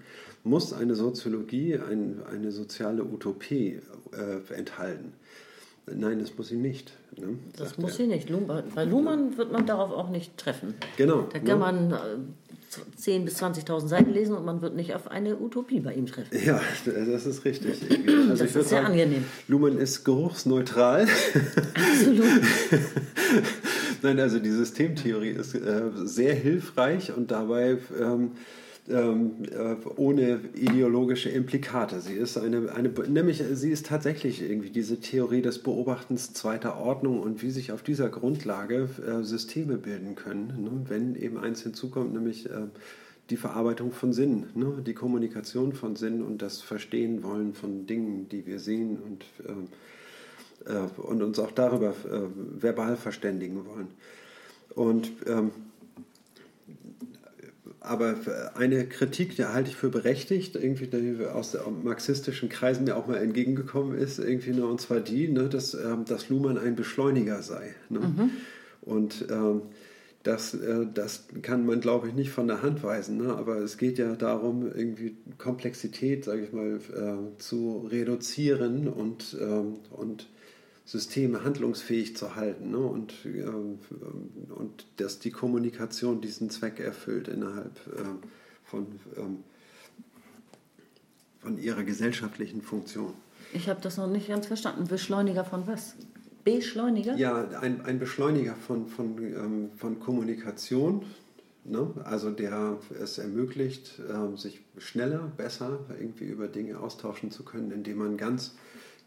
Muss 0.43 0.71
eine 0.71 0.93
Soziologie 0.93 1.79
ein, 1.79 2.21
eine 2.31 2.51
soziale 2.51 3.03
Utopie 3.03 3.79
äh, 4.11 4.53
enthalten? 4.53 5.13
Nein, 5.87 6.19
das 6.19 6.37
muss 6.37 6.49
sie 6.49 6.57
nicht. 6.57 6.93
Ne? 7.17 7.39
Das 7.57 7.77
muss 7.77 7.91
er. 7.91 7.97
sie 7.97 8.07
nicht. 8.07 8.29
Bei 8.75 8.85
Luhmann 8.85 9.37
wird 9.37 9.51
man 9.51 9.65
darauf 9.65 9.91
auch 9.91 10.09
nicht 10.09 10.37
treffen. 10.37 10.75
Genau. 10.95 11.23
Da 11.23 11.39
kann 11.39 11.45
ne? 11.47 11.55
man 11.55 12.35
10.000 12.71 13.25
bis 13.25 13.41
20.000 13.41 13.87
Seiten 13.87 14.11
lesen 14.11 14.35
und 14.35 14.45
man 14.45 14.61
wird 14.61 14.75
nicht 14.75 14.95
auf 14.95 15.09
eine 15.09 15.37
Utopie 15.37 15.79
bei 15.81 15.93
ihm 15.93 16.05
treffen. 16.05 16.29
Ja, 16.45 16.61
das 16.85 17.25
ist 17.25 17.43
richtig. 17.43 17.81
Also 18.07 18.29
das 18.29 18.41
ist 18.41 18.53
sehr 18.53 18.63
sagen, 18.63 18.85
angenehm. 18.87 19.25
Luhmann 19.47 19.77
ist 19.77 20.03
geruchsneutral. 20.03 21.07
Absolut. 21.73 22.25
Nein, 24.01 24.19
also 24.19 24.39
die 24.39 24.51
Systemtheorie 24.51 25.31
ist 25.31 25.53
äh, 25.55 25.83
sehr 26.03 26.33
hilfreich 26.33 27.11
und 27.15 27.31
dabei 27.31 27.77
ähm, 27.99 28.31
ähm, 28.89 29.43
äh, 29.51 29.75
ohne 29.95 30.39
ideologische 30.55 31.29
Implikate. 31.29 32.01
Sie 32.01 32.13
ist 32.13 32.37
eine, 32.37 32.71
eine, 32.73 32.89
nämlich 32.89 33.43
sie 33.53 33.71
ist 33.71 33.85
tatsächlich 33.85 34.41
irgendwie 34.41 34.71
diese 34.71 34.99
Theorie 34.99 35.41
des 35.41 35.59
Beobachtens 35.59 36.33
zweiter 36.33 36.77
Ordnung 36.77 37.19
und 37.19 37.41
wie 37.43 37.51
sich 37.51 37.71
auf 37.71 37.83
dieser 37.83 38.09
Grundlage 38.09 38.89
äh, 39.05 39.23
Systeme 39.23 39.77
bilden 39.77 40.15
können, 40.15 40.63
ne? 40.63 40.71
wenn 40.87 41.15
eben 41.15 41.37
eins 41.37 41.61
hinzukommt, 41.61 42.13
nämlich 42.13 42.49
äh, 42.49 42.67
die 43.29 43.37
Verarbeitung 43.37 43.91
von 43.91 44.13
Sinn, 44.13 44.47
ne? 44.55 44.81
die 44.85 44.95
Kommunikation 44.95 45.73
von 45.73 45.95
Sinn 45.95 46.23
und 46.23 46.41
das 46.41 46.61
Verstehen 46.61 47.23
wollen 47.23 47.53
von 47.53 47.85
Dingen, 47.85 48.29
die 48.29 48.47
wir 48.47 48.59
sehen 48.59 48.97
und, 48.97 49.25
äh, 50.67 50.73
äh 50.73 51.01
und 51.01 51.21
uns 51.21 51.37
auch 51.37 51.51
darüber 51.51 51.89
äh, 51.89 52.61
verbal 52.61 52.97
verständigen 52.97 53.63
wollen. 53.65 53.89
Und 54.73 55.11
ähm, 55.27 55.51
aber 57.83 58.15
eine 58.53 58.85
Kritik, 58.87 59.35
die 59.35 59.45
halte 59.45 59.71
ich 59.71 59.75
für 59.75 59.89
berechtigt, 59.89 60.55
irgendwie 60.55 60.85
die 60.85 61.25
aus 61.25 61.57
marxistischen 61.83 62.47
Kreisen 62.47 62.85
mir 62.85 62.95
auch 62.95 63.07
mal 63.07 63.17
entgegengekommen 63.17 63.97
ist, 63.97 64.19
irgendwie 64.19 64.51
nur, 64.51 64.69
und 64.69 64.79
zwar 64.79 64.99
die, 64.99 65.27
ne, 65.27 65.49
dass, 65.49 65.73
ähm, 65.73 66.05
dass 66.05 66.29
Luhmann 66.29 66.59
ein 66.59 66.75
Beschleuniger 66.75 67.41
sei. 67.41 67.73
Ne? 67.89 67.99
Mhm. 67.99 68.29
Und 68.81 69.25
ähm, 69.31 69.63
das, 70.21 70.53
äh, 70.53 70.85
das 70.93 71.25
kann 71.41 71.65
man, 71.65 71.81
glaube 71.81 72.07
ich, 72.07 72.13
nicht 72.13 72.29
von 72.29 72.47
der 72.47 72.61
Hand 72.61 72.83
weisen. 72.83 73.17
Ne? 73.17 73.35
Aber 73.35 73.57
es 73.57 73.79
geht 73.79 73.97
ja 73.97 74.15
darum, 74.15 74.71
irgendwie 74.71 75.17
Komplexität, 75.39 76.23
sage 76.23 76.43
ich 76.43 76.53
mal, 76.53 76.75
äh, 76.75 77.37
zu 77.39 77.87
reduzieren 77.89 78.87
und, 78.89 79.35
ähm, 79.41 79.79
und 79.89 80.27
Systeme 80.91 81.45
handlungsfähig 81.45 82.17
zu 82.17 82.35
halten 82.35 82.71
ne? 82.71 82.79
und, 82.79 83.13
äh, 83.23 83.45
und 84.53 84.85
dass 84.97 85.19
die 85.19 85.31
Kommunikation 85.31 86.19
diesen 86.19 86.49
Zweck 86.49 86.81
erfüllt 86.81 87.29
innerhalb 87.29 87.79
äh, 87.87 88.03
von, 88.65 88.87
ähm, 89.15 89.45
von 91.39 91.57
ihrer 91.57 91.83
gesellschaftlichen 91.83 92.61
Funktion. 92.61 93.13
Ich 93.53 93.69
habe 93.69 93.79
das 93.81 93.95
noch 93.95 94.07
nicht 94.07 94.27
ganz 94.27 94.47
verstanden. 94.47 94.85
Beschleuniger 94.85 95.45
von 95.45 95.65
was? 95.65 95.95
Beschleuniger? 96.43 97.15
Ja, 97.15 97.47
ein, 97.61 97.79
ein 97.85 97.97
Beschleuniger 97.97 98.55
von, 98.55 98.87
von, 98.87 99.17
ähm, 99.17 99.69
von 99.77 99.97
Kommunikation, 100.01 101.05
ne? 101.63 101.89
also 102.03 102.31
der 102.31 102.79
es 103.01 103.17
ermöglicht, 103.17 103.97
äh, 103.99 104.37
sich 104.37 104.59
schneller, 104.77 105.31
besser 105.37 105.79
irgendwie 105.97 106.25
über 106.25 106.49
Dinge 106.49 106.81
austauschen 106.81 107.31
zu 107.31 107.43
können, 107.43 107.71
indem 107.71 107.99
man 107.99 108.17
ganz 108.17 108.55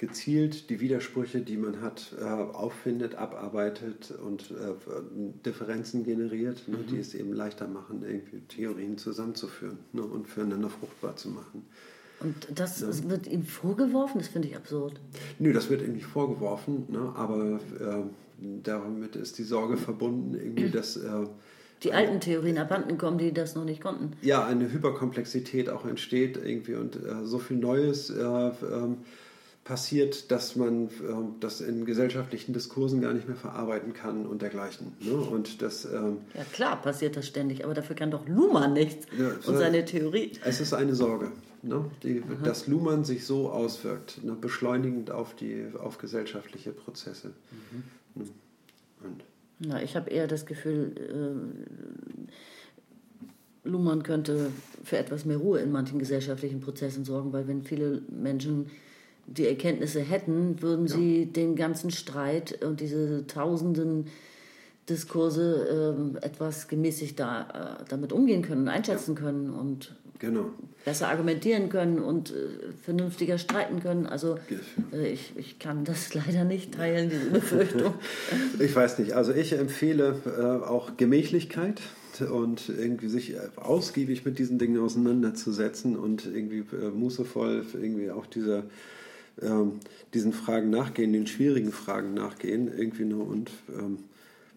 gezielt 0.06 0.68
die 0.68 0.80
Widersprüche, 0.80 1.40
die 1.40 1.56
man 1.56 1.80
hat, 1.80 2.14
äh, 2.20 2.24
auffindet, 2.24 3.14
abarbeitet 3.14 4.12
und 4.22 4.50
äh, 4.50 4.74
Differenzen 5.46 6.04
generiert, 6.04 6.68
ne, 6.68 6.76
mhm. 6.76 6.86
die 6.88 6.98
es 6.98 7.14
eben 7.14 7.32
leichter 7.32 7.66
machen, 7.66 8.04
irgendwie 8.06 8.40
Theorien 8.48 8.98
zusammenzuführen 8.98 9.78
ne, 9.92 10.02
und 10.02 10.28
füreinander 10.28 10.68
fruchtbar 10.68 11.16
zu 11.16 11.30
machen. 11.30 11.64
Und 12.20 12.48
das 12.54 12.80
ja. 12.80 13.08
wird 13.08 13.26
ihm 13.26 13.44
vorgeworfen? 13.44 14.18
Das 14.18 14.28
finde 14.28 14.48
ich 14.48 14.56
absurd. 14.56 15.00
Nö, 15.38 15.54
das 15.54 15.70
wird 15.70 15.80
ihm 15.80 15.94
nicht 15.94 16.06
vorgeworfen, 16.06 16.84
ne, 16.88 17.12
aber 17.16 17.60
äh, 17.80 18.02
damit 18.62 19.16
ist 19.16 19.38
die 19.38 19.44
Sorge 19.44 19.78
verbunden, 19.78 20.34
irgendwie, 20.34 20.68
dass 20.68 20.98
äh, 20.98 21.26
die 21.82 21.94
alten 21.94 22.20
Theorien 22.20 22.58
abhanden 22.58 22.98
kommen, 22.98 23.16
die 23.16 23.32
das 23.32 23.54
noch 23.54 23.64
nicht 23.64 23.82
konnten. 23.82 24.12
Ja, 24.20 24.44
eine 24.44 24.70
Hyperkomplexität 24.70 25.70
auch 25.70 25.86
entsteht 25.86 26.36
irgendwie 26.36 26.74
und 26.74 26.96
äh, 26.96 27.24
so 27.24 27.38
viel 27.38 27.56
Neues 27.56 28.10
äh, 28.10 28.22
ähm, 28.22 28.98
passiert, 29.64 30.30
dass 30.30 30.56
man 30.56 30.86
äh, 30.86 30.90
das 31.40 31.60
in 31.62 31.86
gesellschaftlichen 31.86 32.52
Diskursen 32.52 33.00
gar 33.00 33.14
nicht 33.14 33.26
mehr 33.26 33.36
verarbeiten 33.36 33.94
kann 33.94 34.26
und 34.26 34.42
dergleichen. 34.42 34.92
Ne? 35.00 35.14
Und 35.14 35.62
das, 35.62 35.86
ähm, 35.86 36.18
ja 36.34 36.44
klar, 36.52 36.80
passiert 36.80 37.16
das 37.16 37.26
ständig, 37.26 37.64
aber 37.64 37.72
dafür 37.72 37.96
kann 37.96 38.10
doch 38.10 38.28
Luhmann 38.28 38.74
nichts 38.74 39.06
ja, 39.18 39.30
und 39.46 39.56
seine 39.56 39.84
Theorie. 39.84 40.32
Es 40.44 40.60
ist 40.60 40.74
eine 40.74 40.94
Sorge, 40.94 41.32
ne? 41.62 41.90
Die, 42.02 42.22
dass 42.44 42.66
Luhmann 42.66 43.04
sich 43.04 43.24
so 43.24 43.50
auswirkt, 43.50 44.22
ne? 44.22 44.32
beschleunigend 44.32 45.10
auf, 45.10 45.34
die, 45.34 45.66
auf 45.82 45.96
gesellschaftliche 45.96 46.72
Prozesse. 46.72 47.32
Mhm. 47.72 48.22
Ne? 48.22 48.28
Und. 49.02 49.24
Na, 49.60 49.82
ich 49.82 49.96
habe 49.96 50.10
eher 50.10 50.26
das 50.26 50.44
Gefühl, 50.44 50.92
äh, 53.64 53.66
Luhmann 53.66 54.02
könnte 54.02 54.50
für 54.82 54.98
etwas 54.98 55.24
mehr 55.24 55.38
Ruhe 55.38 55.60
in 55.60 55.72
manchen 55.72 55.98
gesellschaftlichen 55.98 56.60
Prozessen 56.60 57.06
sorgen, 57.06 57.32
weil 57.32 57.48
wenn 57.48 57.62
viele 57.62 58.02
Menschen 58.08 58.66
die 59.26 59.46
Erkenntnisse 59.46 60.00
hätten, 60.00 60.60
würden 60.62 60.86
ja. 60.86 60.96
sie 60.96 61.26
den 61.26 61.56
ganzen 61.56 61.90
Streit 61.90 62.62
und 62.62 62.80
diese 62.80 63.26
tausenden 63.26 64.06
Diskurse 64.88 66.14
äh, 66.22 66.26
etwas 66.26 66.68
gemäßigter 66.68 67.78
äh, 67.80 67.84
damit 67.88 68.12
umgehen 68.12 68.42
können, 68.42 68.68
einschätzen 68.68 69.14
ja. 69.14 69.22
können 69.22 69.50
und 69.50 69.94
genau. 70.18 70.50
besser 70.84 71.08
argumentieren 71.08 71.70
können 71.70 71.98
und 71.98 72.30
äh, 72.30 72.34
vernünftiger 72.82 73.38
streiten 73.38 73.80
können. 73.80 74.06
Also 74.06 74.38
äh, 74.92 75.08
ich, 75.08 75.32
ich 75.36 75.58
kann 75.58 75.84
das 75.84 76.12
leider 76.26 76.44
nicht 76.44 76.74
teilen, 76.74 77.08
diese 77.08 77.30
Befürchtung. 77.30 77.94
ich 78.58 78.76
weiß 78.76 78.98
nicht. 78.98 79.12
Also 79.12 79.32
ich 79.32 79.52
empfehle 79.54 80.16
äh, 80.26 80.66
auch 80.66 80.96
Gemächlichkeit 80.96 81.80
und 82.20 82.68
irgendwie 82.68 83.08
sich 83.08 83.34
ausgiebig 83.56 84.24
mit 84.24 84.38
diesen 84.38 84.58
Dingen 84.58 84.80
auseinanderzusetzen 84.80 85.96
und 85.96 86.26
irgendwie 86.26 86.64
äh, 86.76 86.90
mußevoll 86.90 87.64
irgendwie 87.72 88.10
auch 88.10 88.26
dieser 88.26 88.64
ähm, 89.42 89.80
diesen 90.12 90.32
Fragen 90.32 90.70
nachgehen, 90.70 91.12
den 91.12 91.26
schwierigen 91.26 91.72
Fragen 91.72 92.14
nachgehen, 92.14 92.68
irgendwie 92.68 93.04
nur 93.04 93.26
und 93.26 93.50
ähm, 93.68 93.98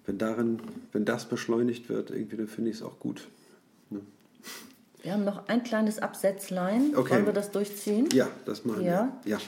wenn 0.05 0.17
darin, 0.17 0.59
wenn 0.93 1.05
das 1.05 1.25
beschleunigt 1.25 1.89
wird, 1.89 2.11
irgendwie, 2.11 2.37
dann 2.37 2.47
finde 2.47 2.71
ich 2.71 2.77
es 2.77 2.81
auch 2.81 2.97
gut. 2.99 3.27
Ne? 3.89 3.99
Wir 5.01 5.13
haben 5.13 5.25
noch 5.25 5.47
ein 5.47 5.63
kleines 5.63 5.99
Absätzlein. 5.99 6.95
Okay. 6.95 7.15
Wollen 7.15 7.25
wir 7.25 7.33
das 7.33 7.51
durchziehen? 7.51 8.07
Ja, 8.13 8.29
das 8.45 8.63
machen 8.65 8.85
ja. 8.85 9.13
wir. 9.23 9.31
Ja. 9.31 9.41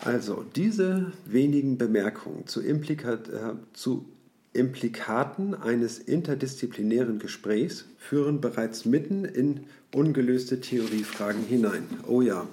Also, 0.00 0.44
diese 0.56 1.12
wenigen 1.24 1.78
Bemerkungen 1.78 2.46
zu, 2.46 2.60
Implikat, 2.62 3.28
äh, 3.28 3.52
zu 3.72 4.06
Implikaten 4.52 5.54
eines 5.54 5.98
interdisziplinären 5.98 7.18
Gesprächs 7.18 7.84
führen 7.98 8.40
bereits 8.40 8.84
mitten 8.84 9.24
in 9.24 9.66
ungelöste 9.94 10.60
Theoriefragen 10.60 11.44
hinein. 11.44 11.86
Oh 12.08 12.22
ja, 12.22 12.46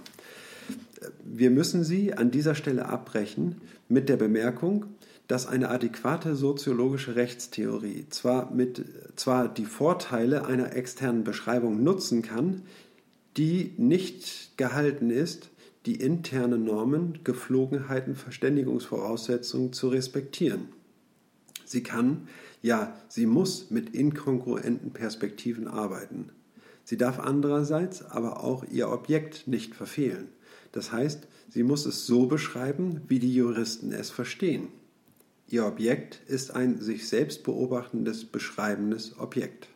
wir 1.24 1.52
müssen 1.52 1.84
sie 1.84 2.14
an 2.14 2.32
dieser 2.32 2.56
Stelle 2.56 2.88
abbrechen 2.88 3.62
mit 3.88 4.10
der 4.10 4.18
Bemerkung, 4.18 4.86
dass 5.28 5.46
eine 5.46 5.70
adäquate 5.70 6.36
soziologische 6.36 7.16
Rechtstheorie 7.16 8.06
zwar, 8.10 8.52
mit, 8.52 8.86
zwar 9.16 9.50
die 9.50 9.66
Vorteile 9.66 10.46
einer 10.46 10.74
externen 10.74 11.24
Beschreibung 11.24 11.84
nutzen 11.84 12.22
kann, 12.22 12.64
die 13.36 13.74
nicht 13.78 14.58
gehalten 14.58 15.10
ist, 15.10 15.50
die 15.86 15.96
internen 15.96 16.64
Normen, 16.64 17.20
Geflogenheiten, 17.24 18.16
Verständigungsvoraussetzungen 18.16 19.74
zu 19.74 19.90
respektieren. 19.90 20.70
Sie 21.66 21.84
kann, 21.84 22.28
ja, 22.62 22.96
sie 23.10 23.26
muss 23.26 23.70
mit 23.70 23.94
inkongruenten 23.94 24.92
Perspektiven 24.92 25.68
arbeiten. 25.68 26.30
Sie 26.84 26.98
darf 26.98 27.20
andererseits 27.20 28.02
aber 28.02 28.44
auch 28.44 28.64
ihr 28.64 28.90
Objekt 28.90 29.48
nicht 29.48 29.76
verfehlen. 29.76 30.30
Das 30.78 30.92
heißt, 30.92 31.28
sie 31.50 31.64
muss 31.64 31.88
es 31.88 32.06
so 32.06 32.28
beschreiben, 32.28 33.02
wie 33.08 33.18
die 33.18 33.34
Juristen 33.34 33.92
es 33.92 34.12
verstehen. 34.12 34.68
Ihr 35.48 35.66
Objekt 35.66 36.22
ist 36.28 36.56
ein 36.56 36.80
sich 36.80 37.08
selbst 37.08 37.44
beobachtendes, 37.44 38.26
beschreibendes 38.26 39.18
Objekt. 39.18 39.70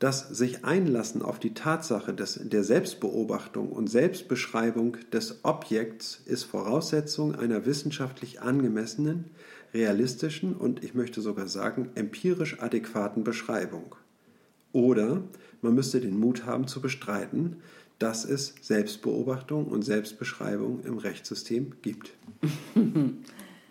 Das 0.00 0.28
sich 0.28 0.66
einlassen 0.66 1.22
auf 1.22 1.38
die 1.38 1.54
Tatsache 1.54 2.12
des, 2.12 2.38
der 2.42 2.62
Selbstbeobachtung 2.62 3.72
und 3.72 3.86
Selbstbeschreibung 3.86 4.98
des 5.14 5.42
Objekts 5.44 6.20
ist 6.26 6.44
Voraussetzung 6.44 7.34
einer 7.34 7.64
wissenschaftlich 7.64 8.42
angemessenen, 8.42 9.30
realistischen 9.72 10.54
und 10.54 10.84
ich 10.84 10.92
möchte 10.92 11.22
sogar 11.22 11.48
sagen 11.48 11.88
empirisch 11.94 12.60
adäquaten 12.60 13.24
Beschreibung. 13.24 13.94
Oder 14.72 15.22
man 15.62 15.74
müsste 15.74 16.02
den 16.02 16.18
Mut 16.18 16.44
haben 16.44 16.66
zu 16.66 16.82
bestreiten, 16.82 17.56
dass 17.98 18.24
es 18.24 18.54
Selbstbeobachtung 18.60 19.66
und 19.66 19.82
Selbstbeschreibung 19.82 20.84
im 20.84 20.98
Rechtssystem 20.98 21.72
gibt. 21.82 22.10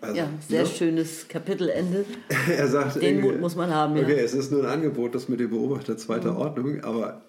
Also, 0.00 0.16
ja, 0.16 0.28
sehr 0.48 0.62
ne? 0.62 0.68
schönes 0.68 1.26
Kapitelende. 1.26 2.04
er 2.56 2.68
sagt, 2.68 3.02
den 3.02 3.20
Mut 3.20 3.40
muss 3.40 3.56
man 3.56 3.74
haben. 3.74 3.96
Ja. 3.96 4.04
Okay, 4.04 4.20
es 4.20 4.32
ist 4.32 4.52
nur 4.52 4.62
ein 4.62 4.70
Angebot, 4.70 5.12
das 5.12 5.28
mit 5.28 5.40
dem 5.40 5.50
Beobachter 5.50 5.96
zweiter 5.96 6.34
mhm. 6.34 6.38
Ordnung, 6.38 6.84
aber 6.84 7.22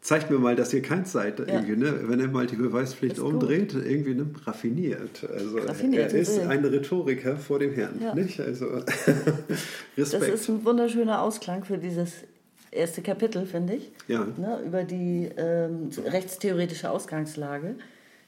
zeigt 0.00 0.28
mir 0.30 0.38
mal, 0.38 0.56
dass 0.56 0.74
ihr 0.74 0.82
kein 0.82 1.04
seid. 1.04 1.38
Ja. 1.48 1.60
Ne? 1.60 2.00
Wenn 2.08 2.18
er 2.18 2.26
mal 2.26 2.46
die 2.46 2.56
Beweispflicht 2.56 3.18
ist 3.18 3.22
umdreht, 3.22 3.74
gut. 3.74 3.84
irgendwie 3.84 4.14
ne? 4.14 4.26
raffiniert. 4.44 5.24
Also 5.32 5.58
raffiniert, 5.58 6.12
er 6.12 6.20
ist 6.20 6.38
ein 6.40 6.64
Rhetoriker 6.64 7.36
vor 7.36 7.60
dem 7.60 7.74
Herrn. 7.74 8.00
Ja. 8.02 8.14
Nicht? 8.14 8.40
Also 8.40 8.66
Respekt. 9.96 10.32
Das 10.32 10.40
ist 10.40 10.48
ein 10.48 10.64
wunderschöner 10.64 11.22
Ausklang 11.22 11.64
für 11.64 11.78
dieses 11.78 12.24
erste 12.70 13.02
Kapitel, 13.02 13.46
finde 13.46 13.74
ich. 13.74 13.92
Ja. 14.08 14.26
Ne? 14.36 14.60
Über 14.64 14.84
die 14.84 15.30
ähm, 15.36 15.90
rechtstheoretische 16.04 16.90
Ausgangslage. 16.90 17.76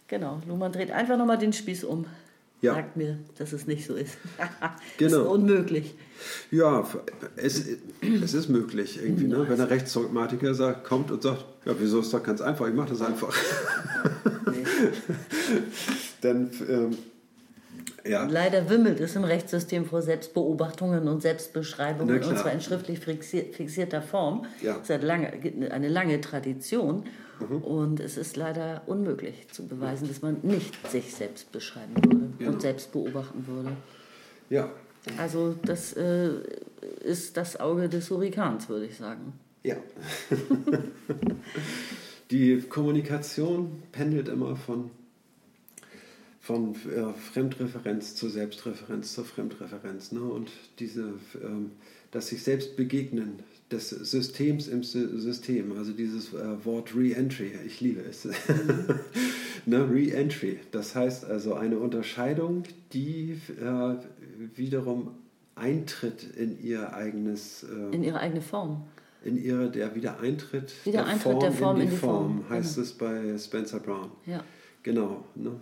Genau, 0.09 0.41
Luhmann 0.47 0.73
dreht 0.73 0.91
einfach 0.91 1.17
nochmal 1.17 1.39
den 1.39 1.53
Spieß 1.53 1.85
um 1.85 2.07
ja. 2.63 2.75
sagt 2.75 2.97
mir, 2.97 3.19
dass 3.37 3.53
es 3.53 3.67
nicht 3.67 3.85
so 3.85 3.95
ist. 3.95 4.17
genau. 4.97 5.23
ist 5.23 5.29
unmöglich. 5.29 5.95
Ja, 6.51 6.87
es, 7.37 7.67
es 8.01 8.35
ist 8.35 8.49
möglich 8.49 9.01
irgendwie, 9.03 9.27
ne? 9.27 9.45
wenn 9.49 9.57
der 9.59 9.69
Rechtsdogmatiker 9.69 10.55
sagt, 10.55 10.85
kommt 10.85 11.11
und 11.11 11.23
sagt, 11.23 11.45
ja, 11.67 11.75
wieso 11.79 12.01
ist 12.01 12.15
doch 12.15 12.23
ganz 12.23 12.41
einfach, 12.41 12.69
ich 12.69 12.75
mache 12.75 12.91
das 12.91 13.03
einfach. 13.03 13.35
Nee. 14.45 14.65
Dann, 16.21 16.51
ähm, 16.69 16.91
ja. 18.05 18.27
Leider 18.27 18.69
wimmelt 18.69 19.01
es 19.01 19.17
im 19.17 19.25
Rechtssystem 19.25 19.85
vor 19.85 20.03
Selbstbeobachtungen 20.03 21.09
und 21.09 21.23
Selbstbeschreibungen, 21.23 22.23
und 22.23 22.39
zwar 22.39 22.53
in 22.53 22.61
schriftlich 22.61 22.99
fixierter 22.99 24.03
Form. 24.03 24.47
Ja. 24.61 24.79
Es 24.83 24.91
hat 24.91 25.03
lange, 25.03 25.33
eine 25.71 25.89
lange 25.89 26.21
Tradition. 26.21 27.05
Mhm. 27.41 27.63
Und 27.63 28.01
es 28.01 28.17
ist 28.17 28.37
leider 28.37 28.83
unmöglich 28.87 29.49
zu 29.51 29.67
beweisen, 29.67 30.09
dass 30.09 30.23
man 30.23 30.39
nicht 30.43 30.91
sich 30.91 31.15
selbst 31.15 31.53
beschreiben 31.53 31.95
würde 31.97 32.29
genau. 32.39 32.53
und 32.53 32.63
selbst 32.63 32.93
beobachten 32.93 33.47
würde. 33.47 33.73
Ja. 34.51 34.71
Also 35.19 35.55
das 35.65 35.95
äh, 35.95 36.31
ist 37.03 37.37
das 37.37 37.59
Auge 37.59 37.89
des 37.89 38.11
Hurrikans, 38.11 38.69
würde 38.69 38.87
ich 38.87 38.97
sagen. 38.97 39.33
Ja. 39.65 39.77
Die 42.31 42.63
Kommunikation 42.63 43.83
pendelt 43.93 44.29
immer 44.29 44.57
von, 44.57 44.91
von 46.43 46.75
äh, 46.75 47.13
Fremdreferenz 47.33 48.17
zur 48.17 48.29
Selbstreferenz 48.29 49.15
zur 49.15 49.25
Fremdreferenz. 49.25 50.11
Ne? 50.11 50.21
Und 50.21 50.51
diese, 50.81 51.15
ähm, 51.43 51.71
dass 52.11 52.29
sich 52.29 52.43
selbst 52.43 52.77
begegnen, 52.77 53.45
des 53.71 53.89
Systems 53.89 54.69
im 54.69 54.83
System, 54.83 55.73
also 55.79 55.93
dieses 55.93 56.35
äh, 56.35 56.65
Wort 56.65 56.95
Re-Entry, 56.95 57.53
ich 57.65 57.81
liebe 57.81 58.03
es. 58.03 58.25
Mhm. 58.25 58.35
ne, 59.67 59.89
Re-Entry, 59.91 60.59
das 60.73 60.95
heißt 60.95 61.25
also 61.25 61.55
eine 61.55 61.79
Unterscheidung, 61.79 62.65
die 62.93 63.41
äh, 63.61 63.95
wiederum 64.57 65.15
Eintritt 65.55 66.25
in 66.37 66.63
ihr 66.63 66.93
eigenes... 66.93 67.63
Äh, 67.63 67.95
in 67.95 68.03
ihre 68.03 68.19
eigene 68.19 68.43
Form. 68.43 68.83
In 69.25 69.43
ihre, 69.43 69.71
der 69.71 69.95
Wiedereintritt, 69.95 70.75
Wiedereintritt 70.85 71.25
der, 71.25 71.33
Form 71.33 71.41
der 71.41 71.53
Form 71.53 71.77
in 71.77 71.83
die, 71.83 71.87
in 71.87 71.91
die 71.93 71.97
Form, 71.97 72.43
Form, 72.43 72.51
heißt 72.51 72.77
mhm. 72.77 72.83
es 72.83 72.93
bei 72.93 73.39
Spencer 73.39 73.79
Brown. 73.79 74.11
Ja. 74.27 74.43
Genau. 74.83 75.25
Ne? 75.37 75.53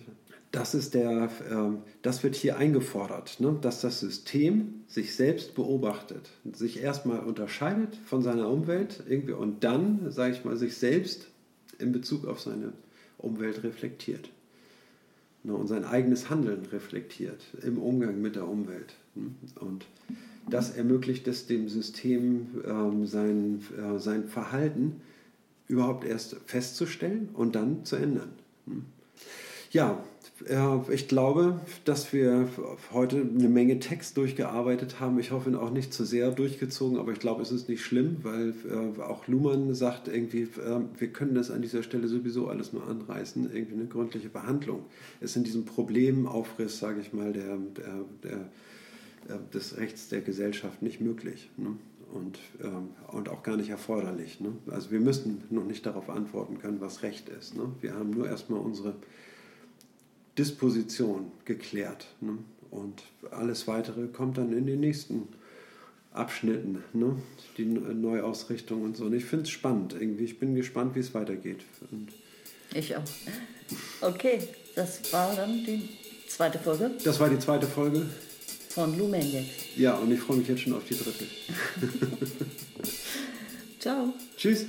Das, 0.52 0.74
ist 0.74 0.94
der, 0.94 1.30
äh, 1.48 1.76
das 2.02 2.24
wird 2.24 2.34
hier 2.34 2.56
eingefordert, 2.56 3.38
ne? 3.38 3.56
dass 3.60 3.80
das 3.80 4.00
System 4.00 4.82
sich 4.88 5.14
selbst 5.14 5.54
beobachtet, 5.54 6.30
sich 6.52 6.82
erstmal 6.82 7.20
unterscheidet 7.20 7.96
von 8.04 8.22
seiner 8.22 8.48
Umwelt 8.48 9.02
irgendwie 9.08 9.32
und 9.32 9.62
dann, 9.62 10.10
sage 10.10 10.34
ich 10.34 10.44
mal, 10.44 10.56
sich 10.56 10.76
selbst 10.76 11.28
in 11.78 11.92
Bezug 11.92 12.26
auf 12.26 12.40
seine 12.40 12.72
Umwelt 13.18 13.62
reflektiert 13.62 14.30
ne? 15.44 15.54
und 15.54 15.66
sein 15.66 15.84
eigenes 15.84 16.30
Handeln 16.30 16.66
reflektiert 16.72 17.42
im 17.62 17.78
Umgang 17.78 18.20
mit 18.20 18.36
der 18.36 18.48
Umwelt. 18.48 18.94
Ne? 19.14 19.30
Und 19.60 19.86
das 20.48 20.76
ermöglicht 20.76 21.28
es 21.28 21.46
dem 21.46 21.68
System, 21.68 22.62
ähm, 22.66 23.06
sein, 23.06 23.62
äh, 23.78 23.98
sein 23.98 24.28
Verhalten 24.28 25.00
überhaupt 25.68 26.04
erst 26.04 26.36
festzustellen 26.46 27.28
und 27.34 27.54
dann 27.54 27.84
zu 27.84 27.96
ändern. 27.96 28.32
Hm? 28.66 28.84
Ja, 30.48 30.82
ich 30.90 31.06
glaube, 31.06 31.60
dass 31.84 32.14
wir 32.14 32.48
heute 32.92 33.16
eine 33.20 33.48
Menge 33.48 33.78
Text 33.78 34.16
durchgearbeitet 34.16 34.98
haben. 34.98 35.18
Ich 35.18 35.32
hoffe, 35.32 35.60
auch 35.60 35.70
nicht 35.70 35.92
zu 35.92 36.04
sehr 36.04 36.30
durchgezogen, 36.30 36.98
aber 36.98 37.12
ich 37.12 37.18
glaube, 37.18 37.42
es 37.42 37.52
ist 37.52 37.68
nicht 37.68 37.82
schlimm, 37.84 38.18
weil 38.22 38.54
äh, 38.70 39.02
auch 39.02 39.26
Luhmann 39.28 39.74
sagt 39.74 40.08
irgendwie, 40.08 40.42
äh, 40.42 40.80
wir 40.98 41.08
können 41.08 41.34
das 41.34 41.50
an 41.50 41.60
dieser 41.60 41.82
Stelle 41.82 42.08
sowieso 42.08 42.48
alles 42.48 42.72
nur 42.72 42.86
anreißen, 42.86 43.50
irgendwie 43.54 43.74
eine 43.74 43.86
gründliche 43.86 44.30
Behandlung. 44.30 44.84
ist 45.20 45.36
in 45.36 45.44
diesem 45.44 45.66
Problemaufriss, 45.66 46.78
sage 46.78 47.00
ich 47.00 47.12
mal, 47.12 47.32
der, 47.34 47.58
der, 47.58 48.04
der, 48.22 49.36
äh, 49.36 49.38
des 49.52 49.76
Rechts 49.76 50.08
der 50.08 50.22
Gesellschaft 50.22 50.80
nicht 50.80 51.02
möglich. 51.02 51.50
Ne? 51.58 51.76
Und, 52.14 52.38
ähm, 52.62 52.88
und 53.12 53.28
auch 53.28 53.42
gar 53.42 53.58
nicht 53.58 53.68
erforderlich. 53.68 54.40
Ne? 54.40 54.52
Also 54.70 54.90
wir 54.90 55.00
müssen 55.00 55.42
noch 55.50 55.64
nicht 55.64 55.84
darauf 55.84 56.08
antworten 56.08 56.58
können, 56.58 56.80
was 56.80 57.02
Recht 57.02 57.28
ist. 57.28 57.56
Ne? 57.56 57.70
Wir 57.82 57.94
haben 57.94 58.10
nur 58.10 58.26
erstmal 58.26 58.60
unsere 58.60 58.94
Disposition 60.40 61.30
geklärt. 61.44 62.06
Ne? 62.22 62.38
Und 62.70 63.02
alles 63.30 63.68
Weitere 63.68 64.06
kommt 64.06 64.38
dann 64.38 64.56
in 64.56 64.66
den 64.66 64.80
nächsten 64.80 65.28
Abschnitten, 66.12 66.82
ne? 66.94 67.16
die 67.58 67.66
Neuausrichtung 67.66 68.82
und 68.82 68.96
so. 68.96 69.04
Und 69.04 69.12
ich 69.12 69.26
finde 69.26 69.44
es 69.44 69.50
spannend 69.50 69.92
irgendwie. 69.92 70.24
Ich 70.24 70.38
bin 70.38 70.54
gespannt, 70.54 70.94
wie 70.94 71.00
es 71.00 71.12
weitergeht. 71.12 71.60
Und 71.90 72.08
ich 72.72 72.96
auch. 72.96 73.02
Okay, 74.00 74.38
das 74.74 75.12
war 75.12 75.36
dann 75.36 75.52
die 75.52 75.90
zweite 76.26 76.58
Folge. 76.58 76.92
Das 77.04 77.20
war 77.20 77.28
die 77.28 77.38
zweite 77.38 77.66
Folge. 77.66 78.06
Von 78.70 78.96
Lou 78.96 79.08
Maniac. 79.08 79.44
Ja, 79.76 79.96
und 79.96 80.10
ich 80.10 80.20
freue 80.20 80.38
mich 80.38 80.48
jetzt 80.48 80.62
schon 80.62 80.72
auf 80.72 80.84
die 80.88 80.96
dritte. 80.96 81.26
Ciao. 83.78 84.14
Tschüss. 84.36 84.64